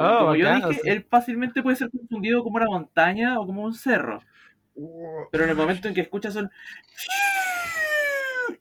Oh, 0.02 0.18
como 0.18 0.34
yo 0.36 0.46
bacán, 0.46 0.70
dije, 0.70 0.80
él 0.84 1.06
fácilmente 1.08 1.62
puede 1.62 1.76
ser 1.76 1.90
confundido 1.90 2.42
como 2.42 2.56
una 2.56 2.66
montaña 2.66 3.38
o 3.40 3.46
como 3.46 3.62
un 3.62 3.74
cerro. 3.74 4.20
Pero 5.30 5.44
en 5.44 5.50
el 5.50 5.56
momento 5.56 5.88
en 5.88 5.94
que 5.94 6.00
escuchas 6.00 6.36
un... 6.36 6.50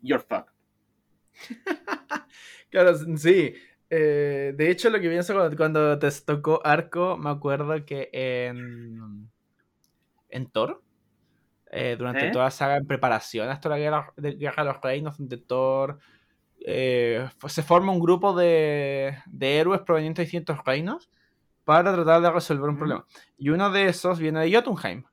You're 0.02 0.24
fucked. 0.24 0.52
Claro, 2.70 2.96
sí. 3.18 3.54
Eh, 3.90 4.54
de 4.56 4.72
hecho, 4.72 4.90
lo 4.90 5.02
que 5.02 5.10
pienso 5.10 5.34
cuando, 5.34 5.58
cuando 5.58 6.00
te 6.00 6.10
tocó 6.26 6.62
Arco, 6.64 7.18
me 7.18 7.30
acuerdo 7.30 7.86
que 7.86 8.10
en, 8.14 9.30
en 10.30 10.50
Thor, 10.50 10.82
eh, 11.70 11.98
durante 12.00 12.28
¿Eh? 12.28 12.32
toda 12.32 12.46
la 12.46 12.52
saga 12.52 12.78
en 12.78 12.88
preparación 12.88 13.50
hasta 13.50 13.68
la 13.68 13.78
guerra, 13.78 14.14
de 14.16 14.36
Guerra 14.36 14.64
de 14.64 14.72
los 14.72 14.82
Reinos, 14.82 15.18
donde 15.18 15.38
Thor 15.38 16.00
se 16.66 17.64
forma 17.64 17.92
un 17.92 18.00
grupo 18.00 18.34
de, 18.34 19.18
de 19.26 19.60
héroes 19.60 19.82
provenientes 19.82 20.24
de 20.24 20.26
distintos 20.28 20.64
reinos 20.64 21.10
para 21.72 21.94
tratar 21.94 22.22
de 22.22 22.30
resolver 22.32 22.70
un 22.70 22.78
problema. 22.78 23.06
Y 23.38 23.50
uno 23.50 23.70
de 23.72 23.86
esos 23.86 24.20
viene 24.20 24.42
de 24.42 24.54
Jotunheim, 24.54 25.04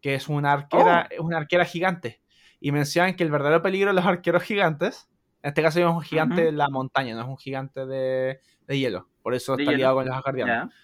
que 0.00 0.14
es 0.14 0.28
una 0.28 0.52
arquera, 0.52 1.08
una 1.18 1.36
arquera 1.38 1.64
gigante. 1.64 2.22
Y 2.60 2.72
mencionan 2.72 3.14
que 3.16 3.22
el 3.24 3.30
verdadero 3.30 3.60
peligro 3.62 3.90
de 3.90 3.94
los 3.94 4.04
arqueros 4.06 4.42
gigantes, 4.42 5.08
en 5.42 5.48
este 5.48 5.62
caso 5.62 5.78
es 5.78 5.84
un 5.86 6.00
gigante 6.00 6.36
Ujú. 6.36 6.44
de 6.46 6.52
la 6.52 6.68
montaña, 6.70 7.14
no 7.14 7.20
es 7.20 7.26
un 7.28 7.36
gigante 7.36 7.84
de, 7.86 8.40
de 8.66 8.78
hielo. 8.78 9.08
Por 9.22 9.34
eso 9.34 9.56
De 9.56 9.62
está 9.62 9.72
hielo. 9.72 9.78
liado 9.78 9.94
con 9.96 10.06
los 10.06 10.16
asgardianos. 10.16 10.70
Ya. 10.70 10.76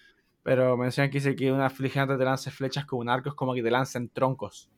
Pero 0.43 0.76
mencionan 0.76 1.11
que 1.11 1.18
dice 1.18 1.35
que 1.35 1.51
una 1.51 1.70
gigante 1.70 2.16
te 2.18 2.24
lance 2.24 2.51
flechas 2.51 2.85
con 2.85 2.99
un 2.99 3.09
arco 3.09 3.30
es 3.30 3.35
como 3.35 3.55
que 3.55 3.62
te 3.62 3.70
lancen 3.70 4.09
troncos. 4.11 4.70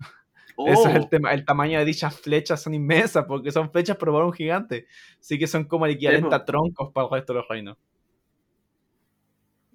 Ese 0.66 0.88
es 0.90 0.94
el 0.96 1.02
Oh, 1.02 1.08
tema. 1.08 1.32
El 1.32 1.44
tamaño 1.44 1.78
de 1.78 1.84
dichas 1.84 2.18
flechas 2.20 2.62
son 2.62 2.74
inmensas 2.74 3.24
porque 3.26 3.50
son 3.52 3.70
flechas 3.70 3.96
para 3.96 4.12
un 4.12 4.32
gigante. 4.32 4.86
Así 5.18 5.38
que 5.38 5.46
son 5.46 5.64
como 5.64 5.86
el 5.86 5.92
equivalente 5.92 6.34
a 6.34 6.44
troncos 6.44 6.92
para 6.92 7.06
el 7.06 7.12
resto 7.12 7.32
de 7.32 7.38
los 7.40 7.48
reinos. 7.48 7.76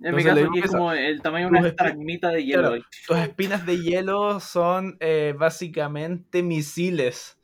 En 0.03 0.15
mi 0.15 0.23
caso 0.23 0.49
es 0.53 0.71
como 0.71 0.91
el 0.93 1.21
tamaño 1.21 1.49
de 1.49 1.59
una 1.59 1.67
estalagmita 1.67 2.29
de 2.29 2.43
hielo. 2.43 2.69
Claro. 2.69 2.83
Tus 3.07 3.17
espinas 3.17 3.65
de 3.65 3.81
hielo 3.81 4.39
son 4.39 4.97
eh, 4.99 5.35
básicamente 5.37 6.41
misiles. 6.41 7.37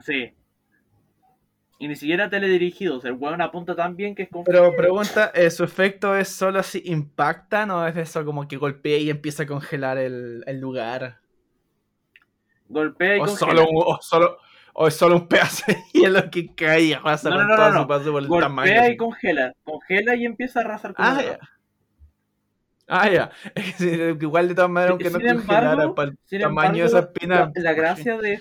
Sí. 0.00 0.34
Y 1.78 1.88
ni 1.88 1.96
siquiera 1.96 2.30
teledirigidos. 2.30 3.04
El 3.04 3.12
weón 3.12 3.40
apunta 3.40 3.74
tan 3.76 3.96
bien 3.96 4.14
que 4.14 4.24
es 4.24 4.28
como... 4.30 4.44
Pero 4.44 4.74
pregunta, 4.76 5.30
eh, 5.34 5.50
¿su 5.50 5.64
efecto 5.64 6.16
es 6.16 6.28
solo 6.28 6.62
si 6.62 6.82
impactan 6.86 7.70
o 7.70 7.86
es 7.86 7.96
eso 7.96 8.24
como 8.24 8.48
que 8.48 8.56
golpea 8.56 8.98
y 8.98 9.10
empieza 9.10 9.42
a 9.42 9.46
congelar 9.46 9.98
el, 9.98 10.42
el 10.46 10.60
lugar? 10.60 11.18
Golpea 12.68 13.16
y 13.16 13.20
O 13.20 13.26
congela. 13.26 13.50
solo, 13.50 13.68
o, 13.70 13.98
solo, 14.00 14.38
o 14.74 14.86
es 14.88 14.94
solo 14.94 15.16
un 15.16 15.28
pedazo 15.28 15.64
de 15.66 15.76
hielo 15.94 16.30
que 16.30 16.54
cae 16.54 16.82
y 16.82 16.92
arrasa 16.92 17.30
No, 17.30 17.36
con 17.36 17.48
no, 17.48 17.56
todo 17.56 17.70
no, 17.72 17.82
su 17.82 17.88
paso 17.88 18.12
por 18.12 18.22
el 18.22 18.28
tamaño. 18.28 18.66
Golpea 18.68 18.82
así. 18.82 18.92
y 18.92 18.96
congela. 18.96 19.52
Congela 19.64 20.14
y 20.16 20.24
empieza 20.26 20.60
a 20.60 20.62
arrasar 20.64 20.94
con 20.94 21.04
Ah, 21.06 21.16
el 21.20 21.26
ya. 21.26 21.38
Ah, 22.86 23.08
ya. 23.08 23.30
Es 23.54 23.76
que 23.76 24.16
igual 24.20 24.48
de 24.48 24.54
todas 24.54 24.70
maneras, 24.70 24.90
aunque 24.92 25.10
no 25.10 25.18
congelara 25.20 25.72
embargo- 25.72 25.94
para 25.94 26.10
el 26.30 26.40
tamaño 26.40 26.82
de 26.82 26.88
esa 26.88 26.98
espina. 26.98 27.52
La, 27.54 27.62
la 27.62 27.72
gracia 27.72 28.18
de. 28.18 28.40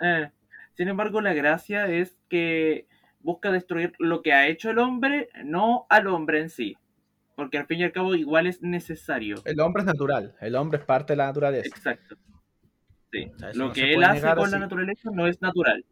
Eh, 0.00 0.30
sin 0.74 0.88
embargo, 0.88 1.20
la 1.20 1.32
gracia 1.34 1.86
es 1.86 2.16
que 2.28 2.86
busca 3.20 3.50
destruir 3.50 3.92
lo 3.98 4.22
que 4.22 4.32
ha 4.32 4.46
hecho 4.48 4.70
el 4.70 4.78
hombre, 4.78 5.28
no 5.44 5.86
al 5.90 6.06
hombre 6.06 6.40
en 6.40 6.50
sí. 6.50 6.76
Porque 7.36 7.58
al 7.58 7.66
fin 7.66 7.78
y 7.80 7.84
al 7.84 7.92
cabo, 7.92 8.14
igual 8.16 8.46
es 8.48 8.62
necesario. 8.62 9.36
El 9.44 9.60
hombre 9.60 9.82
es 9.82 9.86
natural. 9.86 10.34
El 10.40 10.56
hombre 10.56 10.78
es 10.80 10.84
parte 10.84 11.12
de 11.12 11.18
la 11.18 11.26
naturaleza. 11.26 11.68
Exacto. 11.68 12.16
Sí. 13.12 13.30
sea, 13.38 13.52
Lo 13.54 13.66
no 13.68 13.72
que 13.72 13.94
él 13.94 14.04
hace 14.04 14.14
negar 14.20 14.36
con 14.36 14.44
así. 14.46 14.52
la 14.52 14.58
naturaleza 14.60 15.10
no 15.12 15.26
es 15.26 15.40
natural. 15.40 15.84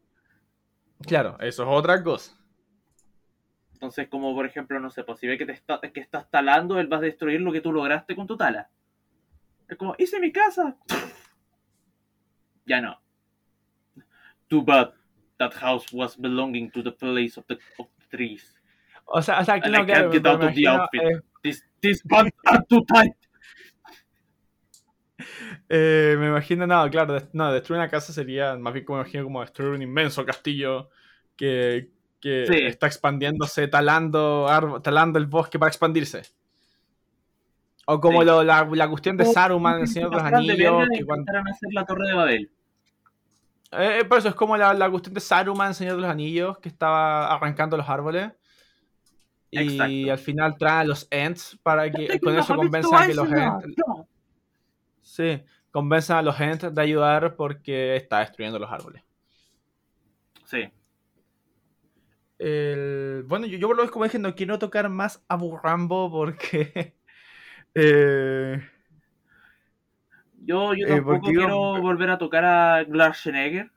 Claro, 1.06 1.36
eso 1.40 1.62
es 1.62 1.68
otra 1.70 2.02
cosa. 2.02 2.32
Entonces, 3.74 4.09
como 4.09 4.34
por 4.34 4.47
ejemplo, 4.47 4.80
no 4.80 4.90
sé, 4.90 5.05
pues 5.05 5.18
si 5.20 5.26
ve 5.26 5.36
que, 5.36 5.44
te 5.47 5.52
está, 5.52 5.80
que 5.80 6.01
estás 6.01 6.30
talando, 6.30 6.78
él 6.80 6.90
va 6.93 6.97
a 6.97 7.01
destruir 7.01 7.40
lo 7.40 7.52
que 7.52 7.60
tú 7.60 7.72
lograste 7.72 8.16
con 8.16 8.26
tu 8.26 8.36
tala. 8.36 8.70
Es 9.68 9.76
como, 9.76 9.94
hice 9.98 10.18
mi 10.20 10.32
casa. 10.32 10.76
Ya 12.64 12.80
no. 12.80 12.98
Too 14.48 14.62
bad. 14.62 14.93
That 15.38 15.52
house 15.55 15.93
was 15.93 16.16
belonging 16.18 16.70
to 16.70 16.82
the 16.82 16.93
place 16.93 17.38
of 17.38 17.47
the, 17.47 17.59
of 17.78 17.88
the 17.98 18.06
trees. 18.16 18.55
O 19.05 19.20
sea, 19.20 19.40
o 19.40 19.44
sea, 19.44 19.55
And 19.55 19.76
I 19.76 19.84
claro, 19.84 20.10
get 20.10 20.26
out 20.26 20.43
of 20.43 20.55
the 20.55 20.66
outfit. 20.68 21.02
eh, 21.02 21.20
these 21.82 22.02
pants 22.09 22.34
are 22.47 22.64
too 22.68 22.82
tight. 22.86 23.12
Eh, 25.68 26.16
me 26.18 26.28
imagino, 26.28 26.66
no, 26.66 26.88
claro, 26.90 27.18
no, 27.32 27.52
destruir 27.52 27.78
una 27.80 27.88
casa 27.88 28.12
sería 28.12 28.56
más 28.56 28.72
bien 28.72 28.84
como 28.84 28.98
me 28.98 29.02
imagino 29.05 29.24
como 29.24 29.40
destruir 29.40 29.70
un 29.72 29.82
inmenso 29.82 30.24
castillo 30.24 30.90
que, 31.36 31.90
que 32.20 32.44
Sí. 32.47 32.55
está 32.66 32.86
expandiéndose, 32.86 33.68
talando, 33.68 34.47
arbo- 34.48 34.82
talando 34.82 35.18
el 35.18 35.26
bosque 35.26 35.59
para 35.59 35.68
expandirse. 35.68 36.22
O 37.86 38.01
como 38.01 38.20
Sí. 38.20 38.26
lo- 38.26 38.43
la, 38.43 38.64
la 38.70 38.88
cuestión 38.88 39.16
de 39.16 39.24
Como 39.24 39.34
Saruman 39.34 39.80
el 39.80 39.88
Señor 39.88 40.10
de 40.10 40.16
los 40.16 40.24
Anillos. 40.24 40.88
que 40.93 41.05
cuando- 41.05 41.32
hacer 41.32 41.68
la 41.72 41.84
torre 41.86 42.09
de 42.09 42.14
Babel. 42.14 42.51
Eh, 43.72 44.05
por 44.09 44.18
eso 44.18 44.28
es 44.28 44.34
como 44.34 44.56
la, 44.56 44.72
la 44.74 44.90
cuestión 44.90 45.14
de 45.14 45.20
Saruman, 45.20 45.74
Señor 45.74 45.97
de 45.97 46.02
los 46.02 46.10
Anillos, 46.10 46.59
que 46.59 46.68
estaba 46.68 47.32
arrancando 47.34 47.76
los 47.76 47.88
árboles. 47.88 48.32
Y 49.51 50.09
al 50.10 50.18
final 50.18 50.56
trae 50.59 50.80
a 50.80 50.84
los 50.84 51.06
Ents 51.10 51.59
para 51.62 51.90
que 51.90 52.18
con 52.20 52.36
eso 52.36 52.55
convenzan 52.56 53.02
a 53.02 53.06
que 53.06 53.14
los. 53.14 53.28
Ents. 53.30 53.74
No. 53.86 54.06
Sí, 55.16 55.43
convenzan 55.70 56.18
a 56.18 56.22
los 56.22 56.38
Ents 56.40 56.74
de 56.74 56.82
ayudar 56.82 57.36
porque 57.36 57.97
está 57.97 58.20
destruyendo 58.20 58.59
los 58.59 58.70
árboles. 58.70 59.02
Sí. 60.44 60.70
El- 62.38 63.24
bueno, 63.26 63.47
yo, 63.47 63.59
yo 63.59 63.66
por 63.68 63.76
lo 63.76 63.82
menos 63.82 63.93
como 63.93 64.05
dije, 64.05 64.18
no 64.18 64.34
quiero 64.34 64.59
tocar 64.59 64.88
más 64.88 65.24
a 65.28 65.36
Burrambo 65.36 66.10
porque. 66.10 66.94
eh, 67.74 68.60
Yo, 70.44 70.74
yo 70.74 70.86
Eh, 70.86 70.88
tampoco 70.88 71.20
porque 71.20 71.34
quiero 71.34 71.80
volver 71.80 72.10
a 72.10 72.18
tocar 72.18 72.44
a 72.44 72.84
Glarschenegger. 72.84 73.70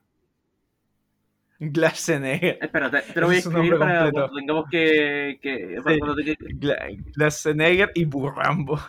Glassenegger. 1.60 2.58
Espérate, 2.62 3.02
te 3.14 3.20
lo 3.20 3.28
voy 3.28 3.36
a 3.36 3.40
es 3.40 3.46
escribir 3.46 3.78
para 3.78 4.04
completo. 4.04 4.14
cuando 4.14 4.36
tengamos 4.40 4.66
que. 4.72 5.40
que 5.42 5.78
Sí. 5.86 6.98
Glassenegger 7.16 7.92
y 7.96 8.06
Burrambo. 8.06 8.80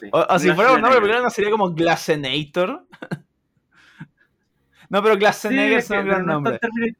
Sí. 0.00 0.12
O, 0.12 0.20
o 0.28 0.38
si 0.38 0.52
fuera 0.52 0.72
un 0.74 0.80
nombre 0.82 1.00
Glassenegger. 1.00 1.02
peruano 1.02 1.30
sería 1.30 1.50
como 1.50 1.72
Glassenator. 1.74 2.86
no, 4.88 5.02
pero 5.02 5.16
Sí, 5.16 5.20
Glassenegger 5.20 5.78
es 5.78 5.90
un 5.90 6.04
gran 6.04 6.26
no 6.26 6.34
nombre. 6.34 6.58
el. 6.62 6.96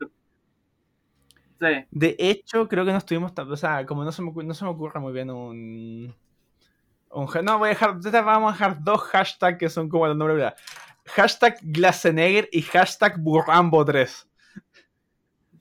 Sí. 1.60 1.86
De 1.90 2.16
hecho, 2.18 2.68
creo 2.68 2.84
que 2.84 2.92
no 2.92 2.98
estuvimos 2.98 3.34
tan. 3.34 3.50
O 3.50 3.56
sea, 3.56 3.84
como 3.86 4.04
no 4.04 4.12
se 4.12 4.22
me, 4.22 4.32
no 4.44 4.54
se 4.54 4.64
me 4.64 4.70
ocurre 4.70 5.00
muy 5.00 5.12
bien 5.12 5.30
un. 5.30 6.14
un 7.10 7.44
no, 7.44 7.58
voy 7.58 7.66
a 7.68 7.70
dejar. 7.70 7.98
Vamos 8.24 8.50
a 8.50 8.52
dejar 8.52 8.82
dos 8.84 9.02
hashtags 9.02 9.58
que 9.58 9.68
son 9.68 9.88
como 9.88 10.06
los 10.06 10.16
nombres. 10.16 10.38
¿verdad? 10.38 10.56
Hashtag 11.06 11.58
Glassenegger 11.62 12.48
y 12.52 12.62
hashtag 12.62 13.18
Burrambo3. 13.18 14.26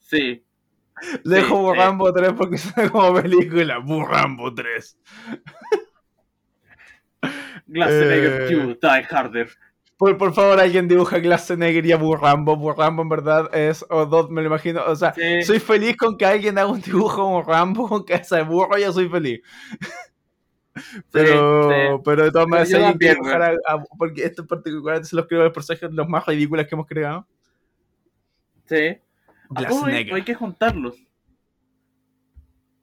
Sí. 0.02 0.44
Dejo 1.24 1.56
Sí, 1.56 1.62
Burrambo 1.62 2.12
3 2.12 2.34
porque 2.34 2.58
suena 2.58 2.90
como 2.92 3.14
película. 3.22 3.80
Burrambo 3.80 4.54
3. 4.54 4.98
Glassenegger 7.68 8.42
Eh. 8.52 8.56
2, 8.56 8.78
Die 8.80 9.06
Harder. 9.10 9.50
Por, 9.98 10.16
por 10.18 10.34
favor, 10.34 10.60
alguien 10.60 10.88
dibuja 10.88 11.18
Glassenegger 11.18 11.86
y 11.86 11.92
a 11.92 11.98
Burrambo. 11.98 12.56
Burrambo 12.56 13.02
en 13.02 13.10
verdad 13.10 13.50
es. 13.56 13.84
O 13.90 14.06
dos, 14.06 14.30
me 14.30 14.42
lo 14.42 14.48
imagino. 14.48 14.84
O 14.86 14.96
sea, 14.96 15.14
Sí. 15.16 15.42
soy 15.42 15.60
feliz 15.60 15.98
con 15.98 16.18
que 16.18 16.26
alguien 16.26 16.58
haga 16.60 16.68
un 16.68 16.82
dibujo 16.82 17.16
como 17.18 17.42
Rambo 17.42 17.90
con 17.90 18.04
cabeza 18.04 18.36
de 18.38 18.44
burro. 18.44 18.78
Yo 18.78 18.92
soy 18.94 19.10
feliz. 19.10 19.42
Pero, 21.12 21.70
sí. 21.72 22.02
pero 22.06 22.24
de 22.26 22.32
todas 22.32 22.48
maneras, 22.48 22.70
quiere 22.70 22.84
también, 22.84 23.14
dibujar 23.16 23.42
a- 23.42 23.74
a- 23.74 23.84
porque 23.98 24.24
estos 24.24 24.46
particulares 24.46 25.08
son 25.08 25.18
los 25.18 25.28
creo 25.28 25.44
los 25.44 25.52
personajes 25.54 25.92
los 25.92 26.08
más 26.08 26.24
ridículos 26.28 26.68
que 26.68 26.76
hemos 26.76 26.86
creado. 26.86 27.26
Sí. 28.66 28.76
Ah, 29.56 29.64
¿cómo 29.68 29.86
hay, 29.86 30.04
Glassenegger. 30.06 30.14
hay 30.14 30.22
que 30.24 30.36
juntarlos. 30.36 30.96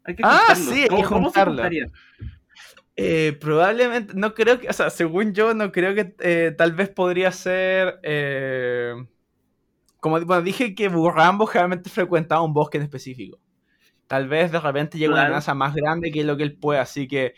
Hay 0.03 0.17
que 0.17 0.23
Ah, 0.25 0.39
juntarlos. 0.49 0.67
sí, 0.67 0.81
hay 0.81 0.89
que 0.89 0.89
¿Cómo, 0.89 1.09
cómo 1.09 1.31
se 1.31 1.45
juntarlos. 1.45 1.93
Eh, 2.97 3.37
probablemente, 3.41 4.15
no 4.15 4.35
creo 4.35 4.61
que, 4.61 4.69
o 4.69 4.73
sea, 4.73 4.89
según 4.91 5.33
yo, 5.35 5.53
no 5.55 5.73
creo 5.73 5.95
que 5.95 6.15
eh, 6.21 6.55
tal 6.57 6.73
vez 6.73 6.89
podría 6.91 7.33
ser. 7.33 7.99
eh, 8.03 8.95
como 10.01 10.21
bueno, 10.21 10.43
dije 10.43 10.75
que 10.75 10.89
Rambo 10.89 11.47
generalmente 11.47 11.91
frecuentaba 11.91 12.43
un 12.43 12.53
bosque 12.53 12.77
en 12.79 12.85
específico. 12.85 13.39
Tal 14.09 14.29
vez 14.29 14.53
de 14.53 14.61
repente 14.61 14.99
llega 14.99 15.13
una 15.15 15.23
amenaza 15.23 15.55
más 15.55 15.75
grande 15.75 16.13
que 16.13 16.25
lo 16.25 16.37
que 16.37 16.45
él 16.45 16.57
puede, 16.59 16.81
así 16.81 17.09
que 17.09 17.35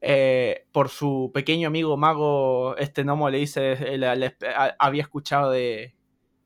eh, 0.00 0.66
por 0.72 0.88
su 0.90 1.30
pequeño 1.34 1.68
amigo 1.68 1.96
mago, 1.96 2.76
este 2.78 3.04
gnomo 3.04 3.30
le 3.30 3.38
dice, 3.38 3.72
él, 3.94 4.04
él- 4.04 4.34
a- 4.56 4.76
había 4.78 5.02
escuchado 5.02 5.50
de, 5.52 5.94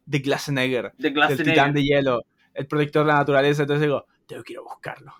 de 0.06 0.18
Glassenegger, 0.20 0.84
De 0.84 0.92
del 1.36 1.42
titán 1.42 1.72
de 1.74 1.84
hielo, 1.84 2.22
el 2.54 2.66
protector 2.68 3.04
de 3.06 3.12
la 3.12 3.18
naturaleza, 3.18 3.62
entonces 3.62 3.82
digo, 3.82 4.06
tengo 4.26 4.42
que 4.44 4.54
ir 4.54 4.58
a 4.60 4.62
buscarlo. 4.62 5.12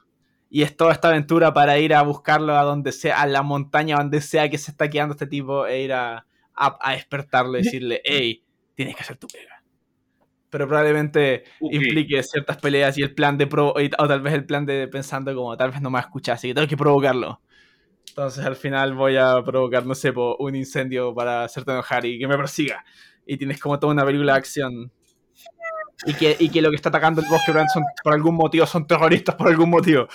Y 0.54 0.64
es 0.64 0.76
toda 0.76 0.92
esta 0.92 1.08
aventura 1.08 1.54
para 1.54 1.78
ir 1.78 1.94
a 1.94 2.02
buscarlo 2.02 2.54
a 2.58 2.62
donde 2.62 2.92
sea, 2.92 3.22
a 3.22 3.26
la 3.26 3.42
montaña, 3.42 3.96
donde 3.96 4.20
sea 4.20 4.50
que 4.50 4.58
se 4.58 4.70
está 4.70 4.90
quedando 4.90 5.14
este 5.14 5.26
tipo, 5.26 5.66
e 5.66 5.80
ir 5.80 5.94
a, 5.94 6.26
a, 6.54 6.78
a 6.78 6.92
despertarlo 6.92 7.58
y 7.58 7.62
decirle, 7.62 8.02
hey, 8.04 8.44
tienes 8.74 8.94
que 8.94 9.02
hacer 9.02 9.16
tu 9.16 9.28
pega. 9.28 9.62
Pero 10.50 10.68
probablemente 10.68 11.44
implique 11.58 12.22
ciertas 12.22 12.58
peleas 12.58 12.98
y 12.98 13.02
el 13.02 13.14
plan 13.14 13.38
de 13.38 13.46
pro, 13.46 13.72
o 13.72 14.06
tal 14.06 14.20
vez 14.20 14.34
el 14.34 14.44
plan 14.44 14.66
de 14.66 14.88
pensando 14.88 15.34
como, 15.34 15.56
tal 15.56 15.70
vez 15.70 15.80
no 15.80 15.88
me 15.88 15.94
va 15.94 16.00
a 16.00 16.02
escuchar, 16.02 16.34
así 16.34 16.48
que 16.48 16.54
tengo 16.54 16.68
que 16.68 16.76
provocarlo. 16.76 17.40
Entonces 18.08 18.44
al 18.44 18.56
final 18.56 18.92
voy 18.92 19.16
a 19.16 19.42
provocar, 19.42 19.86
no 19.86 19.94
sé, 19.94 20.12
un 20.14 20.54
incendio 20.54 21.14
para 21.14 21.44
hacerte 21.44 21.72
enojar 21.72 22.04
y 22.04 22.18
que 22.18 22.28
me 22.28 22.36
persiga. 22.36 22.84
Y 23.24 23.38
tienes 23.38 23.58
como 23.58 23.78
toda 23.78 23.94
una 23.94 24.04
película 24.04 24.34
de 24.34 24.38
acción. 24.38 24.92
Y 26.04 26.14
que, 26.14 26.36
y 26.38 26.48
que 26.48 26.62
lo 26.62 26.70
que 26.70 26.76
está 26.76 26.88
atacando 26.88 27.20
el 27.20 27.28
bosque 27.28 27.52
son, 27.72 27.84
por 28.02 28.12
algún 28.12 28.34
motivo 28.34 28.66
son 28.66 28.86
terroristas 28.86 29.34
por 29.36 29.48
algún 29.48 29.70
motivo. 29.70 30.08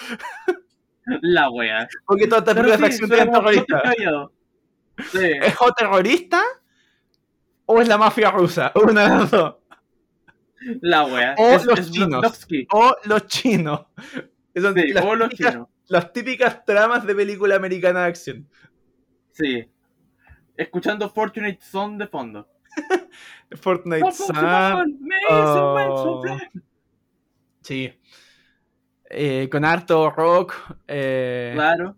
La 1.22 1.50
wea. 1.50 1.88
Porque 2.06 2.28
todas 2.28 2.42
estas 2.42 2.56
películas 2.56 2.80
de 2.80 2.86
acción 2.86 3.10
tienen 3.10 3.32
terroristas. 3.32 3.82
Sí. 5.12 5.32
¿Es 5.42 5.56
o 5.60 5.72
terrorista 5.74 6.42
o 7.66 7.82
es 7.82 7.88
la 7.88 7.98
mafia 7.98 8.32
rusa? 8.32 8.72
Una 8.76 9.04
de 9.04 9.10
las 9.10 9.32
dos. 9.32 9.56
La 10.82 11.06
wea. 11.06 11.36
O 11.38 11.48
es, 11.52 11.66
los 11.66 11.80
es 11.80 11.92
chinos. 11.92 12.48
O 12.72 12.96
los 13.06 13.28
chinos. 13.28 13.86
Son 14.56 14.74
Sí, 14.74 14.88
las, 14.92 15.06
o 15.06 15.16
los 15.16 15.30
típicas, 15.30 15.54
chinos. 15.54 15.68
las 15.88 16.12
típicas 16.14 16.66
tramas 16.66 17.06
de 17.06 17.16
película 17.16 17.56
americana 17.56 18.02
de 18.02 18.08
acción. 18.08 18.50
Sí. 19.32 19.70
Escuchando 20.58 21.10
Fortunate 21.10 21.60
Son 21.62 21.98
de 21.98 22.08
fondo. 22.08 22.50
Fortnite 23.56 24.12
Sun. 24.12 25.00
Oh. 25.30 26.24
Sí. 27.62 27.94
Eh, 29.10 29.48
con 29.52 29.64
harto 29.66 30.10
rock. 30.12 30.54
eh, 30.88 31.52
Claro. 31.56 31.96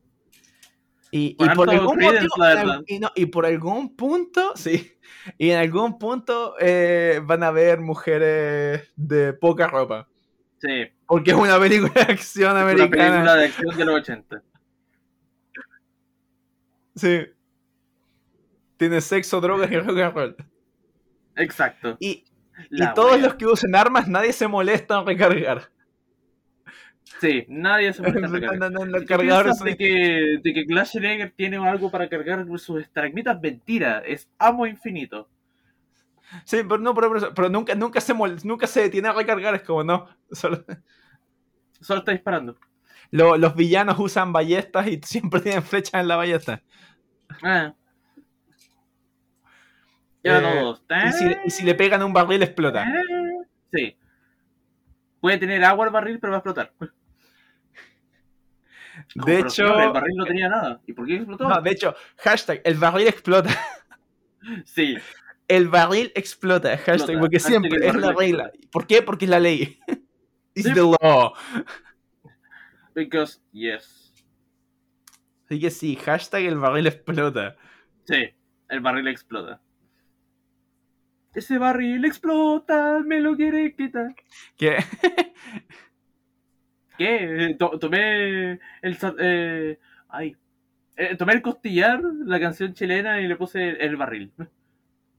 y, 1.11 1.35
y 1.39 1.49
por 1.55 1.69
algún 1.69 1.97
Creedence, 1.97 2.27
motivo, 2.37 2.83
y, 2.87 2.99
no, 2.99 3.11
y 3.15 3.25
por 3.25 3.45
algún 3.45 3.95
punto, 3.95 4.53
sí. 4.55 4.91
Y 5.37 5.49
en 5.51 5.57
algún 5.59 5.97
punto 5.99 6.55
eh, 6.59 7.19
van 7.23 7.43
a 7.43 7.47
haber 7.47 7.79
mujeres 7.81 8.91
de 8.95 9.33
poca 9.33 9.67
ropa. 9.67 10.07
Sí. 10.61 10.87
Porque 11.07 11.31
es 11.31 11.37
una 11.37 11.57
película 11.59 11.91
de 11.93 12.01
acción 12.01 12.51
Una 12.51 12.61
americana. 12.61 12.89
película 13.11 13.35
de 13.35 13.45
acción 13.45 13.77
de 13.77 13.85
los 13.85 13.95
80. 13.95 14.43
Sí. 16.95 17.25
Tiene 18.77 19.01
sexo, 19.01 19.41
drogas 19.41 19.71
y 19.71 19.77
rock 19.79 19.97
and 19.99 20.13
roll. 20.15 20.35
Exacto. 21.39 21.97
Y, 21.99 22.23
y 22.69 22.93
todos 22.93 23.13
wea. 23.13 23.21
los 23.21 23.35
que 23.35 23.45
usen 23.47 23.75
armas, 23.75 24.07
nadie 24.07 24.33
se 24.33 24.47
molesta 24.47 24.99
en 24.99 25.05
recargar. 25.07 25.69
Sí, 27.19 27.45
nadie 27.49 27.91
se 27.93 28.01
molesta 28.01 28.27
en 28.27 28.33
recargar. 28.33 28.59
no, 28.59 28.69
no, 28.69 28.85
los 28.85 29.01
¿Qué 29.01 29.07
cargadores 29.07 29.57
piensas 29.57 29.57
son- 29.57 29.67
de 29.67 29.77
que, 29.77 30.37
de 30.43 30.53
que 30.53 31.33
tiene 31.35 31.57
algo 31.57 31.89
para 31.89 32.07
cargar 32.07 32.45
sus 32.59 32.81
estalagmitas? 32.81 33.39
Mentira, 33.41 33.99
es 34.05 34.29
amo 34.37 34.67
infinito. 34.67 35.29
Sí, 36.45 36.57
pero 36.63 36.77
no, 36.77 36.93
pero, 36.93 37.11
pero- 37.11 37.33
pero 37.33 37.49
nunca, 37.49 37.73
nunca 37.75 37.99
se 38.01 38.13
mol- 38.13 38.43
nunca 38.43 38.67
se 38.67 38.81
detiene 38.83 39.07
a 39.07 39.13
recargar, 39.13 39.55
es 39.55 39.63
como 39.63 39.83
no. 39.83 40.07
Solo- 40.31 40.63
Solo 41.81 41.99
está 41.99 42.11
disparando. 42.11 42.57
lo- 43.11 43.37
los 43.37 43.55
villanos 43.55 43.97
usan 43.99 44.31
ballestas 44.33 44.87
y 44.87 44.99
siempre 45.03 45.39
tienen 45.41 45.63
flechas 45.63 45.95
en 46.01 46.07
la 46.07 46.15
ballesta. 46.17 46.61
Ah. 47.41 47.73
Ya 50.23 50.37
Eh, 50.39 50.41
todos. 50.41 50.83
Y 51.07 51.11
si, 51.13 51.35
y 51.45 51.49
si 51.49 51.63
le 51.65 51.75
pegan 51.75 52.03
un 52.03 52.13
barril 52.13 52.43
explota. 52.43 52.85
Sí. 53.73 53.97
Puede 55.21 55.37
tener 55.37 55.63
agua 55.63 55.85
el 55.85 55.91
barril, 55.93 56.19
pero 56.19 56.31
va 56.31 56.37
a 56.37 56.39
explotar. 56.39 56.73
No, 59.15 59.25
De 59.25 59.39
hecho, 59.39 59.49
señor, 59.49 59.81
el 59.81 59.91
barril 59.91 60.15
no 60.17 60.25
tenía 60.25 60.49
nada. 60.49 60.81
¿Y 60.85 60.93
por 60.93 61.05
qué 61.05 61.15
explotó? 61.15 61.47
no, 61.47 61.61
de 61.61 61.71
hecho, 61.71 61.95
hashtag, 62.17 62.61
el 62.63 62.75
barril 62.75 63.07
explota. 63.07 63.49
Sí, 64.63 64.95
El 65.49 65.67
barril 65.67 66.13
explota, 66.15 66.69
hashtag, 66.77 66.95
Explota. 66.95 67.19
porque 67.19 67.39
Hashtag 67.39 67.51
siempre 67.61 67.87
es 67.87 67.95
la 67.95 68.13
regla. 68.13 68.51
¿Por 68.71 68.87
qué? 68.87 69.01
Porque 69.01 69.25
es 69.25 69.31
la 69.31 69.39
ley. 69.39 69.77
It's 70.55 70.67
Sí. 70.69 70.73
the 70.73 70.79
law. 71.01 71.33
because 72.95 73.41
yes. 73.51 74.13
Así 75.45 75.59
que 75.59 75.69
sí, 75.69 75.95
hashtag 75.97 76.43
el 76.45 76.57
barril 76.57 76.87
explota. 76.87 77.57
Sí, 78.05 78.29
el 78.69 78.79
barril 78.79 79.07
explota. 79.09 79.61
Ese 81.33 81.57
barril 81.57 82.05
explota, 82.05 83.01
me 83.05 83.19
lo 83.19 83.35
quiere 83.35 83.75
quitar. 83.75 84.15
Que 84.57 84.77
¿Qué? 86.97 87.55
To- 87.57 87.79
tomé 87.79 88.59
el. 88.81 88.97
Eh, 89.19 89.79
ay. 90.09 90.35
Eh, 90.97 91.15
tomé 91.15 91.33
el 91.33 91.41
costillar, 91.41 92.01
la 92.25 92.39
canción 92.41 92.73
chilena, 92.73 93.21
y 93.21 93.27
le 93.27 93.37
puse 93.37 93.69
el 93.85 93.95
barril. 93.95 94.33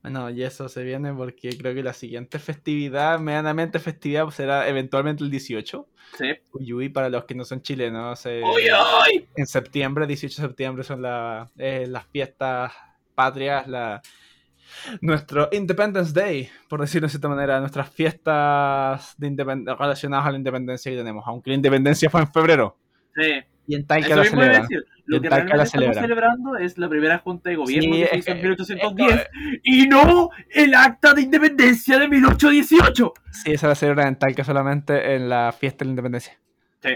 Bueno, 0.02 0.28
y 0.30 0.42
eso 0.42 0.68
se 0.68 0.82
viene 0.82 1.12
porque 1.14 1.56
creo 1.56 1.74
que 1.74 1.82
la 1.82 1.92
siguiente 1.94 2.38
festividad, 2.38 3.18
medianamente 3.18 3.78
festividad, 3.78 4.28
será 4.30 4.68
eventualmente 4.68 5.24
el 5.24 5.30
18. 5.30 5.88
Sí. 6.18 6.26
Uyuy, 6.52 6.88
para 6.90 7.08
los 7.08 7.24
que 7.24 7.34
no 7.34 7.44
son 7.44 7.62
chilenos. 7.62 8.26
eh, 8.26 8.42
¡Uy, 8.44 8.62
ay! 8.74 9.26
en 9.36 9.46
septiembre, 9.46 10.06
18 10.06 10.42
de 10.42 10.48
septiembre, 10.48 10.84
son 10.84 11.00
la- 11.00 11.50
eh, 11.56 11.86
las 11.88 12.06
fiestas 12.08 12.72
patrias, 13.14 13.66
la, 13.68 14.02
nuestro 15.00 15.48
Independence 15.52 16.12
Day, 16.12 16.48
por 16.68 16.80
decirlo 16.80 17.06
de 17.06 17.10
cierta 17.10 17.28
manera, 17.28 17.60
nuestras 17.60 17.88
fiestas 17.90 19.14
de 19.18 19.74
relacionadas 19.78 20.26
a 20.26 20.30
la 20.30 20.36
independencia 20.38 20.90
que 20.90 20.98
tenemos, 20.98 21.24
aunque 21.26 21.50
la 21.50 21.56
independencia 21.56 22.10
fue 22.10 22.20
en 22.20 22.32
febrero. 22.32 22.76
Sí. 23.14 23.42
Y 23.66 23.74
en 23.76 23.82
Eso 23.82 23.88
la 23.88 23.96
mismo 23.98 24.16
iba 24.16 24.22
a 24.22 24.24
celebran. 24.26 24.62
decir. 24.62 24.84
Y 24.96 25.02
Lo 25.06 25.16
en 25.16 25.22
que 25.22 25.28
la 25.28 25.36
realmente 25.36 25.62
estamos 25.64 25.70
celebran. 25.70 26.04
celebrando 26.04 26.56
es 26.56 26.78
la 26.78 26.88
primera 26.88 27.18
junta 27.18 27.50
de 27.50 27.56
gobierno 27.56 27.94
Sí, 27.94 28.00
que 28.02 28.06
se 28.08 28.14
es 28.14 28.18
hizo 28.18 28.30
en 28.30 28.36
que- 28.36 28.42
1810 28.42 29.28
y 29.64 29.86
no 29.86 30.30
el 30.50 30.74
acta 30.74 31.14
de 31.14 31.22
independencia 31.22 31.98
de 31.98 32.08
1818. 32.08 33.12
Sí, 33.32 33.52
esa 33.52 33.68
la 33.68 33.74
celebran 33.74 34.08
en 34.08 34.16
Talca 34.18 34.44
solamente 34.44 35.14
en 35.14 35.28
la 35.28 35.52
fiesta 35.52 35.78
de 35.80 35.86
la 35.86 35.90
independencia. 35.90 36.38
Sí. 36.82 36.90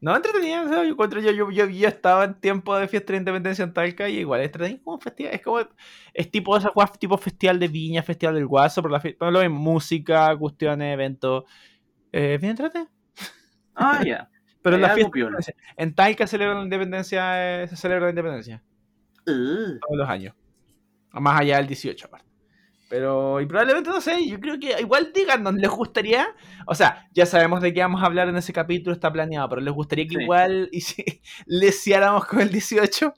No, 0.00 0.16
entretenida, 0.16 0.62
o 0.62 0.68
sea, 0.68 0.82
yo 0.82 0.90
encuentro, 0.90 1.20
yo, 1.20 1.30
yo, 1.30 1.50
yo, 1.50 1.66
yo 1.66 1.88
estaba 1.88 2.24
en 2.24 2.34
tiempo 2.34 2.74
de 2.74 2.88
fiesta 2.88 3.12
de 3.12 3.18
independencia 3.18 3.62
en 3.62 3.74
Talca 3.74 4.08
y 4.08 4.20
igual 4.20 4.40
es 4.40 4.50
como 4.82 4.98
festival, 4.98 5.34
es 5.34 5.42
como, 5.42 5.60
es 6.14 6.30
tipo 6.30 6.56
esa 6.56 6.72
tipo 6.98 7.18
festival 7.18 7.58
de 7.58 7.68
viña, 7.68 8.02
festival 8.02 8.34
del 8.34 8.46
guaso, 8.46 8.80
pero 8.80 8.94
la 8.94 9.00
pero 9.00 9.30
lo 9.30 9.40
mismo, 9.40 9.58
música, 9.58 10.34
cuestiones, 10.38 10.94
eventos, 10.94 11.44
eh, 12.12 12.38
bien 12.40 12.52
entretenido. 12.52 12.90
Ah, 13.74 14.02
ya. 14.04 14.28
Pero 14.62 14.76
Es 14.76 14.82
la 14.82 14.90
fiesta, 14.90 15.10
piola. 15.10 15.38
en 15.78 15.94
Talca 15.94 16.26
celebran 16.26 16.58
la 16.58 16.64
independencia, 16.64 17.62
eh, 17.62 17.68
se 17.68 17.76
celebra 17.76 18.04
la 18.06 18.10
independencia 18.10 18.62
Uh, 19.26 19.78
todos 19.78 19.98
los 19.98 20.08
años, 20.08 20.34
más 21.12 21.40
allá 21.40 21.58
del 21.58 21.66
18 21.66 22.06
aparte. 22.06 22.29
Pero, 22.90 23.40
y 23.40 23.46
probablemente, 23.46 23.88
no 23.88 24.00
sé, 24.00 24.26
yo 24.28 24.40
creo 24.40 24.58
que 24.58 24.74
igual 24.80 25.12
díganos, 25.14 25.54
¿les 25.54 25.70
gustaría? 25.70 26.26
O 26.66 26.74
sea, 26.74 27.06
ya 27.14 27.24
sabemos 27.24 27.62
de 27.62 27.72
qué 27.72 27.80
vamos 27.82 28.02
a 28.02 28.06
hablar 28.06 28.28
en 28.28 28.36
ese 28.36 28.52
capítulo, 28.52 28.92
está 28.92 29.12
planeado, 29.12 29.48
pero 29.48 29.60
¿les 29.62 29.72
gustaría 29.72 30.06
que 30.08 30.16
Sí. 30.16 30.22
igual 30.24 30.68
y 30.72 30.80
si 30.80 31.04
leseáramos 31.46 32.26
con 32.26 32.40
el 32.40 32.50
18? 32.50 33.14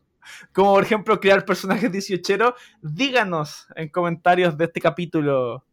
Como 0.52 0.74
por 0.74 0.84
ejemplo 0.84 1.18
crear 1.18 1.44
personajes 1.44 1.90
18 1.90 2.54
díganos 2.82 3.66
en 3.74 3.88
comentarios 3.88 4.56
de 4.56 4.66
este 4.66 4.80
capítulo. 4.80 5.64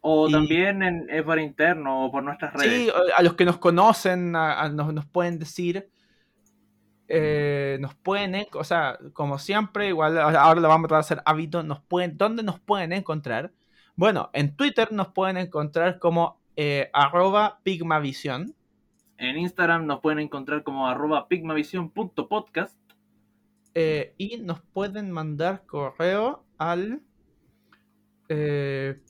O 0.00 0.28
Y- 0.28 0.32
también 0.32 0.82
en, 0.82 1.06
es 1.10 1.22
por 1.22 1.38
interno 1.38 2.06
o 2.06 2.10
por 2.10 2.22
nuestras 2.24 2.54
redes. 2.54 2.72
Sí, 2.86 2.90
a 3.16 3.22
los 3.22 3.34
que 3.34 3.44
nos 3.44 3.58
conocen 3.58 4.34
a- 4.34 4.62
a- 4.62 4.68
nos, 4.70 4.92
nos 4.94 5.06
pueden 5.06 5.38
decir, 5.38 5.88
eh, 7.08 7.76
nos 7.80 7.94
pueden, 7.94 8.34
en- 8.34 8.46
o 8.54 8.64
sea, 8.64 8.98
como 9.12 9.38
siempre, 9.38 9.88
igual 9.88 10.18
ahora 10.18 10.60
lo 10.60 10.68
vamos 10.68 10.86
a 10.86 10.88
tratar 10.88 11.04
de 11.04 11.14
hacer 11.14 11.22
hábito, 11.26 11.62
nos 11.62 11.80
pueden, 11.80 12.16
¿dónde 12.16 12.42
nos 12.42 12.58
pueden 12.60 12.92
encontrar? 12.92 13.52
Bueno, 13.96 14.30
en 14.32 14.56
Twitter 14.56 14.92
nos 14.92 15.08
pueden 15.08 15.36
encontrar 15.36 15.98
como 15.98 16.40
eh, 16.56 16.90
arroba 16.92 17.60
pigmavision. 17.62 18.54
En 19.18 19.38
Instagram 19.38 19.86
nos 19.86 20.00
pueden 20.00 20.18
encontrar 20.20 20.62
como 20.64 20.88
arroba 20.88 21.28
pigmavision.podcast. 21.28 22.76
eh, 23.74 24.14
y 24.18 24.38
nos 24.38 24.60
pueden 24.60 25.10
mandar 25.12 25.64
correo 25.66 26.44
al 26.58 27.00
eh, 28.28 29.00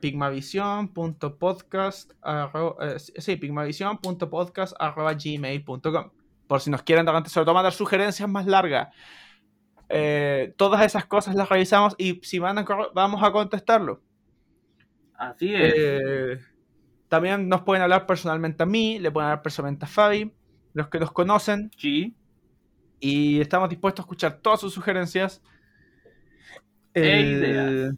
pigmavision.podcast 0.00 2.12
sí, 2.98 3.36
pigmavision.podcast 3.36 4.74
arroba 4.78 5.14
gmail.com 5.14 6.10
por 6.46 6.60
si 6.60 6.70
nos 6.70 6.82
quieren 6.82 7.06
durante 7.06 7.30
sobre 7.30 7.44
todo 7.46 7.54
mandar 7.54 7.72
sugerencias 7.72 8.28
más 8.28 8.46
largas 8.46 8.88
Eh, 9.88 10.54
todas 10.56 10.82
esas 10.84 11.04
cosas 11.04 11.34
las 11.34 11.48
revisamos 11.48 11.94
y 11.98 12.20
si 12.22 12.38
corre- 12.38 12.88
vamos 12.94 13.22
a 13.22 13.30
contestarlo 13.30 14.02
Así 15.16 15.54
es. 15.54 15.74
Eh, 15.76 16.38
también 17.08 17.48
nos 17.48 17.62
pueden 17.62 17.82
hablar 17.82 18.06
personalmente 18.06 18.62
a 18.62 18.66
mí 18.66 18.98
le 18.98 19.10
pueden 19.10 19.28
hablar 19.28 19.42
personalmente 19.42 19.84
a 19.84 19.88
Fabi 19.88 20.32
los 20.72 20.88
que 20.88 20.98
nos 20.98 21.12
conocen 21.12 21.70
Sí. 21.76 22.16
y 22.98 23.40
estamos 23.40 23.68
dispuestos 23.68 24.02
a 24.02 24.04
escuchar 24.06 24.38
todas 24.40 24.60
sus 24.60 24.72
sugerencias. 24.74 25.42
E 26.94 27.20
El- 27.20 27.26
ideas. 27.44 27.94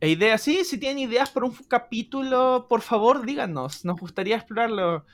E 0.00 0.08
ideas, 0.10 0.42
sí, 0.42 0.64
si 0.64 0.78
tienen 0.78 0.98
ideas 0.98 1.30
para 1.30 1.46
un 1.46 1.54
capítulo, 1.68 2.66
por 2.68 2.82
favor 2.82 3.24
díganos, 3.24 3.84
nos 3.84 3.98
gustaría 3.98 4.36
explorarlo. 4.36 5.06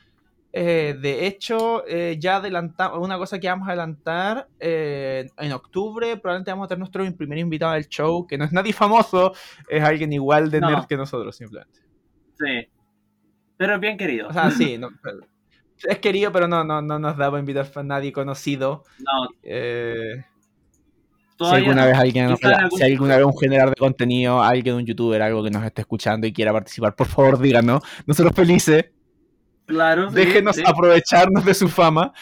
Eh, 0.55 0.97
de 1.01 1.27
hecho, 1.27 1.83
eh, 1.87 2.16
ya 2.20 2.37
adelantamos, 2.37 2.99
una 2.99 3.16
cosa 3.16 3.41
que 3.41 3.49
vamos 3.49 3.66
a 3.66 3.70
adelantar, 3.70 4.49
eh, 4.61 5.27
en 5.39 5.53
octubre 5.53 6.16
probablemente 6.19 6.51
vamos 6.51 6.66
a 6.66 6.69
tener 6.69 6.79
nuestro 6.81 7.16
primer 7.16 7.39
invitado 7.39 7.73
del 7.73 7.89
show, 7.89 8.27
que 8.27 8.37
no 8.37 8.45
es 8.45 8.53
nadie 8.53 8.73
famoso, 8.74 9.33
es 9.69 9.83
alguien 9.83 10.12
igual 10.12 10.51
de 10.51 10.61
No. 10.61 10.69
nerd 10.70 10.85
que 10.87 10.97
nosotros, 10.97 11.35
simplemente. 11.35 11.81
Sí. 12.39 12.69
Pero 13.57 13.74
es 13.74 13.81
bien 13.81 13.97
querido. 13.97 14.29
O 14.29 14.33
sea, 14.33 14.51
sí, 14.51 14.77
no- 14.79 14.91
es 15.85 15.99
querido, 16.01 16.31
pero 16.31 16.47
no, 16.47 16.62
no, 16.65 16.81
no 16.83 16.99
nos 16.99 17.16
da 17.16 17.29
para 17.31 17.41
invitar 17.41 17.66
a 17.74 17.83
nadie 17.83 18.12
conocido. 18.12 18.85
no, 18.99 19.29
Eh, 19.43 20.23
Si 21.39 21.45
alguna 21.47 21.87
vez 21.87 21.97
alguien, 21.97 22.27
en 22.27 22.31
algún 22.47 22.79
si 22.79 22.85
alguna 22.85 23.16
vez 23.16 23.24
un 23.27 23.37
generador 23.39 23.74
de 23.74 23.81
contenido, 23.81 24.41
alguien, 24.43 24.77
un 24.77 24.85
youtuber, 24.87 25.20
algo 25.23 25.43
que 25.43 25.51
nos 25.51 25.65
esté 25.65 25.81
escuchando 25.81 26.27
y 26.27 26.33
quiera 26.33 26.53
participar, 26.53 26.95
por 26.95 27.07
favor 27.09 27.39
díganos. 27.41 27.83
Nosotros 28.07 28.33
felices. 28.37 28.85
Claro. 29.73 30.11
sí, 30.11 30.16
Déjenos 30.16 30.57
sí. 30.57 30.62
aprovecharnos 30.66 31.44
de 31.44 31.55
su 31.55 31.66
fama. 31.69 32.12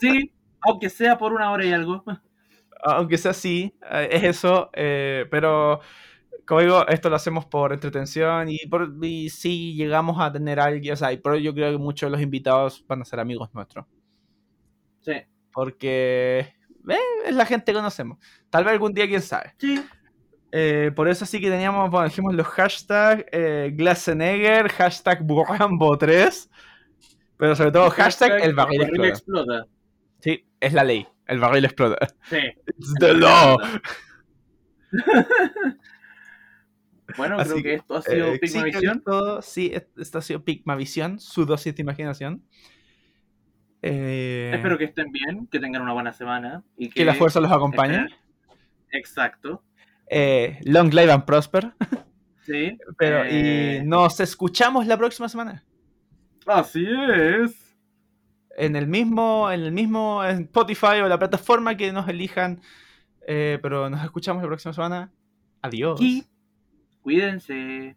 Sí, 0.00 0.32
aunque 0.62 0.88
sea 0.88 1.18
por 1.18 1.32
una 1.34 1.50
hora 1.50 1.64
y 1.64 1.72
algo. 1.72 2.02
Aunque 2.82 3.18
sea 3.18 3.32
así, 3.32 3.74
eh, 3.90 4.08
es 4.12 4.22
eso. 4.24 4.70
eh, 4.72 5.26
pero, 5.30 5.80
como 6.46 6.60
digo, 6.62 6.86
esto 6.88 7.10
lo 7.10 7.16
hacemos 7.16 7.44
por 7.44 7.72
entretención 7.72 8.48
y, 8.48 8.58
por, 8.66 8.94
y 9.02 9.28
si 9.28 9.74
llegamos 9.74 10.18
a 10.20 10.32
tener 10.32 10.58
a 10.58 10.64
alguien, 10.64 10.94
o 10.94 10.96
sea, 10.96 11.12
y 11.12 11.18
por 11.18 11.36
yo 11.36 11.52
creo 11.52 11.72
que 11.72 11.78
muchos 11.78 12.06
de 12.06 12.12
los 12.12 12.22
invitados 12.22 12.84
van 12.88 13.02
a 13.02 13.04
ser 13.04 13.20
amigos 13.20 13.50
nuestros. 13.52 13.84
Sí. 15.00 15.12
Porque 15.52 16.54
eh, 16.88 16.96
es 17.26 17.34
la 17.34 17.44
gente 17.46 17.72
que 17.72 17.76
conocemos. 17.76 18.18
Tal 18.50 18.64
vez 18.64 18.72
algún 18.72 18.94
día, 18.94 19.06
quién 19.06 19.22
sabe. 19.22 19.54
Sí. 19.58 19.84
Eh, 20.52 20.92
por 20.94 21.08
eso 21.08 21.26
sí 21.26 21.40
que 21.40 21.50
teníamos, 21.50 21.90
bueno, 21.90 22.06
dijimos 22.08 22.34
los 22.34 22.46
hashtags 22.46 23.24
eh, 23.32 23.72
Glassenegger, 23.74 24.68
hashtag 24.70 25.22
Burrambo3, 25.26 26.48
pero 27.36 27.54
sobre 27.56 27.72
todo 27.72 27.90
hashtag, 27.90 28.40
el 28.42 28.54
barril 28.54 28.82
explota. 28.82 29.08
explota. 29.08 29.66
Sí, 30.20 30.44
es 30.60 30.72
la 30.72 30.84
ley, 30.84 31.06
el 31.26 31.38
barril 31.40 31.64
explota. 31.64 32.06
Sí. 32.22 32.38
It's 32.78 32.94
the 33.00 33.14
law. 33.14 33.56
Bueno, 37.16 37.38
Así 37.38 37.50
creo 37.50 37.62
que 37.62 37.74
esto 37.74 37.96
ha 37.96 38.02
sido 38.02 38.34
Eh, 38.34 38.38
Pigmavisión. 38.40 39.02
sí, 39.40 39.70
es- 39.72 39.86
esto 39.96 40.18
ha 40.18 40.22
sido 40.22 40.44
Pigmavisión, 40.44 41.20
su 41.20 41.46
dosis 41.46 41.74
de 41.74 41.82
imaginación. 41.82 42.42
Eh, 43.80 44.50
Espero 44.54 44.76
que 44.76 44.84
estén 44.84 45.12
bien, 45.12 45.46
que 45.46 45.60
tengan 45.60 45.82
una 45.82 45.92
buena 45.92 46.12
semana. 46.12 46.64
Y 46.76 46.88
que, 46.88 46.94
que 46.94 47.04
la 47.04 47.14
fuerza 47.14 47.40
los 47.40 47.52
acompañe. 47.52 48.06
Exacto. 48.90 49.62
Eh, 50.10 50.58
long 50.64 50.92
live 50.92 51.12
and 51.12 51.24
prosper. 51.24 51.72
Sí. 52.44 52.76
Pero, 52.98 53.24
Eh, 53.24 53.80
y 53.82 53.86
nos 53.86 54.18
escuchamos 54.20 54.86
la 54.86 54.96
próxima 54.96 55.28
semana. 55.28 55.64
Así 56.46 56.86
es. 56.86 57.76
en 58.56 58.74
el 58.76 58.86
mismo, 58.86 59.50
en 59.50 59.60
el 59.60 59.72
mismo 59.72 60.24
Spotify 60.24 61.00
o 61.02 61.08
la 61.08 61.18
plataforma 61.18 61.76
que 61.76 61.92
nos 61.92 62.08
elijan. 62.08 62.60
Eh, 63.26 63.58
pero 63.60 63.90
nos 63.90 64.02
escuchamos 64.04 64.42
la 64.42 64.48
próxima 64.48 64.72
semana. 64.72 65.12
Adiós. 65.62 66.00
Y 66.00 66.24
cuídense. 67.02 67.96